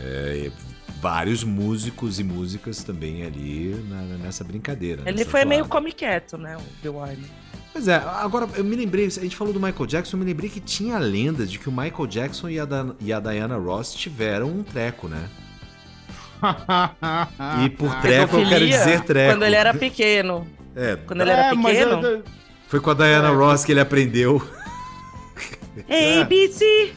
É, 0.00 0.50
vários 1.00 1.42
músicos 1.44 2.18
e 2.20 2.24
músicas 2.24 2.82
também 2.82 3.22
ali 3.22 3.74
na- 3.88 4.18
nessa 4.18 4.44
brincadeira. 4.44 5.02
Ele 5.06 5.18
nessa 5.18 5.30
foi 5.30 5.44
meio 5.44 5.66
come 5.66 5.92
quieto, 5.92 6.36
né, 6.36 6.56
o 6.56 6.82
Bill 6.82 6.96
Wyman. 6.96 7.30
Pois 7.72 7.88
é, 7.88 7.94
agora 7.96 8.48
eu 8.56 8.64
me 8.64 8.74
lembrei, 8.74 9.06
a 9.06 9.10
gente 9.10 9.36
falou 9.36 9.52
do 9.52 9.60
Michael 9.60 9.86
Jackson, 9.86 10.16
eu 10.16 10.20
me 10.20 10.24
lembrei 10.26 10.48
que 10.48 10.60
tinha 10.60 10.96
a 10.96 10.98
lenda 10.98 11.44
de 11.46 11.58
que 11.58 11.68
o 11.68 11.72
Michael 11.72 12.06
Jackson 12.06 12.48
e 12.48 12.58
a, 12.58 12.64
Da- 12.64 12.94
e 13.00 13.12
a 13.12 13.20
Diana 13.20 13.56
Ross 13.56 13.94
tiveram 13.94 14.48
um 14.48 14.62
treco, 14.62 15.08
né? 15.08 15.28
E 17.64 17.70
por 17.70 17.94
treco 18.00 18.36
eu 18.38 18.48
quero 18.48 18.66
dizer 18.66 19.00
treco. 19.04 19.32
Quando 19.34 19.44
ele 19.44 19.56
era 19.56 19.74
pequeno. 19.74 20.46
É, 20.74 20.96
Quando 20.96 21.20
ele 21.22 21.30
era 21.30 21.54
mas 21.54 21.78
pequeno. 21.78 22.02
eu- 22.06 22.22
foi 22.68 22.80
com 22.80 22.90
a 22.90 22.94
Diana 22.94 23.30
Ross 23.30 23.64
que 23.64 23.72
ele 23.72 23.80
aprendeu. 23.80 24.42
ABC! 25.88 26.94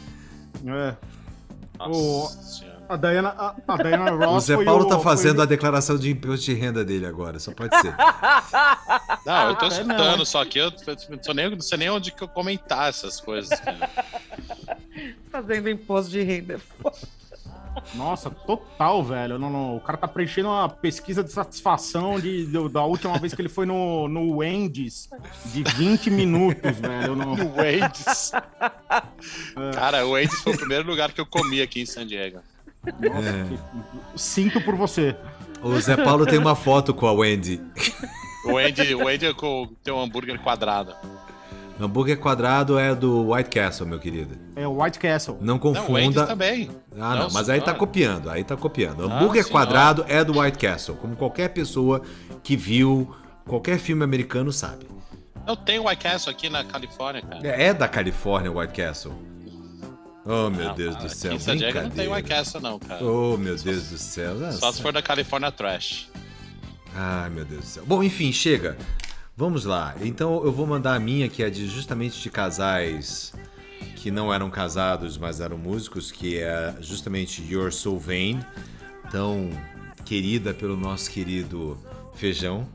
é, 0.66 0.96
Nossa 1.78 2.42
senhora. 2.44 2.70
A 2.90 2.96
Diana, 2.98 3.30
a, 3.38 3.56
a 3.68 3.78
Diana 3.78 4.10
Ross. 4.26 4.36
O 4.36 4.40
Zé 4.48 4.56
foi 4.56 4.66
Paulo 4.66 4.86
o- 4.86 4.88
tá 4.88 4.96
foi 4.96 5.04
fazendo 5.04 5.40
o- 5.40 5.42
a 5.44 5.46
declaração 5.46 5.96
de 5.98 6.10
imposto 6.10 6.46
de 6.48 6.54
renda 6.56 6.84
dele 6.84 7.06
agora, 7.06 7.38
só 7.40 7.52
pode 7.52 7.76
ser. 7.80 7.94
Não, 9.26 9.50
eu 9.50 9.56
tô 9.56 9.66
é 9.66 9.68
escutando, 9.70 10.18
não. 10.18 10.26
só 10.26 10.44
que 10.44 10.58
eu 10.60 10.72
não 11.10 11.18
tô 11.20 11.34
nem, 11.34 11.50
não 11.52 11.62
sei 11.62 11.78
nem 11.78 11.90
onde 11.90 12.12
que 12.12 12.24
eu 12.24 12.28
comentar 12.28 12.90
essas 12.90 13.22
coisas. 13.22 13.60
cara. 13.60 13.88
Fazendo 15.32 15.70
imposto 15.70 16.10
de 16.10 16.22
renda. 16.24 16.60
Nossa, 17.96 18.30
total, 18.30 19.04
velho. 19.04 19.38
Não, 19.40 19.50
não, 19.50 19.78
o 19.78 19.80
cara 19.82 19.98
tá 19.98 20.08
preenchendo 20.08 20.50
uma 20.50 20.68
pesquisa 20.70 21.24
de 21.24 21.32
satisfação 21.32 22.20
de, 22.20 22.46
do- 22.46 22.70
da 22.70 22.84
última 22.84 23.18
vez 23.18 23.34
que 23.34 23.42
ele 23.42 23.50
foi 23.50 23.66
no, 23.66 24.08
no 24.08 24.38
Wendy's 24.38 25.10
de 25.46 25.64
20 25.64 26.10
minutos, 26.12 26.78
velho. 26.78 27.16
No, 27.16 27.36
No 27.36 27.56
Wendy's. 27.56 28.32
Cara, 29.74 30.06
o 30.06 30.12
Wendy's 30.12 30.40
foi 30.42 30.54
o 30.54 30.58
primeiro 30.58 30.88
lugar 30.88 31.12
que 31.12 31.22
eu 31.22 31.26
comi 31.26 31.62
aqui 31.62 31.82
em 31.82 31.86
San 31.86 32.06
Diego. 32.06 32.40
nossa, 32.84 33.34
que- 34.14 34.20
sinto 34.20 34.62
por 34.62 34.76
você. 34.76 35.16
O 35.62 35.78
Zé 35.80 35.98
Paulo 35.98 36.26
tem 36.26 36.40
uma 36.40 36.56
foto 36.56 36.94
com 36.94 37.06
a 37.08 37.12
Wendy. 37.12 37.62
O 38.46 38.54
Wendy, 38.54 38.96
o 38.96 39.06
Wendy 39.06 39.26
é 39.26 39.34
com- 39.34 39.68
tem 39.84 39.94
um 39.94 40.00
hambúrguer 40.02 40.40
quadrado. 40.40 40.94
Hambúrguer 41.80 42.18
quadrado 42.20 42.78
é 42.78 42.94
do 42.94 43.32
White 43.32 43.50
Castle, 43.52 43.88
meu 43.88 44.00
querido. 44.00 44.36
É 44.56 44.68
o 44.68 44.84
White 44.84 45.00
Castle. 45.00 45.38
Não 45.40 45.58
Não, 45.58 45.62
o 45.72 45.72
Wendy's 45.94 46.16
confunda. 46.16 46.28
também. 46.28 46.70
Ah, 46.94 47.16
não, 47.16 47.20
Não, 47.24 47.30
mas 47.32 47.48
aí 47.50 47.62
tá 47.62 47.74
copiando, 47.74 48.30
aí 48.30 48.44
tá 48.44 48.58
copiando. 48.58 49.04
Ah, 49.04 49.06
Hambúrguer 49.06 49.44
senhora. 49.46 49.66
quadrado 49.66 50.06
é 50.08 50.24
do 50.24 50.40
White 50.40 50.58
Castle, 50.58 50.96
como 50.96 51.16
qualquer 51.16 51.50
pessoa 51.50 52.02
que 52.44 52.58
viu 52.58 53.16
qualquer 53.48 53.80
filme 53.80 54.04
americano 54.04 54.52
sabe. 54.52 54.86
Eu 55.48 55.56
tenho 55.56 55.88
White 55.88 56.04
Castle 56.04 56.32
aqui 56.32 56.50
na 56.50 56.64
Califórnia, 56.64 57.22
cara. 57.22 57.48
É 57.48 57.68
é 57.68 57.74
da 57.74 57.88
Califórnia 57.88 58.52
o 58.52 58.60
White 58.60 58.74
Castle. 58.74 59.14
Oh, 60.26 60.50
meu 60.50 60.66
Não, 60.68 60.76
Deus 60.76 60.96
cara, 60.96 61.08
do 61.08 61.10
céu. 61.16 61.32
Aqui 61.32 61.38
em 61.42 61.44
San 61.44 61.58
Diego 61.58 61.82
não 61.82 61.90
tem. 61.90 62.08
White 62.14 62.30
Castle, 62.30 62.62
não, 62.62 62.78
cara. 62.78 63.04
Oh, 63.04 63.36
meu 63.38 63.56
Deus 63.56 63.90
do 63.90 63.98
céu. 63.98 64.36
Só 64.52 64.72
se 64.72 64.82
for 64.82 64.92
da 64.94 65.02
California 65.02 65.52
Trash. 65.52 66.10
Ai, 66.94 67.30
meu 67.30 67.46
Deus 67.46 67.62
do 67.62 67.66
céu. 67.68 67.84
Bom, 67.88 68.04
enfim, 68.04 68.32
chega. 68.32 68.78
Vamos 69.40 69.64
lá. 69.64 69.96
Então 70.02 70.44
eu 70.44 70.52
vou 70.52 70.68
mandar 70.68 70.96
a 70.96 71.00
minha, 71.00 71.30
que 71.30 71.42
é 71.42 71.50
de 71.50 71.66
justamente 71.66 72.22
de 72.22 72.30
casais 72.30 73.32
que 73.96 74.12
não 74.12 74.34
eram 74.34 74.50
casados, 74.50 75.18
mas 75.18 75.40
eram 75.40 75.58
músicos, 75.58 76.12
que 76.12 76.40
é 76.40 76.76
justamente 76.82 77.42
You're 77.50 77.72
So 77.72 77.98
Vain, 77.98 78.42
tão 79.10 79.50
querida 80.04 80.54
pelo 80.54 80.76
nosso 80.76 81.10
querido 81.10 81.78
Feijão. 82.16 82.68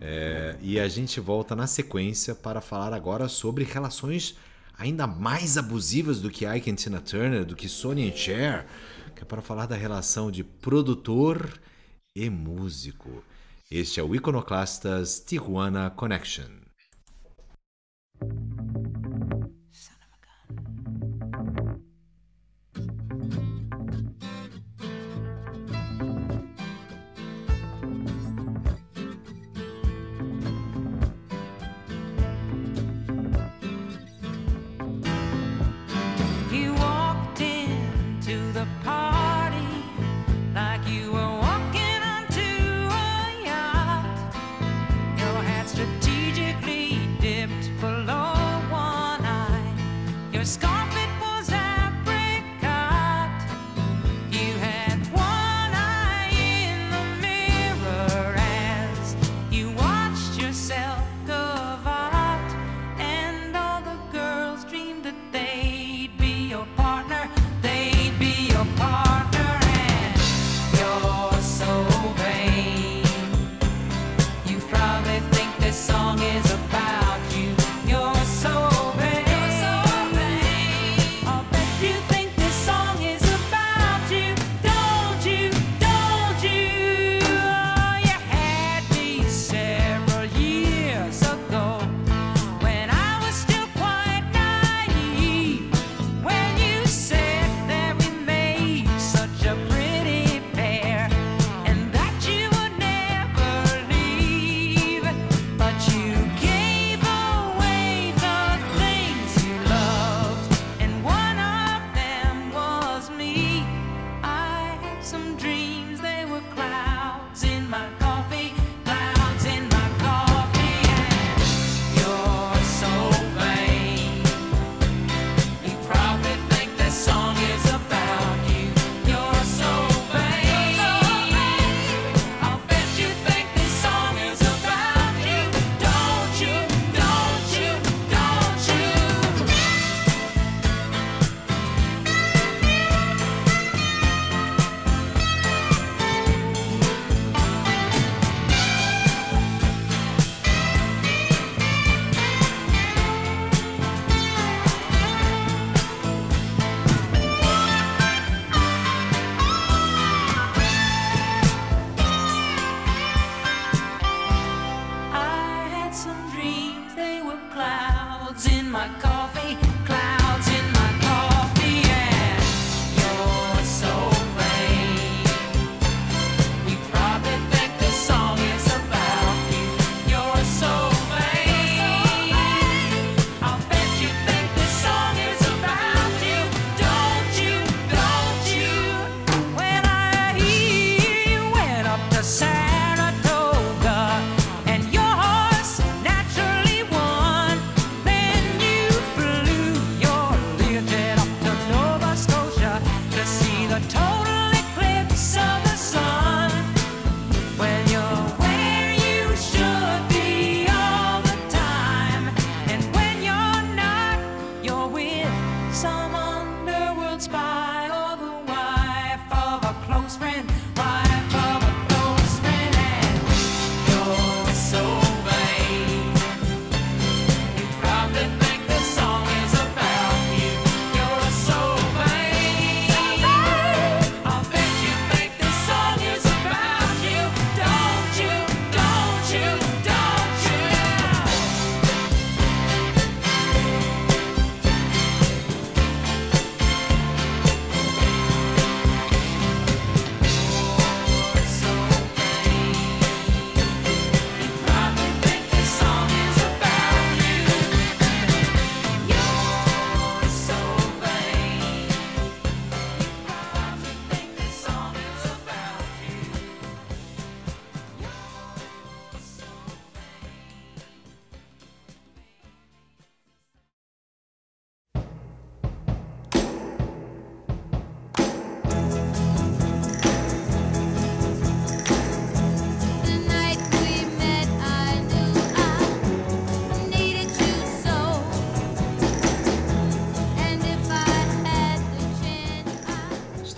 É, 0.00 0.56
e 0.62 0.80
a 0.80 0.88
gente 0.88 1.20
volta 1.20 1.54
na 1.54 1.66
sequência 1.66 2.34
para 2.34 2.62
falar 2.62 2.94
agora 2.94 3.28
sobre 3.28 3.62
relações 3.64 4.38
ainda 4.78 5.06
mais 5.06 5.58
abusivas 5.58 6.18
do 6.18 6.30
que 6.30 6.46
Ike 6.46 6.70
e 6.70 6.74
Tina 6.76 7.02
Turner, 7.02 7.44
do 7.44 7.54
que 7.54 7.68
Sonny 7.68 8.08
e 8.08 8.16
Cher, 8.16 8.64
que 9.14 9.20
é 9.20 9.26
para 9.26 9.42
falar 9.42 9.66
da 9.66 9.76
relação 9.76 10.30
de 10.30 10.42
produtor 10.42 11.46
e 12.16 12.30
músico. 12.30 13.22
Este 13.76 13.98
é 13.98 14.04
o 14.04 14.14
Iconoclastas 14.14 15.18
Tijuana 15.18 15.90
Connection. 15.90 16.62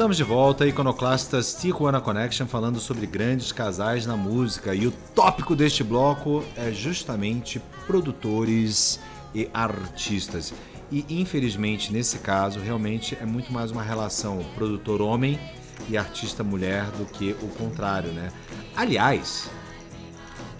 Estamos 0.07 0.19
de 0.19 0.23
volta, 0.23 0.65
Iconoclastas 0.65 1.53
Tijuana 1.55 2.01
Connection, 2.01 2.47
falando 2.47 2.78
sobre 2.78 3.09
grandes 3.09 3.51
casais 3.51 4.07
na 4.07 4.16
música. 4.16 4.73
E 4.73 4.87
o 4.87 4.93
tópico 4.93 5.57
deste 5.57 5.83
bloco 5.83 6.45
é 6.55 6.70
justamente 6.70 7.61
produtores 7.89 9.01
e 9.35 9.51
artistas. 9.53 10.55
E 10.93 11.05
infelizmente, 11.11 11.93
nesse 11.93 12.20
caso, 12.20 12.61
realmente 12.61 13.19
é 13.20 13.27
muito 13.27 13.53
mais 13.53 13.73
uma 13.73 13.83
relação 13.83 14.47
produtor-homem 14.55 15.41
e 15.89 15.99
artista-mulher 15.99 16.85
do 16.93 17.05
que 17.05 17.35
o 17.43 17.49
contrário, 17.49 18.12
né? 18.12 18.31
Aliás, 18.77 19.51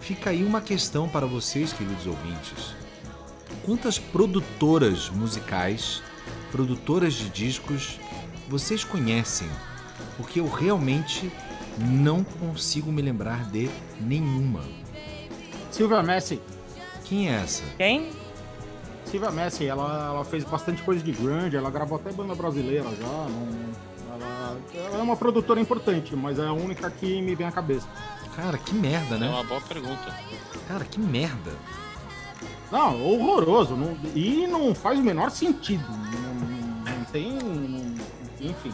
fica 0.01 0.31
aí 0.31 0.43
uma 0.43 0.61
questão 0.61 1.09
para 1.09 1.25
vocês, 1.25 1.73
queridos 1.73 2.05
ouvintes. 2.05 2.75
Quantas 3.65 3.97
produtoras 3.97 5.09
musicais, 5.09 6.03
produtoras 6.51 7.15
de 7.15 7.29
discos, 7.29 8.01
vocês 8.49 8.85
conhecem? 8.85 9.49
Porque 10.17 10.41
eu 10.41 10.49
realmente 10.49 11.31
não 11.79 12.25
consigo 12.25 12.91
me 12.91 13.03
lembrar 13.03 13.45
de 13.51 13.69
nenhuma. 14.01 14.61
Silvia 15.71 16.03
Messi. 16.03 16.41
Quem 17.05 17.29
é 17.31 17.35
essa? 17.37 17.63
Quem? 17.77 18.11
Silvia 19.05 19.31
Messi, 19.31 19.67
ela, 19.67 20.07
ela 20.15 20.25
fez 20.25 20.43
bastante 20.45 20.83
coisa 20.83 21.03
de 21.03 21.13
grande, 21.13 21.57
ela 21.57 21.71
gravou 21.71 21.97
até 21.99 22.11
banda 22.13 22.35
brasileira 22.35 22.85
já. 22.91 23.07
não- 23.07 23.67
ela, 24.15 24.57
ela 24.75 24.99
é 24.99 25.03
uma 25.03 25.17
produtora 25.17 25.61
importante, 25.61 26.17
mas 26.17 26.39
é 26.39 26.47
a 26.47 26.53
única 26.53 26.91
que 26.91 27.21
me 27.23 27.35
vem 27.35 27.47
à 27.47 27.53
cabeça. 27.53 27.87
Cara, 28.35 28.59
que 28.59 28.75
merda, 28.75 29.15
É 29.17 29.19
né? 29.19 29.29
uma 29.29 29.45
boa 29.45 29.61
pergunta. 29.61 30.15
Cara, 30.69 30.85
que 30.85 30.99
merda. 30.99 31.53
Não, 32.73 33.01
horroroso. 33.03 33.77
não- 33.77 33.97
e 34.15 34.47
não 34.47 34.75
faz 34.75 34.99
o 34.99 35.03
menor 35.03 35.31
sentido. 35.31 35.85
Não, 35.89 36.35
não- 36.35 36.97
não 36.99 37.05
tem. 37.13 37.33
não- 37.33 37.96
enfim. 38.41 38.73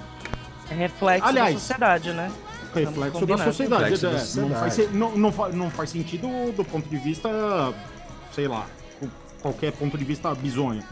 É 0.71 0.75
reflexo 0.75 1.29
Aliás, 1.29 1.55
da 1.55 1.61
sociedade, 1.61 2.13
né? 2.13 2.31
Reflexo 2.75 3.27
da 3.27 3.39
sociedade. 3.39 3.83
Reflexo 3.91 4.07
da 4.11 4.19
sociedade. 4.19 4.53
Não, 4.53 4.61
faz, 4.61 4.93
não, 4.93 5.17
não, 5.17 5.33
fa- 5.33 5.49
não 5.51 5.71
faz 5.71 5.91
sentido 5.91 6.53
do 6.53 6.65
ponto 6.65 6.89
de 6.89 6.97
vista, 6.97 7.29
sei 8.33 8.49
lá, 8.49 8.67
qualquer 9.43 9.73
ponto 9.73 9.99
de 9.99 10.05
vista 10.05 10.35
bizonho. 10.35 10.83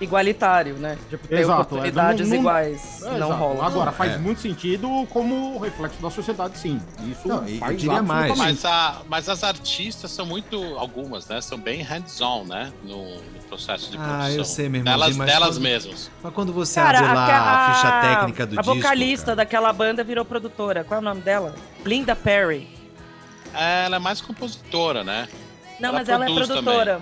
Igualitário, 0.00 0.74
né? 0.76 0.96
Tipo, 1.10 1.26
ter 1.26 1.40
Exato, 1.40 1.58
é, 1.58 1.62
oportunidades 1.62 2.28
não- 2.28 2.34
não- 2.36 2.40
iguais. 2.42 3.02
É, 3.02 3.10
não 3.10 3.16
exato. 3.16 3.32
rola. 3.34 3.66
Agora, 3.66 3.90
faz 3.92 4.12
É. 4.12 4.18
muito 4.18 4.40
sentido 4.40 4.88
como 5.10 5.58
reflexo 5.58 6.00
da 6.00 6.08
sociedade, 6.08 6.56
sim. 6.56 6.80
Isso 7.10 7.26
Não, 7.26 7.46
e 7.48 7.54
eu 7.54 7.58
faz 7.58 7.80
diria 7.80 8.00
mais. 8.02 8.38
Mas, 8.38 8.64
a, 8.64 9.02
mas 9.08 9.28
as 9.28 9.42
artistas 9.42 10.10
são 10.12 10.24
muito, 10.24 10.56
algumas, 10.78 11.26
né? 11.26 11.40
São 11.40 11.58
bem 11.58 11.82
hands-on, 11.82 12.44
né? 12.44 12.72
No, 12.84 13.16
no 13.16 13.40
processo 13.48 13.90
de 13.90 13.96
Ah, 13.96 14.00
produção. 14.00 14.30
eu 14.36 14.44
sei, 14.44 14.68
meu 14.68 14.80
irmãozinho, 14.82 15.00
Delas, 15.00 15.16
mas 15.16 15.26
delas 15.32 15.48
quando- 15.56 15.62
mesmas. 15.62 16.10
Mas 16.22 16.32
quando 16.34 16.52
você 16.52 16.80
Cara, 16.80 16.98
abre 17.00 17.14
lá 17.14 17.26
a, 17.26 17.66
a, 17.70 17.74
ficha 17.74 18.00
técnica 18.00 18.46
do 18.46 18.58
a 18.58 18.62
disco. 18.62 18.76
vocalista 18.76 19.24
cara, 19.26 19.36
daquela 19.36 19.72
banda 19.72 20.04
virou 20.04 20.24
produtora. 20.24 20.84
Qual 20.84 20.98
é 20.98 21.00
o 21.00 21.04
nome 21.04 21.22
dela? 21.22 21.54
Linda 21.84 22.14
Perry. 22.14 22.68
Ela 23.52 23.96
é 23.96 23.98
mais 23.98 24.20
compositora, 24.20 25.02
né? 25.02 25.26
Não, 25.80 25.88
Ela 25.90 25.98
mas 25.98 26.08
ela 26.08 26.24
é 26.24 26.32
produtora. 26.32 27.00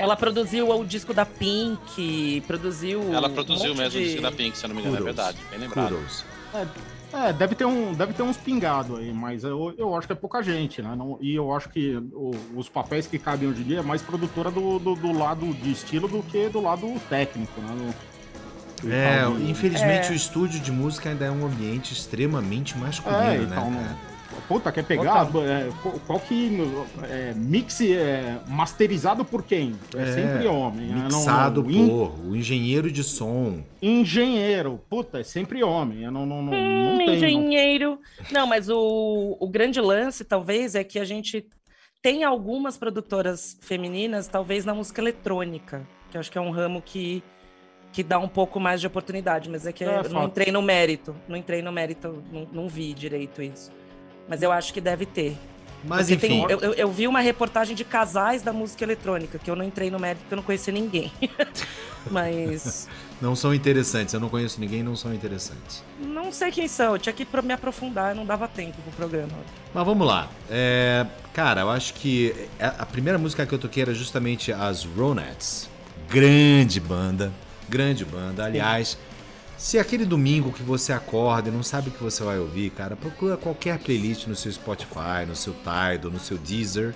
Ela 0.00 0.16
produziu 0.16 0.70
o 0.70 0.84
disco 0.84 1.12
da 1.12 1.26
Pink, 1.26 2.42
produziu. 2.46 3.12
Ela 3.12 3.28
um 3.28 3.32
produziu 3.34 3.68
monte 3.74 3.78
mesmo 3.78 3.98
o 3.98 4.02
de- 4.02 4.06
disco 4.08 4.22
da 4.22 4.32
Pink, 4.32 4.56
se 4.56 4.64
eu 4.64 4.68
não 4.68 4.76
me 4.76 4.82
engano, 4.82 4.96
é 4.96 4.98
Kudos. 5.00 5.14
verdade. 5.16 5.38
Bem 5.50 5.58
lembrado. 5.60 5.94
Kudos. 5.94 6.24
É, 7.12 7.32
deve 7.32 7.54
ter, 7.56 7.64
um, 7.64 7.92
deve 7.92 8.12
ter 8.12 8.22
uns 8.22 8.36
pingados 8.36 8.96
aí, 8.98 9.12
mas 9.12 9.42
eu, 9.44 9.74
eu 9.76 9.94
acho 9.96 10.06
que 10.06 10.12
é 10.12 10.16
pouca 10.16 10.42
gente, 10.42 10.80
né? 10.80 10.94
Não- 10.96 11.18
e 11.20 11.34
eu 11.34 11.52
acho 11.52 11.68
que 11.68 11.96
o- 12.12 12.30
os 12.54 12.68
papéis 12.68 13.06
que 13.06 13.18
cabem 13.18 13.48
hoje 13.48 13.60
em 13.62 13.64
dia 13.64 13.78
é 13.80 13.82
mais 13.82 14.00
produtora 14.00 14.50
do, 14.50 14.78
do, 14.78 14.94
do 14.94 15.12
lado 15.12 15.52
de 15.54 15.72
estilo 15.72 16.06
do 16.08 16.22
que 16.22 16.48
do 16.48 16.60
lado 16.60 16.86
técnico, 17.08 17.60
né? 17.60 17.74
No- 18.82 18.92
É, 18.92 19.26
de- 19.26 19.50
infelizmente 19.50 20.08
É. 20.08 20.12
o 20.12 20.14
estúdio 20.14 20.58
de 20.60 20.72
música 20.72 21.10
ainda 21.10 21.26
é 21.26 21.30
um 21.30 21.44
ambiente 21.44 21.92
extremamente 21.92 22.78
masculino, 22.78 23.20
É, 23.22 23.38
né? 23.38 23.96
Puta, 24.48 24.70
quer 24.72 24.84
pegar? 24.84 25.28
é, 25.46 25.68
qual, 26.06 26.18
que. 26.20 26.50
É, 27.08 27.32
mix 27.34 27.80
é, 27.80 28.38
masterizado 28.48 29.24
por 29.24 29.42
quem? 29.44 29.74
É, 29.96 30.02
É, 30.02 30.06
sempre 30.12 30.46
homem. 30.46 30.86
né? 30.88 31.08
Não- 31.10 31.18
Mixado 31.18 31.62
não- 31.62 31.70
in- 31.70 31.88
por 31.88 32.12
o 32.28 32.36
engenheiro 32.36 32.90
de 32.90 33.02
som. 33.04 33.62
engenheiro. 33.80 34.80
Puta, 34.88 35.20
é 35.20 35.22
sempre 35.24 35.62
homem. 35.62 36.02
Eu 36.04 36.10
Não, 36.10 36.26
não, 36.26 36.42
não, 36.42 36.52
não 36.52 36.94
Hum, 36.94 36.98
tem. 36.98 37.06
não. 37.06 37.14
engenheiro. 37.14 37.98
Não, 38.30 38.46
mas 38.46 38.68
o, 38.68 39.36
o 39.40 39.48
grande 39.48 39.80
lance, 39.80 40.24
talvez, 40.24 40.74
é 40.74 40.82
que 40.84 40.98
a 40.98 41.04
gente 41.04 41.46
tem 42.02 42.24
algumas 42.24 42.76
produtoras 42.78 43.58
femininas, 43.60 44.26
talvez 44.26 44.64
na 44.64 44.74
música 44.74 45.00
eletrônica, 45.00 45.86
que 46.10 46.16
eu 46.16 46.20
acho 46.20 46.30
que 46.30 46.38
é 46.38 46.40
um 46.40 46.50
ramo 46.50 46.80
que, 46.80 47.22
que 47.92 48.02
dá 48.02 48.18
um 48.18 48.28
pouco 48.28 48.58
mais 48.58 48.80
de 48.80 48.86
oportunidade, 48.86 49.50
mas 49.50 49.66
é 49.66 49.72
que 49.72 49.84
É, 49.84 49.98
eu 49.98 50.08
não 50.08 50.24
entrei 50.24 50.50
no 50.50 50.62
mérito. 50.62 51.14
Não 51.28 51.36
entrei 51.36 51.60
no 51.62 51.70
mérito, 51.70 52.22
não, 52.32 52.48
não 52.52 52.68
vi 52.68 52.94
direito 52.94 53.42
isso. 53.42 53.70
Mas 54.30 54.40
eu 54.42 54.50
acho 54.50 54.72
que 54.72 54.80
deve 54.80 55.04
ter. 55.04 55.36
Mas 55.84 56.00
Porque 56.08 56.14
enfim, 56.26 56.28
tem- 56.46 56.50
eu, 56.50 56.60
eu- 56.60 56.74
eu 56.74 56.90
vi 56.92 57.08
uma 57.08 57.20
reportagem 57.20 57.74
de 57.74 57.84
casais 57.84 58.42
da 58.42 58.52
música 58.52 58.84
eletrônica, 58.84 59.38
que 59.38 59.50
eu 59.50 59.56
não 59.56 59.64
entrei 59.64 59.90
no 59.90 59.98
mérito 59.98 60.20
porque 60.22 60.34
eu 60.34 60.36
não 60.36 60.42
conhecia 60.42 60.72
ninguém. 60.72 61.10
Mas 62.10 62.88
não 63.20 63.34
são 63.36 63.54
interessantes. 63.54 64.14
Eu 64.14 64.20
não 64.20 64.28
conheço 64.28 64.60
ninguém, 64.60 64.82
não 64.82 64.96
são 64.96 65.12
interessantes. 65.14 65.82
não 65.98 66.30
sei 66.32 66.50
quem 66.50 66.68
são, 66.68 66.92
eu 66.92 66.98
tinha 66.98 67.12
que 67.12 67.26
me 67.42 67.52
aprofundar, 67.52 68.14
não 68.14 68.24
dava 68.24 68.46
tempo 68.48 68.80
pro 68.82 68.92
programa. 68.92 69.32
Mas 69.74 69.84
vamos 69.86 70.06
lá. 70.06 70.28
É, 70.50 71.06
cara, 71.32 71.62
eu 71.62 71.70
acho 71.70 71.94
que 71.94 72.34
a 72.58 72.82
a 72.82 72.86
primeira 72.86 73.18
música 73.18 73.44
que 73.46 73.52
eu 73.52 73.58
toquei 73.58 73.82
era 73.82 73.94
justamente 73.94 74.52
as 74.52 74.84
Ronettes. 74.84 75.68
Grande 76.08 76.80
banda, 76.80 77.32
grande 77.68 78.04
banda. 78.04 78.44
Aliás, 78.44 78.98
se 79.60 79.78
aquele 79.78 80.06
domingo 80.06 80.50
que 80.52 80.62
você 80.62 80.90
acorda 80.90 81.50
e 81.50 81.52
não 81.52 81.62
sabe 81.62 81.90
o 81.90 81.92
que 81.92 82.02
você 82.02 82.24
vai 82.24 82.38
ouvir, 82.38 82.70
cara, 82.70 82.96
procura 82.96 83.36
qualquer 83.36 83.78
playlist 83.78 84.26
no 84.26 84.34
seu 84.34 84.50
Spotify, 84.50 85.26
no 85.28 85.36
seu 85.36 85.52
Tidal, 85.52 86.10
no 86.10 86.18
seu 86.18 86.38
Deezer 86.38 86.94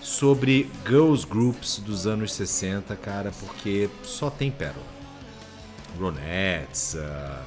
sobre 0.00 0.70
girls 0.86 1.26
groups 1.26 1.78
dos 1.84 2.06
anos 2.06 2.32
60, 2.32 2.96
cara, 2.96 3.30
porque 3.38 3.90
só 4.02 4.30
tem 4.30 4.50
pérola. 4.50 4.86
Ronettes, 6.00 6.96
ah, 6.96 7.42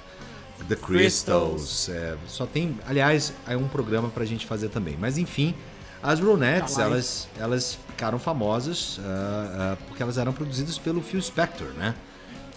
The 0.69 0.76
Crystals, 0.76 1.89
é, 1.89 2.15
só 2.27 2.45
tem, 2.45 2.77
aliás, 2.88 3.34
é 3.47 3.57
um 3.57 3.68
programa 3.68 4.09
pra 4.09 4.23
gente 4.23 4.45
fazer 4.45 4.69
também. 4.69 4.95
Mas 4.99 5.18
enfim, 5.18 5.55
as 6.01 6.19
Ronettes, 6.19 6.76
Tá 6.76 6.84
elas, 6.84 7.27
elas 7.39 7.80
ficaram 7.89 8.19
famosas 8.19 8.99
ah, 9.03 9.73
ah, 9.73 9.77
porque 9.88 10.03
elas 10.03 10.19
eram 10.19 10.31
produzidas 10.31 10.77
pelo 10.77 11.01
Phil 11.01 11.22
Spector, 11.23 11.69
né? 11.69 11.95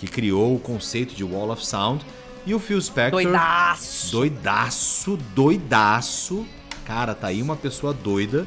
Que 0.00 0.08
criou 0.08 0.56
o 0.56 0.58
conceito 0.58 1.14
de 1.14 1.22
Wall 1.22 1.50
of 1.50 1.64
Sound. 1.64 2.04
E 2.46 2.54
o 2.54 2.58
Phil 2.58 2.80
Spector. 2.80 3.22
Doidaço! 3.22 4.10
Doidaço, 4.10 5.16
doidaço. 5.34 6.46
Cara, 6.84 7.14
tá 7.14 7.28
aí 7.28 7.42
uma 7.42 7.54
pessoa 7.54 7.92
doida. 7.92 8.46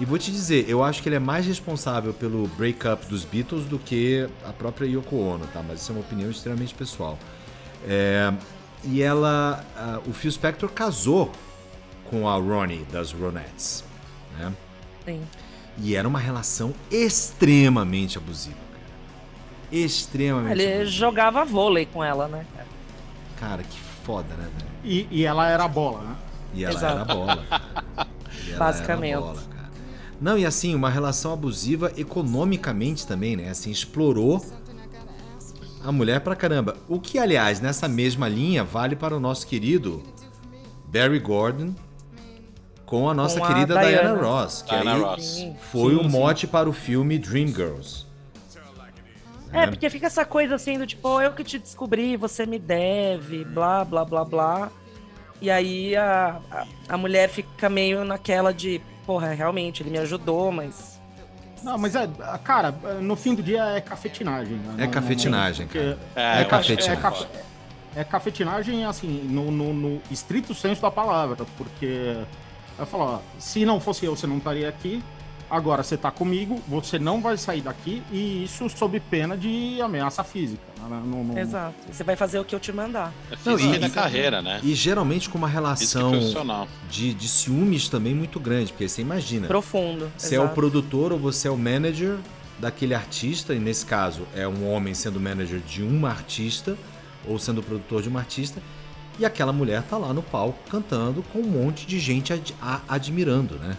E 0.00 0.04
vou 0.04 0.18
te 0.18 0.32
dizer, 0.32 0.68
eu 0.68 0.82
acho 0.82 1.00
que 1.00 1.08
ele 1.08 1.16
é 1.16 1.20
mais 1.20 1.46
responsável 1.46 2.12
pelo 2.12 2.48
breakup 2.48 3.06
dos 3.06 3.24
Beatles 3.24 3.66
do 3.66 3.78
que 3.78 4.28
a 4.44 4.52
própria 4.52 4.86
Yoko 4.86 5.16
Ono, 5.16 5.46
tá? 5.46 5.62
Mas 5.62 5.80
isso 5.80 5.92
é 5.92 5.94
uma 5.94 6.00
opinião 6.00 6.28
extremamente 6.28 6.74
pessoal. 6.74 7.16
É, 7.86 8.32
e 8.84 9.00
ela, 9.00 9.64
ah, 9.76 10.00
o 10.06 10.12
Phil 10.12 10.32
Spector 10.32 10.68
casou 10.70 11.30
com 12.10 12.28
a 12.28 12.34
Ronnie 12.34 12.84
das 12.90 13.12
Ronettes, 13.12 13.84
né? 14.36 14.52
Sim. 15.04 15.22
E 15.78 15.94
era 15.94 16.06
uma 16.08 16.18
relação 16.18 16.74
extremamente 16.90 18.18
abusiva. 18.18 18.71
Extremamente 19.72 20.60
Ele 20.60 20.84
jogava 20.86 21.44
vôlei 21.44 21.86
com 21.86 22.04
ela, 22.04 22.28
né? 22.28 22.44
Cara, 23.40 23.62
que 23.62 23.78
foda, 24.04 24.28
né, 24.36 24.48
velho? 24.56 24.70
E, 24.84 25.08
e 25.10 25.24
ela 25.24 25.48
era 25.48 25.64
a 25.64 25.68
bola, 25.68 26.02
né? 26.02 26.16
E 26.54 26.64
ela 26.64 26.74
Exato. 26.74 26.92
era 26.92 27.02
a 27.02 27.04
bola. 27.14 27.44
cara. 27.48 28.08
E 28.46 28.52
Basicamente. 28.54 29.16
bola, 29.18 29.34
cara. 29.50 29.70
Não, 30.20 30.38
e 30.38 30.44
assim, 30.46 30.74
uma 30.74 30.90
relação 30.90 31.32
abusiva 31.32 31.92
economicamente 31.96 33.06
também, 33.06 33.34
né? 33.36 33.48
Assim, 33.48 33.70
explorou 33.70 34.44
a 35.84 35.90
mulher 35.90 36.20
pra 36.20 36.36
caramba. 36.36 36.76
O 36.88 37.00
que, 37.00 37.18
aliás, 37.18 37.60
nessa 37.60 37.88
mesma 37.88 38.28
linha, 38.28 38.62
vale 38.62 38.94
para 38.94 39.16
o 39.16 39.20
nosso 39.20 39.46
querido 39.46 40.02
Barry 40.86 41.18
Gordon 41.18 41.74
com 42.86 43.08
a 43.08 43.14
nossa 43.14 43.38
Com 43.38 43.44
a 43.46 43.48
querida 43.48 43.74
Diana, 43.78 43.88
Diana. 44.12 44.22
Ross, 44.22 44.62
que 44.62 44.70
Diana 44.70 44.94
aí 44.94 45.00
Ross. 45.00 45.46
Foi 45.72 45.94
Sim, 45.94 46.00
o 46.00 46.02
sim. 46.02 46.08
mote 46.10 46.46
para 46.46 46.68
o 46.68 46.72
filme 46.72 47.18
Dreamgirls. 47.18 48.06
É, 49.52 49.66
porque 49.66 49.90
fica 49.90 50.06
essa 50.06 50.24
coisa 50.24 50.54
assim 50.54 50.78
do 50.78 50.86
tipo, 50.86 51.06
"Oh, 51.08 51.20
eu 51.20 51.32
que 51.32 51.44
te 51.44 51.58
descobri, 51.58 52.16
você 52.16 52.46
me 52.46 52.58
deve, 52.58 53.44
blá, 53.44 53.84
blá, 53.84 54.04
blá, 54.04 54.24
blá. 54.24 54.70
E 55.40 55.50
aí 55.50 55.94
a, 55.96 56.40
a, 56.50 56.66
a 56.90 56.96
mulher 56.96 57.28
fica 57.28 57.68
meio 57.68 58.04
naquela 58.04 58.52
de, 58.52 58.80
porra, 59.04 59.32
realmente, 59.32 59.82
ele 59.82 59.90
me 59.90 59.98
ajudou, 59.98 60.50
mas. 60.52 61.00
Não, 61.62 61.76
mas 61.78 61.94
é, 61.94 62.08
cara, 62.42 62.72
no 63.00 63.14
fim 63.14 63.34
do 63.34 63.42
dia 63.42 63.62
é 63.76 63.80
cafetinagem. 63.80 64.54
Né? 64.56 64.64
É 64.66 64.70
Não- 64.70 64.84
não- 64.84 64.90
cafetinagem, 64.90 65.66
porque- 65.66 65.96
É, 66.16 66.38
É 66.38 66.42
eu 66.42 66.46
cafetinagem. 66.46 66.92
É, 66.92 66.96
cafe- 67.00 67.26
é 67.96 68.04
cafetinagem, 68.04 68.84
assim, 68.84 69.08
no, 69.28 69.50
no- 69.50 69.74
no 69.74 70.02
estrito 70.10 70.54
senso 70.54 70.80
da 70.82 70.90
palavra, 70.90 71.44
porque 71.58 72.16
eu 72.78 72.86
falo, 72.86 73.04
ó, 73.04 73.18
se 73.38 73.64
não 73.64 73.78
fosse 73.80 74.04
eu, 74.06 74.16
você 74.16 74.26
não 74.26 74.38
estaria 74.38 74.68
aqui. 74.68 75.02
Agora, 75.52 75.82
você 75.82 75.98
tá 75.98 76.10
comigo, 76.10 76.58
você 76.66 76.98
não 76.98 77.20
vai 77.20 77.36
sair 77.36 77.60
daqui, 77.60 78.02
e 78.10 78.42
isso 78.44 78.70
sob 78.70 78.98
pena 78.98 79.36
de 79.36 79.78
ameaça 79.82 80.24
física. 80.24 80.62
né? 80.88 81.02
Não- 81.04 81.22
não- 81.22 81.38
Exato. 81.38 81.74
Você 81.92 82.02
vai 82.02 82.16
fazer 82.16 82.38
o 82.38 82.44
que 82.44 82.54
eu 82.54 82.58
te 82.58 82.72
mandar. 82.72 83.12
É 83.30 83.36
Não, 83.44 83.58
física 83.58 83.76
e- 83.76 83.78
da 83.80 83.90
carreira, 83.90 84.40
né? 84.40 84.60
E 84.62 84.74
geralmente 84.74 85.28
com 85.28 85.36
uma 85.36 85.46
relação 85.48 86.10
de, 86.90 87.12
de 87.12 87.28
ciúmes 87.28 87.86
também 87.90 88.14
muito 88.14 88.40
grande, 88.40 88.72
porque 88.72 88.88
você 88.88 89.02
imagina, 89.02 89.46
Profundo. 89.46 90.10
você 90.16 90.36
é 90.36 90.38
o 90.38 90.44
exato. 90.44 90.54
produtor 90.54 91.12
ou 91.12 91.18
você 91.18 91.48
é 91.48 91.50
o 91.50 91.56
manager 91.58 92.16
daquele 92.58 92.94
artista, 92.94 93.52
e 93.54 93.58
nesse 93.58 93.84
caso 93.84 94.22
é 94.34 94.48
um 94.48 94.72
homem 94.72 94.94
sendo 94.94 95.20
manager 95.20 95.60
de 95.60 95.82
uma 95.82 96.08
artista, 96.08 96.78
ou 97.28 97.38
sendo 97.38 97.62
produtor 97.62 98.00
de 98.00 98.08
uma 98.08 98.20
artista, 98.20 98.58
e 99.18 99.26
aquela 99.26 99.52
mulher 99.52 99.82
tá 99.82 99.98
lá 99.98 100.14
no 100.14 100.22
palco 100.22 100.58
cantando 100.70 101.22
com 101.30 101.40
um 101.40 101.46
monte 101.46 101.86
de 101.86 102.00
gente 102.00 102.32
ad- 102.32 102.54
a- 102.62 102.80
admirando, 102.88 103.56
né? 103.56 103.76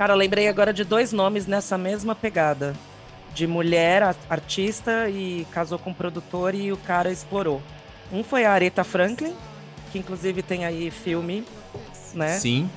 Cara, 0.00 0.14
eu 0.14 0.16
lembrei 0.16 0.48
agora 0.48 0.72
de 0.72 0.82
dois 0.82 1.12
nomes 1.12 1.46
nessa 1.46 1.76
mesma 1.76 2.14
pegada. 2.14 2.74
De 3.34 3.46
mulher 3.46 4.16
artista 4.30 5.10
e 5.10 5.46
casou 5.50 5.78
com 5.78 5.90
um 5.90 5.92
produtor 5.92 6.54
e 6.54 6.72
o 6.72 6.76
cara 6.78 7.12
explorou. 7.12 7.60
Um 8.10 8.24
foi 8.24 8.46
a 8.46 8.50
Aretha 8.50 8.82
Franklin, 8.82 9.34
que 9.92 9.98
inclusive 9.98 10.42
tem 10.42 10.64
aí 10.64 10.90
filme, 10.90 11.44
né? 12.14 12.38
Sim, 12.38 12.70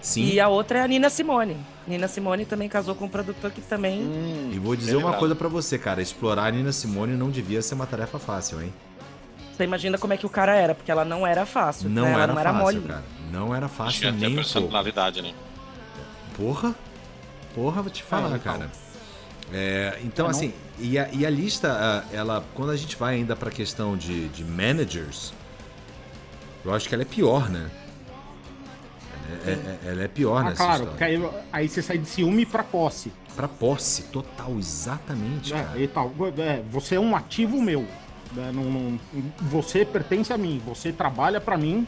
sim. 0.00 0.26
E 0.26 0.38
a 0.38 0.46
outra 0.46 0.78
é 0.78 0.82
a 0.82 0.86
Nina 0.86 1.10
Simone. 1.10 1.56
Nina 1.88 2.06
Simone 2.06 2.44
também 2.44 2.68
casou 2.68 2.94
com 2.94 3.06
um 3.06 3.08
produtor 3.08 3.50
que 3.50 3.60
também. 3.62 4.02
Hum, 4.02 4.50
E 4.52 4.58
vou 4.60 4.76
dizer 4.76 4.94
uma 4.94 5.14
coisa 5.14 5.34
pra 5.34 5.48
você, 5.48 5.76
cara. 5.76 6.00
Explorar 6.00 6.44
a 6.44 6.50
Nina 6.52 6.70
Simone 6.70 7.16
não 7.16 7.30
devia 7.30 7.60
ser 7.62 7.74
uma 7.74 7.86
tarefa 7.86 8.20
fácil, 8.20 8.62
hein? 8.62 8.72
Você 9.56 9.64
imagina 9.64 9.98
como 9.98 10.12
é 10.12 10.16
que 10.16 10.24
o 10.24 10.30
cara 10.30 10.54
era, 10.54 10.72
porque 10.72 10.92
ela 10.92 11.04
não 11.04 11.26
era 11.26 11.44
fácil. 11.44 11.90
Não 11.90 12.04
né? 12.04 12.12
era 12.12 12.32
não 12.32 12.38
era 12.38 12.52
fácil, 12.52 12.64
mole. 12.64 12.80
cara. 12.82 13.04
Não 13.32 13.52
era 13.52 13.66
fácil 13.66 13.98
Tinha 14.02 14.12
nem 14.12 14.38
um 14.38 14.44
pouco. 14.44 14.60
personalidade, 14.60 15.20
né? 15.20 15.34
Porra? 16.40 16.74
Porra, 17.54 17.82
vou 17.82 17.90
te 17.90 18.02
falar, 18.02 18.32
É, 18.32 18.36
então. 18.36 18.52
cara. 18.52 18.70
É, 19.52 19.98
então, 20.04 20.24
É, 20.26 20.28
não- 20.30 20.36
assim, 20.38 20.54
e 20.78 20.98
a, 20.98 21.08
e 21.12 21.26
a 21.26 21.30
lista, 21.30 22.04
ela, 22.12 22.42
quando 22.54 22.70
a 22.70 22.76
gente 22.76 22.96
vai 22.96 23.16
ainda 23.16 23.36
pra 23.36 23.50
questão 23.50 23.94
de, 23.96 24.28
de 24.28 24.42
managers, 24.42 25.34
eu 26.64 26.72
acho 26.72 26.88
que 26.88 26.94
ela 26.94 27.02
é 27.02 27.06
pior, 27.06 27.50
né? 27.50 27.68
Ela 29.44 29.50
é, 29.50 29.52
é- 29.52 29.78
ela 29.90 30.02
é 30.04 30.08
pior 30.08 30.38
Ah, 30.40 30.44
nessa 30.50 30.64
claro, 30.64 30.86
porque 30.86 31.04
história. 31.04 31.28
aí, 31.52 31.60
aí 31.64 31.68
você 31.68 31.82
sai 31.82 31.98
de 31.98 32.08
ciúme 32.08 32.46
pra 32.46 32.62
posse. 32.64 33.12
Pra 33.36 33.46
posse, 33.48 34.04
total, 34.04 34.56
exatamente, 34.58 35.52
né? 35.52 35.62
cara. 35.64 35.78
E 35.78 35.86
tal. 35.88 36.12
É, 36.38 36.62
você 36.70 36.94
é 36.96 37.00
um 37.00 37.14
ativo 37.14 37.60
meu. 37.60 37.86
né? 38.32 38.52
Não- 38.54 38.62
não- 38.64 39.00
você 39.40 39.84
pertence 39.84 40.32
a 40.32 40.38
mim, 40.38 40.62
você 40.64 40.92
trabalha 40.92 41.40
pra 41.40 41.58
mim. 41.58 41.84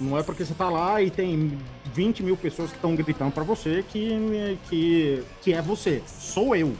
Não 0.00 0.18
é 0.18 0.22
porque 0.24 0.44
você 0.44 0.54
tá 0.54 0.68
lá 0.68 1.00
e 1.00 1.08
tem 1.08 1.56
20 1.92 2.22
mil 2.22 2.36
pessoas 2.36 2.70
que 2.70 2.76
estão 2.76 2.94
gritando 2.96 3.32
pra 3.32 3.44
você 3.44 3.84
que, 3.88 4.58
que, 4.68 5.22
que 5.40 5.52
é 5.52 5.62
você. 5.62 6.02
Sou 6.06 6.54
eu. 6.56 6.76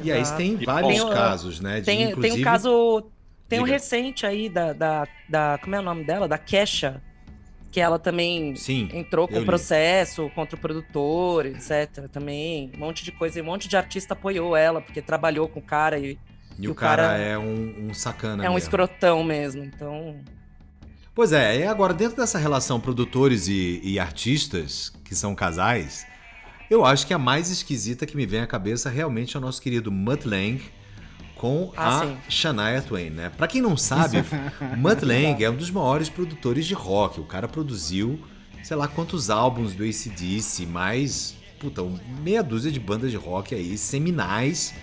E 0.00 0.12
aí 0.12 0.22
tem 0.36 0.56
E 0.58 0.64
vários 0.64 0.98
bom, 0.98 1.10
casos, 1.10 1.60
né? 1.60 1.80
De, 1.80 1.86
Tem, 1.86 2.14
tem 2.20 2.34
inclusive, 2.34 2.40
um 2.40 2.40
caso. 2.40 3.10
Tem 3.48 3.60
um 3.60 3.64
Diga. 3.64 3.72
recente 3.72 4.26
aí 4.26 4.48
da, 4.48 4.72
da, 4.72 5.06
da. 5.28 5.58
Como 5.62 5.74
é 5.76 5.80
o 5.80 5.82
nome 5.82 6.04
dela? 6.04 6.28
Da 6.28 6.38
Kesha. 6.38 7.02
Que 7.70 7.80
ela 7.80 7.98
também 7.98 8.54
Sim, 8.54 8.88
entrou 8.92 9.28
com 9.28 9.40
li. 9.40 9.44
processo 9.44 10.30
contra 10.30 10.56
o 10.56 10.60
produtor, 10.60 11.46
etc. 11.46 12.08
Também. 12.10 12.70
Um 12.74 12.78
monte 12.78 13.04
de 13.04 13.12
coisa. 13.12 13.38
E 13.38 13.42
um 13.42 13.46
monte 13.46 13.68
de 13.68 13.76
artista 13.76 14.14
apoiou 14.14 14.56
ela, 14.56 14.80
porque 14.82 15.02
trabalhou 15.02 15.48
com 15.48 15.60
o 15.60 15.62
cara 15.62 15.98
e 15.98 16.18
E 16.58 16.68
o 16.68 16.72
o 16.72 16.74
cara, 16.74 17.02
cara 17.02 17.18
é 17.18 17.38
um, 17.38 17.88
um 17.90 17.94
sacana 17.94 18.44
é 18.44 18.50
um 18.50 18.54
mesmo. 18.54 18.58
escrotão 18.58 19.22
mesmo. 19.24 19.64
Então. 19.64 20.24
Pois 21.16 21.32
é, 21.32 21.60
e 21.60 21.64
agora 21.64 21.94
dentro 21.94 22.18
dessa 22.18 22.38
relação 22.38 22.78
produtores 22.78 23.48
e, 23.48 23.80
e 23.82 23.98
artistas, 23.98 24.92
que 25.02 25.14
são 25.14 25.34
casais, 25.34 26.06
eu 26.70 26.84
acho 26.84 27.06
que 27.06 27.14
a 27.14 27.18
mais 27.18 27.50
esquisita 27.50 28.04
que 28.04 28.14
me 28.14 28.26
vem 28.26 28.40
à 28.40 28.46
cabeça 28.46 28.90
realmente 28.90 29.34
é 29.34 29.38
o 29.38 29.42
nosso 29.42 29.62
querido 29.62 29.90
Mutt 29.90 30.26
Lang 30.28 30.60
com 31.34 31.72
Ah, 31.74 32.00
a 32.00 32.06
sim. 32.06 32.16
Shania 32.28 32.82
Twain, 32.82 33.08
né? 33.08 33.30
Pra 33.34 33.46
quem 33.48 33.62
não 33.62 33.78
sabe, 33.78 34.18
Mutt 34.76 35.02
Lang 35.06 35.42
é 35.42 35.48
um 35.48 35.56
dos 35.56 35.70
maiores 35.70 36.10
produtores 36.10 36.66
de 36.66 36.74
rock. 36.74 37.18
O 37.18 37.24
cara 37.24 37.48
produziu, 37.48 38.20
sei 38.62 38.76
lá 38.76 38.86
quantos 38.86 39.30
álbuns 39.30 39.74
do 39.74 39.84
ACDC, 39.84 40.66
mais, 40.66 41.34
puta, 41.58 41.82
meia 42.22 42.42
dúzia 42.42 42.70
de 42.70 42.78
bandas 42.78 43.10
de 43.10 43.16
rock 43.16 43.54
aí, 43.54 43.78
seminais, 43.78 44.74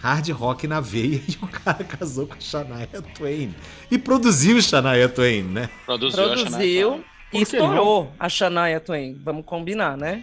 hard 0.00 0.28
rock 0.30 0.66
na 0.66 0.80
veia, 0.80 1.20
e 1.28 1.38
o 1.42 1.46
cara 1.46 1.84
casou 1.84 2.26
com 2.26 2.34
a 2.34 2.40
Shania 2.40 2.88
Twain. 3.14 3.54
E 3.90 3.98
produziu 3.98 4.60
Shania 4.60 5.08
Twain, 5.08 5.42
né? 5.42 5.68
Produziu, 5.84 6.24
a 6.24 6.36
Shania 6.36 6.50
Produziu 6.50 6.90
Twain. 6.90 7.04
e 7.32 7.42
estourou 7.42 8.12
a 8.18 8.28
Shania 8.28 8.80
Twain. 8.80 9.20
Vamos 9.22 9.44
combinar, 9.44 9.96
né? 9.96 10.22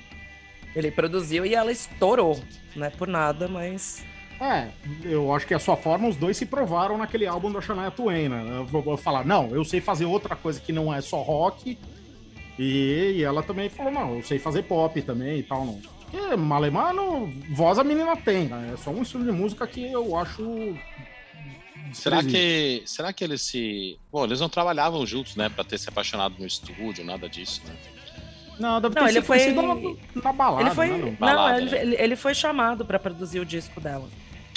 Ele 0.76 0.92
produziu 0.92 1.46
e 1.46 1.56
ela 1.56 1.72
estourou. 1.72 2.40
Não 2.76 2.86
é 2.86 2.90
por 2.90 3.08
nada, 3.08 3.48
mas. 3.48 4.04
É, 4.40 4.68
eu 5.04 5.34
acho 5.34 5.48
que 5.48 5.54
a 5.56 5.60
sua 5.60 5.76
forma, 5.76 6.08
os 6.08 6.16
dois 6.16 6.38
se 6.38 6.46
provaram 6.46 6.96
naquele 6.96 7.26
álbum 7.26 7.52
da 7.52 7.60
Shania 7.60 7.90
Twain, 7.90 8.30
né? 8.30 8.46
Eu 8.58 8.66
vou, 8.66 8.82
vou 8.82 8.98
falar, 8.98 9.26
não, 9.26 9.50
eu 9.50 9.64
sei 9.64 9.82
fazer 9.82 10.06
outra 10.06 10.36
coisa 10.36 10.60
que 10.60 10.72
não 10.72 10.94
é 10.94 11.02
só 11.02 11.22
rock. 11.22 11.78
E, 12.60 13.14
e 13.18 13.24
ela 13.24 13.44
também 13.44 13.70
falou, 13.70 13.92
não, 13.92 14.16
eu 14.16 14.24
sei 14.24 14.40
fazer 14.40 14.64
pop 14.64 15.00
também 15.04 15.40
e 15.40 15.44
tal. 15.44 15.66
Não. 15.66 15.97
Porque 16.10 16.36
malemano, 16.36 17.32
voz 17.52 17.78
a 17.78 17.84
menina 17.84 18.16
tem, 18.16 18.46
né? 18.48 18.72
É 18.74 18.78
só 18.78 18.92
um 18.92 19.02
estilo 19.02 19.26
de 19.26 19.32
música 19.32 19.68
que 19.68 19.92
eu 19.92 20.16
acho. 20.18 20.76
Será 21.94 22.24
que, 22.24 22.84
será 22.86 23.12
que 23.14 23.24
eles 23.24 23.42
se. 23.42 23.98
Bom, 24.12 24.26
eles 24.26 24.40
não 24.40 24.50
trabalhavam 24.50 25.06
juntos, 25.06 25.36
né? 25.36 25.50
Pra 25.50 25.64
ter 25.64 25.78
se 25.78 25.90
apaixonado 25.90 26.36
no 26.40 26.46
estúdio, 26.46 27.04
nada 27.04 27.28
disso, 27.30 27.62
né? 27.66 27.74
Não, 28.60 28.82
deve 28.82 28.96
Não, 28.96 29.04
ele 29.08 29.14
sido 29.14 29.26
foi- 29.26 29.52
na, 29.52 30.22
na 30.24 30.34
balada, 30.34 30.64
ele 30.64 30.72
foi. 30.76 30.88
né? 30.88 30.98
Não, 30.98 31.12
Balada, 31.14 31.62
ele, 31.62 31.70
né? 31.70 31.82
ele- 31.82 31.96
ele 32.00 32.16
foi 32.16 32.34
chamado 32.34 32.84
pra 32.86 32.98
produzir 32.98 33.40
o 33.40 33.46
disco 33.46 33.80
dela. 33.80 34.08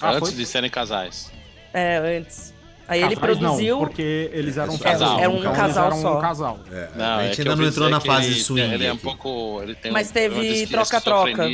Ah, 0.01 0.13
Antes 0.13 0.31
foi? 0.31 0.39
de 0.39 0.47
serem 0.47 0.71
casais. 0.71 1.31
É, 1.75 1.99
antes. 1.99 2.55
Aí 2.91 3.03
ele 3.03 3.15
produziu. 3.15 3.79
Não, 3.79 3.87
porque 3.87 4.29
eles 4.33 4.57
eram 4.59 4.75
um 4.75 4.79
Casal. 4.79 5.19
Era 5.21 5.31
um 5.31 5.39
então 5.39 5.53
casal 5.55 5.93
só. 5.93 6.19
um 6.19 6.21
casal. 6.21 6.59
É, 6.73 6.89
Não, 6.97 7.05
a 7.19 7.23
é 7.23 7.27
gente 7.27 7.37
que 7.37 7.41
ainda 7.43 7.57
não 7.57 7.65
entrou 7.69 7.89
na 7.89 8.01
fase 8.01 8.27
ele, 8.33 8.41
swing. 8.41 8.75
Ele 8.75 8.85
é 8.87 8.93
um 8.93 8.97
pouco. 8.97 9.61
Ele 9.63 9.75
tem 9.77 9.93
Mas 9.93 10.11
um, 10.11 10.13
teve 10.13 10.41
de 10.65 10.67
troca-troca. 10.67 11.49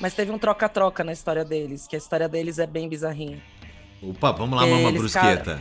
Mas 0.00 0.14
teve 0.14 0.30
um 0.32 0.38
troca-troca 0.38 1.02
na 1.04 1.12
história 1.12 1.44
deles, 1.44 1.86
que 1.86 1.94
a 1.94 1.98
história 1.98 2.28
deles 2.28 2.58
é 2.58 2.66
bem 2.66 2.88
bizarrinha. 2.88 3.38
Opa, 4.02 4.32
vamos 4.32 4.58
lá, 4.60 4.66
mama 4.66 4.88
Eles, 4.88 4.98
brusqueta. 5.00 5.60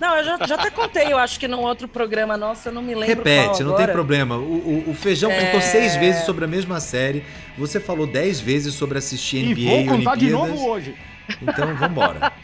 Não, 0.00 0.16
eu 0.16 0.24
já, 0.24 0.46
já 0.46 0.54
até 0.56 0.68
contei, 0.70 1.12
eu 1.12 1.18
acho 1.18 1.38
que 1.38 1.46
num 1.46 1.60
outro 1.60 1.86
programa 1.86 2.36
nosso, 2.36 2.68
eu 2.68 2.72
não 2.72 2.82
me 2.82 2.92
lembro 2.94 3.16
Repete, 3.16 3.48
qual 3.58 3.62
não 3.62 3.76
tem 3.76 3.86
problema. 3.88 4.36
O, 4.36 4.84
o- 4.86 4.90
o 4.90 4.94
Feijão 4.94 5.30
É. 5.30 5.44
contou 5.46 5.60
seis 5.60 5.94
vezes 5.96 6.24
sobre 6.24 6.44
a 6.44 6.48
mesma 6.48 6.80
série. 6.80 7.24
Você 7.56 7.78
falou 7.78 8.04
dez 8.06 8.40
vezes 8.40 8.74
sobre 8.74 8.98
assistir 8.98 9.38
E 9.44 9.54
NBA 9.54 9.70
vou 9.70 9.80
e 9.80 9.86
contar 9.98 10.16
de 10.16 10.26
Olimpíadas. 10.34 10.50
novo 10.60 10.70
hoje. 10.70 10.94
Então, 11.40 11.74
vambora. 11.76 12.32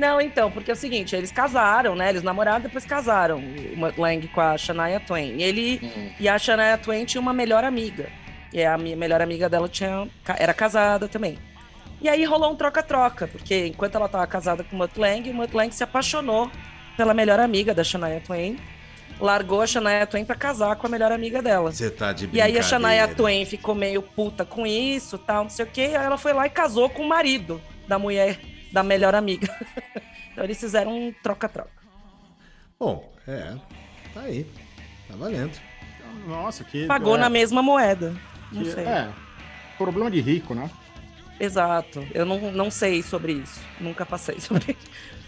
Não, 0.00 0.20
então, 0.20 0.50
porque 0.50 0.70
é 0.70 0.74
o 0.74 0.76
seguinte, 0.76 1.14
eles 1.14 1.30
casaram, 1.30 1.94
né? 1.94 2.08
Eles 2.08 2.22
namoraram, 2.22 2.60
depois 2.60 2.84
casaram. 2.86 3.36
O 3.38 3.76
Mutt 3.76 3.98
Lang 4.00 4.26
com 4.28 4.40
a 4.40 4.56
Shania 4.56 4.98
Twain. 5.00 5.36
E 5.36 5.42
ele 5.42 5.80
Hum. 5.82 6.10
e 6.18 6.28
a 6.28 6.38
Shania 6.38 6.78
Twain 6.78 7.04
tinha 7.04 7.20
uma 7.20 7.32
melhor 7.34 7.64
amiga. 7.64 8.08
E 8.52 8.64
a 8.64 8.78
minha 8.78 8.96
melhor 8.96 9.20
amiga 9.20 9.48
dela 9.48 9.68
tinha, 9.68 10.08
era 10.38 10.54
casada 10.54 11.06
também. 11.06 11.38
E 12.00 12.08
aí 12.08 12.24
rolou 12.24 12.50
um 12.52 12.56
troca-troca, 12.56 13.28
porque 13.28 13.66
enquanto 13.66 13.94
ela 13.96 14.06
estava 14.06 14.26
casada 14.26 14.64
com 14.64 14.74
o 14.74 14.78
Mutt 14.78 14.98
Lang, 14.98 15.28
o 15.30 15.34
Mutt 15.34 15.54
Lang 15.54 15.70
se 15.74 15.84
apaixonou 15.84 16.50
pela 16.96 17.12
melhor 17.12 17.38
amiga 17.38 17.74
da 17.74 17.84
Shania 17.84 18.22
Twain, 18.24 18.58
largou 19.20 19.60
a 19.60 19.66
Shania 19.66 20.06
Twain 20.06 20.24
para 20.24 20.34
casar 20.34 20.76
com 20.76 20.86
a 20.86 20.90
melhor 20.90 21.12
amiga 21.12 21.42
dela. 21.42 21.70
Você 21.70 21.90
tá 21.90 22.12
de 22.14 22.24
E 22.24 22.26
brincadeira. 22.28 22.58
aí 22.58 22.58
a 22.58 22.62
Shania 22.66 23.08
Twain 23.14 23.44
ficou 23.44 23.74
meio 23.74 24.00
puta 24.00 24.46
com 24.46 24.66
isso, 24.66 25.18
tal, 25.18 25.42
não 25.42 25.50
sei 25.50 25.66
o 25.66 25.68
quê. 25.68 25.82
Aí 25.82 26.06
ela 26.06 26.16
foi 26.16 26.32
lá 26.32 26.46
e 26.46 26.50
casou 26.50 26.88
com 26.88 27.02
o 27.02 27.08
marido 27.08 27.60
da 27.86 27.98
mulher, 27.98 28.38
da 28.72 28.82
melhor 28.82 29.14
amiga. 29.14 29.48
então 30.32 30.44
eles 30.44 30.58
fizeram 30.58 30.96
um 30.96 31.12
troca-troca. 31.22 31.70
Bom, 32.78 33.12
é. 33.26 33.54
Tá 34.14 34.22
aí. 34.22 34.46
Tá 35.08 35.14
valendo. 35.16 35.58
Nossa, 36.26 36.64
que. 36.64 36.86
Pagou 36.86 37.16
é, 37.16 37.20
na 37.20 37.28
mesma 37.28 37.62
moeda. 37.62 38.14
Não 38.52 38.62
que- 38.62 38.72
sei. 38.72 38.84
É. 38.84 39.08
Problema 39.76 40.10
de 40.10 40.20
rico, 40.20 40.54
né? 40.54 40.70
Exato. 41.38 42.06
Eu 42.12 42.26
não, 42.26 42.52
não 42.52 42.70
sei 42.70 43.02
sobre 43.02 43.32
isso. 43.32 43.60
Nunca 43.80 44.04
passei 44.04 44.38
sobre, 44.40 44.76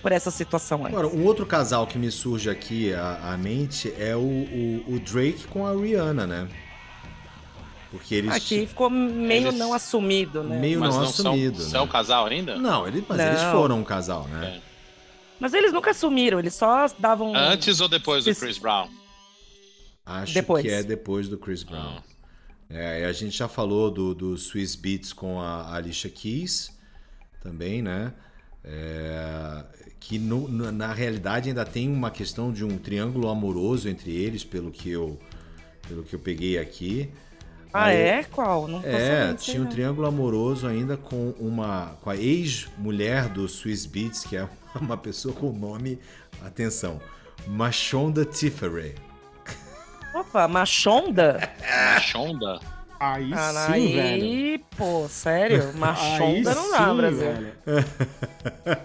por 0.03 0.13
essa 0.13 0.31
situação 0.31 0.81
antes. 0.81 0.93
Agora, 0.93 1.09
um 1.09 1.25
outro 1.25 1.47
casal 1.47 1.87
que 1.87 1.99
me 1.99 2.11
surge 2.11 2.51
aqui 2.51 2.93
à, 2.93 3.33
à 3.33 3.37
mente 3.39 3.93
é 3.99 4.15
o, 4.15 4.21
o, 4.21 4.85
o 4.95 5.01
Drake 5.01 5.47
com 5.47 5.67
a 5.67 5.73
Rihanna, 5.73 6.27
né? 6.27 6.49
Porque 7.93 8.15
eles. 8.17 8.33
Aqui 8.35 8.67
ficou 8.67 8.89
meio 8.91 9.49
Eles- 9.49 9.55
não 9.59 9.73
assumido, 9.73 10.43
né? 10.43 10.59
Meio 10.59 10.81
Mas 10.81 10.95
não 10.95 11.03
não 11.03 11.09
assumido. 11.09 11.57
são, 11.59 11.65
né? 11.67 11.71
são 11.71 11.87
casal 11.87 12.27
ainda? 12.27 12.57
Não, 12.57 12.89
eles, 12.89 13.05
mas 13.07 13.19
Não. 13.19 13.27
eles 13.27 13.43
foram 13.53 13.79
um 13.81 13.85
casal, 13.85 14.27
né? 14.29 14.61
Mas 15.39 15.53
eles 15.55 15.73
nunca 15.75 15.91
assumiram, 15.91 16.39
eles 16.39 16.55
só 16.55 16.87
davam. 16.99 17.37
Antes 17.37 17.81
ou 17.81 17.89
depois 17.89 18.25
do. 18.25 18.35
Chris 18.35 18.57
Brown? 18.59 18.89
Acho 20.07 20.35
Depois. 20.35 20.65
que 20.65 20.71
é 20.71 20.83
depois 20.83 21.29
do 21.29 21.37
Chris 21.39 21.63
Brown. 21.63 22.01
É, 22.71 23.03
e 23.03 23.05
a 23.05 23.13
gente 23.13 23.37
já 23.37 23.47
falou 23.47 23.91
do, 23.91 24.15
do 24.15 24.37
Swiss 24.39 24.75
Beats 24.75 25.13
com 25.13 25.41
a 25.41 25.75
Alicia 25.77 26.09
Keys 26.11 26.73
também, 27.43 27.83
né? 27.83 28.13
É, 28.65 29.65
que 30.01 30.19
no- 30.19 30.49
no- 30.49 30.73
na 30.73 30.93
realidade 30.93 31.49
ainda 31.51 31.65
tem 31.65 31.89
uma 31.89 32.11
questão 32.11 32.53
de 32.53 32.65
um 32.65 32.79
triângulo 32.79 33.29
amoroso 33.29 33.89
entre 33.89 34.11
eles, 34.11 34.43
pelo 34.45 34.71
que 34.71 34.89
eu, 34.91 35.19
pelo 35.87 36.03
que 36.05 36.15
eu 36.15 36.19
peguei 36.19 36.59
aqui. 36.59 37.11
Ah, 37.73 37.85
Aí- 37.85 37.97
é? 37.97 38.23
Qual? 38.25 38.69
Não 38.69 38.81
É, 38.85 39.33
tinha 39.35 39.61
um 39.61 39.65
não. 39.65 39.71
triângulo 39.71 40.07
amoroso 40.07 40.67
ainda 40.67 40.97
com 40.97 41.31
uma 41.39 41.97
com 42.03 42.11
a 42.11 42.17
ex-mulher 42.17 43.29
do 43.29 43.49
Swiss 43.49 43.87
Beats, 43.87 44.25
que 44.25 44.37
é 44.37 44.47
uma 44.81 44.97
pessoa 44.97 45.35
com 45.35 45.49
o 45.49 45.53
nome, 45.53 45.99
atenção, 46.45 47.01
Machonda 47.47 48.25
Tifferay. 48.25 48.95
Opa, 50.15 50.47
Machonda? 50.47 51.51
Machonda? 51.95 52.61
Aí 53.05 53.25
sim, 53.25 53.97
velho. 53.97 54.01
aí, 54.25 54.65
pô, 54.77 55.09
sério? 55.09 55.73
Machonda 55.75 56.55
não 56.55 56.71
dá, 56.71 56.89
sim, 56.89 56.97
Brasil. 56.97 57.19
velho. 57.19 57.53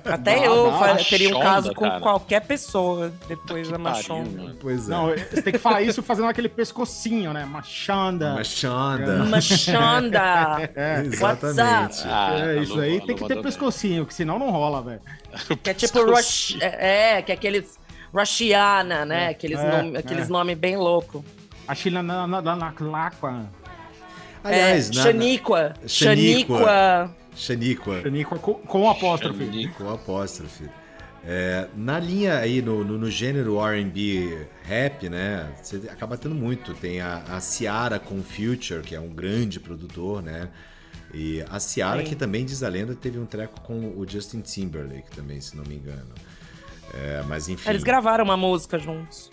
Até 0.06 0.40
Dá, 0.40 0.46
eu 0.46 0.72
dá. 0.72 0.78
fa- 0.80 0.96
teria 0.96 1.30
um 1.30 1.34
Machonda, 1.34 1.46
caso 1.54 1.74
com 1.76 1.86
cara. 1.88 2.00
qualquer 2.02 2.42
pessoa 2.42 3.14
depois 3.28 3.70
da 3.70 3.78
Machonda. 3.78 4.56
Pois 4.60 4.88
é. 4.90 4.92
Não, 4.92 5.10
você 5.10 5.42
tem 5.42 5.54
que 5.54 5.60
falar 5.60 5.84
isso 5.84 6.02
fazendo 6.02 6.28
aquele 6.28 6.50
pescocinho, 6.50 7.32
né? 7.32 7.46
Machanda. 7.46 8.34
Machonda. 8.34 9.24
Machonda! 9.26 10.70
É, 10.76 11.02
Exatamente. 11.06 12.02
Ah, 12.06 12.34
é 12.40 12.44
a 12.60 12.62
isso 12.64 12.80
aí 12.80 13.00
tem 13.06 13.16
que 13.16 13.26
ter 13.28 13.42
pescocinho, 13.42 14.06
que 14.06 14.14
senão 14.14 14.40
não 14.40 14.50
rola, 14.50 14.82
velho. 14.82 15.02
Que 15.62 15.70
é 15.70 15.74
tipo 15.74 16.04
Rush. 16.04 16.58
É, 16.60 17.18
é, 17.18 17.22
que 17.22 17.32
é 17.32 17.36
aqueles. 17.36 17.78
Rushiana, 18.14 19.06
né? 19.06 19.30
Aqueles, 19.30 19.60
É, 19.60 19.72
nome, 19.78 19.98
aqueles 19.98 20.28
é. 20.28 20.32
nomes 20.32 20.58
bem 20.58 20.76
loucos. 20.78 21.22
A 21.68 21.76
China 21.76 22.02
na, 22.02 22.26
na, 22.26 22.42
na, 22.42 22.56
na. 22.56 22.74
Aliás, 24.48 24.90
é, 24.90 24.94
na, 24.94 25.04
Xaniqua. 25.04 25.74
Xaniqua. 25.86 26.58
Xaniqua. 26.58 27.12
Xaniqua. 27.36 28.02
Xaniqua 28.02 28.40
com, 28.40 28.54
com 28.56 28.90
apóstrofe. 28.90 29.46
Xaniqua. 29.46 29.86
Com 29.86 29.94
apóstrofe. 29.94 30.70
É, 31.30 31.68
na 31.76 32.00
linha 32.00 32.38
aí, 32.38 32.62
no, 32.62 32.86
no, 32.86 32.98
no 32.98 33.12
gênero 33.12 33.60
R&B 33.60 34.48
rap, 34.64 35.10
né, 35.10 35.52
você 35.62 35.76
acaba 35.90 36.18
tendo 36.18 36.34
muito. 36.34 36.74
Tem 36.74 37.02
a, 37.02 37.18
a 37.28 37.42
Ciara 37.42 38.00
com 38.00 38.20
o 38.20 38.24
Future, 38.24 38.82
que 38.82 38.96
é 38.96 39.00
um 39.00 39.10
grande 39.10 39.60
produtor, 39.60 40.24
né, 40.24 40.50
e 41.14 41.44
a 41.50 41.60
Ciara, 41.60 42.02
Sim. 42.02 42.08
que 42.08 42.16
também, 42.16 42.46
diz 42.46 42.64
a 42.64 42.70
lenda, 42.70 42.96
teve 42.96 43.20
um 43.20 43.26
treco 43.26 43.60
com 43.62 43.94
o 43.98 44.06
Justin 44.08 44.40
Timberlake 44.40 45.12
também, 45.12 45.42
se 45.42 45.58
não 45.58 45.66
me 45.66 45.76
engano. 45.76 46.14
É, 46.94 47.22
mas 47.28 47.50
enfim. 47.50 47.70
Eles 47.70 47.84
gravaram 47.84 48.24
uma 48.24 48.38
música 48.38 48.80
juntos. 48.80 49.30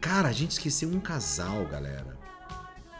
Cara, 0.00 0.28
a 0.28 0.32
gente 0.32 0.50
esqueceu 0.50 0.88
um 0.88 1.00
casal, 1.00 1.64
galera, 1.64 2.18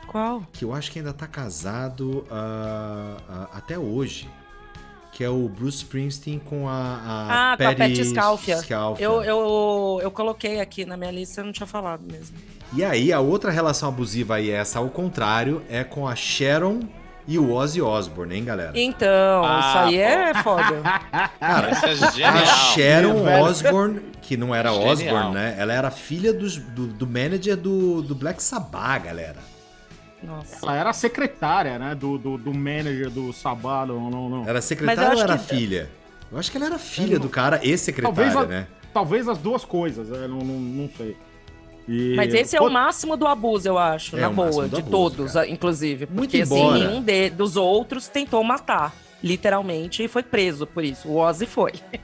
Qual? 0.07 0.43
que 0.53 0.65
eu 0.65 0.75
acho 0.75 0.91
que 0.93 0.99
ainda 0.99 1.13
tá 1.13 1.27
casado 1.27 2.27
ah, 2.31 3.17
ah, 3.29 3.49
até 3.55 3.79
hoje. 3.79 4.29
Que 5.15 5.23
é 5.23 5.29
o 5.29 5.47
Bruce 5.47 5.79
Springsteen 5.79 6.39
com 6.39 6.67
a, 6.67 6.73
a 6.73 7.53
Ah, 7.53 7.57
com 7.59 7.65
a 7.69 7.75
Patti 7.75 8.03
Scalfia. 8.05 8.57
Scalfia. 8.57 9.05
Eu, 9.05 9.23
eu, 9.23 10.01
eu 10.03 10.11
coloquei 10.11 10.59
aqui 10.59 10.87
na 10.87 10.97
minha 10.97 11.11
lista, 11.11 11.43
eu 11.43 11.45
não 11.45 11.53
tinha 11.53 11.67
falado 11.67 12.03
mesmo. 12.11 12.35
E 12.75 12.83
aí, 12.83 13.13
a 13.13 13.21
outra 13.21 13.51
relação 13.51 13.91
abusiva 13.91 14.37
aí, 14.37 14.51
essa 14.51 14.79
ao 14.79 14.89
contrário, 14.89 15.63
é 15.69 15.85
com 15.85 16.09
a 16.09 16.17
Sharon 16.17 16.81
e 17.29 17.39
o 17.39 17.53
Ozzy 17.53 17.83
Osbourne, 17.83 18.35
hein, 18.37 18.45
galera? 18.47 18.73
Então, 18.75 19.45
Ah, 19.45 19.69
isso 19.69 19.79
aí 19.79 19.97
é 19.99 20.35
foda. 20.43 20.83
Cara, 21.39 21.71
Isso 21.93 22.21
é 22.21 22.25
a. 22.25 22.47
Sharon 22.47 23.23
velho. 23.23 23.45
Osbourne, 23.45 24.01
que 24.23 24.35
não 24.39 24.55
era 24.55 24.73
Genial. 24.73 24.89
Osbourne, 24.93 25.31
né? 25.35 25.57
Ela 25.59 25.75
era 25.75 25.91
filha 25.91 26.33
dos- 26.33 26.57
do, 26.57 26.87
do 26.87 27.07
manager 27.07 27.55
do, 27.57 28.01
do 28.01 28.15
Black 28.15 28.43
Sabbath, 28.43 29.05
galera. 29.05 29.37
Nossa. 30.23 30.57
Ela 30.63 30.77
era 30.77 30.91
a 30.91 30.93
secretária, 30.93 31.79
né? 31.79 31.95
Do, 31.95 32.17
do, 32.19 32.39
do 32.39 32.55
manager 32.55 33.11
do 33.11 33.33
Sabá, 33.33 33.85
não, 33.87 34.09
não, 34.11 34.29
não. 34.29 34.49
Era 34.49 34.61
secretária 34.61 35.15
ou 35.17 35.21
era 35.23 35.37
que- 35.39 35.45
filha? 35.47 35.91
Eu 36.31 36.39
acho 36.39 36.51
que 36.51 36.57
ela 36.57 36.67
era 36.67 36.79
filha 36.79 37.19
do 37.19 37.29
cara 37.29 37.61
e 37.63 37.77
secretária, 37.77 38.31
Talvez 38.33 38.37
a- 38.37 38.47
né? 38.49 38.67
Talvez 38.95 39.29
as 39.29 39.39
duas 39.39 39.65
coisas, 39.65 40.09
eu 40.09 40.29
não, 40.29 40.39
não, 40.39 40.59
não 40.61 40.91
sei. 40.97 41.17
E- 41.89 42.15
Mas 42.17 42.33
esse 42.33 42.57
é 42.57 42.61
o 42.61 42.71
máximo 42.71 43.17
do 43.17 43.27
abuso, 43.27 43.67
eu 43.69 43.77
acho, 43.79 44.17
É 44.17 44.21
na 44.21 44.31
boa, 44.31 44.69
de 44.69 44.77
abuso, 44.77 44.83
todos, 44.91 45.33
cara. 45.33 45.49
inclusive. 45.49 46.07
Muito 46.07 46.31
Porque 46.31 46.43
assim, 46.43 46.55
embora. 46.55 46.79
nenhum 46.79 47.03
de- 47.03 47.31
dos 47.31 47.57
outros 47.57 48.07
tentou 48.07 48.43
matar, 48.45 48.95
literalmente, 49.23 50.03
e 50.05 50.09
foi 50.09 50.23
preso 50.23 50.67
por 50.67 50.85
isso. 50.85 51.09
O 51.09 51.17
Ozzy 51.17 51.47
foi. 51.47 51.73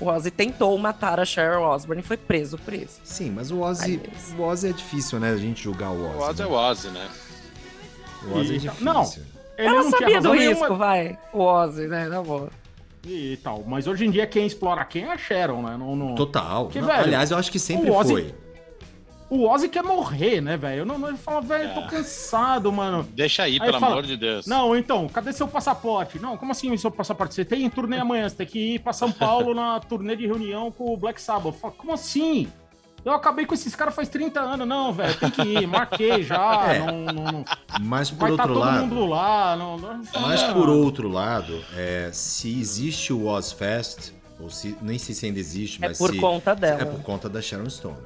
O 0.00 0.06
Ozzy 0.06 0.32
tentou 0.32 0.76
matar 0.78 1.20
a 1.20 1.24
Sharon 1.24 1.64
Osbourne 1.64 2.02
e 2.02 2.04
foi 2.04 2.16
preso 2.16 2.58
por 2.58 2.74
isso. 2.74 2.98
Sim, 3.04 3.30
mas 3.30 3.52
o 3.52 3.60
Ozzy, 3.60 3.98
Deus. 3.98 4.34
o 4.36 4.42
Ozzy 4.42 4.70
é 4.70 4.72
difícil, 4.72 5.20
né? 5.20 5.30
A 5.30 5.36
gente 5.36 5.62
julgar 5.62 5.90
o 5.90 6.06
Ozzy. 6.08 6.16
O 6.18 6.22
Ozzy 6.22 6.42
é 6.42 6.44
né? 6.44 6.50
o 6.50 6.54
Ozzy, 6.54 6.88
né? 6.88 7.08
O 8.30 8.38
Ozzy 8.38 8.52
é 8.52 8.56
E- 8.56 8.58
difícil. 8.58 8.84
não. 8.84 9.02
Ele 9.58 9.68
Ela 9.68 9.82
não 9.82 9.90
sabia 9.90 10.20
do 10.20 10.32
risco, 10.32 10.54
nenhuma 10.60 10.74
vai. 10.76 11.18
O 11.32 11.40
Ozzy, 11.40 11.86
né? 11.86 12.08
Na 12.08 12.22
boa. 12.22 12.48
E 13.06 13.36
tal. 13.42 13.62
Mas 13.66 13.86
hoje 13.86 14.06
em 14.06 14.10
dia 14.10 14.26
quem 14.26 14.46
explora 14.46 14.84
quem 14.84 15.04
é 15.04 15.12
a 15.12 15.18
Sharon, 15.18 15.60
né? 15.62 15.76
Não, 15.78 15.94
não... 15.96 16.14
Total. 16.14 16.68
Que, 16.68 16.80
Não, 16.80 16.86
velho, 16.86 17.00
Aliás, 17.02 17.30
eu 17.30 17.36
acho 17.36 17.50
que 17.50 17.58
sempre 17.58 17.90
o 17.90 17.94
Ozzy- 17.94 18.12
foi. 18.12 18.34
O 19.28 19.48
Ozzy 19.48 19.68
quer 19.68 19.82
morrer, 19.82 20.40
né, 20.42 20.56
velho? 20.58 20.80
Eu 20.80 20.86
não, 20.86 20.98
não 20.98 21.08
ele 21.08 21.16
fala, 21.16 21.40
velho, 21.40 21.72
tô 21.74 21.80
É. 21.80 21.86
cansado, 21.86 22.70
mano. 22.70 23.06
Deixa 23.14 23.42
aí, 23.44 23.54
Aí 23.54 23.60
pelo 23.60 23.80
fala, 23.80 23.92
amor 23.92 24.04
de 24.04 24.16
Deus. 24.16 24.46
Não, 24.46 24.76
então, 24.76 25.08
cadê 25.08 25.32
seu 25.32 25.48
passaporte? 25.48 26.18
Não, 26.18 26.36
como 26.36 26.52
assim 26.52 26.76
seu 26.76 26.90
passaporte? 26.90 27.34
Você 27.34 27.44
tem 27.44 27.68
turnê 27.70 27.96
amanhã, 27.98 28.28
você 28.28 28.36
tem 28.36 28.46
que 28.46 28.74
ir 28.74 28.78
pra 28.80 28.92
São 28.92 29.10
Paulo 29.10 29.54
na 29.54 29.80
turnê 29.80 30.14
de 30.16 30.26
reunião 30.26 30.70
com 30.70 30.92
o 30.92 30.96
Black 30.98 31.20
Sabbath. 31.20 31.54
Fala, 31.54 31.72
como 31.76 31.92
assim? 31.94 32.46
Eu 33.04 33.12
acabei 33.12 33.44
com 33.46 33.52
esses 33.54 33.74
caras 33.74 33.94
faz 33.94 34.08
30 34.08 34.40
anos. 34.40 34.66
Não, 34.66 34.92
velho, 34.92 35.14
tem 35.18 35.30
que 35.30 35.42
ir, 35.42 35.66
marquei 35.66 36.22
já. 36.22 36.62
É. 36.72 36.78
Não, 36.78 37.00
não, 37.02 37.12
não- 37.32 37.44
Mas 37.80 38.10
por 38.10 38.18
vai 38.20 38.30
estar 38.30 38.42
outro 38.44 38.54
todo 38.54 38.64
lado. 38.64 38.86
mundo 38.86 39.06
lá. 39.06 39.56
Não, 39.56 39.76
não- 39.76 40.02
Mas 40.20 40.42
não. 40.42 40.52
por 40.54 40.68
outro 40.68 41.08
lado, 41.08 41.64
é, 41.76 42.10
se 42.12 42.60
existe 42.60 43.12
o 43.12 43.26
Ozfest, 43.26 44.12
ou 44.38 44.48
se, 44.50 44.76
nem 44.80 44.98
sei 44.98 45.14
se 45.14 45.26
ainda 45.26 45.38
existe, 45.40 45.84
É 45.84 45.88
mas 45.88 45.98
por 45.98 46.10
se, 46.12 46.18
conta 46.18 46.54
dela. 46.54 46.82
É 46.82 46.84
por 46.84 47.00
conta 47.02 47.28
da 47.28 47.40
Sharon 47.42 47.68
Stone. 47.70 47.96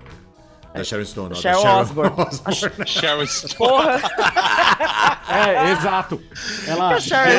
Da 0.74 0.84
Sharon 0.84 1.04
Stone, 1.06 1.28
não, 1.30 1.36
Sharon 1.36 1.56
da 1.56 1.62
Sharon 1.62 1.80
Osbourne. 1.80 2.86
Cheryl 2.86 3.26
Stone. 3.28 3.54
Porra! 3.56 4.00
É, 5.28 5.72
exato. 5.72 6.22
Ela, 6.66 7.00
Sharon. 7.00 7.30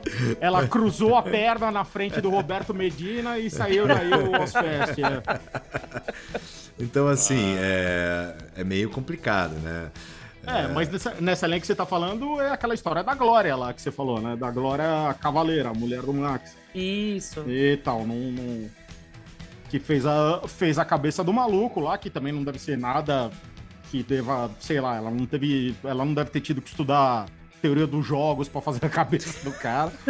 Stone. 0.00 0.36
ela 0.40 0.66
cruzou 0.66 1.16
a 1.16 1.22
perna 1.22 1.70
na 1.70 1.84
frente 1.84 2.20
do 2.20 2.28
Roberto 2.30 2.74
Medina 2.74 3.38
e 3.38 3.48
saiu 3.48 3.86
daí 3.86 4.10
o 4.12 4.40
Ozfest. 4.42 4.98
É. 4.98 6.42
Então, 6.78 7.06
assim, 7.08 7.54
é, 7.58 8.34
é 8.56 8.64
meio 8.64 8.90
complicado, 8.90 9.52
né? 9.60 9.90
É, 10.44 10.66
mas 10.68 10.88
nessa, 10.90 11.14
nessa 11.20 11.46
linha 11.46 11.60
que 11.60 11.66
você 11.66 11.74
tá 11.74 11.86
falando 11.86 12.40
é 12.40 12.50
aquela 12.50 12.74
história 12.74 13.04
da 13.04 13.14
Glória 13.14 13.54
lá 13.54 13.72
que 13.72 13.80
você 13.80 13.92
falou, 13.92 14.20
né? 14.20 14.34
Da 14.34 14.50
Glória 14.50 15.14
Cavaleira, 15.20 15.68
a 15.68 15.74
mulher 15.74 16.02
do 16.02 16.12
Max. 16.12 16.56
Isso. 16.74 17.44
E 17.48 17.76
tal, 17.76 18.04
não, 18.06 18.16
não- 18.16 18.68
que 19.68 19.78
fez 19.78 20.04
a, 20.04 20.42
fez 20.48 20.78
a 20.78 20.84
cabeça 20.84 21.22
do 21.24 21.32
maluco 21.32 21.80
lá, 21.80 21.96
que 21.96 22.10
também 22.10 22.32
não 22.32 22.42
deve 22.42 22.58
ser 22.58 22.76
nada 22.76 23.30
que 23.90 24.02
deva, 24.02 24.50
sei 24.58 24.80
lá, 24.80 24.96
ela 24.96 25.10
não 25.10 25.24
teve, 25.26 25.74
ela 25.84 26.04
não 26.04 26.12
deve 26.12 26.30
ter 26.30 26.40
tido 26.40 26.60
que 26.60 26.68
estudar 26.68 27.26
teoria 27.62 27.86
dos 27.86 28.04
jogos 28.04 28.48
pra 28.48 28.60
fazer 28.60 28.84
a 28.84 28.88
cabeça 28.88 29.42
do 29.44 29.52
cara. 29.56 29.92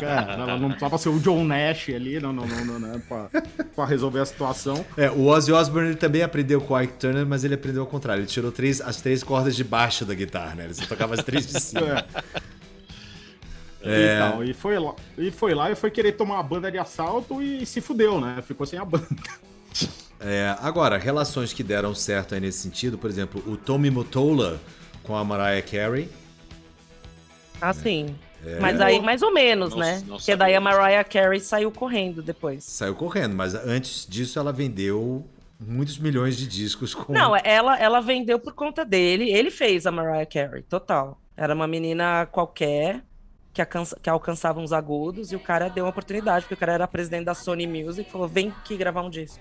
É, 0.00 0.32
ela 0.32 0.58
não 0.58 0.68
precisava 0.68 0.98
ser 0.98 1.08
o 1.08 1.18
John 1.18 1.44
Nash 1.44 1.88
ali, 1.88 2.20
não, 2.20 2.32
não, 2.32 2.46
não, 2.46 2.64
não, 2.64 2.78
né, 2.78 3.02
pra, 3.08 3.30
pra 3.74 3.84
resolver 3.84 4.20
a 4.20 4.26
situação. 4.26 4.84
É, 4.96 5.10
o 5.10 5.26
Ozzy 5.26 5.52
Osbourne 5.52 5.90
ele 5.90 5.96
também 5.96 6.22
aprendeu 6.22 6.60
com 6.60 6.74
o 6.74 6.80
Ike 6.80 6.94
Turner, 6.94 7.26
mas 7.26 7.44
ele 7.44 7.54
aprendeu 7.54 7.82
ao 7.82 7.86
contrário. 7.86 8.20
Ele 8.20 8.26
tirou 8.26 8.52
três, 8.52 8.80
as 8.80 9.00
três 9.00 9.22
cordas 9.22 9.56
de 9.56 9.64
baixo 9.64 10.04
da 10.04 10.14
guitarra, 10.14 10.54
né? 10.56 10.64
Ele 10.64 10.74
só 10.74 10.84
tocava 10.86 11.14
as 11.14 11.24
três 11.24 11.46
de 11.46 11.60
cima. 11.60 12.04
É. 13.82 14.16
E, 14.16 14.18
tal, 14.18 14.44
e 14.44 14.52
foi 14.52 14.78
lá, 14.78 14.94
e 15.16 15.30
foi 15.30 15.54
lá 15.54 15.70
e 15.70 15.76
foi 15.76 15.90
querer 15.90 16.12
tomar 16.12 16.34
uma 16.34 16.42
banda 16.42 16.70
de 16.70 16.78
assalto 16.78 17.40
e 17.40 17.64
se 17.64 17.80
fudeu, 17.80 18.20
né? 18.20 18.42
Ficou 18.42 18.66
sem 18.66 18.78
a 18.78 18.84
banda. 18.84 19.06
É, 20.18 20.56
agora, 20.60 20.96
relações 20.96 21.52
que 21.52 21.62
deram 21.62 21.94
certo 21.94 22.34
aí 22.34 22.40
nesse 22.40 22.58
sentido, 22.58 22.98
por 22.98 23.08
exemplo, 23.08 23.42
o 23.46 23.56
Tommy 23.56 23.90
Mottola 23.90 24.60
com 25.06 25.14
a 25.16 25.24
Mariah 25.24 25.62
Carey. 25.62 26.08
Assim. 27.60 28.14
É. 28.44 28.60
Mas 28.60 28.80
aí, 28.80 29.00
mais 29.00 29.22
ou 29.22 29.32
menos, 29.32 29.70
Não- 29.70 29.78
né? 29.78 30.02
não 30.06 30.16
Porque 30.18 30.36
daí 30.36 30.54
a. 30.54 30.60
Mariah 30.60 31.04
Carey 31.04 31.40
saiu 31.40 31.70
correndo 31.70 32.22
depois. 32.22 32.64
Saiu 32.64 32.94
correndo, 32.94 33.34
mas 33.34 33.54
antes 33.54 34.06
disso 34.06 34.38
ela 34.38 34.52
vendeu 34.52 35.24
muitos 35.58 35.98
milhões 35.98 36.36
de 36.36 36.46
discos 36.46 36.94
com. 36.94 37.12
Não, 37.12 37.34
ela, 37.36 37.78
ela 37.78 38.00
vendeu 38.00 38.38
por 38.38 38.52
conta 38.52 38.84
dele. 38.84 39.30
Ele 39.32 39.50
fez 39.50 39.86
a 39.86 39.90
Mariah 39.90 40.26
Carey, 40.26 40.62
total. 40.62 41.18
Era 41.36 41.54
uma 41.54 41.66
menina 41.66 42.26
qualquer 42.26 43.02
que, 43.52 43.60
alcança- 43.60 43.98
que 44.02 44.08
alcançava 44.10 44.60
uns 44.60 44.72
agudos 44.72 45.32
e 45.32 45.36
o 45.36 45.40
cara 45.40 45.68
deu 45.68 45.84
uma 45.84 45.90
oportunidade, 45.90 46.44
porque 46.44 46.54
o 46.54 46.58
cara 46.58 46.72
era 46.74 46.86
presidente 46.86 47.24
da 47.24 47.34
Sony 47.34 47.66
Music 47.66 48.10
falou: 48.10 48.28
vem 48.28 48.48
aqui 48.48 48.76
gravar 48.76 49.02
um 49.02 49.10
disco. 49.10 49.40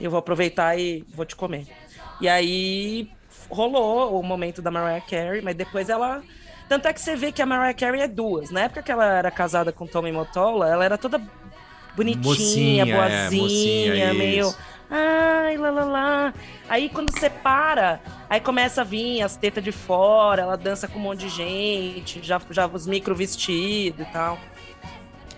Eu 0.00 0.10
vou 0.10 0.18
aproveitar 0.18 0.78
e 0.78 1.04
vou 1.14 1.26
te 1.26 1.36
comer. 1.36 1.66
E 2.20 2.28
aí 2.28 3.10
rolou 3.50 4.18
o 4.18 4.22
momento 4.22 4.62
da 4.62 4.70
Mariah 4.70 5.04
Carey, 5.04 5.42
mas 5.42 5.54
depois 5.56 5.88
ela. 5.88 6.22
Tanto 6.68 6.86
é 6.86 6.92
que 6.92 7.00
você 7.00 7.16
vê 7.16 7.32
que 7.32 7.42
a 7.42 7.46
Mariah 7.46 7.74
Carey 7.74 8.00
é 8.00 8.08
duas. 8.08 8.50
Na 8.50 8.60
época 8.62 8.82
que 8.82 8.92
ela 8.92 9.04
era 9.04 9.30
casada 9.30 9.72
com 9.72 9.86
Tommy 9.86 10.12
Mottola, 10.12 10.68
ela 10.68 10.84
era 10.84 10.96
toda 10.96 11.20
bonitinha, 11.96 12.22
Mocinha, 12.24 12.82
é, 12.82 12.96
boazinha, 12.96 13.42
mocinha, 13.42 14.14
meio. 14.14 14.46
isso. 14.46 14.58
Ai, 14.88 15.56
lá, 15.56 15.70
lá, 15.70 15.84
lá. 15.84 16.34
Aí 16.68 16.88
quando 16.88 17.16
separa, 17.18 18.00
aí 18.28 18.40
começa 18.40 18.80
a 18.80 18.84
vir 18.84 19.22
as 19.22 19.36
tetas 19.36 19.62
de 19.62 19.70
fora, 19.72 20.42
ela 20.42 20.56
dança 20.56 20.88
com 20.88 20.98
um 20.98 21.02
monte 21.02 21.20
de 21.20 21.28
gente, 21.28 22.20
já, 22.22 22.40
já 22.50 22.66
os 22.66 22.86
micro 22.86 23.14
vestidos 23.14 24.06
e 24.06 24.12
tal. 24.12 24.38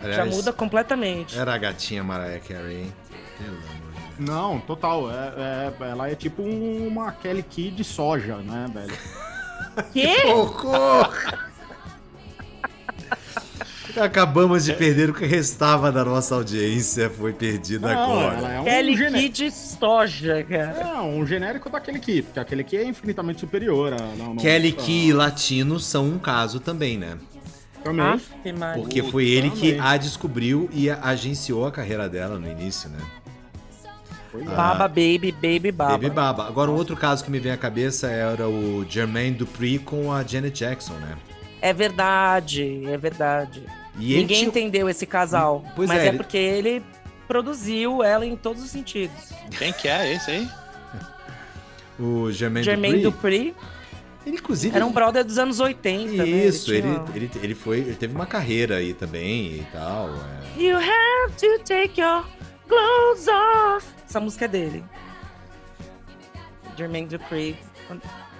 já 0.01 0.06
Aliás, 0.22 0.36
muda 0.36 0.52
completamente. 0.52 1.39
Era 1.39 1.55
a 1.55 1.59
gatinha 1.59 2.02
Mariah 2.02 2.40
Carey, 2.40 2.82
hein? 2.82 2.93
Pelo. 3.39 3.81
Não, 4.18 4.60
total. 4.60 5.10
É, 5.10 5.72
é- 5.80 5.90
ela 5.90 6.09
é 6.10 6.14
tipo 6.14 6.43
uma 6.43 7.10
Kelly 7.12 7.43
Key 7.43 7.70
de 7.70 7.84
soja, 7.84 8.36
né, 8.39 8.66
velho? 8.72 8.98
Quê? 9.93 10.20
Socorro! 10.26 11.12
Acabamos 14.01 14.64
de 14.64 14.72
perder 14.72 15.10
o 15.10 15.14
que 15.14 15.26
restava 15.26 15.93
da 15.93 16.02
nossa 16.02 16.34
audiência, 16.34 17.10
foi 17.10 17.32
perdido 17.34 17.82
Não, 17.86 17.90
agora. 17.90 18.36
ela 18.39 18.52
é 18.55 18.60
um 18.60 18.64
Kelly 18.64 18.97
genérico. 18.97 19.34
Kid 19.34 19.51
soja, 19.51 20.43
cara. 20.44 20.84
Não, 20.84 21.18
um 21.18 21.26
genérico 21.26 21.68
daquele 21.68 21.98
Key, 21.98 22.22
porque 22.22 22.40
aquele 22.40 22.64
Key 22.64 22.76
é 22.78 22.84
infinitamente 22.84 23.40
superior. 23.40 23.93
A, 23.93 23.97
não, 24.16 24.28
não, 24.28 24.36
Kelly 24.36 24.74
a- 24.78 24.82
Key 24.82 25.09
e 25.09 25.12
Latino 25.12 25.78
são 25.78 26.06
um 26.09 26.18
caso 26.18 26.59
também, 26.59 26.97
né? 26.97 27.18
Também. 27.84 28.18
Porque 28.76 29.02
foi 29.02 29.26
ele 29.28 29.51
que 29.51 29.72
também. 29.72 29.80
a 29.80 29.97
descobriu 29.98 30.70
e 30.72 30.89
agenciou 30.89 31.66
a 31.66 31.72
carreira 31.72 32.09
dela 32.09 32.39
no 32.39 32.48
início, 32.51 32.89
né? 32.89 32.98
É. 34.34 34.44
Baba, 34.44 34.88
baby, 34.88 35.30
baby, 35.32 35.70
baba. 35.70 35.92
Baby 35.92 36.10
Baba. 36.10 36.46
Agora, 36.46 36.70
um 36.70 36.74
outro 36.74 36.96
caso 36.96 37.22
que 37.24 37.30
me 37.30 37.38
vem 37.38 37.52
à 37.52 37.56
cabeça 37.56 38.09
era 38.09 38.48
o 38.48 38.84
Jermaine 38.88 39.36
Dupri 39.36 39.78
com 39.78 40.12
a 40.12 40.22
Janet 40.24 40.59
Jackson, 40.59 40.94
né? 40.94 41.16
É 41.60 41.72
verdade, 41.72 42.82
é 42.86 42.96
verdade. 42.96 43.62
E 43.98 44.12
ele 44.14 44.22
Ninguém 44.22 44.36
tinha- 44.38 44.48
entendeu 44.48 44.88
esse 44.88 45.04
casal. 45.06 45.62
Pois 45.76 45.88
mas 45.88 46.00
é, 46.00 46.04
é, 46.04 46.09
ele- 46.09 46.16
porque 46.16 46.36
ele 46.38 46.82
produziu 47.28 48.02
ela 48.02 48.24
em 48.26 48.34
todos 48.36 48.62
os 48.62 48.70
sentidos. 48.70 49.32
Quem 49.59 49.72
que 49.72 49.86
é 49.86 50.14
esse 50.14 50.30
aí? 50.30 50.48
O 52.00 52.30
Jermaine, 52.32 52.64
Jermaine 52.64 53.02
Dupri. 53.02 53.50
Dupri 53.50 53.72
Ele, 54.26 54.36
inclusive... 54.36 54.74
era 54.74 54.84
um 54.86 54.92
brother 54.92 55.24
dos 55.24 55.36
anos 55.38 55.60
80, 55.60 56.16
né? 56.24 56.24
Isso, 56.26 56.72
ele, 56.72 56.82
tinha- 56.82 57.04
ele, 57.14 57.30
ele 57.42 57.54
foi... 57.54 57.78
Ele 57.80 57.94
teve 57.96 58.14
uma 58.14 58.26
carreira 58.26 58.76
aí 58.76 58.94
também 58.94 59.56
e 59.56 59.66
tal. 59.72 60.09
é. 60.09 60.60
You 60.62 60.76
have 60.78 61.32
to 61.38 61.59
take 61.64 62.00
your 62.00 62.24
clothes 62.68 63.26
off. 63.28 63.41
Essa 64.12 64.20
música 64.20 64.44
é 64.44 64.48
dele. 64.48 64.84
Jermaine 66.76 67.06
Dupri. 67.09 67.56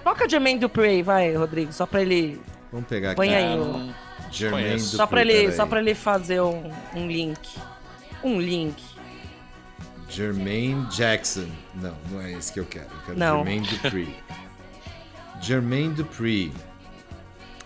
Toca 0.03 0.29
Jermaine 0.29 0.59
Dupri, 0.59 1.01
vai, 1.01 1.33
Rodrigo, 1.35 1.73
só 1.73 1.87
pra 1.87 2.03
ele. 2.03 2.39
Vamos 2.71 2.87
pegar 2.87 3.09
aqui. 3.09 3.15
Põe 3.15 3.33
aí, 3.33 3.57
o- 3.57 3.65
não 3.65 3.95
Jermaine. 4.31 4.69
Dupri, 4.75 4.79
só 4.83 5.07
pra 5.07 5.21
ele, 5.21 5.33
peraí. 5.33 5.51
só 5.55 5.65
para 5.65 5.79
ele 5.79 5.95
fazer 5.95 6.41
um, 6.41 6.71
um 6.93 7.07
link. 7.07 7.57
Um 8.23 8.39
link. 8.39 8.83
Jermaine 10.07 10.85
Jackson. 10.91 11.47
Não, 11.73 11.95
não 12.11 12.21
é 12.21 12.33
esse 12.33 12.53
que 12.53 12.59
eu 12.59 12.65
quero. 12.65 12.85
Eu 12.85 13.01
quero 13.07 13.17
Não. 13.17 13.37
Jermaine 13.37 13.65
Dupri. 13.67 14.15
Jermaine 15.41 15.93
Dupri. 15.95 16.53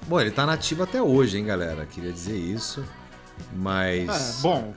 Bom, 0.08 0.22
ele 0.22 0.32
tá 0.32 0.46
nativo 0.46 0.84
até 0.84 1.02
hoje, 1.02 1.38
hein, 1.40 1.46
galera? 1.46 1.86
Queria 1.86 2.14
dizer 2.14 2.38
isso. 2.38 2.86
Mas. 3.54 4.40
É, 4.40 4.42
bom. 4.42 4.74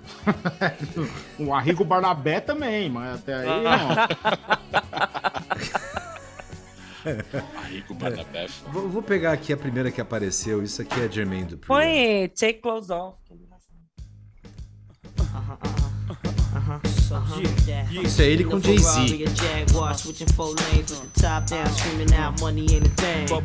o 1.38 1.54
Arrigo 1.54 1.84
Barnabé 1.84 2.40
também, 2.40 2.88
mas 2.88 3.16
até 3.16 3.34
aí 3.34 3.46
não. 3.46 3.88
Rico 7.70 7.94
Barnabé. 7.94 8.46
Vou, 8.72 8.88
vou 8.88 9.02
pegar 9.02 9.32
aqui 9.32 9.52
a 9.52 9.56
primeira 9.56 9.90
que 9.90 10.00
apareceu. 10.00 10.62
Isso 10.62 10.80
aqui 10.82 11.00
é 11.00 11.10
Jermaine 11.10 11.44
Dupri. 11.44 11.66
Põe 11.66 12.28
Take 12.28 12.60
Clothes 12.60 12.90
Off. 12.90 13.18
Isso 13.30 13.32
é 13.32 13.34
ele 13.34 13.46
com 13.50 13.58
Jay-Z. 16.68 16.70
Bubble 16.70 16.99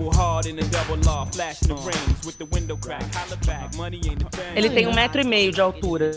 hard 0.10 0.46
in 0.46 0.56
the 0.56 0.64
double 0.66 0.98
law, 1.06 1.26
flashing 1.26 1.68
the 1.70 1.76
rings 1.76 2.26
with 2.26 2.38
the 2.38 2.46
window 2.46 2.78
crack. 2.78 3.04
Holla 3.14 3.38
back, 3.46 3.76
money 3.76 4.02
ain't 4.08 4.24
a 4.24 4.30
thing. 4.30 4.56
Ele 4.56 4.70
tem 4.70 4.88
um 4.88 4.94
metro 4.94 5.22
e 5.22 5.24
meio 5.24 5.52
de 5.52 5.62
altura. 5.62 6.12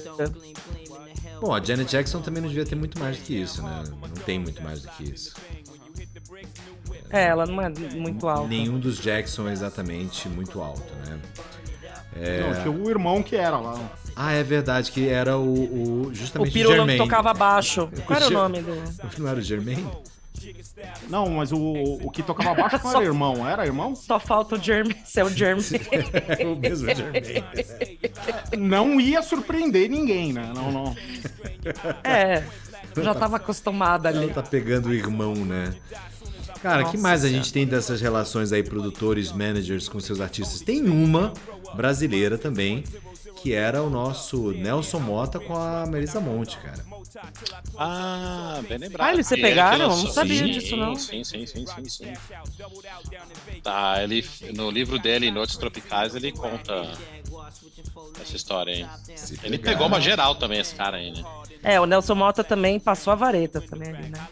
Bom, 1.40 1.54
a 1.54 1.62
Janet 1.62 1.90
Jackson 1.90 2.20
também 2.20 2.42
não 2.42 2.48
devia 2.48 2.66
ter 2.66 2.74
muito 2.74 2.98
mais 2.98 3.16
do 3.16 3.22
que 3.22 3.34
isso, 3.34 3.62
né? 3.62 3.84
Não 4.02 4.22
tem 4.24 4.38
muito 4.38 4.62
mais 4.62 4.82
do 4.82 4.88
que 4.90 5.04
isso. 5.04 5.34
É, 7.10 7.26
ela 7.26 7.46
não 7.46 7.62
é 7.62 7.68
muito 7.96 8.28
alta. 8.28 8.48
Nenhum 8.48 8.78
dos 8.78 8.98
Jackson 8.98 9.48
é 9.48 9.52
exatamente 9.52 10.28
muito 10.28 10.60
alto, 10.60 10.92
né? 11.06 11.20
Não, 12.18 12.62
tinha 12.62 12.70
o 12.70 12.90
irmão 12.90 13.22
que 13.22 13.36
era 13.36 13.58
lá. 13.58 13.78
Ah, 14.20 14.32
é 14.32 14.42
verdade, 14.42 14.90
que 14.90 15.08
era 15.08 15.38
o, 15.38 15.44
o 15.44 16.06
O 16.08 16.14
justamente 16.14 16.50
Pirulão 16.50 16.88
que 16.88 16.96
tocava 16.96 17.32
baixo. 17.32 17.88
Qual 18.04 18.16
era 18.16 18.26
o 18.26 18.30
nome 18.30 18.60
do. 18.60 18.74
Não 19.16 19.28
era 19.28 19.38
o 19.38 19.42
Jermaine? 19.42 19.86
Não, 21.08 21.30
mas 21.30 21.52
o, 21.52 21.58
o 22.02 22.10
que 22.10 22.22
tocava 22.22 22.54
baixo 22.54 22.80
não 22.82 22.90
era 22.90 23.04
irmão, 23.04 23.48
era 23.48 23.66
irmão? 23.66 23.94
Só 23.94 24.18
falta 24.18 24.56
o 24.56 24.58
Jeremy, 24.62 24.94
ser 25.04 25.24
o 25.24 25.28
Jeremy. 25.28 25.62
É 26.38 26.46
o 26.46 26.56
mesmo 26.56 26.88
Jermaine. 26.94 27.44
Não 28.56 29.00
ia 29.00 29.22
surpreender 29.22 29.88
ninguém, 29.88 30.32
né? 30.32 30.52
Não, 30.54 30.72
não. 30.72 30.96
É, 32.02 32.42
já 32.96 33.14
tava 33.14 33.36
acostumada 33.36 34.08
ali. 34.08 34.24
Ela 34.24 34.34
tá 34.34 34.42
pegando 34.42 34.88
o 34.88 34.94
irmão, 34.94 35.34
né? 35.34 35.74
Cara, 36.62 36.84
que 36.84 36.96
Nossa 36.96 36.98
mais 36.98 37.24
a 37.24 37.28
gente 37.28 37.52
tem 37.52 37.66
dessas 37.66 38.00
relações 38.00 38.52
aí, 38.52 38.62
produtores, 38.62 39.30
managers 39.32 39.88
com 39.88 40.00
seus 40.00 40.20
artistas? 40.20 40.60
Tem 40.60 40.82
uma 40.88 41.32
brasileira 41.74 42.36
também, 42.36 42.82
que 43.42 43.52
era 43.52 43.82
o 43.82 43.90
nosso 43.90 44.52
Nelson 44.52 44.98
Mota 45.00 45.38
com 45.38 45.56
a 45.56 45.86
Melissa 45.86 46.20
Monte, 46.20 46.58
cara. 46.58 46.84
Ah, 47.76 48.60
bem 48.68 48.78
lembrado. 48.78 49.08
Ah, 49.08 49.12
eles 49.12 49.26
se 49.26 49.34
que 49.34 49.42
pegaram? 49.42 49.88
Não 49.88 50.06
sabia 50.06 50.38
Sim, 50.44 50.50
disso, 50.50 50.76
não. 50.76 50.94
Sim, 50.96 51.24
sim, 51.24 51.46
sim, 51.46 51.66
sim, 51.66 51.88
sim. 51.88 52.12
Tá, 53.62 54.02
ele, 54.02 54.24
no 54.54 54.70
livro 54.70 54.98
dele, 54.98 55.30
Noites 55.30 55.56
Tropicais, 55.56 56.14
ele 56.14 56.32
conta 56.32 56.92
essa 58.20 58.36
história 58.36 58.74
aí. 58.74 59.16
Se 59.16 59.34
Ele 59.34 59.58
pegaram. 59.58 59.62
pegou 59.62 59.86
uma 59.86 60.00
geral 60.00 60.34
também, 60.34 60.60
esse 60.60 60.74
cara 60.74 60.96
aí, 60.98 61.10
né? 61.12 61.24
É, 61.62 61.80
o 61.80 61.86
Nelson 61.86 62.14
Mota 62.14 62.44
também 62.44 62.78
passou 62.78 63.12
a 63.12 63.16
vareta 63.16 63.60
também 63.60 63.88
ali, 63.88 64.08
né? 64.10 64.28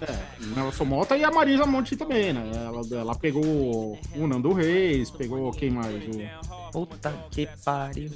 Nelson 0.54 0.84
Mota 0.84 1.16
e 1.16 1.24
a 1.24 1.30
Marisa 1.30 1.66
Monte 1.66 1.96
também, 1.96 2.32
né? 2.32 2.50
Ela, 2.54 3.00
ela 3.00 3.14
pegou 3.14 3.98
o 4.14 4.26
Nando 4.26 4.52
Reis, 4.52 5.10
pegou 5.10 5.50
quem 5.52 5.70
mais? 5.70 6.02
O... 6.04 6.70
Puta 6.70 7.12
que 7.30 7.48
pariu. 7.64 8.12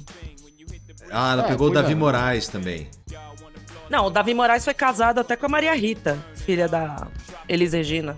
Ah, 1.09 1.33
ela 1.33 1.43
É, 1.45 1.47
pegou 1.47 1.69
o 1.69 1.73
Davi. 1.73 1.95
Moraes 1.95 2.47
também. 2.47 2.89
Não, 3.89 4.05
o 4.05 4.09
Davi 4.09 4.33
Moraes 4.33 4.63
foi 4.63 4.73
casado 4.73 5.19
até 5.19 5.35
com 5.35 5.45
a 5.45 5.49
Maria 5.49 5.75
Rita, 5.75 6.17
filha 6.35 6.67
da 6.67 7.07
Elis 7.49 7.73
Regina. 7.73 8.15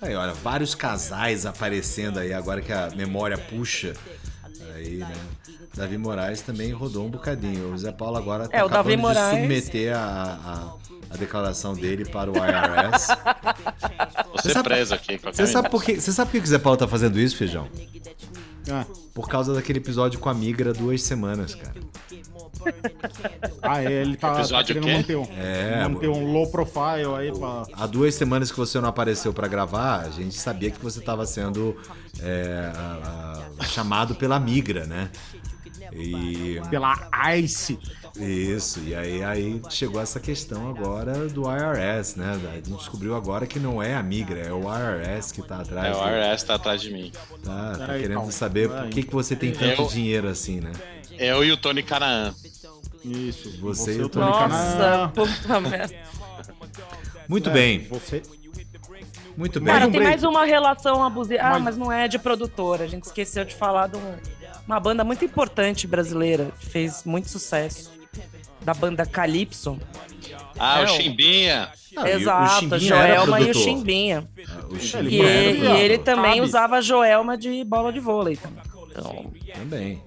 Aí, 0.00 0.14
olha, 0.14 0.32
vários 0.32 0.74
casais 0.74 1.44
aparecendo 1.46 2.18
aí 2.18 2.32
agora 2.32 2.60
que 2.60 2.72
a 2.72 2.88
memória 2.96 3.36
puxa. 3.38 3.94
Aí, 4.74 4.96
né? 4.98 5.12
Davi 5.74 5.96
Moraes 5.98 6.40
também 6.42 6.72
rodou 6.72 7.06
um 7.06 7.10
bocadinho. 7.10 7.72
O 7.72 7.78
Zé 7.78 7.92
Paulo 7.92 8.16
agora 8.16 8.48
tá 8.48 8.56
É, 8.56 8.64
o 8.64 8.68
Davi 8.68 8.94
acabando 8.94 8.96
de 8.96 9.20
Moraes- 9.20 9.38
submeter 9.38 9.96
a, 9.96 10.00
a, 11.10 11.14
a 11.14 11.16
declaração 11.16 11.74
dele 11.74 12.04
para 12.04 12.30
o 12.30 12.34
IRS. 12.36 13.08
Vou 14.26 14.42
ser 14.42 14.52
sabe- 14.52 14.68
preso 14.68 14.94
aqui. 14.94 15.18
Você 15.22 15.46
sabe 15.46 15.68
por 15.70 15.82
que, 15.84 16.00
você 16.00 16.12
sabe 16.12 16.30
por 16.32 16.38
que 16.40 16.44
o 16.44 16.50
Zé 16.50 16.58
Paulo 16.58 16.76
tá 16.76 16.88
fazendo 16.88 17.18
isso, 17.18 17.36
Feijão? 17.36 17.68
Ah, 18.70 18.84
Por 19.18 19.28
causa 19.28 19.52
daquele 19.52 19.80
episódio 19.80 20.20
com 20.20 20.28
a 20.28 20.34
migra 20.34 20.72
duas 20.72 21.02
semanas, 21.02 21.52
cara. 21.52 21.74
ah, 23.62 23.82
ele 23.82 24.16
tá, 24.16 24.30
tá 24.34 24.38
Episódio 24.38 24.80
querendo 24.80 24.84
o 24.84 24.86
quê? 24.86 25.16
manter 25.16 25.16
um, 25.16 25.36
É, 25.36 25.88
manter 25.88 26.08
um 26.08 26.32
low 26.32 26.48
profile 26.52 27.12
aí 27.16 27.36
pra... 27.36 27.64
Há 27.72 27.86
duas 27.88 28.14
semanas 28.14 28.52
que 28.52 28.56
você 28.56 28.80
não 28.80 28.88
apareceu 28.88 29.32
pra 29.32 29.48
gravar, 29.48 30.02
a 30.02 30.10
gente 30.10 30.36
sabia 30.36 30.70
que 30.70 30.80
você 30.80 31.00
estava 31.00 31.26
sendo 31.26 31.76
é, 32.20 32.70
a- 32.72 33.42
a- 33.58 33.64
chamado 33.64 34.14
pela 34.14 34.38
migra, 34.38 34.86
né? 34.86 35.10
E 35.92 36.60
pela 36.70 36.94
ICE. 37.38 37.76
Isso, 38.24 38.80
e 38.80 38.94
aí, 38.94 39.22
aí 39.22 39.60
chegou 39.70 40.00
essa 40.00 40.18
questão 40.20 40.68
agora 40.68 41.28
do 41.28 41.42
IRS, 41.50 42.18
né? 42.18 42.32
A 42.50 42.54
gente 42.56 42.72
descobriu 42.72 43.14
agora 43.14 43.46
que 43.46 43.58
não 43.58 43.82
é 43.82 43.94
a 43.94 44.02
migra, 44.02 44.40
é 44.40 44.52
o 44.52 44.62
IRS 44.62 45.32
que 45.32 45.42
tá 45.42 45.60
atrás. 45.60 45.96
É, 45.96 46.00
o 46.00 46.02
do- 46.04 46.08
IRS 46.10 46.44
tá 46.46 46.54
atrás 46.54 46.80
de 46.80 46.90
mim. 46.92 47.12
Tá, 47.44 47.74
tá 47.78 47.92
Aí, 47.92 48.00
querendo 48.02 48.18
então. 48.20 48.30
saber 48.30 48.68
por 48.68 48.88
que, 48.88 49.02
que 49.02 49.12
você 49.12 49.34
tem 49.36 49.52
tanto 49.52 49.82
Eu- 49.82 49.88
dinheiro 49.88 50.28
assim, 50.28 50.60
né? 50.60 50.72
Eu 51.18 51.44
e 51.44 51.50
o 51.52 51.56
Tony 51.56 51.82
Canaan. 51.82 52.34
Isso. 53.04 53.58
Você 53.60 53.96
e 53.96 54.02
o 54.02 54.08
Tony 54.08 54.26
Nossa, 54.26 54.48
Canaan. 54.48 55.08
puta 55.10 55.60
merda. 55.60 55.94
Muito 57.28 57.50
É, 57.50 57.52
bem, 57.52 57.86
Você... 57.88 58.22
muito 59.36 59.60
bem. 59.60 59.72
Cara, 59.72 59.86
um 59.86 59.90
tem 59.90 60.00
break. 60.00 60.04
mais 60.10 60.24
uma 60.24 60.44
relação 60.44 61.04
abusiva. 61.04 61.40
Ah, 61.42 61.50
Mais- 61.58 61.64
mas 61.64 61.76
não 61.76 61.92
é 61.92 62.08
de 62.08 62.18
produtora. 62.18 62.84
A 62.84 62.86
gente 62.86 63.04
esqueceu 63.04 63.44
de 63.44 63.54
falar 63.54 63.88
de 63.88 63.96
um- 63.96 64.16
uma 64.66 64.80
banda 64.80 65.04
muito 65.04 65.24
importante 65.24 65.86
brasileira, 65.86 66.50
que 66.58 66.66
fez 66.66 67.04
muito 67.04 67.28
sucesso. 67.28 67.90
Da 68.68 68.74
banda 68.74 69.06
Calypso. 69.06 69.78
Ah, 70.58 70.80
É, 70.80 70.82
o 70.82 70.84
o- 70.84 70.88
Chimbinha. 70.88 71.70
Ah, 71.72 71.78
e 71.96 71.96
o- 71.96 72.02
o 72.02 72.06
Exato, 72.20 72.60
Chimbinha 72.60 72.94
a 72.94 72.98
era 72.98 73.14
Joelma 73.16 73.40
e 73.40 73.50
o. 73.50 73.54
Chimbinha. 73.54 74.28
Ah, 74.46 74.66
O 74.70 74.76
E, 74.76 74.80
Chimbinha 74.80 75.24
era 75.24 75.40
ele, 75.40 75.66
e 75.66 75.80
ele 75.80 75.98
também 75.98 76.32
Cabe. 76.34 76.40
usava 76.42 76.76
a 76.76 76.80
Joelma 76.82 77.38
de 77.38 77.64
bola 77.64 77.90
de 77.90 77.98
vôlei 77.98 78.36
também. 78.36 78.62
Então, 78.90 79.32
Também, 79.54 80.02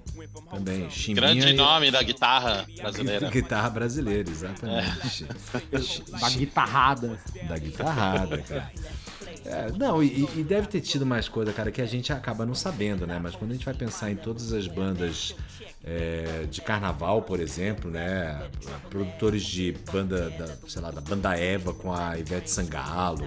também. 0.51 0.89
Chimbinha 0.91 1.25
Grande 1.33 1.47
e- 1.49 1.53
nome 1.53 1.89
da 1.89 2.03
guitarra 2.03 2.67
brasileira. 2.79 3.29
Guitarra 3.33 3.69
brasileira, 3.71 4.29
exatamente. 4.29 5.25
Da 6.19 6.29
guitarrada. 6.29 7.19
da 7.49 7.57
guitarrada, 7.57 8.37
cara. 8.37 8.71
É, 9.45 9.71
não, 9.77 10.03
e, 10.03 10.27
e 10.35 10.43
deve 10.43 10.67
ter 10.67 10.81
tido 10.81 11.05
mais 11.05 11.27
coisa, 11.27 11.51
cara, 11.51 11.71
que 11.71 11.81
a 11.81 11.85
gente 11.85 12.13
acaba 12.13 12.45
não 12.45 12.53
sabendo, 12.55 13.07
né? 13.07 13.19
Mas 13.21 13.35
quando 13.35 13.51
a 13.51 13.53
gente 13.53 13.65
vai 13.65 13.73
pensar 13.73 14.11
em 14.11 14.15
todas 14.15 14.53
as 14.53 14.67
bandas 14.67 15.35
é, 15.83 16.45
de 16.49 16.61
carnaval, 16.61 17.23
por 17.23 17.39
exemplo, 17.39 17.89
né? 17.89 18.39
Produtores 18.89 19.43
de 19.43 19.75
banda, 19.91 20.29
da, 20.29 20.47
sei 20.67 20.81
lá, 20.81 20.91
da 20.91 21.01
banda 21.01 21.35
Eva 21.37 21.73
com 21.73 21.91
a 21.91 22.17
Ivete 22.19 22.49
Sangalo. 22.51 23.25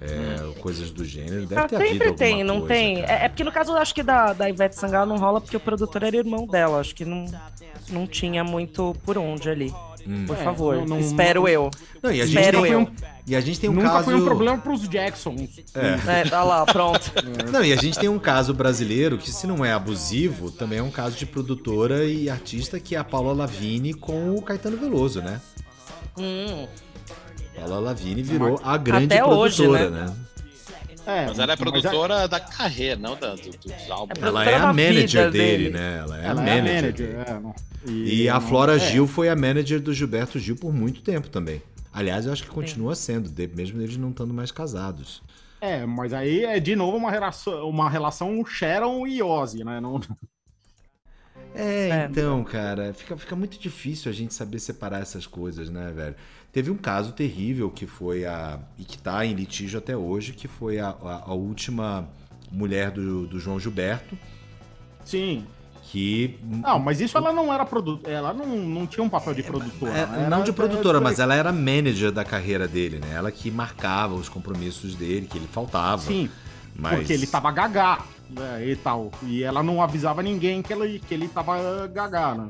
é, 0.00 0.60
coisas 0.60 0.90
do 0.90 1.04
gênero. 1.04 1.46
Deve 1.46 1.60
Ah, 1.60 1.68
ter 1.68 1.88
sempre 1.88 2.12
tem, 2.12 2.42
não 2.44 2.60
coisa, 2.60 2.74
tem. 2.74 3.02
É, 3.02 3.24
é 3.24 3.28
porque 3.28 3.44
no 3.44 3.52
caso, 3.52 3.72
eu 3.72 3.76
acho 3.76 3.94
que 3.94 4.02
da, 4.02 4.32
da 4.32 4.48
Ivete 4.48 4.74
Sangalo 4.76 5.08
não 5.08 5.16
rola 5.16 5.40
porque 5.40 5.56
o 5.56 5.60
produtor 5.60 6.02
era 6.02 6.16
irmão 6.16 6.46
dela. 6.46 6.80
Acho 6.80 6.94
que 6.94 7.04
não, 7.04 7.24
não 7.88 8.06
tinha 8.06 8.42
muito 8.44 8.96
por 9.04 9.16
onde 9.18 9.48
ali. 9.48 9.72
Hum. 10.06 10.24
Por 10.26 10.36
É, 10.36 10.42
favor, 10.44 10.76
não- 10.78 10.86
não- 10.86 10.98
espero 11.00 11.46
eu. 11.48 11.70
Não, 12.02 12.10
e 12.12 12.20
a 12.20 12.26
gente 12.26 12.36
Espero 12.38 12.62
tem 12.62 12.72
eu. 12.72 12.80
um, 12.80 12.86
e 13.26 13.36
a 13.36 13.40
gente 13.40 13.60
tem 13.60 13.70
um 13.70 13.74
Nunca 13.74 13.88
caso 13.90 14.04
foi 14.04 14.14
um 14.14 14.24
problema 14.24 14.58
pros 14.58 14.88
Jacksons. 14.88 15.60
É, 15.74 16.24
tá 16.28 16.42
lá, 16.42 16.66
pronto. 16.66 17.12
Não, 17.52 17.64
e 17.64 17.72
a 17.72 17.76
gente 17.76 17.96
tem 17.98 18.08
um 18.08 18.18
caso 18.18 18.52
brasileiro 18.52 19.16
que, 19.16 19.30
se 19.30 19.46
não 19.46 19.64
é 19.64 19.72
abusivo, 19.72 20.50
também 20.50 20.80
é 20.80 20.82
um 20.82 20.90
caso 20.90 21.16
de 21.16 21.24
produtora 21.24 22.04
e 22.04 22.28
artista 22.28 22.80
que 22.80 22.96
é 22.96 22.98
a 22.98 23.04
Paula 23.04 23.32
Lavigne 23.32 23.94
com 23.94 24.34
o 24.34 24.42
Caetano 24.42 24.76
Veloso, 24.76 25.22
né? 25.22 25.40
Hum, 26.18 26.66
Paula 27.54 27.78
Lavigne 27.78 28.22
virou 28.22 28.60
a 28.64 28.76
grande 28.76 29.14
Até 29.14 29.24
hoje, 29.24 29.56
produtora, 29.62 29.90
né? 29.90 30.06
né? 30.06 30.14
É, 31.04 31.26
Mas 31.26 31.38
ela 31.38 31.52
é 31.52 31.56
produtora 31.56 32.28
da 32.28 32.38
carreira, 32.40 32.96
não 32.96 33.16
da, 33.16 33.34
do- 33.34 33.42
dos 33.42 33.90
álbuns. 33.90 34.18
É 34.22 34.26
Ela 34.26 34.44
é 34.50 34.54
a 34.56 34.66
manager 34.72 35.30
dele, 35.32 35.64
dele. 35.64 35.70
né? 35.70 35.98
Ela 36.00 36.16
é 36.18 36.20
a 36.20 36.24
Ela 36.30 36.48
é 36.48 36.62
manager. 36.62 37.16
manager. 37.16 37.54
Não. 37.84 37.92
E 37.92 38.28
a 38.28 38.40
Flora 38.40 38.76
é. 38.76 38.78
Gil 38.78 39.06
foi 39.06 39.28
a 39.28 39.36
manager 39.36 39.80
do 39.80 39.92
Gilberto 39.92 40.38
Gil 40.38 40.56
por 40.56 40.72
muito 40.72 41.02
tempo 41.02 41.28
também. 41.28 41.62
Aliás, 41.92 42.26
eu 42.26 42.32
acho 42.32 42.42
que 42.44 42.48
continua 42.50 42.94
sendo, 42.94 43.28
de- 43.28 43.48
mesmo 43.48 43.80
eles 43.80 43.96
não 43.96 44.10
estando 44.10 44.32
mais 44.32 44.50
casados. 44.50 45.22
É, 45.60 45.84
mas 45.86 46.12
aí 46.12 46.44
é 46.44 46.58
de 46.58 46.74
novo 46.74 46.96
uma 46.96 47.10
relação, 47.10 47.68
uma 47.68 47.88
relação 47.88 48.44
Sharon 48.44 49.06
e 49.06 49.22
Ozzy, 49.22 49.62
né? 49.62 49.80
Não, 49.80 50.00
É, 51.54 51.88
É. 51.90 52.08
então, 52.10 52.42
cara, 52.44 52.94
fica, 52.94 53.16
fica 53.16 53.36
muito 53.36 53.58
difícil 53.58 54.10
a 54.10 54.14
gente 54.14 54.32
saber 54.32 54.58
separar 54.58 55.00
essas 55.02 55.26
coisas, 55.26 55.68
né, 55.68 55.92
velho? 55.94 56.14
Teve 56.50 56.70
um 56.70 56.76
caso 56.76 57.12
terrível 57.12 57.70
que 57.70 57.86
foi 57.86 58.24
a. 58.24 58.58
e 58.78 58.84
que 58.84 58.96
tá 58.98 59.24
em 59.24 59.34
litígio 59.34 59.78
até 59.78 59.96
hoje, 59.96 60.32
que 60.32 60.48
foi 60.48 60.78
a, 60.78 60.88
a, 60.88 61.22
a 61.30 61.34
última 61.34 62.08
mulher 62.50 62.90
do, 62.90 63.26
do 63.26 63.38
João 63.38 63.58
Gilberto, 63.60 64.16
sim. 65.04 65.46
Que. 65.92 66.38
Não, 66.42 66.78
mas 66.78 67.02
isso 67.02 67.18
ela 67.18 67.34
não 67.34 67.52
era 67.52 67.66
produtora. 67.66 68.10
Ela 68.10 68.32
não, 68.32 68.46
não 68.46 68.86
tinha 68.86 69.04
um 69.04 69.10
papel 69.10 69.34
de 69.34 69.42
produtora. 69.42 69.92
É, 69.92 70.06
né? 70.06 70.20
Era- 70.20 70.30
não 70.30 70.42
de 70.42 70.50
produtora, 70.50 71.02
mas 71.02 71.20
ela 71.20 71.34
era 71.34 71.52
manager 71.52 72.10
da 72.10 72.24
carreira 72.24 72.66
dele, 72.66 72.98
né? 72.98 73.12
Ela 73.14 73.30
que 73.30 73.50
marcava 73.50 74.14
os 74.14 74.26
compromissos 74.26 74.94
dele, 74.94 75.26
que 75.30 75.36
ele 75.36 75.46
faltava. 75.52 76.00
Sim, 76.00 76.30
mas... 76.74 76.96
porque 76.96 77.12
ele 77.12 77.26
tava 77.26 77.52
gagá 77.52 78.06
né, 78.30 78.66
e 78.66 78.74
tal. 78.74 79.12
E 79.24 79.42
ela 79.42 79.62
não 79.62 79.82
avisava 79.82 80.22
ninguém 80.22 80.62
que 80.62 80.72
ele, 80.72 80.98
que 80.98 81.12
ele 81.12 81.28
tava 81.28 81.86
gagá, 81.88 82.34
né? 82.34 82.48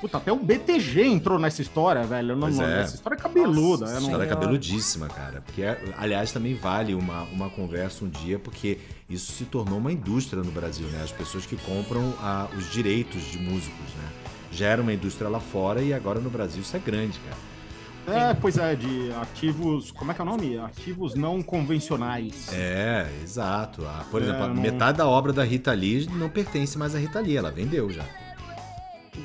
Puta, 0.00 0.18
até 0.18 0.32
o 0.32 0.36
BTG 0.36 1.06
entrou 1.06 1.38
nessa 1.38 1.62
história, 1.62 2.02
velho. 2.02 2.34
Não, 2.34 2.48
é. 2.48 2.80
Essa 2.82 2.96
história 2.96 3.14
é 3.14 3.18
cabeluda. 3.18 3.84
Nossa 3.86 3.92
é, 3.92 3.94
não- 3.94 4.00
História 4.00 4.24
Senhora. 4.24 4.26
cabeludíssima, 4.26 5.06
cara. 5.06 5.40
Porque, 5.40 5.62
é- 5.62 5.80
aliás, 5.96 6.32
também 6.32 6.54
vale 6.56 6.96
uma, 6.96 7.22
uma 7.22 7.48
conversa 7.48 8.04
um 8.04 8.08
dia, 8.08 8.40
porque 8.40 8.80
isso 9.14 9.32
se 9.32 9.44
tornou 9.44 9.78
uma 9.78 9.90
indústria 9.92 10.42
no 10.42 10.50
Brasil, 10.50 10.86
né? 10.88 11.02
As 11.02 11.12
pessoas 11.12 11.46
que 11.46 11.56
compram 11.56 12.12
ah, 12.20 12.48
os 12.56 12.70
direitos 12.70 13.22
de 13.30 13.38
músicos, 13.38 13.86
né? 13.96 14.08
Já 14.52 14.66
era 14.66 14.82
uma 14.82 14.92
indústria 14.92 15.28
lá 15.28 15.40
fora 15.40 15.82
e 15.82 15.92
agora 15.92 16.20
no 16.20 16.30
Brasil 16.30 16.62
isso 16.62 16.76
é 16.76 16.78
grande, 16.78 17.18
cara. 17.20 17.54
É, 18.06 18.34
pois 18.34 18.58
é, 18.58 18.74
de 18.76 19.10
ativos. 19.12 19.90
Como 19.90 20.10
é 20.12 20.14
que 20.14 20.20
é 20.20 20.24
o 20.24 20.26
nome? 20.26 20.58
Ativos 20.58 21.14
não 21.14 21.42
convencionais. 21.42 22.52
É, 22.52 23.08
exato. 23.22 23.82
Ah, 23.86 24.04
por 24.10 24.20
É, 24.20 24.24
exemplo, 24.26 24.44
a 24.44 24.48
não- 24.48 24.60
metade 24.62 24.98
da 24.98 25.08
obra 25.08 25.32
da 25.32 25.42
Rita 25.42 25.72
Lee 25.72 26.06
não 26.12 26.28
pertence 26.28 26.76
mais 26.76 26.94
à 26.94 26.98
Rita 26.98 27.18
Lee, 27.20 27.36
ela 27.36 27.50
vendeu 27.50 27.90
já. 27.90 28.04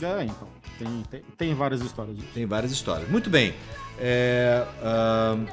É, 0.01 0.23
então. 0.23 0.47
Tem, 0.77 1.03
tem, 1.11 1.21
tem 1.37 1.53
várias 1.53 1.81
histórias 1.81 2.15
disso. 2.15 2.29
Tem 2.33 2.45
várias 2.45 2.71
histórias. 2.71 3.09
Muito 3.09 3.29
bem. 3.29 3.53
É, 3.99 4.65
ahn, 4.81 5.45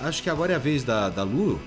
acho 0.00 0.20
que 0.20 0.28
agora 0.28 0.52
é 0.52 0.56
a 0.56 0.58
vez 0.58 0.82
da, 0.82 1.08
da 1.08 1.22
Lu. 1.22 1.60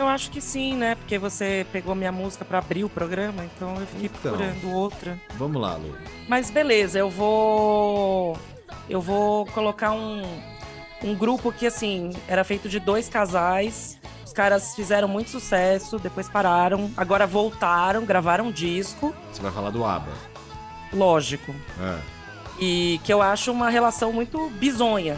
Eu 0.00 0.08
acho 0.08 0.30
que 0.30 0.40
sim, 0.40 0.74
né? 0.76 0.94
Porque 0.94 1.18
você 1.18 1.66
pegou 1.72 1.94
minha 1.94 2.10
música 2.10 2.42
pra 2.44 2.58
abrir 2.58 2.84
o 2.84 2.88
programa, 2.88 3.44
então 3.44 3.74
eu 3.78 3.86
fiquei 3.86 4.06
Então. 4.06 4.18
procurando 4.32 4.70
outra. 4.72 5.20
Vamos 5.36 5.60
lá, 5.60 5.76
Lu. 5.76 5.94
Mas 6.26 6.50
beleza, 6.50 6.98
eu 6.98 7.10
vou. 7.10 8.38
Eu 8.88 9.00
vou 9.00 9.44
colocar 9.46 9.92
um, 9.92 10.22
um 11.04 11.14
grupo 11.14 11.52
que, 11.52 11.66
assim, 11.66 12.10
era 12.26 12.42
feito 12.44 12.68
de 12.68 12.80
dois 12.80 13.08
casais. 13.10 13.98
Os 14.24 14.32
caras 14.32 14.74
fizeram 14.74 15.06
muito 15.08 15.28
sucesso, 15.28 15.98
depois 15.98 16.28
pararam, 16.28 16.90
agora 16.96 17.26
voltaram, 17.26 18.04
gravaram 18.06 18.46
um 18.46 18.52
disco, 18.52 19.14
Você 19.32 19.42
vai 19.42 19.50
falar 19.52 19.70
do 19.70 19.84
ABBA. 19.84 20.12
lógico. 20.92 21.54
É. 21.80 21.98
E 22.60 23.00
que 23.04 23.12
eu 23.12 23.20
acho 23.20 23.50
uma 23.52 23.68
relação 23.70 24.12
muito 24.12 24.48
bizonha, 24.50 25.16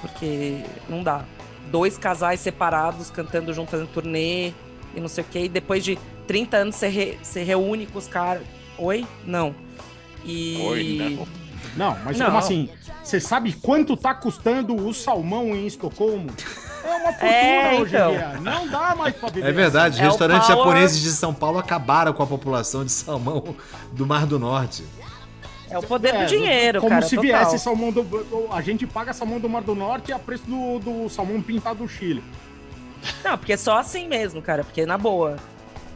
porque 0.00 0.64
não 0.88 1.02
dá. 1.02 1.24
Dois 1.70 1.98
casais 1.98 2.40
separados 2.40 3.10
cantando 3.10 3.52
junto, 3.52 3.70
fazendo 3.70 3.88
turnê 3.88 4.52
e 4.94 5.00
não 5.00 5.08
sei 5.08 5.24
o 5.24 5.26
quê, 5.26 5.44
e 5.44 5.48
depois 5.48 5.84
de 5.84 5.98
30 6.26 6.56
anos 6.56 6.76
você, 6.76 6.88
re- 6.88 7.18
você 7.22 7.42
reúne 7.42 7.86
com 7.86 7.98
os 7.98 8.06
caras. 8.06 8.42
Oi? 8.78 9.06
Não. 9.26 9.54
E. 10.24 10.58
Oi, 10.62 11.16
não. 11.16 11.26
Não, 11.76 11.98
mas 12.04 12.16
Não. 12.18 12.26
como 12.26 12.38
assim? 12.38 12.68
Você 13.02 13.18
sabe 13.20 13.52
quanto 13.54 13.96
tá 13.96 14.14
custando 14.14 14.74
o 14.76 14.94
salmão 14.94 15.48
em 15.56 15.66
Estocolmo? 15.66 16.30
É 16.84 16.88
uma 16.96 17.12
fortuna 17.12 17.30
É, 17.32 17.80
hoje 17.80 17.94
então. 17.96 18.10
em 18.12 18.16
dia. 18.16 18.28
Não 18.40 18.68
dá 18.68 18.94
mais 18.94 19.16
pra 19.16 19.28
viver. 19.30 19.48
É 19.48 19.52
verdade, 19.52 20.00
É 20.00 20.06
o 20.06 20.10
restaurantes 20.10 20.46
power- 20.46 20.58
japoneses 20.64 21.00
de 21.02 21.10
São 21.10 21.34
Paulo 21.34 21.58
acabaram 21.58 22.12
com 22.12 22.22
a 22.22 22.26
população 22.26 22.84
de 22.84 22.92
salmão 22.92 23.56
do 23.92 24.06
Mar 24.06 24.26
do 24.26 24.38
Norte. 24.38 24.84
É 25.74 25.78
o 25.78 25.82
poder 25.82 26.14
É, 26.14 26.24
do 26.24 26.26
dinheiro, 26.28 26.78
Como 26.80 26.90
cara. 26.90 27.02
se 27.06 27.16
total. 27.16 27.22
viesse 27.40 27.58
salmão 27.58 27.90
do. 27.90 28.06
A 28.52 28.60
gente 28.62 28.86
paga 28.86 29.12
salmão 29.12 29.40
do 29.40 29.48
Mar 29.48 29.62
do 29.62 29.74
Norte 29.74 30.12
a 30.12 30.18
preço 30.18 30.44
do, 30.46 30.78
do 30.78 31.08
salmão 31.08 31.42
pintado 31.42 31.80
do 31.84 31.88
Chile. 31.88 32.22
Não, 33.24 33.36
porque 33.36 33.52
é 33.54 33.56
só 33.56 33.78
assim 33.78 34.06
mesmo, 34.08 34.40
cara. 34.40 34.62
Porque 34.62 34.86
na 34.86 34.96
boa. 34.96 35.36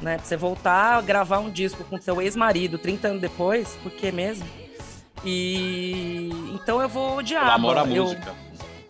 Né? 0.03 0.17
Pra 0.17 0.25
você 0.25 0.37
voltar 0.37 0.99
a 0.99 1.01
gravar 1.01 1.39
um 1.39 1.51
disco 1.51 1.83
com 1.85 2.01
seu 2.01 2.21
ex-marido 2.23 2.77
30 2.79 3.09
anos 3.09 3.21
depois, 3.21 3.77
por 3.83 3.91
que 3.93 4.11
mesmo? 4.13 4.45
E. 5.25 6.31
Então 6.55 6.81
eu 6.83 6.89
vou 6.89 7.17
odiar. 7.19 7.43
Pelo 7.45 7.55
amor 7.55 7.79
à 7.79 7.85
eu- 7.85 8.05
música. 8.05 8.35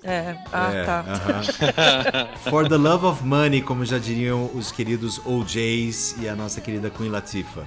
É, 0.04 0.36
ah, 0.52 0.72
É, 0.72 0.84
tá. 0.84 1.04
aham. 1.06 2.28
For 2.50 2.66
the 2.68 2.76
love 2.76 3.04
of 3.04 3.22
money, 3.24 3.60
como 3.60 3.84
já 3.84 3.98
diriam 3.98 4.50
os 4.54 4.70
queridos 4.72 5.20
OJs 5.26 6.16
e 6.22 6.28
a 6.28 6.34
nossa 6.36 6.60
querida 6.62 6.88
Queen 6.88 7.10
Latifah. 7.10 7.66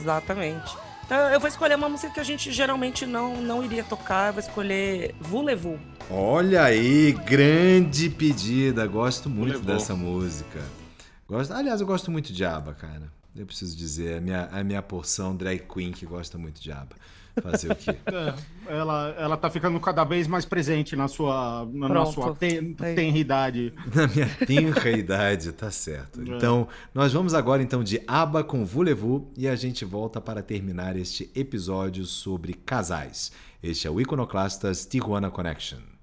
Exatamente. 0.00 0.76
Então 1.04 1.18
eu 1.30 1.38
vou 1.38 1.48
escolher 1.48 1.76
uma 1.76 1.88
música 1.88 2.12
que 2.12 2.20
a 2.20 2.24
gente 2.24 2.50
geralmente 2.50 3.04
não, 3.04 3.36
não 3.36 3.62
iria 3.62 3.84
tocar. 3.84 4.28
Eu 4.28 4.34
vou 4.34 4.40
escolher 4.40 5.14
Voulez-vous. 5.20 5.78
Olha 6.10 6.62
aí, 6.62 7.12
grande 7.12 8.08
pedida. 8.08 8.86
Gosto 8.86 9.28
muito 9.28 9.60
dessa 9.60 9.94
música. 9.94 10.60
Gosto, 11.28 11.52
aliás, 11.52 11.80
eu 11.80 11.86
gosto 11.86 12.10
muito 12.10 12.32
de 12.32 12.44
ABBA, 12.44 12.74
cara. 12.74 13.12
Eu 13.36 13.44
preciso 13.44 13.76
dizer, 13.76 14.12
é 14.12 14.18
a 14.18 14.20
minha, 14.20 14.48
a 14.52 14.64
minha 14.64 14.80
porção 14.80 15.34
drag 15.34 15.60
queen 15.60 15.92
que 15.92 16.06
gosta 16.06 16.38
muito 16.38 16.60
de 16.60 16.70
ABBA. 16.70 16.96
Fazer 17.42 17.72
o 17.72 17.76
quê? 17.76 17.90
É, 18.06 18.34
ela, 18.68 19.14
ela 19.18 19.36
tá 19.36 19.50
ficando 19.50 19.78
cada 19.80 20.04
vez 20.04 20.26
mais 20.26 20.44
presente 20.44 20.96
na 20.96 21.08
sua, 21.08 21.68
na, 21.72 21.88
na 21.88 22.06
sua 22.06 22.34
ten, 22.34 22.74
Aí. 22.80 22.94
tenridade. 22.94 23.72
Na 23.94 24.06
minha 24.06 24.28
tenra 24.46 24.90
idade, 24.90 25.52
tá 25.52 25.70
certo. 25.70 26.22
Então, 26.22 26.68
nós 26.94 27.12
vamos 27.12 27.34
agora 27.34 27.62
então 27.62 27.82
de 27.82 28.00
ABBA 28.06 28.44
com 28.44 28.64
Voulez-vous 28.64 29.22
e 29.36 29.48
a 29.48 29.56
gente 29.56 29.84
volta 29.84 30.20
para 30.20 30.42
terminar 30.42 30.96
este 30.96 31.30
episódio 31.34 32.04
sobre 32.04 32.54
casais. 32.54 33.32
Este 33.62 33.86
é 33.86 33.90
o 33.90 34.00
Iconoclastas 34.00 34.86
Tijuana 34.86 35.30
Connection. 35.30 35.93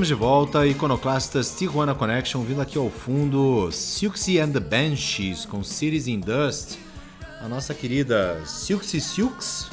Estamos 0.00 0.08
de 0.08 0.14
volta, 0.14 0.66
Iconoclastas 0.66 1.54
Tijuana 1.58 1.94
Connection, 1.94 2.40
vindo 2.42 2.62
aqui 2.62 2.78
ao 2.78 2.88
fundo 2.88 3.70
Silksy 3.70 4.40
and 4.40 4.50
the 4.50 4.58
Banshees 4.58 5.44
com 5.44 5.62
Cities 5.62 6.06
in 6.06 6.20
Dust. 6.20 6.78
A 7.42 7.46
nossa 7.46 7.74
querida 7.74 8.40
Silksy 8.46 8.98
Silks, 8.98 9.70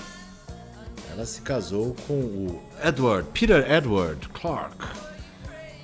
ela 1.13 1.25
se 1.25 1.39
casou 1.39 1.95
com 2.05 2.13
o 2.13 2.61
Edward, 2.83 3.29
Peter 3.31 3.71
Edward 3.71 4.27
Clark, 4.27 4.75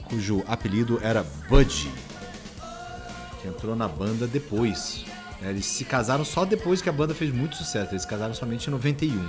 cujo 0.09 0.43
apelido 0.45 0.99
era 1.01 1.25
Budgie, 1.47 1.89
que 3.41 3.47
entrou 3.47 3.77
na 3.77 3.87
banda 3.87 4.27
depois. 4.27 5.05
né? 5.39 5.51
Eles 5.51 5.67
se 5.67 5.85
casaram 5.85 6.25
só 6.25 6.43
depois 6.43 6.81
que 6.81 6.89
a 6.89 6.93
banda 6.93 7.15
fez 7.15 7.33
muito 7.33 7.55
sucesso, 7.55 7.91
eles 7.91 8.01
se 8.01 8.07
casaram 8.09 8.33
somente 8.33 8.67
em 8.67 8.71
91. 8.71 9.25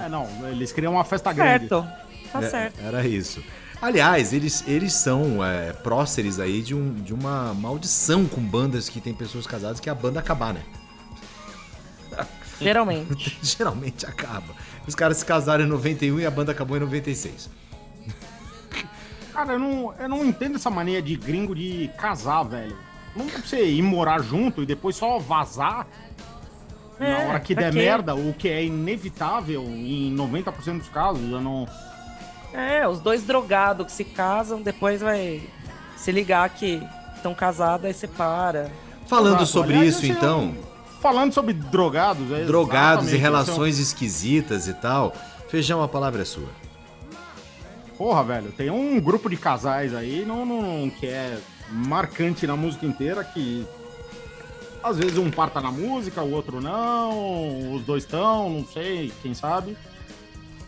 É, 0.00 0.08
não, 0.08 0.26
eles 0.48 0.72
queriam 0.72 0.94
uma 0.94 1.04
festa 1.04 1.32
grande. 1.32 1.68
Certo. 1.68 2.11
Tá 2.32 2.42
É, 2.42 2.50
certo. 2.50 2.80
Era 2.80 3.06
isso. 3.06 3.42
Aliás, 3.80 4.32
eles, 4.32 4.64
eles 4.66 4.92
são 4.92 5.44
é, 5.44 5.72
próceres 5.72 6.38
aí 6.38 6.62
de, 6.62 6.74
um, 6.74 6.94
de 6.94 7.12
uma 7.12 7.52
maldição 7.52 8.26
com 8.26 8.40
bandas 8.40 8.88
que 8.88 9.00
tem 9.00 9.12
pessoas 9.12 9.46
casadas 9.46 9.80
que 9.80 9.88
é 9.88 9.92
a 9.92 9.94
banda 9.94 10.20
acabar, 10.20 10.54
né? 10.54 10.62
Geralmente. 12.60 13.38
Geralmente 13.42 14.06
acaba. 14.06 14.54
Os 14.86 14.94
caras 14.94 15.16
se 15.18 15.24
casaram 15.24 15.64
em 15.64 15.68
91 15.68 16.20
e 16.20 16.26
a 16.26 16.30
banda 16.30 16.52
acabou 16.52 16.76
em 16.76 16.80
96. 16.80 17.50
Cara, 19.32 19.54
eu 19.54 19.58
não, 19.58 19.94
eu 19.98 20.08
não 20.08 20.24
entendo 20.24 20.56
essa 20.56 20.70
mania 20.70 21.00
de 21.00 21.16
gringo 21.16 21.54
de 21.54 21.90
casar, 21.98 22.42
velho. 22.44 22.76
Não 23.16 23.26
dá 23.26 23.32
pra 23.32 23.42
você 23.42 23.64
ir 23.64 23.82
morar 23.82 24.20
junto 24.22 24.62
e 24.62 24.66
depois 24.66 24.94
só 24.94 25.18
vazar 25.18 25.86
na 27.00 27.06
É, 27.06 27.28
hora 27.28 27.40
que 27.40 27.54
der 27.54 27.72
quê? 27.72 27.78
merda, 27.78 28.14
o 28.14 28.32
que 28.34 28.48
é 28.48 28.64
inevitável 28.64 29.62
em 29.64 30.14
90% 30.14 30.78
dos 30.78 30.88
casos. 30.88 31.30
Eu 31.30 31.40
não. 31.40 31.66
É, 32.52 32.86
os 32.86 33.00
dois 33.00 33.22
drogados 33.22 33.86
que 33.86 33.92
se 33.92 34.04
casam, 34.04 34.60
depois 34.60 35.00
vai 35.00 35.42
se 35.96 36.12
ligar 36.12 36.48
que 36.50 36.82
estão 37.16 37.34
casados, 37.34 37.86
aí 37.86 37.94
separa. 37.94 38.70
Falando 39.06 39.36
Exato. 39.36 39.46
sobre 39.46 39.74
Aliás, 39.74 39.96
isso, 39.96 40.06
então, 40.06 40.54
Falando 41.02 41.32
sobre 41.32 41.52
drogados, 41.52 42.30
é 42.30 42.44
drogados 42.44 43.12
e 43.12 43.16
relações 43.16 43.80
esquisitas 43.80 44.68
e 44.68 44.74
tal, 44.74 45.12
Feijão, 45.48 45.82
a 45.82 45.88
palavra 45.88 46.22
é 46.22 46.24
sua. 46.24 46.48
Porra, 47.98 48.22
velho, 48.22 48.52
tem 48.52 48.70
um 48.70 49.00
grupo 49.00 49.28
de 49.28 49.36
casais 49.36 49.94
aí 49.94 50.24
não, 50.24 50.46
não- 50.46 50.88
que 50.90 51.06
é 51.06 51.38
marcante 51.70 52.46
na 52.46 52.56
música 52.56 52.86
inteira 52.86 53.24
que. 53.24 53.66
Às 54.80 54.98
vezes 54.98 55.18
um 55.18 55.30
par 55.30 55.50
tá 55.50 55.60
na 55.60 55.70
música, 55.72 56.22
o 56.22 56.32
outro 56.32 56.60
não, 56.60 57.74
os 57.74 57.82
dois 57.82 58.04
estão, 58.04 58.48
não 58.48 58.66
sei, 58.66 59.12
quem 59.22 59.34
sabe. 59.34 59.76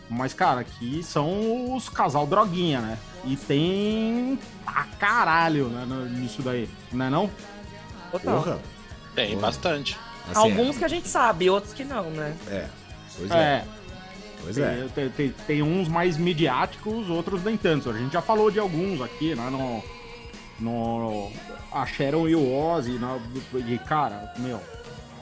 Mas, 0.09 0.33
cara, 0.33 0.61
aqui 0.61 1.01
são 1.03 1.73
os 1.75 1.89
casal 1.89 2.27
droguinha, 2.27 2.79
né? 2.79 2.97
E 3.23 3.35
tem 3.35 4.37
a 4.65 4.83
caralho 4.83 5.67
né, 5.69 5.85
nisso 6.11 6.41
daí, 6.43 6.69
não 6.91 7.05
é 7.05 7.09
não? 7.09 7.29
Total. 8.11 8.41
Porra. 8.43 8.59
Tem 9.15 9.29
Porra. 9.31 9.41
bastante. 9.41 9.97
Assim, 10.29 10.39
Alguns 10.39 10.77
que 10.77 10.85
a 10.85 10.87
gente 10.87 11.07
sabe, 11.07 11.49
outros 11.49 11.73
que 11.73 11.83
não, 11.83 12.09
né? 12.11 12.35
É. 12.47 12.67
Pois 13.17 13.31
é. 13.31 13.35
É, 13.35 13.65
Pois 14.41 14.57
é. 14.59 14.75
tem, 14.75 14.89
tem- 14.89 15.09
tem- 15.09 15.33
tem 15.47 15.61
uns 15.63 15.87
mais 15.87 16.17
midiáticos, 16.17 17.09
outros 17.09 17.43
nem 17.43 17.57
tanto. 17.57 17.89
A 17.89 17.93
gente 17.97 18.13
já 18.13 18.21
falou 18.21 18.51
de 18.51 18.59
alguns 18.59 19.01
aqui, 19.01 19.33
né? 19.33 19.49
No, 19.49 19.83
no, 20.59 21.31
a 21.71 21.85
Sharon 21.85 22.27
e 22.27 22.35
o 22.35 22.55
Ozzy, 22.55 22.91
né? 22.99 23.19
E, 23.67 23.77
cara, 23.79 24.31
meu, 24.37 24.61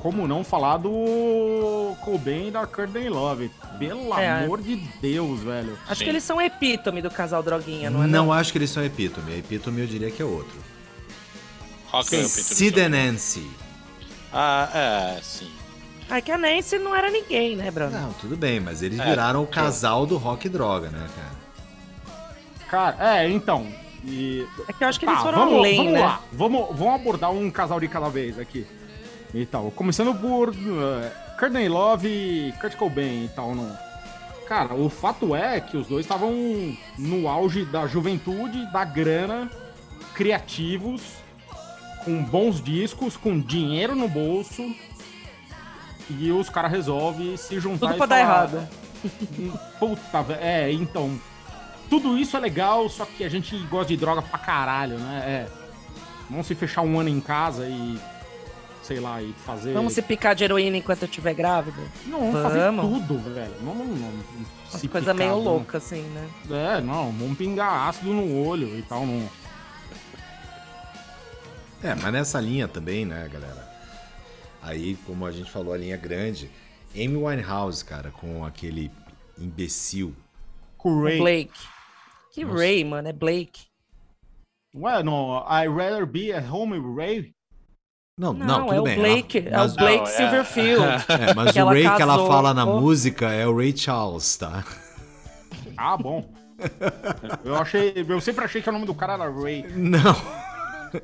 como 0.03 0.27
não 0.27 0.43
falar 0.43 0.75
do 0.77 1.95
Cobain 2.01 2.49
e 2.49 2.51
da 2.51 2.67
Courtney 2.67 3.07
Love? 3.07 3.49
Pelo 3.79 4.13
É. 4.19 4.43
amor 4.43 4.61
de 4.61 4.75
Deus, 5.01 5.39
velho. 5.41 5.79
Acho 5.87 5.95
Sim. 5.99 6.03
que 6.03 6.09
eles 6.09 6.23
são 6.23 6.41
epítome 6.41 7.01
do 7.01 7.09
casal 7.09 7.41
droguinha, 7.41 7.89
não 7.89 8.03
é? 8.03 8.07
Não 8.07 8.31
acho 8.31 8.51
que 8.51 8.57
eles 8.57 8.69
são 8.69 8.83
epítome. 8.83 9.33
A 9.33 9.37
epítome 9.37 9.79
eu 9.81 9.87
diria 9.87 10.11
que 10.11 10.21
é 10.21 10.25
outro. 10.25 10.57
Rock 11.87 12.15
é 12.17 12.23
Sid 12.23 12.79
and 12.81 12.89
Nancy. 12.89 13.49
Ah, 14.33 14.69
é, 15.17 15.21
sim. 15.21 15.49
Ah, 16.09 16.17
é 16.17 16.21
que 16.21 16.31
a 16.31 16.37
Nancy 16.37 16.77
não 16.79 16.93
era 16.93 17.09
ninguém, 17.09 17.55
né, 17.55 17.71
Bruno? 17.71 17.91
Não, 17.91 18.11
tudo 18.13 18.35
bem, 18.35 18.59
mas 18.59 18.81
eles 18.83 18.99
É, 18.99 19.05
viraram 19.05 19.41
o 19.41 19.47
casal 19.47 20.05
do 20.05 20.17
rock 20.17 20.47
e 20.47 20.49
droga, 20.49 20.89
né, 20.89 21.07
cara? 21.15 22.93
Cara, 22.97 23.17
é, 23.21 23.29
então. 23.29 23.65
E, 24.03 24.45
É 24.67 24.73
que 24.73 24.83
eu 24.83 24.87
acho 24.89 24.99
que 24.99 25.05
eles 25.05 25.15
Tá, 25.17 25.23
foram 25.23 25.39
vamos, 25.39 25.59
além, 25.59 25.77
vamos 25.77 25.93
né? 25.93 25.99
lá. 26.01 26.19
Vamos, 26.33 26.67
vamos 26.77 26.95
abordar 26.95 27.31
um 27.31 27.49
casal 27.49 27.79
de 27.79 27.87
cada 27.87 28.09
vez 28.09 28.37
aqui. 28.37 28.67
Então, 29.33 29.71
começando 29.71 30.13
por 30.13 30.49
uh, 30.49 30.53
Courtney 31.39 31.67
Love 31.67 32.07
e 32.07 32.53
Kurt 32.61 32.75
Cobain 32.75 33.25
e 33.25 33.29
tal. 33.29 33.55
Não. 33.55 33.75
Cara, 34.47 34.75
o 34.75 34.89
fato 34.89 35.35
é 35.35 35.59
que 35.59 35.75
os 35.75 35.87
dois 35.87 36.05
estavam 36.05 36.77
no 36.97 37.27
auge 37.27 37.65
da 37.65 37.87
juventude, 37.87 38.71
da 38.71 38.83
grana, 38.85 39.49
criativos, 40.13 41.01
com 42.05 42.23
bons 42.23 42.61
discos, 42.61 43.17
com 43.17 43.39
dinheiro 43.39 43.95
no 43.95 44.07
bolso. 44.07 44.63
E 46.09 46.31
os 46.31 46.49
caras 46.49 46.71
resolvem 46.71 47.35
se 47.37 47.59
juntar 47.59 47.87
Tudo 47.87 47.95
e 47.95 47.97
pra 47.97 48.05
dar 48.05 48.25
falar, 48.25 48.43
errado. 48.43 48.69
Puta, 49.79 50.21
velho. 50.21 50.41
É, 50.41 50.71
então. 50.71 51.19
Tudo 51.89 52.17
isso 52.17 52.35
é 52.35 52.39
legal, 52.39 52.87
só 52.89 53.05
que 53.05 53.23
a 53.23 53.29
gente 53.29 53.57
gosta 53.67 53.87
de 53.87 53.97
droga 53.97 54.21
pra 54.21 54.37
caralho, 54.39 54.97
né? 54.97 55.23
É. 55.25 55.47
Vamos 56.29 56.47
se 56.47 56.55
fechar 56.55 56.81
um 56.81 56.99
ano 56.99 57.09
em 57.09 57.21
casa 57.21 57.67
e. 57.67 57.99
Sei 58.83 58.99
lá, 58.99 59.21
e 59.21 59.31
fazer. 59.31 59.73
Vamos 59.73 59.93
se 59.93 60.01
picar 60.01 60.35
de 60.35 60.43
heroína 60.43 60.75
enquanto 60.77 61.03
eu 61.03 61.07
estiver 61.07 61.33
grávida? 61.33 61.81
Não, 62.05 62.19
vamos 62.19 62.41
fazer 62.41 62.59
Vamos. 62.59 63.07
tudo, 63.07 63.33
velho. 63.33 63.55
Não, 63.61 63.73
não, 63.73 63.85
não. 63.85 64.09
Uma 64.09 64.79
se 64.79 64.87
coisa 64.89 65.13
picar, 65.13 65.27
meio 65.27 65.39
louca, 65.39 65.77
assim, 65.77 66.01
né? 66.01 66.29
É, 66.51 66.81
não, 66.81 67.11
vamos 67.13 67.37
pingar 67.37 67.87
ácido 67.87 68.11
no 68.11 68.45
olho 68.45 68.77
e 68.77 68.81
tal. 68.81 69.05
Não. 69.05 69.29
É, 71.81 71.95
mas 71.95 72.11
nessa 72.11 72.41
linha 72.41 72.67
também, 72.67 73.05
né, 73.05 73.29
galera? 73.31 73.71
Aí, 74.61 74.95
como 75.05 75.25
a 75.25 75.31
gente 75.31 75.49
falou, 75.49 75.73
a 75.73 75.77
linha 75.77 75.97
grande. 75.97 76.49
Amy 76.93 77.17
Winehouse, 77.17 77.83
cara, 77.83 78.11
com 78.11 78.45
aquele 78.45 78.91
imbecil. 79.37 80.15
Com 80.77 80.91
o 80.91 81.03
Ray. 81.03 81.17
Blake. 81.17 81.59
Que 82.31 82.43
Ray, 82.43 82.83
mano, 82.83 83.07
é 83.07 83.13
Blake. 83.13 83.65
Ué, 84.75 85.03
não. 85.03 85.37
I'd 85.47 85.69
rather 85.69 86.05
be 86.05 86.33
at 86.33 86.49
home 86.49 86.77
with 86.77 86.95
Ray. 86.95 87.33
Não, 88.15 88.31
não, 88.31 88.45
Não, 88.45 88.65
tudo 88.67 88.73
é 88.75 88.79
o 88.79 88.83
bem. 88.83 88.95
Blake, 88.99 89.37
ela- 89.39 89.47
é 89.47 89.57
mas, 89.57 89.73
o 89.73 89.75
Blake 89.77 89.97
Não, 89.97 90.03
é- 90.03 90.11
Silverfield. 90.11 90.83
é, 91.09 91.33
mas 91.35 91.51
que 91.51 91.61
o 91.61 91.65
Ray 91.65 91.81
que 91.81 91.87
ela 91.87 92.13
casou. 92.13 92.27
fala 92.27 92.53
na 92.53 92.63
Oh. 92.65 92.79
música 92.79 93.31
é 93.31 93.47
o 93.47 93.57
Ray 93.57 93.75
Charles, 93.75 94.37
tá? 94.37 94.63
Ah, 95.75 95.97
bom. 95.97 96.23
eu 97.43 97.55
achei. 97.55 98.05
Eu 98.07 98.21
sempre 98.21 98.45
achei 98.45 98.61
que 98.61 98.69
o 98.69 98.71
nome 98.71 98.85
do 98.85 98.93
cara 98.93 99.13
era 99.13 99.29
Ray. 99.31 99.65
Não. 99.75 100.15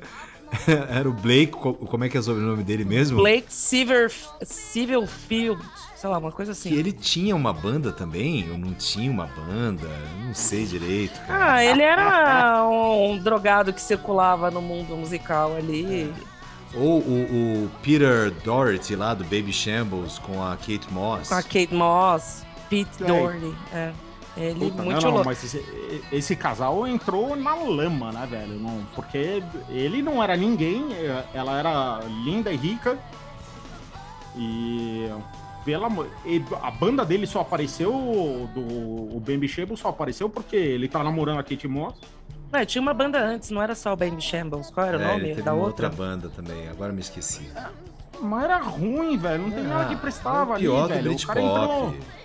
Era 0.88 1.08
o 1.08 1.12
Blake, 1.12 1.52
co- 1.52 1.74
como 1.74 2.02
é 2.04 2.08
que 2.08 2.16
é 2.16 2.20
o 2.20 2.22
sobrenome 2.24 2.64
dele 2.64 2.84
mesmo? 2.84 3.18
Blake 3.18 3.46
Silver, 3.52 4.10
Silverfield, 4.42 5.62
sei 5.94 6.10
lá, 6.10 6.18
uma 6.18 6.32
coisa 6.32 6.50
assim. 6.52 6.72
ele 6.74 6.90
tinha 6.92 7.36
uma 7.36 7.52
banda 7.52 7.92
também, 7.92 8.50
ou 8.50 8.58
não 8.58 8.74
tinha 8.74 9.08
uma 9.12 9.26
banda, 9.26 9.86
não 10.26 10.34
sei 10.34 10.64
direito, 10.66 11.20
cara. 11.24 11.54
Ah, 11.54 11.64
ele 11.64 11.82
era 11.82 12.66
um 12.68 13.16
drogado 13.18 13.72
que 13.72 13.80
circulava 13.80 14.50
no 14.50 14.60
mundo 14.60 14.96
musical 14.96 15.54
ali. 15.56 16.12
Ou 16.74 17.00
o, 17.00 17.64
o 17.64 17.70
Peter 17.82 18.30
Doherty 18.44 18.94
lá 18.94 19.12
do 19.14 19.24
Baby 19.24 19.52
Shambles 19.52 20.18
com 20.18 20.42
a 20.42 20.56
Kate 20.56 20.86
Moss. 20.92 21.28
Com 21.28 21.34
a 21.34 21.42
Kate 21.42 21.74
Moss, 21.74 22.46
Pete 22.68 22.94
Sei. 22.96 23.06
Doherty. 23.06 23.54
É. 23.72 23.92
Ele 24.36 24.70
Puta, 24.70 24.82
muito 24.82 24.94
não, 24.94 25.02
não, 25.02 25.10
louco. 25.10 25.26
mas 25.26 25.42
esse, 25.42 25.64
esse 26.12 26.36
casal 26.36 26.86
entrou 26.86 27.34
na 27.34 27.54
lama, 27.54 28.12
né, 28.12 28.26
velho? 28.30 28.54
Não, 28.58 28.86
porque 28.94 29.42
ele 29.68 30.00
não 30.00 30.22
era 30.22 30.36
ninguém, 30.36 30.86
ela 31.34 31.58
era 31.58 32.00
linda 32.24 32.52
e 32.52 32.56
rica. 32.56 32.96
E 34.36 35.10
pela, 35.64 35.88
a 36.62 36.70
banda 36.70 37.04
dele 37.04 37.26
só 37.26 37.40
apareceu, 37.40 37.90
do, 38.54 38.60
o 38.60 39.20
Bambi 39.20 39.48
Shable 39.48 39.76
só 39.76 39.88
apareceu 39.88 40.28
porque 40.28 40.56
ele 40.56 40.88
tá 40.88 41.02
namorando 41.02 41.40
a 41.40 41.42
Kate 41.42 41.66
Moss. 41.66 41.94
Não, 42.52 42.64
tinha 42.66 42.82
uma 42.82 42.92
banda 42.94 43.18
antes, 43.20 43.50
não 43.50 43.62
era 43.62 43.74
só 43.74 43.92
o 43.92 43.96
Baby 43.96 44.20
Shambles. 44.20 44.70
Qual 44.70 44.86
era 44.86 44.98
o 44.98 45.00
É, 45.00 45.06
nome 45.06 45.20
ele 45.20 45.28
teve 45.30 45.42
da 45.42 45.54
uma 45.54 45.66
outra? 45.66 45.86
outra 45.86 46.04
banda 46.04 46.28
também, 46.28 46.68
agora 46.68 46.92
me 46.92 47.00
esqueci. 47.00 47.48
Mas 48.20 48.44
era 48.44 48.58
ruim, 48.58 49.16
velho. 49.16 49.42
Não 49.44 49.50
tem 49.50 49.62
nada 49.64 49.88
que 49.88 49.96
prestava 49.96 50.60
é 50.60 50.68
o 50.68 50.76
ali, 50.82 50.88
velho. 50.94 51.12
O 51.14 51.26
cara 51.26 51.40
entrou. 51.40 51.90
Britpop. 51.90 52.20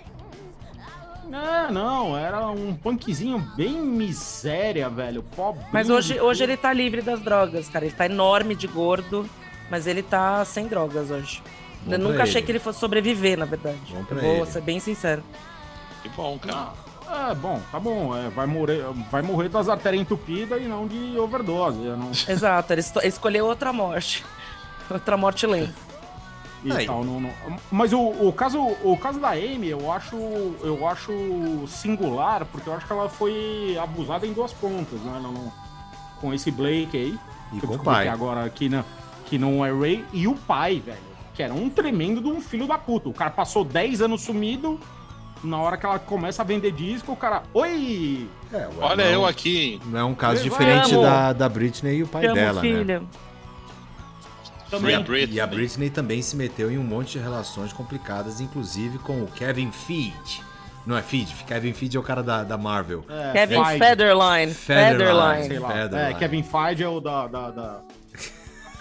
Não, 1.72 2.16
era 2.16 2.46
um 2.48 2.74
punkzinho 2.74 3.38
bem 3.56 3.72
miséria, 3.80 4.88
velho. 4.88 5.22
Pobre. 5.22 5.64
Mas 5.72 5.90
hoje, 5.90 6.20
hoje 6.20 6.42
ele 6.44 6.56
tá 6.56 6.72
livre 6.72 7.02
das 7.02 7.20
drogas, 7.20 7.68
cara. 7.68 7.84
Ele 7.84 7.94
tá 7.94 8.06
enorme 8.06 8.54
de 8.54 8.66
gordo, 8.66 9.28
mas 9.70 9.86
ele 9.86 10.02
tá 10.02 10.44
sem 10.44 10.66
drogas 10.68 11.10
hoje. 11.10 11.42
Bom 11.84 11.92
Eu 11.92 11.98
nunca 11.98 12.22
achei 12.22 12.36
ele. 12.36 12.46
que 12.46 12.52
ele 12.52 12.58
fosse 12.58 12.78
sobreviver, 12.78 13.38
na 13.38 13.44
verdade. 13.44 13.78
Bom 13.90 14.04
pra 14.04 14.18
Eu 14.18 14.22
vou 14.22 14.36
ele. 14.42 14.46
ser 14.46 14.60
bem 14.60 14.78
sincero. 14.78 15.22
Que 16.02 16.08
bom, 16.10 16.38
cara. 16.38 16.72
É, 17.08 17.34
bom, 17.34 17.60
tá 17.70 17.78
bom. 17.78 18.16
é, 18.16 18.28
vai, 18.30 18.46
morrer, 18.46 18.84
vai 19.10 19.22
morrer 19.22 19.48
das 19.48 19.68
artérias 19.68 20.02
entupidas 20.02 20.60
e 20.60 20.64
não 20.66 20.86
de 20.86 21.18
overdose. 21.18 21.78
não- 21.78 22.10
Exato, 22.28 22.72
ele 22.72 22.80
esco- 22.80 22.98
ele 23.00 23.08
escolheu 23.08 23.46
outra 23.46 23.72
morte. 23.72 24.24
Outra 24.88 25.16
morte 25.16 25.44
lenta. 25.48 25.74
E 26.64 26.86
tal, 26.86 27.04
não, 27.04 27.20
não- 27.20 27.30
Mas 27.72 27.92
o, 27.92 28.00
o 28.00 28.32
caso, 28.32 28.60
o 28.60 28.96
caso 28.96 29.18
da 29.18 29.30
Amy, 29.30 29.68
eu 29.68 29.90
acho, 29.90 30.16
eu 30.62 30.86
acho 30.86 31.12
singular, 31.66 32.44
porque 32.46 32.68
eu 32.68 32.74
acho 32.74 32.86
que 32.86 32.92
ela 32.92 33.08
foi 33.08 33.76
abusada 33.82 34.26
em 34.26 34.32
duas 34.32 34.52
pontas, 34.52 35.00
né? 35.00 35.18
Não- 35.22 35.32
não- 35.32 35.52
com 36.20 36.32
esse 36.32 36.50
Blake 36.52 36.96
aí. 36.96 37.18
E 37.52 37.58
que 37.58 37.64
eu 37.64 37.68
com 37.68 37.74
o 37.74 37.76
descobri 37.78 37.84
pai. 37.84 38.02
que 38.04 38.08
agora 38.10 38.48
que 38.48 38.68
não, 38.68 38.84
que 39.26 39.38
não 39.38 39.64
é 39.66 39.72
Ray, 39.72 40.04
e 40.12 40.26
o 40.28 40.34
pai, 40.36 40.80
velho. 40.84 40.98
Que 41.34 41.42
era 41.42 41.52
um 41.52 41.68
tremendo 41.68 42.20
de 42.20 42.28
um 42.28 42.40
filho 42.40 42.66
da 42.66 42.78
puta. 42.78 43.08
O 43.08 43.12
cara 43.12 43.30
passou 43.30 43.64
10 43.64 44.00
anos 44.00 44.22
sumido. 44.22 44.80
Na 45.44 45.58
hora 45.60 45.76
que 45.76 45.84
ela 45.86 45.98
começa 45.98 46.42
a 46.42 46.44
vender 46.44 46.72
disco, 46.72 47.12
o 47.12 47.16
cara. 47.16 47.42
Oi! 47.54 48.26
É, 48.52 48.68
Olha 48.80 48.96
não, 49.04 49.12
eu 49.12 49.26
aqui. 49.26 49.80
Não 49.86 49.98
é 50.00 50.04
um 50.04 50.14
caso 50.14 50.42
diferente 50.42 50.94
da, 50.94 51.32
da 51.32 51.48
Britney 51.48 51.98
e 51.98 52.02
o 52.02 52.06
pai 52.08 52.22
Te 52.22 52.26
amo, 52.28 52.34
dela, 52.36 52.62
né? 52.62 52.68
filha. 52.68 53.02
Free 54.68 54.94
a 54.94 55.00
Britney. 55.00 55.36
E 55.36 55.40
a 55.40 55.46
Britney 55.46 55.90
também 55.90 56.20
se 56.22 56.34
meteu 56.36 56.70
em 56.70 56.78
um 56.78 56.82
monte 56.82 57.12
de 57.12 57.18
relações 57.18 57.72
complicadas, 57.72 58.40
inclusive 58.40 58.98
com 58.98 59.22
o 59.22 59.26
Kevin 59.28 59.70
Feige. 59.70 60.42
Não 60.84 60.96
é 60.96 61.02
Feige? 61.02 61.34
Kevin 61.44 61.72
Feige 61.72 61.96
é 61.96 62.00
o 62.00 62.02
cara 62.02 62.22
da, 62.22 62.42
da 62.42 62.56
Marvel. 62.58 63.04
É, 63.08 63.32
Kevin 63.32 63.64
Feige, 63.64 63.78
Federline. 63.78 64.54
Federline. 64.54 64.98
Federline. 64.98 65.46
Sei 65.46 65.58
lá. 65.58 65.68
Federline. 65.68 66.10
É, 66.12 66.14
Kevin 66.14 66.42
Feige 66.42 66.82
é 66.82 66.88
o 66.88 67.00
da. 67.00 67.26
da, 67.28 67.50
da- 67.50 67.80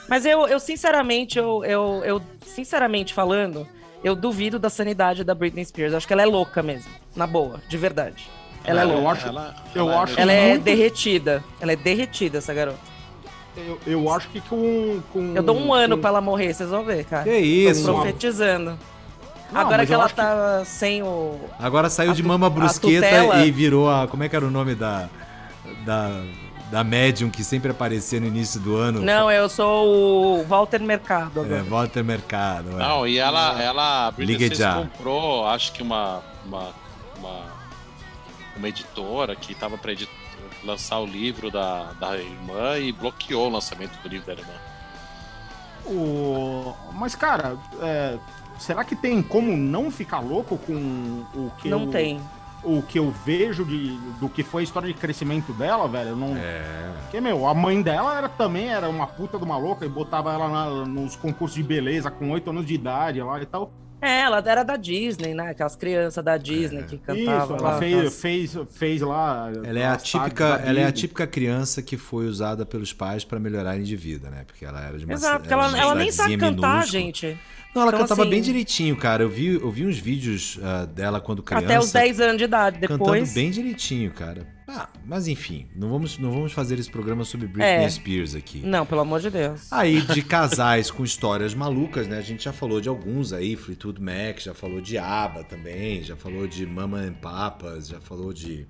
Mas 0.09 0.25
eu, 0.25 0.47
eu 0.47 0.59
sinceramente, 0.59 1.37
eu, 1.37 1.63
eu, 1.65 2.01
eu, 2.03 2.21
sinceramente 2.45 3.13
falando, 3.13 3.67
eu 4.05 4.15
duvido 4.15 4.59
da 4.59 4.69
sanidade 4.69 5.23
da 5.23 5.33
Britney 5.33 5.65
Spears. 5.65 5.93
Acho 5.93 6.05
que 6.07 6.13
ela 6.13 6.21
é 6.21 6.25
louca 6.25 6.61
mesmo. 6.61 6.89
Na 7.15 7.25
boa, 7.25 7.59
de 7.67 7.77
verdade. 7.77 8.29
Ela 8.63 8.81
é 8.81 8.83
eu 8.85 8.89
louca. 8.99 9.11
acho- 9.11 9.27
Ela, 9.27 9.55
eu 9.75 9.89
ela 9.89 10.03
acho- 10.03 10.19
Ela 10.19 10.31
é 10.31 10.49
muito- 10.49 10.63
derretida. 10.63 11.43
Ela 11.59 11.73
é 11.73 11.75
derretida, 11.75 12.37
essa 12.37 12.53
garota. 12.53 12.77
Eu, 13.57 13.79
eu 13.87 14.11
acho 14.13 14.27
que 14.29 14.41
com. 14.41 15.01
com 15.13 15.33
Eu 15.35 15.41
dou 15.41 15.57
um 15.57 15.73
ano 15.73 15.95
com- 15.95 16.01
pra 16.01 16.09
ela 16.11 16.21
morrer, 16.21 16.53
vocês 16.53 16.69
vão 16.69 16.83
ver, 16.83 17.05
cara. 17.05 17.23
Que 17.23 17.37
isso? 17.37 17.85
Tô 17.85 17.93
profetizando. 17.95 18.77
Não, 19.51 19.61
Agora 19.61 19.85
que 19.85 19.91
eu 19.91 19.95
ela 19.95 20.05
acho 20.05 20.13
que- 20.15 20.21
tá 20.21 20.63
sem 20.65 21.01
o. 21.03 21.39
Agora 21.59 21.89
saiu 21.89 22.11
A 22.11 22.13
de 22.13 22.21
mama 22.23 22.49
brusqueta 22.49 23.37
e 23.45 23.51
virou 23.51 23.89
a. 23.89 24.07
Como 24.07 24.23
é 24.23 24.29
que 24.29 24.35
era 24.35 24.45
o 24.45 24.51
nome 24.51 24.75
da. 24.75 25.07
Da, 25.85 26.09
da 26.71 26.83
médium 26.83 27.29
que 27.29 27.43
sempre 27.43 27.71
aparecia 27.71 28.19
no 28.19 28.25
início 28.27 28.59
do 28.59 28.75
ano? 28.75 29.01
Não, 29.01 29.29
eu 29.31 29.47
sou 29.47 30.39
o 30.39 30.43
Walter 30.45 30.79
Mercado 30.81 31.41
É, 31.41 31.43
agora. 31.45 31.63
Walter 31.63 32.03
Mercado. 32.03 32.69
é. 32.71 32.75
Não, 32.77 33.07
e 33.07 33.17
ela, 33.19 33.61
ela 33.61 34.13
Liga 34.17 34.53
já. 34.53 34.75
comprou, 34.75 35.47
acho 35.47 35.71
que 35.73 35.81
uma, 35.83 36.21
uma, 36.45 36.69
uma, 37.17 37.41
uma 38.57 38.67
editora 38.69 39.35
que 39.35 39.51
estava 39.51 39.77
para 39.77 39.93
lançar 40.63 40.99
o 40.99 41.05
livro 41.05 41.51
da, 41.51 41.93
da 41.99 42.17
irmã 42.17 42.77
e 42.79 42.91
bloqueou 42.91 43.47
o 43.47 43.51
lançamento 43.51 43.97
do 44.01 44.09
livro 44.09 44.25
da 44.25 44.33
irmã. 44.33 44.53
O... 45.85 46.73
Mas, 46.93 47.15
cara, 47.15 47.55
é, 47.81 48.17
será 48.57 48.83
que 48.83 48.95
tem 48.95 49.21
como 49.21 49.55
não 49.55 49.91
ficar 49.91 50.19
louco 50.19 50.57
com 50.57 50.73
o 51.35 51.51
que 51.59 51.69
Não 51.69 51.81
eu, 51.83 51.91
tem. 51.91 52.19
O 52.65 52.81
que 52.81 52.97
eu 52.99 53.11
vejo 53.25 53.63
de, 53.63 53.95
do 54.19 54.27
que 54.27 54.43
foi 54.43 54.61
a 54.61 54.63
história 54.63 54.87
de 54.87 54.93
crescimento 54.93 55.53
dela, 55.53 55.87
velho? 55.87 56.09
Eu 56.09 56.15
Não... 56.17 56.35
É. 56.35 56.91
Porque, 57.03 57.21
meu, 57.21 57.47
a 57.47 57.53
mãe 57.53 57.81
dela 57.81 58.17
era, 58.17 58.27
também 58.27 58.69
era 58.69 58.89
uma 58.89 59.07
puta 59.07 59.37
de 59.37 59.43
uma 59.43 59.57
louca 59.57 59.85
e 59.85 59.89
botava 59.89 60.33
ela 60.33 60.47
na- 60.49 60.85
nos 60.85 61.15
concursos 61.15 61.55
de 61.55 61.63
beleza 61.63 62.09
com 62.11 62.29
8 62.31 62.49
anos 62.49 62.65
de 62.65 62.73
idade 62.73 63.21
lá 63.21 63.41
e 63.41 63.45
tal. 63.45 63.71
É, 64.01 64.19
ela 64.21 64.37
era 64.45 64.61
da 64.63 64.75
Disney, 64.75 65.33
né? 65.33 65.49
Aquelas 65.51 65.75
crianças 65.75 66.23
da 66.23 66.37
Disney 66.37 66.83
que 66.83 66.95
Isso, 66.95 67.03
cantavam. 67.05 67.57
ela 67.57 67.69
lá, 67.71 67.79
fez, 67.79 67.93
aquelas- 67.95 68.21
fez, 68.21 68.57
fez 68.71 69.01
lá. 69.01 69.49
Ela 69.63 69.79
é, 69.79 69.85
a 69.87 69.95
típica, 69.97 70.43
ela 70.63 70.79
é 70.79 70.83
a 70.85 70.91
típica 70.91 71.25
criança 71.25 71.81
que 71.81 71.95
foi 71.97 72.27
usada 72.27 72.65
pelos 72.65 72.91
pais 72.93 73.23
pra 73.23 73.39
melhorarem 73.39 73.83
de 73.83 73.95
vida, 73.95 74.29
né? 74.29 74.43
Porque 74.45 74.65
ela 74.65 74.81
era 74.81 74.97
de 74.97 75.05
uma 75.05 75.13
Exato, 75.13 75.39
porque 75.39 75.53
era 75.53 75.63
ela, 75.63 75.77
ela 75.79 75.95
nem 75.95 76.11
sabe 76.11 76.37
cantar, 76.37 76.51
minúscula. 76.51 76.85
gente. 76.85 77.39
Não, 77.75 77.81
ela 77.81 77.89
Então, 77.91 77.99
cantava 78.01 78.21
assim, 78.21 78.29
bem 78.31 78.41
direitinho, 78.41 78.95
cara. 78.95 79.23
Eu 79.23 79.29
vi, 79.29 79.47
eu 79.55 79.69
vi 79.69 79.85
uns 79.85 79.97
vídeos 79.99 80.57
ah, 80.63 80.85
dela 80.85 81.19
quando 81.19 81.43
criança. 81.43 81.65
Até 81.65 81.77
os 81.79 81.91
10 81.91 82.19
anos 82.21 82.37
de 82.37 82.43
idade. 82.45 82.79
Cantando 82.79 82.99
Depois. 83.03 83.33
bem 83.33 83.51
direitinho, 83.51 84.11
cara. 84.11 84.47
Ah, 84.67 84.89
mas 85.05 85.27
enfim, 85.27 85.67
não 85.75 85.89
vamos, 85.89 86.17
não 86.17 86.31
vamos 86.31 86.51
fazer 86.51 86.79
esse 86.79 86.89
programa 86.89 87.23
sobre 87.23 87.45
Britney 87.45 87.85
É. 87.85 87.89
Spears 87.89 88.33
aqui. 88.33 88.61
Não, 88.65 88.85
pelo 88.85 89.01
amor 89.01 89.19
de 89.19 89.29
Deus. 89.29 89.71
Aí, 89.71 90.01
de 90.01 90.21
casais 90.23 90.89
com 90.89 91.03
histórias 91.03 91.53
malucas, 91.53 92.07
né? 92.07 92.17
A 92.17 92.21
gente 92.21 92.45
já 92.45 92.51
falou 92.53 92.81
de 92.81 92.89
alguns 92.89 93.31
aí, 93.31 93.55
Fleetwood 93.55 94.01
Mac, 94.01 94.39
já 94.39 94.53
falou 94.55 94.81
de 94.81 94.97
ABBA 94.97 95.43
também, 95.43 96.01
já 96.01 96.15
falou 96.15 96.47
de 96.47 96.65
Mama 96.65 96.97
and 96.99 97.13
Papas, 97.13 97.89
já 97.89 97.99
falou 97.99 98.33
de, 98.33 98.65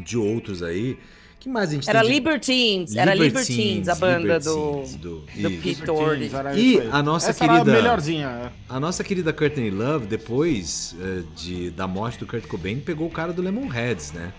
de 0.00 0.16
outros 0.16 0.62
aí. 0.62 0.98
Que 1.40 1.48
mais 1.48 1.70
a 1.70 1.72
gente 1.72 1.88
Era 1.90 2.00
tem 2.00 2.08
de... 2.08 2.14
Libertines, 2.14 2.94
era 2.96 3.14
Libertines, 3.14 3.88
a 3.88 3.94
banda 3.94 4.18
Libertines, 4.18 4.96
do, 4.96 5.20
do- 5.20 5.20
do. 5.20 5.50
Pete 5.62 5.82
Doherty. 5.82 6.30
E 6.56 6.80
a 6.92 7.02
nossa 7.02 7.30
Essa 7.30 7.44
era 7.44 7.52
a 7.54 7.56
querida- 7.58 7.72
melhorzinha. 7.76 8.26
é. 8.28 8.50
A 8.68 8.78
nossa 8.78 9.02
querida 9.02 9.32
Courtney 9.32 9.70
Love, 9.70 10.06
depois 10.06 10.94
eh, 11.00 11.22
de, 11.34 11.70
da 11.70 11.88
morte 11.88 12.18
do 12.18 12.26
Kurt 12.26 12.46
Cobain, 12.46 12.78
pegou 12.78 13.08
o 13.08 13.10
cara 13.10 13.32
do 13.32 13.40
Lemonheads, 13.42 14.12
né? 14.12 14.32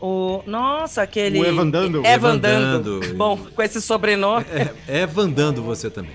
O, 0.00 0.42
nossa, 0.46 1.00
aquele... 1.02 1.40
O 1.40 1.44
Evan 1.46 1.70
Dando. 1.70 1.98
Evan 2.00 2.08
Evan 2.08 2.38
Dando. 2.38 3.00
Dando. 3.00 3.14
Bom, 3.14 3.36
com 3.38 3.62
esse 3.62 3.80
sobrenome. 3.80 4.44
É, 4.86 5.00
é 5.02 5.06
vandando 5.06 5.62
você 5.62 5.88
também. 5.88 6.12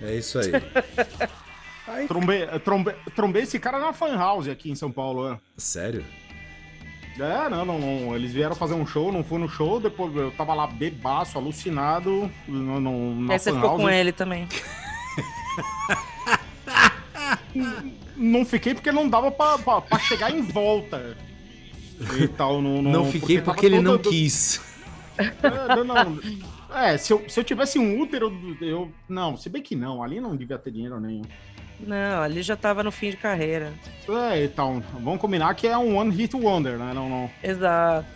É 0.00 0.14
isso 0.14 0.38
aí. 0.38 0.50
Trombei, 2.08 2.46
trombei, 2.64 2.94
trombei 3.14 3.42
esse 3.42 3.58
cara 3.58 3.78
na 3.78 3.92
fan 3.92 4.16
house 4.16 4.48
aqui 4.48 4.70
em 4.70 4.74
São 4.74 4.90
Paulo. 4.90 5.28
É, 5.32 5.38
Sério? 5.56 6.04
É 7.20 7.48
não, 7.48 7.64
não, 7.64 7.78
não. 7.78 8.14
Eles 8.14 8.32
vieram 8.32 8.54
fazer 8.54 8.74
um 8.74 8.86
show, 8.86 9.10
não 9.12 9.24
fui 9.24 9.38
no 9.38 9.48
show, 9.48 9.80
depois 9.80 10.14
eu 10.16 10.30
tava 10.32 10.54
lá 10.54 10.66
bebaço, 10.66 11.38
alucinado. 11.38 12.30
No, 12.46 12.80
no, 12.80 13.14
na 13.22 13.32
Aí 13.34 13.38
você 13.38 13.50
fan 13.50 13.56
ficou 13.56 13.70
house. 13.70 13.82
com 13.82 13.90
ele 13.90 14.12
também. 14.12 14.48
Não 18.16 18.44
fiquei 18.44 18.74
porque 18.74 18.90
não 18.90 19.08
dava 19.08 19.30
pra, 19.30 19.58
pra, 19.58 19.80
pra 19.80 19.98
chegar 19.98 20.30
em 20.30 20.40
volta. 20.42 21.16
E 22.18 22.28
tal, 22.28 22.60
não, 22.62 22.82
não, 22.82 22.92
Não 22.92 23.10
fiquei 23.12 23.36
tava 23.38 23.52
porque 23.52 23.66
ele 23.66 23.80
não 23.80 23.98
quis. 23.98 24.60
É, 25.18 25.76
não, 25.76 25.84
não. 25.84 26.18
É, 26.74 26.98
se 26.98 27.12
eu, 27.12 27.24
se 27.28 27.40
eu 27.40 27.44
tivesse 27.44 27.78
um 27.78 28.00
útero, 28.00 28.30
eu. 28.60 28.90
Não, 29.08 29.36
se 29.36 29.48
bem 29.48 29.62
que 29.62 29.74
não, 29.74 30.02
ali 30.02 30.20
não 30.20 30.36
devia 30.36 30.58
ter 30.58 30.70
dinheiro 30.70 31.00
nenhum. 31.00 31.22
Não, 31.80 32.22
ali 32.22 32.42
já 32.42 32.56
tava 32.56 32.82
no 32.82 32.90
fim 32.90 33.10
de 33.10 33.16
carreira. 33.16 33.72
É, 34.30 34.44
então, 34.44 34.82
vamos 34.94 35.20
combinar 35.20 35.54
que 35.54 35.66
é 35.66 35.76
um 35.76 35.96
One 35.96 36.14
Hit 36.14 36.34
Wonder, 36.34 36.78
né? 36.78 36.92
Não, 36.94 37.08
não. 37.08 37.30
Exato. 37.42 38.06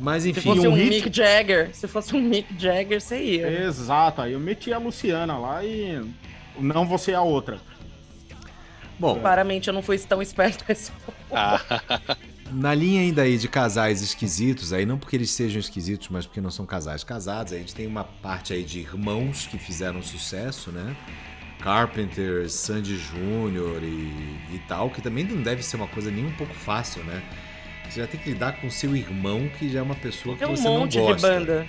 Mas 0.00 0.24
Se 0.24 0.30
enfim, 0.30 0.40
fosse 0.40 0.66
um 0.66 0.72
um 0.72 0.74
hit- 0.74 0.88
Mick 1.04 1.16
Jagger, 1.16 1.70
se 1.74 1.86
fosse 1.86 2.16
um 2.16 2.20
Mick 2.20 2.48
Jagger, 2.58 3.00
você 3.00 3.22
ia. 3.22 3.50
né? 3.50 3.66
Exato, 3.66 4.20
aí 4.22 4.32
eu 4.32 4.40
meti 4.40 4.72
a 4.72 4.78
Luciana 4.78 5.38
lá 5.38 5.64
e. 5.64 6.02
Não 6.58 6.84
você 6.86 7.14
a 7.14 7.22
outra. 7.22 7.58
bom, 8.98 9.18
Claramente 9.20 9.68
eu 9.68 9.74
não 9.74 9.82
fui 9.82 9.98
tão 9.98 10.20
esperto 10.20 10.64
assim. 10.70 10.92
Ah, 11.30 11.60
na 12.50 12.74
linha 12.74 13.00
ainda 13.00 13.22
aí 13.22 13.38
de 13.38 13.48
casais 13.48 14.02
esquisitos, 14.02 14.72
aí 14.72 14.84
não 14.84 14.98
porque 14.98 15.16
eles 15.16 15.30
sejam 15.30 15.60
esquisitos, 15.60 16.08
mas 16.10 16.26
porque 16.26 16.40
não 16.40 16.50
são 16.50 16.66
casais 16.66 17.04
casados, 17.04 17.52
aí 17.52 17.58
a 17.58 17.62
gente 17.62 17.74
tem 17.74 17.86
uma 17.86 18.04
parte 18.04 18.52
aí 18.52 18.62
de 18.64 18.80
irmãos 18.80 19.46
que 19.46 19.56
fizeram 19.58 20.02
sucesso, 20.02 20.70
né? 20.70 20.96
Carpenter, 21.62 22.48
Sandy 22.50 22.96
Júnior 22.96 23.82
e, 23.82 24.46
e 24.54 24.62
tal, 24.68 24.90
que 24.90 25.00
também 25.00 25.24
não 25.24 25.40
deve 25.42 25.62
ser 25.62 25.76
uma 25.76 25.86
coisa 25.86 26.10
nem 26.10 26.26
um 26.26 26.32
pouco 26.32 26.52
fácil, 26.54 27.02
né? 27.04 27.22
Você 27.88 28.00
já 28.00 28.06
tem 28.06 28.18
que 28.18 28.30
lidar 28.30 28.52
com 28.60 28.68
seu 28.70 28.96
irmão, 28.96 29.48
que 29.58 29.68
já 29.70 29.78
é 29.80 29.82
uma 29.82 29.94
pessoa 29.94 30.34
que 30.34 30.40
Tem 30.44 30.48
um 30.52 30.56
você 30.56 30.62
monte 30.68 30.98
não 30.98 31.06
de 31.06 31.12
gosta. 31.12 31.28
banda. 31.28 31.66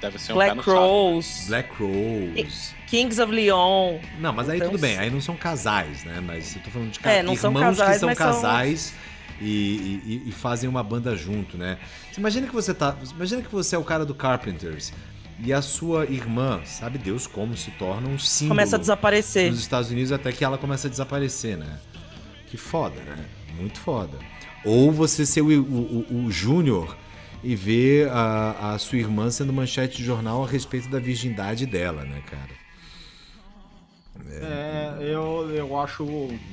deve 0.00 0.18
ser 0.18 0.32
um 0.32 0.34
Black. 0.36 0.60
Rose, 0.60 1.46
Black 1.48 1.70
Rose. 1.82 2.74
Kings 2.88 3.20
of 3.22 3.32
Leon. 3.32 3.98
Não, 4.20 4.32
mas 4.32 4.48
aí 4.50 4.58
Então, 4.58 4.70
tudo 4.70 4.80
bem, 4.80 4.98
aí 4.98 5.10
não 5.10 5.20
são 5.20 5.34
casais, 5.36 6.04
né? 6.04 6.20
Mas 6.24 6.54
eu 6.56 6.62
tô 6.62 6.70
falando 6.70 6.90
de 6.90 7.00
ca- 7.00 7.10
É, 7.10 7.22
não 7.22 7.34
são 7.34 7.50
irmãos 7.50 7.78
casais, 7.78 7.92
que 7.94 7.98
são 8.00 8.08
mas 8.10 8.18
são- 8.18 8.26
casais 8.26 8.94
e, 9.40 9.46
e- 9.46 10.22
e 10.28 10.32
fazem 10.32 10.68
uma 10.68 10.82
banda 10.82 11.16
junto, 11.16 11.56
né? 11.56 11.78
Você 12.12 12.20
imagina 12.20 12.46
que 12.46 12.52
você 12.54 12.74
tá. 12.74 12.96
Imagina 13.14 13.40
que 13.42 13.50
você 13.50 13.74
é 13.74 13.78
o 13.78 13.84
cara 13.84 14.04
do 14.04 14.14
Carpenters 14.14 14.92
e 15.44 15.52
a 15.52 15.60
sua 15.62 16.04
irmã, 16.06 16.60
sabe 16.64 16.98
Deus 16.98 17.26
como 17.26 17.56
se 17.56 17.70
torna 17.72 18.08
um 18.08 18.18
símbolo 18.18 18.50
Começa 18.56 18.76
a 18.76 18.78
desaparecer. 18.78 19.50
nos 19.50 19.60
Estados 19.60 19.90
Unidos 19.90 20.12
até 20.12 20.30
que 20.32 20.44
ela 20.44 20.56
começa 20.58 20.86
a 20.86 20.90
desaparecer, 20.90 21.56
né? 21.56 21.78
Que 22.48 22.56
foda, 22.56 22.96
né? 23.02 23.24
Muito 23.56 23.78
foda. 23.80 24.16
Ou 24.64 24.92
você 24.92 25.26
ser 25.26 25.40
o, 25.42 25.46
o, 25.48 26.06
o- 26.10 26.24
o 26.26 26.30
Júnior 26.30 26.96
e 27.42 27.56
ver 27.56 28.08
a, 28.10 28.74
a 28.74 28.78
sua 28.78 28.98
irmã 28.98 29.30
sendo 29.30 29.52
manchete 29.52 29.96
de 29.96 30.04
jornal 30.04 30.44
a 30.44 30.46
respeito 30.46 30.88
da 30.88 30.98
virgindade 31.00 31.66
dela, 31.66 32.04
né, 32.04 32.22
cara? 32.30 32.62
É, 34.30 34.94
eu, 35.00 35.50
eu 35.54 35.80
acho. 35.80 36.04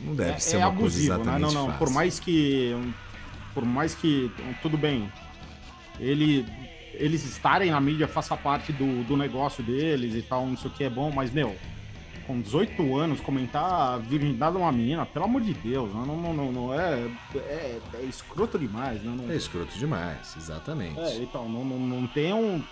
Não 0.03 0.16
deve 0.16 0.32
é, 0.32 0.40
ser 0.40 0.56
é 0.57 0.60
uma 0.66 0.72
coisa 0.76 0.86
abusivo, 0.88 1.10
né? 1.10 1.22
exatamente 1.22 1.41
Não, 1.41 1.52
não. 1.53 1.66
fácil. 1.68 1.80
Por 1.86 1.90
mais 1.94 2.20
que. 2.20 2.76
Por 3.53 3.66
mais 3.66 3.94
que. 3.94 4.32
Tudo 4.61 4.78
bem. 4.78 5.11
Ele. 5.99 6.45
Eles 6.99 7.26
estarem 7.26 7.71
na 7.71 7.80
mídia 7.80 8.07
faça 8.07 8.35
parte 8.38 8.71
do, 8.73 9.03
do 9.05 9.15
negócio 9.17 9.63
deles 9.63 10.13
e 10.13 10.21
tal, 10.21 10.45
não 10.45 10.57
sei 10.57 10.69
o 10.69 10.73
que 10.73 10.84
é 10.84 10.89
bom, 10.89 11.09
mas, 11.11 11.31
meu, 11.31 11.55
com 12.27 12.39
18 12.39 12.95
anos, 12.95 13.19
comentar 13.21 13.63
a 13.63 13.97
virgindade 13.97 14.51
de 14.51 14.61
uma 14.61 14.71
menina, 14.71 15.03
pelo 15.03 15.26
amor 15.26 15.41
de 15.41 15.53
Deus, 15.53 15.91
não, 15.95 16.05
não, 16.05 16.34
não, 16.34 16.51
não 16.51 16.73
é, 16.73 17.09
é, 17.35 17.80
é 17.95 18.03
escroto 18.03 18.59
demais, 18.59 19.01
né? 19.01 19.15
Não, 19.17 19.31
É 19.31 19.35
escroto 19.35 19.76
demais, 19.80 20.35
exatamente. 20.38 20.99
é, 20.99 21.15
então, 21.17 21.49
não, 21.49 21.65
não, 21.65 21.80
não 21.80 22.07
tenham, 22.07 22.63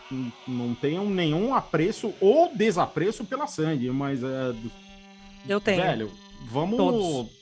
não 0.47 0.75
tenham 0.75 1.09
nenhum 1.09 1.55
apreço 1.55 2.13
ou 2.21 2.51
desapreço 2.53 3.25
pela 3.25 3.47
Sandy, 3.47 3.89
mas 3.89 4.21
é, 4.23 4.53
Eu 5.47 5.59
tenho. 5.59 5.81
velho, 5.81 6.11
vamos. 6.51 6.77
Todos. 6.77 7.36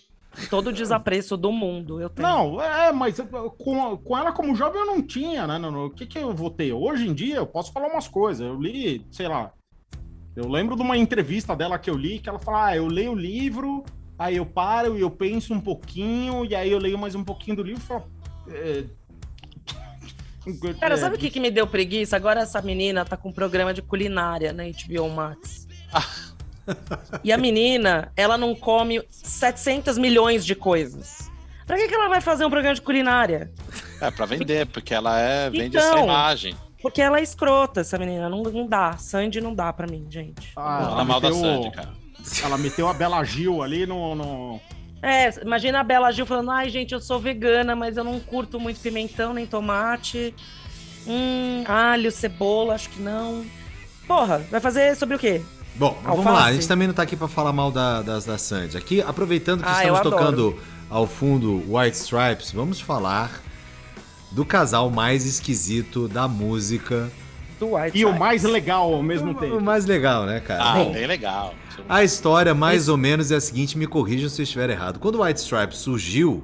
Todo 0.49 0.67
o 0.67 0.73
desapreço 0.73 1.37
do 1.37 1.51
mundo, 1.51 2.01
eu 2.01 2.09
tenho. 2.09 2.27
Não, 2.27 2.61
é, 2.61 2.91
mas 2.91 3.17
com, 3.57 3.97
com 3.97 4.17
ela 4.17 4.31
como 4.31 4.55
jovem 4.55 4.81
eu 4.81 4.87
não 4.87 5.01
tinha, 5.01 5.47
né? 5.47 5.57
O 5.67 5.89
que, 5.89 6.05
que 6.05 6.19
eu 6.19 6.33
vou 6.33 6.49
ter? 6.49 6.73
Hoje 6.73 7.07
em 7.07 7.13
dia 7.13 7.37
eu 7.37 7.47
posso 7.47 7.71
falar 7.71 7.87
umas 7.87 8.07
coisas. 8.07 8.45
Eu 8.45 8.59
li, 8.59 9.05
sei 9.11 9.27
lá. 9.27 9.51
Eu 10.35 10.49
lembro 10.49 10.75
de 10.75 10.81
uma 10.81 10.97
entrevista 10.97 11.55
dela 11.55 11.79
que 11.79 11.89
eu 11.89 11.95
li, 11.95 12.19
que 12.19 12.27
ela 12.27 12.39
fala: 12.39 12.67
ah, 12.67 12.75
eu 12.75 12.87
leio 12.87 13.11
o 13.11 13.15
livro, 13.15 13.83
aí 14.19 14.35
eu 14.35 14.45
paro 14.45 14.97
e 14.97 15.01
eu 15.01 15.09
penso 15.09 15.53
um 15.53 15.61
pouquinho, 15.61 16.45
e 16.45 16.53
aí 16.53 16.71
eu 16.71 16.79
leio 16.79 16.97
mais 16.97 17.15
um 17.15 17.23
pouquinho 17.23 17.55
do 17.55 17.63
livro 17.63 17.81
e 17.81 17.85
falo. 17.85 18.03
é, 18.49 18.83
Cara, 20.79 20.93
é, 20.93 20.97
sabe 20.97 21.15
o 21.15 21.19
que, 21.19 21.29
que 21.29 21.39
me 21.39 21.49
deu 21.49 21.65
preguiça? 21.65 22.15
Agora 22.15 22.41
essa 22.41 22.61
menina 22.61 23.03
tá 23.03 23.17
com 23.17 23.29
um 23.29 23.33
programa 23.33 23.73
de 23.73 23.81
culinária 23.81 24.53
na 24.53 24.63
HBO 24.63 25.09
Max. 25.09 25.67
e 27.23 27.31
a 27.31 27.37
menina, 27.37 28.11
ela 28.15 28.37
não 28.37 28.55
come 28.55 29.01
700 29.09 29.97
milhões 29.97 30.45
de 30.45 30.55
coisas. 30.55 31.29
Pra 31.65 31.77
que, 31.77 31.87
que 31.87 31.95
ela 31.95 32.07
vai 32.09 32.21
fazer 32.21 32.45
um 32.45 32.49
programa 32.49 32.75
de 32.75 32.81
culinária? 32.81 33.51
É, 33.99 34.11
pra 34.11 34.25
vender, 34.25 34.67
porque 34.67 34.93
ela 34.93 35.19
é, 35.19 35.49
vende 35.49 35.77
Então. 35.77 35.81
essa 35.95 35.99
imagem. 36.03 36.55
Porque 36.81 37.01
ela 37.01 37.19
é 37.19 37.23
escrota, 37.23 37.81
essa 37.81 37.97
menina. 37.97 38.29
Não, 38.29 38.43
não 38.43 38.67
dá. 38.67 38.95
Sandy 38.97 39.41
não 39.41 39.55
dá 39.55 39.73
pra 39.73 39.87
mim, 39.87 40.05
gente. 40.09 40.51
Ah, 40.55 40.85
Fala 40.89 41.03
mal 41.05 41.19
da 41.19 41.31
Sandy, 41.33 41.71
cara. 41.71 41.89
Ela 42.43 42.57
meteu 42.57 42.87
a 42.87 42.93
Bela 42.93 43.23
Gil 43.23 43.63
ali 43.63 43.85
no. 43.87 44.13
no- 44.13 44.61
É, 45.01 45.29
imagina 45.41 45.79
a 45.79 45.83
Bela 45.83 46.11
Gil 46.11 46.25
falando: 46.27 46.51
ai, 46.51 46.69
gente, 46.69 46.93
eu 46.93 46.99
sou 46.99 47.19
vegana, 47.19 47.75
mas 47.75 47.97
eu 47.97 48.03
não 48.03 48.19
curto 48.19 48.59
muito 48.59 48.79
pimentão 48.79 49.33
nem 49.33 49.47
tomate. 49.47 50.35
Hum, 51.07 51.63
alho, 51.67 52.11
cebola, 52.11 52.75
acho 52.75 52.89
que 52.89 53.01
não. 53.01 53.43
Porra, 54.07 54.39
vai 54.51 54.59
fazer 54.59 54.95
sobre 54.95 55.15
o 55.15 55.19
quê? 55.19 55.41
Bom, 55.76 55.97
vamos 56.03 56.19
Alface. 56.19 56.35
lá, 56.35 56.45
a 56.45 56.53
gente 56.53 56.68
também 56.68 56.88
não 56.88 56.93
tá 56.93 57.03
aqui 57.03 57.15
pra 57.15 57.27
falar 57.27 57.52
mal 57.52 57.72
da, 57.72 58.02
das 58.02 58.26
da 58.26 58.38
Sandy. 58.38 58.77
Aqui, 58.77 59.02
aproveitando 59.02 59.61
que 59.61 59.69
Ah, 59.69 59.81
estamos 59.84 60.02
tocando 60.02 60.56
ao 60.89 61.06
fundo 61.06 61.61
White 61.68 61.97
Stripes, 61.97 62.52
vamos 62.52 62.80
falar 62.80 63.41
do 64.31 64.45
casal 64.45 64.89
mais 64.89 65.26
esquisito 65.26 66.07
da 66.07 66.27
música. 66.27 67.10
Do 67.60 67.76
White 67.76 67.97
E 67.97 68.06
o 68.06 68.10
Stripes. 68.10 68.19
mais 68.19 68.43
legal 68.43 68.93
ao 68.93 69.03
mesmo 69.03 69.31
O 69.31 69.35
tempo. 69.35 69.61
mais 69.61 69.85
legal, 69.85 70.26
né, 70.26 70.39
cara? 70.39 70.64
Ah, 70.64 70.73
Bom, 70.76 70.93
bem 70.93 71.07
legal. 71.07 71.53
A 71.89 72.03
história, 72.03 72.53
mais 72.53 72.88
ou 72.88 72.95
menos, 72.97 73.31
é 73.31 73.35
a 73.35 73.41
seguinte, 73.41 73.77
me 73.77 73.85
corrijam 73.85 74.30
se 74.30 74.41
eu 74.41 74.43
estiver 74.43 74.69
errado. 74.69 74.97
Quando 74.99 75.15
o 75.15 75.23
White 75.23 75.39
Stripes 75.41 75.77
surgiu, 75.80 76.41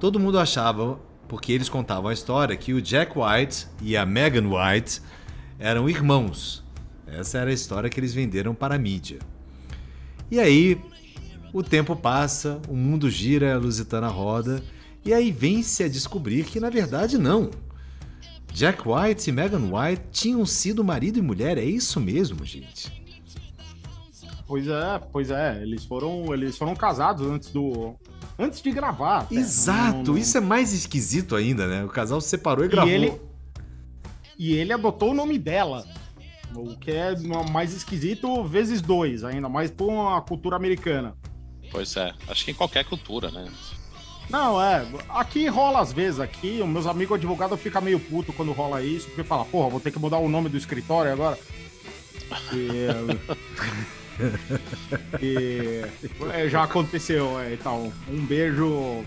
todo 0.00 0.18
mundo 0.18 0.38
achava, 0.38 0.98
porque 1.28 1.52
eles 1.52 1.68
contavam 1.68 2.08
a 2.08 2.12
história, 2.12 2.56
que 2.56 2.72
o 2.74 2.82
Jack 2.82 3.12
White 3.16 3.66
e 3.80 3.96
a 3.96 4.04
Megan 4.04 4.48
White 4.48 5.00
eram 5.60 5.88
irmãos. 5.88 6.61
Essa 7.06 7.38
era 7.38 7.50
a 7.50 7.54
história 7.54 7.90
que 7.90 7.98
eles 8.00 8.14
venderam 8.14 8.54
para 8.54 8.74
a 8.74 8.78
mídia. 8.78 9.18
E 10.30 10.38
aí, 10.38 10.80
o 11.52 11.62
tempo 11.62 11.94
passa, 11.94 12.60
o 12.68 12.74
mundo 12.76 13.10
gira, 13.10 13.54
a 13.54 13.58
Lusitana 13.58 14.08
roda, 14.08 14.62
e 15.04 15.12
aí 15.12 15.30
vem-se 15.30 15.82
a 15.82 15.88
descobrir 15.88 16.44
que, 16.44 16.58
na 16.60 16.70
verdade, 16.70 17.18
não. 17.18 17.50
Jack 18.52 18.82
White 18.86 19.28
e 19.30 19.32
Megan 19.32 19.70
White 19.72 20.02
tinham 20.10 20.44
sido 20.46 20.84
marido 20.84 21.18
e 21.18 21.22
mulher, 21.22 21.58
é 21.58 21.64
isso 21.64 21.98
mesmo, 22.00 22.44
gente. 22.44 22.90
Pois 24.46 24.66
é, 24.68 25.00
pois 25.10 25.30
é. 25.30 25.62
Eles 25.62 25.84
foram, 25.84 26.32
eles 26.34 26.56
foram 26.58 26.74
casados 26.76 27.26
antes 27.26 27.50
do. 27.50 27.94
Antes 28.38 28.60
de 28.60 28.70
gravar. 28.70 29.20
até. 29.20 29.34
Exato, 29.36 29.96
Não- 29.98 30.04
não- 30.04 30.18
isso 30.18 30.36
é 30.36 30.40
mais 30.40 30.72
esquisito 30.72 31.34
ainda, 31.36 31.66
né? 31.66 31.84
O 31.84 31.88
casal 31.88 32.20
se 32.20 32.28
separou 32.28 32.64
e 32.64 32.68
E 32.68 32.70
gravou. 32.70 32.92
ele, 32.92 33.12
e 34.38 34.52
ele 34.54 34.72
adotou 34.72 35.10
o 35.12 35.14
nome 35.14 35.38
dela. 35.38 35.86
O 36.54 36.76
que 36.76 36.90
é 36.90 37.14
mais 37.50 37.72
esquisito, 37.72 38.44
vezes 38.44 38.80
dois, 38.82 39.24
ainda 39.24 39.48
mais 39.48 39.70
por 39.70 39.88
uma 39.88 40.20
cultura 40.22 40.56
americana. 40.56 41.14
Pois 41.70 41.96
é. 41.96 42.12
Acho 42.28 42.44
que 42.44 42.50
em 42.50 42.54
qualquer 42.54 42.84
cultura, 42.84 43.30
né? 43.30 43.46
Não, 44.28 44.62
é. 44.62 44.86
Aqui 45.08 45.46
rola 45.48 45.80
às 45.80 45.92
vezes, 45.92 46.20
aqui, 46.20 46.60
os 46.62 46.68
meus 46.68 46.86
amigos 46.86 47.16
advogados 47.16 47.60
ficam 47.60 47.82
meio 47.82 47.98
puto 48.00 48.32
quando 48.32 48.52
rola 48.52 48.82
isso, 48.82 49.06
porque 49.08 49.24
fala, 49.24 49.44
porra, 49.44 49.68
vou 49.70 49.80
ter 49.80 49.90
que 49.90 49.98
mudar 49.98 50.18
o 50.18 50.28
nome 50.28 50.48
do 50.48 50.56
escritório 50.56 51.12
agora. 51.12 51.38
E, 52.52 52.86
e- 55.22 55.82
é, 56.32 56.48
já 56.48 56.62
aconteceu, 56.64 57.38
é, 57.40 57.54
então. 57.54 57.92
Um 58.08 58.24
beijo. 58.24 59.04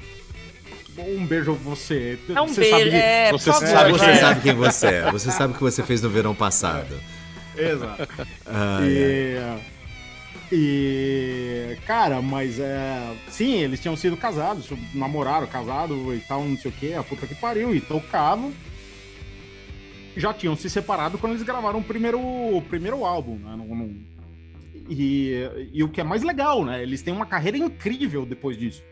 Um 0.97 1.26
beijo 1.26 1.53
você. 1.53 2.17
É 2.30 2.41
um 2.41 2.47
Você 2.47 2.61
beijo. 2.61 2.77
sabe- 2.77 2.89
É, 2.95 3.31
você 3.31 3.51
sabe 3.51 3.91
Você 3.91 4.05
vai. 4.05 4.15
sabe 4.15 4.41
quem 4.41 4.53
você 4.53 4.88
é. 4.88 5.11
Você 5.11 5.31
sabe 5.31 5.53
o 5.53 5.55
que 5.57 5.61
você 5.63 5.84
fez 5.84 6.01
no 6.01 6.09
verão 6.09 6.34
passado. 6.34 6.95
Exato. 7.57 8.07
Ai, 8.45 8.90
E, 10.52 10.56
e, 11.73 11.77
cara, 11.86 12.22
mas 12.22 12.60
é. 12.60 13.15
Sim, 13.30 13.56
eles 13.60 13.80
tinham 13.80 13.95
sido 13.95 14.15
casados, 14.18 14.69
namoraram, 14.94 15.48
casado 15.48 16.14
e 16.14 16.19
tal, 16.19 16.44
não 16.45 16.57
sei 16.57 16.72
o 16.72 16.73
que, 16.73 16.94
a 16.94 17.03
puta 17.03 17.26
que 17.27 17.36
pariu, 17.36 17.73
e 17.76 17.82
tocavam. 17.82 18.53
Já 20.15 20.34
tinham 20.34 20.56
se 20.56 20.69
separado 20.69 21.18
quando 21.18 21.34
eles 21.34 21.44
gravaram 21.44 21.80
o 21.80 21.84
primeiro, 21.84 22.19
o 22.19 22.61
primeiro 22.69 23.03
álbum, 23.03 23.36
né? 23.38 23.56
Não- 23.57 23.68
não- 23.76 23.95
e, 24.88 25.34
e 25.73 25.84
o 25.84 25.90
que 25.90 25.99
é 25.99 26.03
mais 26.03 26.22
legal, 26.22 26.64
né? 26.64 26.82
Eles 26.82 27.02
têm 27.02 27.14
uma 27.14 27.26
carreira 27.26 27.57
incrível 27.57 28.26
depois 28.26 28.57
disso. 28.57 28.84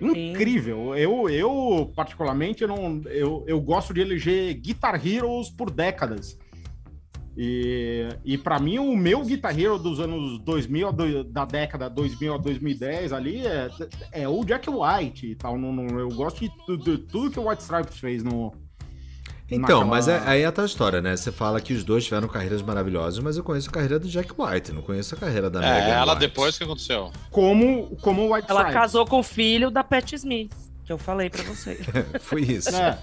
Incrível. 0.00 0.94
Eu, 0.94 1.28
eu 1.30 1.90
particularmente, 1.96 2.60
eu, 2.62 2.68
não, 2.68 3.00
eu, 3.06 3.42
eu 3.48 3.58
gosto 3.60 3.94
de 3.94 4.02
eleger 4.02 4.52
Guitar 4.54 5.04
Heroes 5.04 5.48
por 5.48 5.70
décadas. 5.70 6.38
E, 7.36 8.08
e 8.24 8.38
para 8.38 8.58
mim, 8.58 8.78
o 8.78 8.96
meu 8.96 9.22
Guitar 9.22 9.58
Hero 9.58 9.78
dos 9.78 10.00
anos 10.00 10.38
2000, 10.38 10.88
a 10.88 10.90
do- 10.90 11.24
da 11.24 11.44
década 11.44 11.88
2000 11.90 12.34
a 12.34 12.38
2010 12.38 13.12
ali 13.12 13.46
é, 13.46 13.68
é 14.12 14.28
o 14.28 14.42
Jack 14.44 14.68
White 14.70 15.26
e 15.26 15.34
tal. 15.34 15.58
Não, 15.58 15.70
não- 15.72 15.98
eu 15.98 16.08
gosto 16.08 16.40
de 16.40 16.50
tudo, 16.64 16.96
tudo 16.98 17.30
que 17.30 17.38
o 17.38 17.48
White 17.48 17.62
Stripes 17.62 17.98
fez 17.98 18.22
no. 18.22 18.54
Então, 19.48 19.60
naquela- 19.60 19.84
mas 19.84 20.08
é, 20.08 20.18
aí 20.26 20.40
é 20.42 20.46
a 20.46 20.50
tal 20.50 20.64
história, 20.64 21.00
né? 21.00 21.14
Você 21.14 21.30
fala 21.30 21.60
que 21.60 21.72
os 21.72 21.84
dois 21.84 22.04
tiveram 22.04 22.26
carreiras 22.26 22.62
maravilhosas, 22.62 23.20
mas 23.22 23.36
eu 23.36 23.44
conheço 23.44 23.68
a 23.68 23.72
carreira 23.72 23.98
do 23.98 24.08
Jack 24.08 24.32
White, 24.36 24.72
não 24.72 24.82
conheço 24.82 25.14
a 25.14 25.18
carreira 25.18 25.48
da 25.50 25.62
É, 25.64 25.74
Megan 25.80 25.92
ela 25.94 26.12
White. 26.14 26.26
depois 26.26 26.56
que 26.58 26.64
aconteceu. 26.64 27.12
Como, 27.30 27.96
como 28.02 28.22
o 28.22 28.34
White 28.34 28.46
Ela 28.48 28.60
Stripes. 28.62 28.80
casou 28.82 29.06
com 29.06 29.20
o 29.20 29.22
filho 29.22 29.70
da 29.70 29.84
Pat 29.84 30.10
Smith, 30.14 30.52
que 30.84 30.92
eu 30.92 30.98
falei 30.98 31.30
pra 31.30 31.42
você. 31.44 31.78
Foi 32.18 32.40
isso. 32.42 32.74
É. 32.74 32.98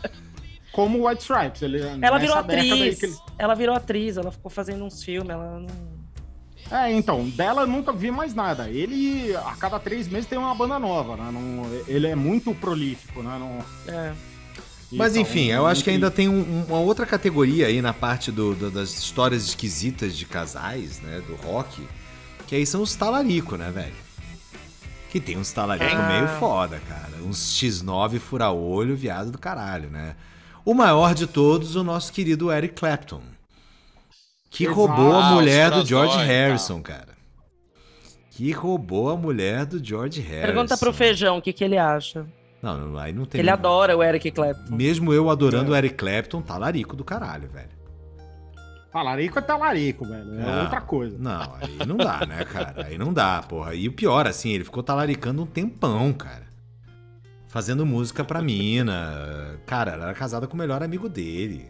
Como 0.73 0.99
o 0.99 1.07
White 1.07 1.21
Stripes. 1.21 1.61
Ele, 1.61 1.79
Ela 2.01 2.17
virou 2.17 2.35
atriz. 2.35 3.01
ele- 3.03 3.15
Ela 3.37 3.53
virou 3.55 3.75
atriz, 3.75 4.17
ela 4.17 4.31
ficou 4.31 4.49
fazendo 4.51 4.83
uns 4.83 5.01
filmes, 5.03 5.29
ela 5.29 5.59
não. 5.59 5.93
É, 6.71 6.91
então, 6.91 7.29
dela 7.29 7.61
eu 7.63 7.67
nunca 7.67 7.93
vi 7.93 8.09
mais 8.09 8.33
nada. 8.33 8.67
Ele, 8.69 9.35
a 9.35 9.55
cada 9.55 9.79
três 9.79 10.07
meses, 10.07 10.27
tem 10.27 10.37
uma 10.39 10.55
banda 10.55 10.79
nova, 10.79 11.15
né? 11.15 11.29
Não- 11.31 11.65
ele 11.87 12.07
é 12.07 12.15
muito 12.15 12.53
prolífico, 12.55 13.21
né? 13.21 13.37
Não, 13.39 13.93
É. 13.93 14.13
Mas 14.91 15.15
então, 15.15 15.21
enfim, 15.23 15.45
eu 15.47 15.65
acho 15.65 15.83
que 15.83 15.89
ainda 15.89 16.11
tem 16.11 16.29
um- 16.29 16.65
uma 16.67 16.77
outra 16.79 17.03
categoria 17.05 17.65
aí 17.67 17.81
na 17.81 17.93
parte 17.93 18.31
do- 18.31 18.53
do- 18.53 18.69
das 18.69 18.89
histórias 18.93 19.43
esquisitas 19.43 20.15
de 20.15 20.23
casais, 20.25 21.01
né? 21.01 21.19
Do 21.27 21.35
rock. 21.35 21.81
Que 22.45 22.55
aí 22.55 22.65
são 22.65 22.81
os 22.83 22.95
talarico, 22.95 23.55
né, 23.57 23.71
velho? 23.71 23.93
Que 25.09 25.19
tem 25.19 25.35
uns 25.37 25.51
talarico 25.51 25.95
Ah. 25.95 26.07
meio 26.07 26.27
foda, 26.39 26.79
cara. 26.87 27.23
Uns 27.23 27.53
X9 27.55 28.19
fura-olho, 28.19 28.95
viado 28.95 29.31
do 29.31 29.37
caralho, 29.39 29.89
né? 29.89 30.15
O 30.65 30.73
maior 30.73 31.13
de 31.13 31.27
todos, 31.27 31.75
o 31.75 31.83
nosso 31.83 32.11
querido 32.11 32.51
Eric 32.51 32.75
Clapton. 32.75 33.21
Que 34.49 34.65
Exato. 34.65 34.79
roubou 34.79 35.15
a 35.15 35.31
mulher 35.31 35.71
do 35.71 35.85
George 35.85 36.13
Transdói, 36.13 36.35
Harrison, 36.35 36.81
cara. 36.81 37.13
Que 38.31 38.51
roubou 38.51 39.09
a 39.09 39.17
mulher 39.17 39.65
do 39.65 39.83
George 39.83 40.21
Harrison. 40.21 40.45
Pergunta 40.53 40.77
pro 40.77 40.93
Feijão 40.93 41.37
o 41.37 41.41
que, 41.41 41.51
que 41.51 41.63
ele 41.63 41.77
acha. 41.77 42.25
Não, 42.61 42.77
não, 42.79 42.97
aí 42.97 43.11
não 43.11 43.25
tem. 43.25 43.39
Ele 43.41 43.49
adora 43.49 43.97
o 43.97 44.01
Eric 44.01 44.31
Clapton. 44.31 44.73
Mesmo 44.75 45.13
eu 45.13 45.29
adorando 45.29 45.71
o 45.71 45.75
Eric 45.75 45.95
Clapton, 45.95 46.41
talarico 46.41 46.95
do 46.95 47.03
caralho, 47.03 47.49
velho. 47.49 47.69
Talarico 48.91 49.39
é 49.39 49.41
talarico, 49.41 50.05
velho. 50.05 50.39
É 50.39 50.43
Ah, 50.43 50.61
outra 50.61 50.79
coisa. 50.81 51.17
Não, 51.19 51.55
aí 51.55 51.77
não 51.85 51.97
dá, 51.97 52.25
né, 52.25 52.45
cara? 52.45 52.85
Aí 52.85 52.97
não 52.97 53.11
dá, 53.11 53.41
porra. 53.41 53.73
E 53.73 53.87
o 53.87 53.91
pior, 53.91 54.27
assim, 54.27 54.51
ele 54.51 54.63
ficou 54.63 54.83
talaricando 54.83 55.41
um 55.41 55.47
tempão, 55.47 56.13
cara. 56.13 56.43
Fazendo 57.53 57.85
música 57.85 58.23
pra 58.23 58.41
mina. 58.41 59.59
Cara, 59.67 59.91
ela 59.91 60.05
era 60.05 60.13
casada 60.15 60.47
com 60.47 60.55
o 60.55 60.57
melhor 60.57 60.81
amigo 60.81 61.07
dele. 61.07 61.67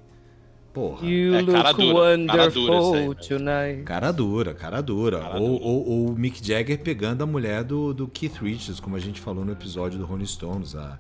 Porra. 0.73 1.05
You 1.05 1.35
É 1.35 1.43
cara 1.43 1.72
look 1.72 1.81
dura, 1.81 2.26
cara 2.26 2.49
dura 2.49 2.77
isso 2.77 2.93
aí, 2.95 3.01
wonderful 3.07 3.15
tonight. 3.15 3.84
Cara 3.84 4.11
dura, 4.14 4.53
cara 4.53 4.81
dura. 4.81 5.19
Cara 5.19 5.39
ou, 5.41 5.49
dura. 5.60 5.65
ou- 5.65 5.89
ou 5.89 6.10
o 6.10 6.15
Mick 6.18 6.39
Jagger 6.41 6.80
pegando 6.80 7.22
a 7.22 7.27
mulher 7.27 7.65
do, 7.65 7.93
do 7.93 8.07
Keith 8.07 8.38
Richards, 8.41 8.80
como 8.80 8.95
a 8.95 8.99
gente 8.99 9.19
falou 9.19 9.43
no 9.43 9.51
episódio 9.51 9.99
do 9.99 10.05
Rolling 10.05 10.26
Stones. 10.26 10.73
A, 10.73 10.97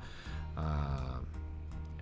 a, 0.57 1.19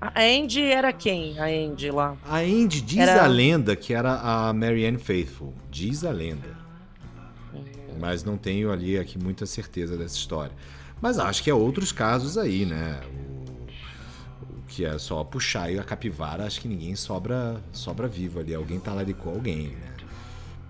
A 0.01 0.19
Andy 0.19 0.63
era 0.63 0.91
quem? 0.91 1.37
A 1.39 1.45
Andy 1.45 1.91
lá. 1.91 2.17
a 2.27 2.37
Andy 2.39 2.81
diz 2.81 2.97
Era- 3.07 3.23
a 3.23 3.27
lenda 3.27 3.75
que 3.75 3.93
era 3.93 4.19
a 4.19 4.51
Marianne 4.53 4.97
Faithful. 4.97 5.53
Diz 5.69 6.03
a 6.03 6.09
lenda. 6.11 6.57
mas 7.99 8.23
não 8.23 8.37
tenho 8.37 8.71
ali 8.71 8.97
aqui 8.97 9.19
muita 9.19 9.45
certeza 9.45 9.95
dessa 9.95 10.15
história. 10.17 10.51
Mas 11.01 11.17
acho 11.17 11.43
que 11.43 11.49
há 11.49 11.55
outros 11.55 11.91
casos 11.91 12.37
aí, 12.37 12.65
né? 12.65 13.01
O, 13.11 14.59
o 14.59 14.63
que 14.67 14.85
é 14.85 14.97
só 14.99 15.23
puxar 15.23 15.71
e 15.71 15.79
a 15.79 15.83
capivara, 15.83 16.45
acho 16.45 16.61
que 16.61 16.67
ninguém 16.67 16.95
sobra 16.95 17.61
sobra 17.71 18.07
vivo 18.07 18.39
ali. 18.39 18.53
Alguém 18.53 18.79
talaricou 18.79 19.33
alguém, 19.33 19.69
né? 19.69 19.91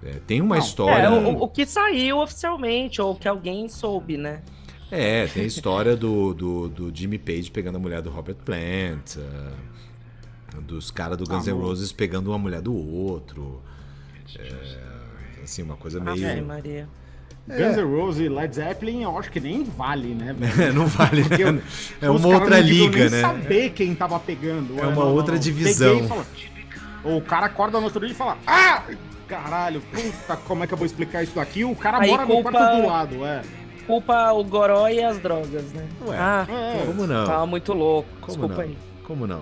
É, 0.03 0.13
tem 0.25 0.41
uma 0.41 0.55
Não, 0.55 0.63
história. 0.63 1.05
É, 1.05 1.09
o, 1.09 1.43
o 1.43 1.47
que 1.47 1.65
saiu 1.65 2.19
oficialmente, 2.19 3.01
ou 3.01 3.15
que 3.15 3.27
alguém 3.27 3.69
soube, 3.69 4.17
né? 4.17 4.41
É, 4.89 5.27
tem 5.27 5.43
a 5.43 5.45
história 5.45 5.95
do, 5.95 6.33
do, 6.33 6.67
do 6.67 6.91
Jimmy 6.93 7.17
Page 7.17 7.49
pegando 7.51 7.77
a 7.77 7.79
mulher 7.79 8.01
do 8.01 8.09
Robert 8.09 8.35
Plant, 8.35 9.17
ah, 9.17 9.51
dos 10.61 10.91
caras 10.91 11.17
do 11.17 11.25
Guns 11.25 11.45
N'. 11.47 11.53
Roses 11.53 11.91
pegando 11.93 12.31
uma 12.31 12.37
mulher 12.37 12.61
do 12.61 12.75
outro. 12.75 13.61
É, 14.37 15.41
assim, 15.43 15.61
uma 15.61 15.77
coisa 15.77 15.99
meio. 15.99 16.29
Ave 16.29 16.41
Maria. 16.41 16.89
Guns 17.47 17.75
N' 17.77 17.83
Roses 17.83 18.25
e 18.25 18.29
Led 18.29 18.55
Zeppelin, 18.55 19.03
eu 19.03 19.17
acho 19.17 19.31
que 19.31 19.39
nem 19.39 19.63
vale, 19.63 20.09
né? 20.13 20.35
É, 20.59 20.71
não 20.71 20.85
vale, 20.87 21.23
Porque 21.23 21.43
né? 21.51 21.61
É 22.01 22.09
uma 22.09 22.27
outra 22.27 22.57
não 22.61 22.67
liga, 22.67 22.99
nem 22.99 23.09
né? 23.09 23.21
saber 23.21 23.69
quem 23.71 23.93
tava 23.95 24.19
pegando. 24.19 24.79
É 24.79 24.85
uma 24.85 25.05
outra 25.05 25.37
divisão. 25.39 25.89
Peguei 25.93 26.05
e 26.05 26.07
fala- 26.09 26.25
O 27.03 27.21
cara 27.21 27.45
acorda 27.47 27.77
no 27.79 27.85
outro 27.85 27.99
dia 28.01 28.11
e 28.11 28.15
fala: 28.15 28.37
Ah! 28.47 28.83
Caralho, 29.27 29.81
puta, 29.81 30.35
como 30.45 30.63
é 30.63 30.67
que 30.67 30.73
eu 30.73 30.77
vou 30.77 30.85
explicar 30.85 31.23
isso 31.23 31.33
daqui? 31.35 31.63
O 31.63 31.73
cara 31.75 31.99
Aí 31.99 32.09
mora 32.11 32.25
culpa- 32.25 32.51
no 32.51 32.57
quarto 32.57 32.81
do 32.81 32.87
lado, 32.87 33.25
é. 33.25 33.41
Culpa 33.87 34.31
o 34.33 34.43
Goró 34.43 34.87
e 34.89 35.01
as 35.03 35.17
drogas, 35.19 35.71
né? 35.73 35.87
Ué, 36.05 36.17
ah, 36.19 36.45
É, 36.49 36.85
Como 36.85 37.07
não? 37.07 37.25
tava 37.25 37.45
muito 37.47 37.73
louco. 37.73 38.09
Como 38.21 38.27
Desculpa 38.27 38.55
não? 38.55 38.61
aí. 38.61 38.77
Como 39.03 39.25
não? 39.27 39.41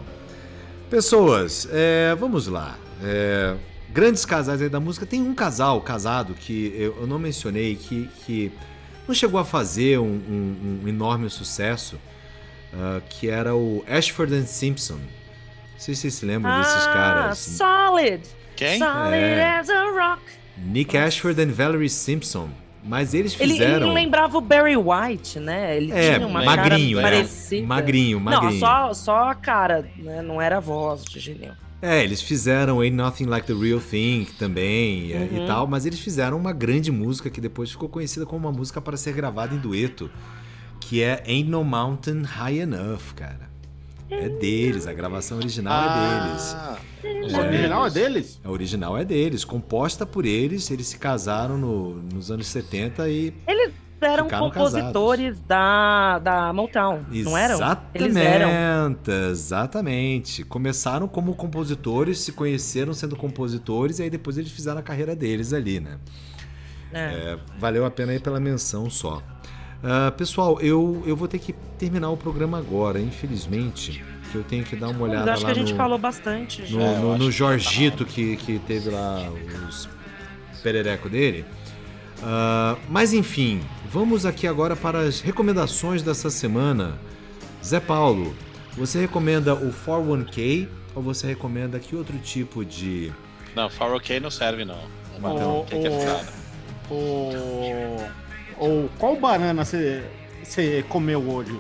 Pessoas, 0.90 1.68
é, 1.72 2.16
vamos 2.20 2.48
lá. 2.48 2.76
É, 3.04 3.56
grandes 3.92 4.26
casais 4.26 4.62
aí 4.62 4.70
da 4.70 4.80
música. 4.80 5.06
Tem 5.06 5.22
um 5.22 5.34
casal 5.34 5.82
casado 5.82 6.34
que 6.34 6.74
eu, 6.76 6.98
eu 7.02 7.08
não 7.08 7.20
mencionei, 7.20 7.76
que, 7.76 8.10
que 8.26 8.52
não 9.08 9.14
chegou 9.16 9.40
a 9.40 9.46
fazer 9.46 10.00
um, 10.00 10.04
um- 10.06 10.82
um 10.84 10.88
enorme 10.88 11.30
sucesso, 11.30 11.98
ah, 12.74 13.02
que 13.10 13.30
era 13.30 13.56
o 13.56 13.84
Ashford 13.88 14.34
and 14.36 14.46
Simpson. 14.46 14.96
Não 14.96 15.80
sei 15.80 15.96
se 15.96 16.02
vocês 16.02 16.14
se 16.16 16.26
lembram 16.26 16.58
desses 16.60 16.86
ah, 16.88 16.94
caras. 16.94 17.38
solid. 17.40 18.22
Quem? 18.56 18.78
Solid 18.80 19.16
É. 19.16 19.58
as 19.60 19.70
a 19.70 19.84
rock. 19.92 20.22
Nick 20.58 20.98
Ashford 20.98 21.42
and 21.42 21.52
Valerie 21.54 21.90
Simpson. 21.90 22.50
Mas 22.84 23.14
eles 23.14 23.38
Ele, 23.40 23.54
fizeram. 23.54 23.88
ele 23.88 23.94
lembrava 23.96 24.38
o 24.38 24.42
Barry 24.42 24.76
White, 24.78 25.38
né? 25.40 25.76
Ele 25.76 25.92
É, 25.92 26.16
tinha 26.16 26.26
uma 26.28 26.44
magrinho, 26.44 26.98
cara 27.02 27.10
né? 27.12 27.18
parecida. 27.18 27.68
Magrinho, 27.68 28.20
magrinho. 28.22 28.52
Não, 28.54 28.60
só, 28.60 28.94
só 28.94 29.30
a 29.30 29.36
cara, 29.36 29.86
né? 29.98 30.22
Não 30.22 30.42
era 30.42 30.58
a 30.58 30.60
voz 30.62 31.04
de 31.04 31.20
Genil. 31.20 31.52
É, 31.82 32.04
eles 32.04 32.22
fizeram 32.22 32.82
Ain't 32.82 32.96
Nothing 32.96 33.26
Like 33.26 33.48
the 33.48 33.54
Real 33.54 33.80
Thing 33.80 34.28
também 34.38 35.14
é, 35.14 35.30
e 35.32 35.48
tal, 35.48 35.66
mas 35.66 35.86
eles 35.86 36.00
fizeram 36.00 36.38
uma 36.38 36.52
grande 36.52 36.92
música 36.92 37.30
que 37.30 37.40
depois 37.40 37.72
ficou 37.72 37.88
conhecida 37.88 38.26
como 38.26 38.48
uma 38.48 38.58
música 38.58 38.82
para 38.82 38.98
ser 38.98 39.14
gravada 39.14 39.56
em 39.56 39.58
dueto, 39.60 40.10
que 40.82 41.02
é 41.02 41.24
Ain't 41.26 41.50
No 41.50 41.64
Mountain 41.64 42.24
High 42.24 42.60
Enough, 42.60 43.14
cara. 43.16 43.48
É 44.10 44.28
deles, 44.28 44.88
a 44.88 44.94
gravação 44.94 45.38
original 45.38 45.84
é 45.90 46.28
deles. 46.28 46.54
Ah, 46.56 46.78
O 47.04 47.38
original 47.48 47.86
é 47.88 47.90
deles? 47.92 48.42
A 48.44 48.50
original 48.52 48.98
é 48.98 49.06
deles, 49.06 49.46
composta 49.46 50.06
por 50.06 50.26
eles, 50.26 50.70
eles 50.72 50.88
se 50.88 50.98
casaram 50.98 51.58
no- 51.58 52.02
nos 52.14 52.30
anos 52.32 52.48
70 52.48 53.08
e. 53.08 53.32
Eles 53.48 53.72
eram 54.02 54.26
Ficaram 54.26 54.50
compositores 54.50 55.40
da, 55.42 56.20
da 56.20 56.54
Motown, 56.54 57.02
não 57.12 57.38
eram? 57.38 57.56
Exatamente, 57.56 58.04
Eles 58.04 58.16
eram. 58.16 58.50
exatamente. 59.32 60.44
Começaram 60.44 61.08
como 61.08 61.34
compositores, 61.36 62.20
se 62.20 62.32
conheceram 62.32 62.94
sendo 62.94 63.16
compositores 63.16 64.00
e 64.00 64.04
aí 64.04 64.10
depois 64.10 64.38
eles 64.38 64.52
fizeram 64.52 64.80
a 64.80 64.84
carreira 64.84 65.16
deles 65.16 65.54
ali, 65.54 65.80
né? 65.80 65.98
É. 66.92 67.00
É, 67.00 67.38
valeu 67.58 67.86
a 67.86 67.92
pena 67.92 68.12
aí 68.12 68.20
pela 68.20 68.40
menção 68.40 68.90
só. 68.90 69.22
Ah, 69.84 70.12
pessoal, 70.12 70.60
eu, 70.60 71.04
eu 71.06 71.16
vou 71.16 71.28
ter 71.28 71.40
que 71.40 71.54
terminar 71.78 72.10
o 72.10 72.18
programa 72.18 72.58
agora, 72.58 73.00
infelizmente, 73.00 74.04
que 74.32 74.36
eu 74.36 74.44
tenho 74.44 74.64
que 74.64 74.76
dar 74.76 74.88
uma 74.90 75.00
Mas 75.00 75.10
olhada 75.10 75.34
acho 75.34 75.44
lá 75.44 75.48
que 75.48 75.52
a 75.52 75.60
gente 75.60 75.72
no, 75.72 75.78
falou 75.78 75.98
bastante. 75.98 76.66
já. 76.66 76.78
no, 76.78 77.00
no- 77.14 77.18
no 77.18 77.32
Jorgito 77.32 78.06
que, 78.06 78.36
que 78.38 78.60
teve 78.60 78.90
lá 78.90 79.22
os 79.70 79.88
perereco 80.62 81.08
dele. 81.10 81.46
Ah, 82.24 82.76
mas 82.90 83.14
enfim, 83.14 83.62
vamos 83.90 84.26
aqui 84.26 84.48
agora 84.48 84.76
para 84.76 85.00
as 85.00 85.22
recomendações 85.22 86.02
dessa 86.02 86.30
semana. 86.30 86.98
Zé 87.64 87.80
Paulo, 87.80 88.36
você 88.78 89.00
recomenda 89.02 89.54
o 89.54 89.72
41K 89.74 90.68
ou 90.96 91.02
você 91.02 91.28
recomenda 91.28 91.80
que 91.80 91.96
outro 91.96 92.18
tipo 92.20 92.64
de. 92.66 93.12
não, 93.56 93.70
4OK 93.70 94.20
não 94.20 94.32
serve, 94.32 94.66
não. 94.66 94.78
Não 95.22 95.62
O- 95.62 95.66
tem 95.66 95.82
que 95.82 95.90
o- 95.90 96.00
ficar. 96.00 96.26
O... 96.90 98.06
o... 98.60 98.90
Qual 98.98 99.16
banana 99.18 99.64
você 99.66 100.04
você 100.44 100.84
comeu 100.90 101.20
hoje? 101.30 101.58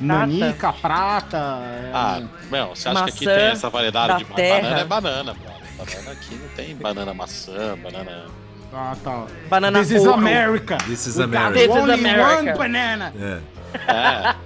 Nanica, 0.00 0.72
prata? 0.74 1.36
é, 1.38 1.90
Ah, 1.94 2.22
meu, 2.50 2.68
você 2.74 2.88
acha 2.88 3.04
que 3.06 3.10
aqui 3.10 3.24
Maçã 3.24 3.36
tem 3.38 3.46
essa 3.46 3.70
variedade 3.70 4.08
da 4.08 4.18
de 4.18 4.24
terra. 4.34 4.60
banana? 4.60 4.80
É 4.80 4.84
banana, 4.84 5.34
brother. 5.34 5.62
Banana 5.78 6.10
aqui 6.12 6.34
não 6.34 6.48
tem 6.50 6.76
banana 6.76 7.14
maçã, 7.14 7.78
banana. 7.82 8.26
Ah, 8.72 8.96
tá. 9.02 9.26
Banana 9.48 9.80
This 9.80 9.90
is. 9.92 10.06
America. 10.06 10.78
This 10.86 11.06
is 11.06 11.18
America. 11.18 11.52
This 11.52 11.62
is 11.64 11.70
only 11.70 11.94
America. 11.94 12.36
one 12.36 12.58
banana. 12.58 13.12
É. 13.18 13.56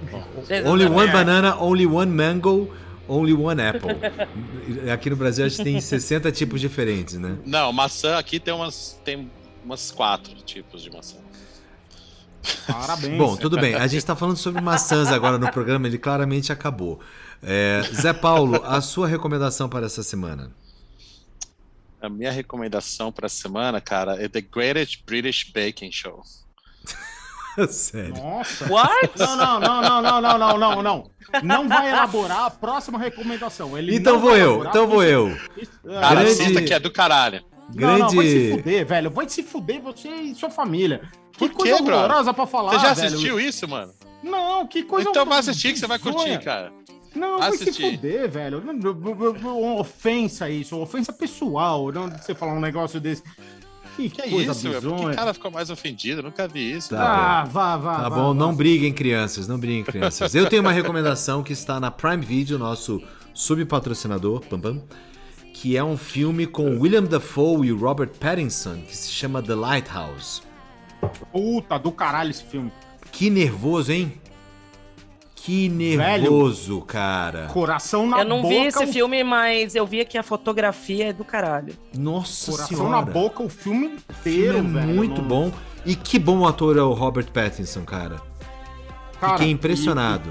Only 0.65 0.85
one 0.85 1.09
America. 1.09 1.13
banana, 1.13 1.55
only 1.57 1.85
one 1.85 2.11
mango, 2.11 2.69
only 3.07 3.33
one 3.33 3.61
apple. 3.61 3.91
Aqui 4.91 5.09
no 5.09 5.15
Brasil 5.15 5.45
a 5.45 5.47
gente 5.47 5.63
tem 5.63 5.79
60 5.79 6.31
tipos 6.33 6.59
diferentes, 6.59 7.15
né? 7.15 7.37
não, 7.45 7.71
maçã 7.71 8.17
aqui 8.17 8.39
tem 8.39 8.53
umas, 8.53 8.99
tem 9.05 9.31
umas 9.63 9.89
quatro 9.91 10.35
tipos 10.43 10.81
de 10.83 10.89
maçã. 10.91 11.17
Parabéns. 12.67 13.17
Bom, 13.17 13.37
tudo 13.37 13.57
bem. 13.57 13.75
A 13.75 13.87
gente 13.87 14.05
tá 14.05 14.15
falando 14.15 14.37
sobre 14.37 14.61
maçãs 14.61 15.09
agora 15.11 15.37
no 15.37 15.49
programa, 15.51 15.87
ele 15.87 15.97
claramente 15.97 16.51
acabou. 16.51 16.99
É, 17.43 17.83
Zé 17.93 18.13
Paulo, 18.13 18.61
a 18.65 18.81
sua 18.81 19.07
recomendação 19.07 19.69
para 19.69 19.85
essa 19.85 20.03
semana? 20.03 20.51
A 22.01 22.09
minha 22.09 22.31
recomendação 22.31 23.11
para 23.11 23.27
a 23.27 23.29
semana, 23.29 23.79
cara, 23.79 24.21
é 24.23 24.27
The 24.27 24.41
Greatest 24.41 25.03
British 25.05 25.43
Baking 25.53 25.91
Show. 25.91 26.21
Sério. 27.69 28.15
Nossa. 28.15 28.65
What? 28.71 29.11
Não, 29.19 29.35
não, 29.35 29.59
não, 29.59 29.81
não, 29.81 30.01
não, 30.01 30.21
não, 30.21 30.37
não, 30.37 30.57
não, 30.57 30.81
não. 30.83 31.11
Não 31.43 31.67
vai 31.67 31.89
elaborar 31.89 32.45
a 32.45 32.49
próxima 32.49 32.97
recomendação. 32.97 33.77
Ele 33.77 33.95
Então 33.95 34.19
vou 34.19 34.35
eu, 34.35 34.65
então 34.65 34.87
vou 34.87 35.03
isso- 35.03 35.11
eu. 35.11 35.37
isso- 35.57 35.71
Cara, 35.83 36.15
Grande- 36.21 36.31
assista 36.41 36.61
que 36.61 36.73
é 36.73 36.79
do 36.79 36.91
caralho. 36.91 37.43
Não, 37.75 37.97
não, 37.99 38.09
vai 38.09 38.25
se 38.25 38.33
Grande. 38.33 38.51
fuder, 38.57 38.85
velho. 38.85 39.11
Vai 39.11 39.29
se 39.29 39.43
fuder 39.43 39.81
você 39.81 40.09
e 40.09 40.35
sua 40.35 40.49
família. 40.49 41.01
Que 41.33 41.39
Por 41.47 41.51
coisa 41.51 41.75
horrorosa 41.75 42.33
pra 42.33 42.45
falar, 42.47 42.71
Você 42.73 42.79
já 42.87 42.93
velho. 42.93 43.07
assistiu 43.07 43.39
isso, 43.39 43.67
mano? 43.67 43.93
Não, 44.23 44.67
que 44.67 44.83
coisa 44.83 45.09
então 45.09 45.25
vai 45.25 45.39
assistir 45.39 45.73
que 45.73 45.79
você 45.79 45.87
vai 45.87 45.99
curtir, 45.99 46.37
cara. 46.43 46.71
Não, 47.15 47.39
Vai 47.39 47.49
vai 47.49 47.57
se 47.57 47.63
assistir. 47.63 47.91
fuder, 47.97 48.29
velho. 48.29 48.59
Uma 49.41 49.75
ofensa 49.79 50.49
isso, 50.49 50.77
ofensa 50.77 51.11
pessoal. 51.11 51.91
Não 51.91 52.09
você 52.09 52.33
falar 52.33 52.53
um 52.53 52.59
negócio 52.61 52.99
desse. 52.99 53.21
Que, 53.97 54.09
Que 54.09 54.29
coisa 54.29 54.51
isso, 54.53 54.61
que 54.69 54.73
bizonha. 54.75 55.09
o 55.11 55.15
cara 55.15 55.33
ficou 55.33 55.51
mais 55.51 55.69
ofendido? 55.69 56.19
Eu 56.21 56.23
nunca 56.23 56.47
vi 56.47 56.71
isso. 56.71 56.89
Tá. 56.91 57.41
Ah, 57.41 57.43
vá, 57.43 57.75
vá. 57.75 57.95
Tá 58.03 58.09
vá, 58.09 58.15
bom, 58.15 58.27
vá. 58.29 58.33
não 58.33 58.55
briguem, 58.55 58.93
crianças, 58.93 59.47
não 59.49 59.59
briguem, 59.59 59.83
crianças. 59.83 60.33
Eu 60.33 60.47
tenho 60.47 60.61
uma 60.61 60.71
recomendação 60.71 61.43
que 61.43 61.51
está 61.51 61.77
na 61.79 61.91
Prime 61.91 62.25
Video, 62.25 62.57
nosso 62.57 63.01
subpatrocinador, 63.33 64.39
pam, 64.49 64.59
pam, 64.61 64.81
que 65.53 65.75
é 65.75 65.83
um 65.83 65.97
filme 65.97 66.47
com 66.47 66.79
William 66.79 67.03
Dafoe 67.03 67.67
e 67.67 67.71
Robert 67.71 68.11
Pattinson, 68.17 68.81
que 68.87 68.95
se 68.95 69.11
chama 69.11 69.41
The 69.43 69.55
Lighthouse. 69.55 70.41
Puta 71.31 71.77
do 71.77 71.91
caralho 71.91 72.29
esse 72.31 72.43
filme. 72.45 72.71
Que 73.11 73.29
nervoso, 73.29 73.91
hein? 73.91 74.20
Que 75.43 75.67
nervoso, 75.69 76.81
cara. 76.81 77.47
Coração 77.47 78.05
na 78.05 78.19
Eu 78.19 78.25
não 78.25 78.41
boca. 78.41 78.53
vi 78.53 78.65
esse 78.67 78.83
o- 78.83 78.87
filme, 78.87 79.23
mas 79.23 79.73
eu 79.75 79.85
vi 79.87 80.05
que 80.05 80.17
a 80.17 80.23
fotografia 80.23 81.09
é 81.09 81.13
do 81.13 81.23
caralho. 81.23 81.73
Nossa 81.97 82.51
Coração 82.51 82.77
senhora. 82.77 82.95
na 82.97 83.01
boca 83.01 83.41
o 83.41 83.49
filme 83.49 83.95
O 84.07 84.13
filme 84.13 84.39
inteiro, 84.39 84.57
é 84.59 84.61
velho. 84.61 84.87
muito 84.95 85.21
Não- 85.21 85.27
bom. 85.27 85.51
E 85.85 85.95
que 85.95 86.19
bom 86.19 86.45
ator 86.47 86.77
é 86.77 86.81
o 86.83 86.93
Robert 86.93 87.25
Pattinson, 87.31 87.81
cara. 87.83 88.21
Cara, 89.19 89.33
Fiquei 89.33 89.51
impressionado. 89.51 90.29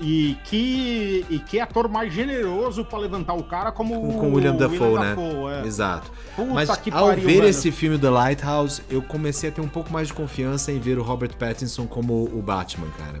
E, 0.00 0.30
e 0.30 0.34
que, 0.44 1.26
e 1.28 1.38
que 1.40 1.58
ator 1.58 1.88
mais 1.88 2.12
generoso 2.14 2.84
pra 2.84 2.96
levantar 2.98 3.34
o 3.34 3.42
cara 3.42 3.72
como 3.72 4.00
Com, 4.00 4.18
com 4.20 4.28
o 4.30 4.34
William 4.34 4.54
Dafoe, 4.54 4.94
né? 5.00 5.08
Dafoe, 5.16 5.52
é. 5.52 5.66
Exato. 5.66 6.12
Puta 6.36 6.54
Mas 6.54 6.76
que 6.76 6.92
ao 6.92 7.08
pariu, 7.08 7.24
ver 7.24 7.34
velho. 7.38 7.46
esse 7.48 7.72
filme 7.72 7.98
The 7.98 8.08
Lighthouse, 8.10 8.82
eu 8.88 9.02
comecei 9.02 9.48
a 9.50 9.52
ter 9.52 9.60
um 9.60 9.66
pouco 9.68 9.92
mais 9.92 10.06
de 10.06 10.14
confiança 10.14 10.70
em 10.70 10.78
ver 10.78 10.96
o 10.98 11.02
Robert 11.02 11.34
Pattinson 11.36 11.88
como 11.88 12.24
o 12.32 12.40
Batman, 12.40 12.86
cara. 12.96 13.18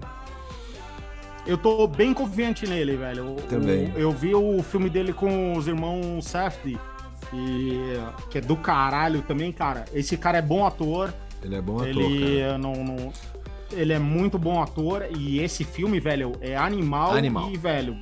Eu 1.48 1.56
tô 1.56 1.86
bem 1.86 2.12
confiante 2.14 2.66
nele, 2.66 2.94
velho. 2.96 3.34
Também. 3.48 3.90
o- 3.92 3.98
eu 3.98 4.12
vi 4.12 4.34
o 4.34 4.62
filme 4.62 4.88
dele 4.90 5.12
com 5.12 5.56
os 5.56 5.66
irmãos 5.66 6.26
Safdie, 6.26 6.78
e 7.32 7.98
que 8.30 8.38
é 8.38 8.40
do 8.40 8.54
caralho 8.56 9.22
também, 9.22 9.50
cara. 9.50 9.84
Esse 9.94 10.16
cara 10.16 10.38
é 10.38 10.42
bom 10.42 10.66
ator. 10.66 11.12
Ele 11.42 11.56
é 11.56 11.60
bom 11.62 11.76
ator, 11.76 11.88
ele 11.88 12.40
cara. 12.40 12.58
não, 12.58 12.74
não- 12.84 13.12
ele 13.72 13.92
é 13.92 13.98
muito 13.98 14.38
bom 14.38 14.62
ator 14.62 15.06
e 15.16 15.40
esse 15.40 15.64
filme, 15.64 15.98
velho, 16.00 16.32
é 16.40 16.56
animal, 16.56 17.12
Animal. 17.12 17.50
e 17.50 17.56
velho 17.56 17.96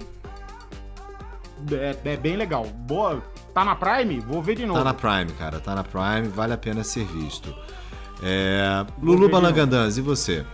é, 1.73 1.97
é 2.05 2.16
bem 2.16 2.36
legal. 2.36 2.64
Boa, 2.66 3.23
tá 3.55 3.64
na 3.64 3.74
Prime? 3.74 4.20
Vou 4.20 4.43
ver 4.43 4.56
de 4.56 4.66
novo. 4.66 4.78
Tá 4.78 4.85
na 4.85 4.94
Prime, 4.94 5.32
cara. 5.39 5.59
Tá 5.60 5.74
na 5.74 5.82
Prime, 5.85 6.28
vale 6.28 6.52
a 6.52 6.59
pena 6.59 6.85
ser 6.85 7.05
visto. 7.05 7.55
É, 8.23 8.85
Lulu 9.02 9.28
Balangandãs, 9.28 9.98
e 9.98 10.01
você? 10.01 10.44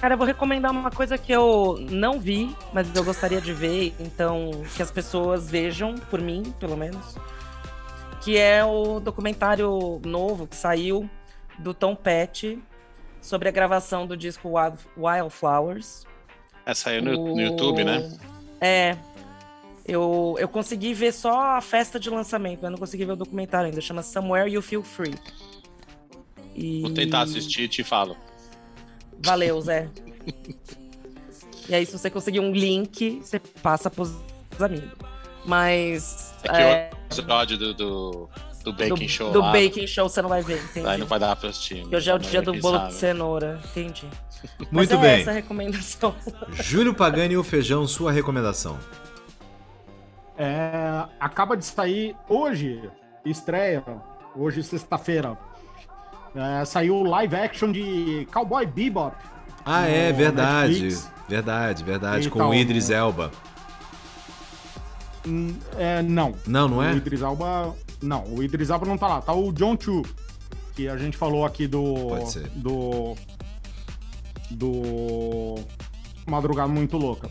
Cara, 0.00 0.14
eu 0.14 0.18
vou 0.18 0.26
recomendar 0.26 0.70
uma 0.70 0.90
coisa 0.92 1.18
que 1.18 1.32
eu 1.32 1.76
não 1.90 2.20
vi, 2.20 2.54
mas 2.72 2.94
eu 2.94 3.02
gostaria 3.02 3.40
de 3.40 3.52
ver, 3.52 3.92
então 3.98 4.50
que 4.76 4.82
as 4.82 4.90
pessoas 4.92 5.50
vejam, 5.50 5.96
por 6.08 6.20
mim, 6.20 6.54
pelo 6.60 6.76
menos. 6.76 7.16
Que 8.22 8.36
é 8.36 8.64
o 8.64 9.00
documentário 9.00 10.00
novo 10.04 10.46
que 10.46 10.54
saiu 10.54 11.08
do 11.58 11.74
Tom 11.74 11.96
Petty 11.96 12.60
sobre 13.20 13.48
a 13.48 13.52
gravação 13.52 14.06
do 14.06 14.16
disco 14.16 14.56
Wild- 14.56 14.78
Wildflowers. 14.96 16.06
Essa 16.64 16.90
aí 16.90 17.00
no, 17.00 17.18
O- 17.18 17.34
no 17.34 17.40
YouTube, 17.40 17.82
né? 17.82 18.16
É. 18.60 18.96
Eu, 19.84 20.36
eu 20.38 20.46
consegui 20.48 20.94
ver 20.94 21.12
só 21.12 21.40
a 21.56 21.60
festa 21.60 21.98
de 21.98 22.10
lançamento, 22.10 22.60
mas 22.62 22.70
não 22.70 22.78
consegui 22.78 23.04
ver 23.04 23.12
o 23.12 23.16
documentário 23.16 23.66
ainda. 23.70 23.80
Chama 23.80 24.02
Somewhere 24.02 24.48
You 24.50 24.62
Feel 24.62 24.82
Free. 24.82 25.14
E... 26.54 26.82
Vou 26.82 26.92
tentar 26.92 27.22
assistir 27.22 27.62
e 27.62 27.68
te 27.68 27.82
falo. 27.82 28.16
Valeu, 29.24 29.60
Zé. 29.60 29.88
e 31.68 31.74
aí, 31.74 31.84
se 31.84 31.92
você 31.92 32.10
conseguir 32.10 32.40
um 32.40 32.52
link, 32.52 33.20
você 33.22 33.38
passa 33.38 33.90
pros 33.90 34.12
amigos. 34.60 34.90
Mas. 35.44 36.34
É 36.44 36.48
que 36.48 36.56
é, 36.56 36.90
o 36.92 37.14
episódio 37.14 37.58
do, 37.58 37.74
do, 37.74 38.28
do 38.64 38.72
Baking 38.72 39.06
do, 39.06 39.08
Show 39.08 39.32
do 39.32 39.40
lá, 39.40 39.52
Baking 39.52 39.86
Show 39.86 40.08
você 40.08 40.20
não 40.20 40.28
vai 40.28 40.42
ver, 40.42 40.62
entendi. 40.62 40.86
aí 40.86 40.98
não 40.98 41.06
vai 41.06 41.18
dar 41.18 41.34
pra 41.36 41.48
assistir. 41.48 41.86
Hoje 41.92 42.10
é 42.10 42.14
o 42.14 42.18
Mas 42.18 42.30
dia 42.30 42.42
do 42.42 42.52
bolo 42.54 42.86
de 42.86 42.94
cenoura, 42.94 43.60
entendi. 43.70 44.06
Muito 44.58 44.72
Mas 44.72 44.90
é 44.90 44.96
bem. 44.96 45.20
essa 45.20 45.30
a 45.30 45.34
recomendação. 45.34 46.14
Júlio 46.52 46.94
Pagani 46.94 47.34
e 47.34 47.36
o 47.36 47.42
Feijão, 47.42 47.86
sua 47.86 48.12
recomendação. 48.12 48.78
É, 50.36 51.04
acaba 51.18 51.56
de 51.56 51.64
sair 51.64 52.14
hoje, 52.28 52.88
estreia, 53.24 53.82
hoje 54.36 54.62
sexta-feira. 54.62 55.36
É, 56.34 56.64
saiu 56.64 56.96
o 56.96 57.02
live 57.04 57.34
action 57.36 57.72
de 57.72 58.26
Cowboy 58.32 58.66
Bebop. 58.66 59.16
Ah, 59.64 59.86
é, 59.86 60.12
verdade. 60.12 60.72
Netflix. 60.72 61.10
Verdade, 61.28 61.84
verdade. 61.84 62.30
com 62.30 62.38
Então, 62.38 62.50
o 62.50 62.54
Idris 62.54 62.90
Elba. 62.90 63.30
Hum, 65.26 65.54
É, 65.76 66.00
não. 66.02 66.34
Não, 66.46 66.68
não 66.68 66.82
é? 66.82 66.92
O 66.92 66.96
Idris 66.96 67.20
Elba. 67.20 67.74
Não, 68.00 68.24
o 68.24 68.42
Idris 68.42 68.70
Elba 68.70 68.86
não 68.86 68.96
tá 68.96 69.08
lá. 69.08 69.20
Tá 69.20 69.32
o 69.34 69.52
John 69.52 69.76
Chu, 69.78 70.02
que 70.74 70.88
a 70.88 70.96
gente 70.96 71.16
falou 71.16 71.44
aqui 71.44 71.66
do. 71.66 71.82
Pode 72.08 72.32
ser. 72.32 72.48
Do. 72.54 73.14
Do. 74.50 75.56
Madrugada 76.26 76.68
Muito 76.68 76.96
Louca. 76.96 77.30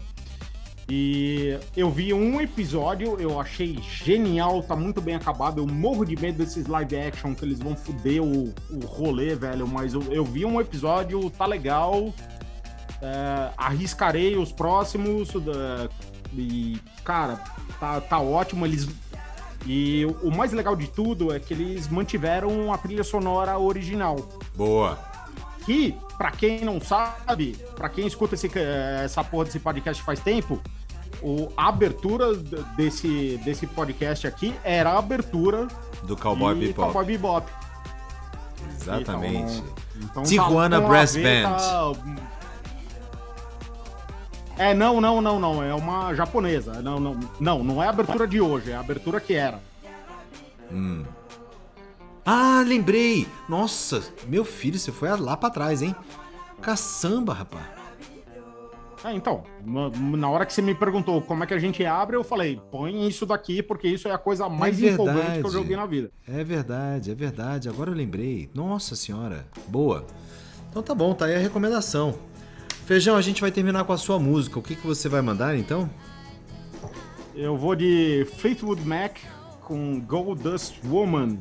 E 0.89 1.59
eu 1.75 1.91
vi 1.91 2.13
um 2.13 2.39
episódio, 2.39 3.19
eu 3.19 3.39
achei 3.39 3.77
genial, 3.81 4.63
tá 4.63 4.73
muito 4.73 5.01
bem 5.01 5.15
acabado. 5.15 5.59
Eu 5.59 5.67
morro 5.67 6.05
de 6.05 6.15
medo 6.15 6.37
desses 6.37 6.65
live 6.65 6.95
action 6.97 7.35
que 7.35 7.43
eles 7.43 7.59
vão 7.59 7.75
foder 7.75 8.23
o, 8.23 8.53
o 8.69 8.85
rolê, 8.85 9.35
velho. 9.35 9.67
Mas 9.67 9.93
eu, 9.93 10.01
eu 10.03 10.23
vi 10.23 10.45
um 10.45 10.61
episódio, 10.61 11.29
tá 11.31 11.45
legal. 11.45 12.13
É, 13.01 13.51
arriscarei 13.57 14.37
os 14.37 14.53
próximos. 14.53 15.29
é, 15.35 15.89
e, 16.33 16.79
cara, 17.03 17.35
tá, 17.79 17.99
tá 17.99 18.19
ótimo. 18.19 18.65
Eles. 18.65 18.87
E 19.65 20.05
o 20.23 20.31
mais 20.31 20.53
legal 20.53 20.73
de 20.73 20.87
tudo 20.87 21.33
é 21.33 21.39
que 21.39 21.53
eles 21.53 21.89
mantiveram 21.89 22.71
a 22.71 22.77
trilha 22.77 23.03
sonora 23.03 23.59
original. 23.59 24.15
Boa. 24.55 24.97
Que, 25.65 25.93
pra 26.17 26.31
quem 26.31 26.63
não 26.63 26.79
sabe, 26.79 27.57
pra 27.75 27.89
quem 27.89 28.07
escuta 28.07 28.35
esse, 28.35 28.49
essa 29.03 29.21
porra 29.21 29.43
desse 29.43 29.59
podcast 29.59 30.01
faz 30.01 30.21
tempo, 30.21 30.61
o, 31.21 31.51
a 31.57 31.67
abertura 31.69 32.33
desse, 32.75 33.39
desse 33.43 33.65
podcast 33.67 34.27
aqui 34.27 34.53
era 34.63 34.91
a 34.91 34.99
abertura 34.99 35.67
Do 36.03 36.15
Cowboy 36.17 36.55
Bebop. 36.55 36.75
Cowboy 36.93 37.05
Bebop. 37.05 37.51
Exatamente. 38.79 39.63
Então, 39.95 40.23
Tijuana 40.23 40.77
tá 40.77 40.81
com 40.81 40.87
a 40.87 40.89
Brass 40.91 41.13
ver, 41.15 41.43
Band. 41.43 41.51
tá- 41.57 41.93
É, 44.57 44.73
não, 44.73 44.99
não, 45.01 45.21
não, 45.21 45.39
não. 45.39 45.63
É 45.63 45.73
uma 45.73 46.13
japonesa. 46.15 46.81
Não, 46.81 46.99
não, 46.99 47.19
não, 47.39 47.63
não 47.63 47.83
é 47.83 47.87
a 47.87 47.89
abertura 47.89 48.27
de 48.27 48.39
hoje, 48.41 48.71
é 48.71 48.75
a 48.75 48.79
abertura 48.79 49.19
que 49.19 49.33
era. 49.33 49.59
Hum. 50.71 51.03
Ah, 52.25 52.63
lembrei! 52.65 53.27
Nossa, 53.47 54.03
meu 54.27 54.43
filho, 54.43 54.77
você 54.77 54.91
foi 54.91 55.09
lá 55.17 55.37
pra 55.37 55.49
trás, 55.49 55.81
hein? 55.81 55.95
Caçamba, 56.61 57.33
rapaz. 57.33 57.63
É, 59.03 59.13
então, 59.13 59.43
na, 59.63 60.29
hora 60.29 60.45
que 60.45 60.51
você 60.51 60.61
me 60.61 60.73
perguntou 60.73 61.21
como 61.21 61.43
é 61.43 61.47
que 61.47 61.53
a 61.53 61.59
gente 61.59 61.85
abre, 61.85 62.15
eu 62.15 62.23
falei, 62.23 62.59
põe 62.71 63.07
isso 63.07 63.25
daqui, 63.25 63.61
porque 63.61 63.87
isso 63.87 64.07
é 64.07 64.11
a 64.11 64.17
coisa 64.17 64.49
mais 64.49 64.81
É 64.81 64.89
empolgante 64.89 65.41
que 65.41 65.55
eu 65.55 65.59
ouvi 65.59 65.75
na 65.75 65.85
vida. 65.85 66.11
É 66.27 66.43
verdade, 66.43 67.11
é 67.11 67.15
verdade. 67.15 67.69
Agora 67.69 67.91
eu 67.91 67.95
lembrei. 67.95 68.49
Nossa 68.53 68.95
senhora. 68.95 69.45
Boa. 69.67 70.05
Então 70.69 70.81
tá 70.81 70.95
bom, 70.95 71.13
tá 71.13 71.25
aí 71.25 71.35
a 71.35 71.39
recomendação. 71.39 72.15
Feijão, 72.85 73.15
a 73.15 73.21
gente 73.21 73.41
vai 73.41 73.51
terminar 73.51 73.83
com 73.83 73.93
a 73.93 73.97
sua 73.97 74.17
música. 74.17 74.57
O 74.57 74.61
que, 74.61 74.75
que 74.75 74.85
você 74.85 75.07
vai 75.07 75.21
mandar 75.21 75.55
então? 75.57 75.89
Eu 77.35 77.55
vou 77.55 77.75
de 77.75 78.25
Fleetwood 78.37 78.83
Mac 78.83 79.17
com 79.61 79.99
Gold 79.99 80.41
Dust 80.41 80.75
Woman, 80.85 81.37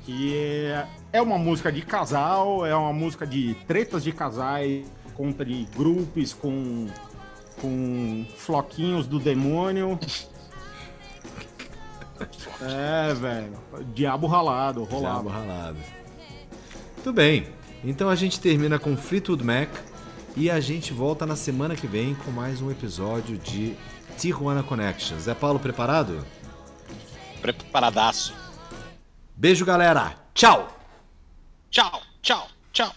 que 0.00 0.36
é, 0.36 0.86
é 1.12 1.20
uma 1.20 1.36
música 1.36 1.70
de 1.70 1.82
casal, 1.82 2.64
é 2.64 2.74
uma 2.74 2.92
música 2.92 3.26
de 3.26 3.54
tretas 3.66 4.02
de 4.04 4.12
casais, 4.12 4.86
conta 5.20 5.44
de 5.44 5.64
grupos 5.76 6.32
com, 6.32 6.86
com 7.60 8.24
floquinhos 8.38 9.06
do 9.06 9.18
demônio. 9.18 10.00
É, 12.62 13.12
velho. 13.12 13.52
Diabo 13.94 14.26
ralado, 14.26 14.86
Diabo 14.86 14.96
rolado. 14.96 15.28
ralado. 15.28 15.78
Muito 16.94 17.12
bem. 17.12 17.48
Então 17.84 18.08
a 18.08 18.14
gente 18.14 18.40
termina 18.40 18.78
com 18.78 18.96
Fleetwood 18.96 19.44
Mac 19.44 19.68
e 20.34 20.50
a 20.50 20.58
gente 20.58 20.94
volta 20.94 21.26
na 21.26 21.36
semana 21.36 21.76
que 21.76 21.86
vem 21.86 22.14
com 22.14 22.30
mais 22.30 22.62
um 22.62 22.70
episódio 22.70 23.36
de 23.36 23.76
Tijuana 24.16 24.62
Connections. 24.62 25.28
É 25.28 25.34
Paulo 25.34 25.58
preparado? 25.58 26.24
Preparadaço. 27.42 28.34
Beijo, 29.36 29.66
galera. 29.66 30.14
Tchau. 30.32 30.68
Tchau, 31.70 32.00
tchau, 32.22 32.48
tchau. 32.72 32.94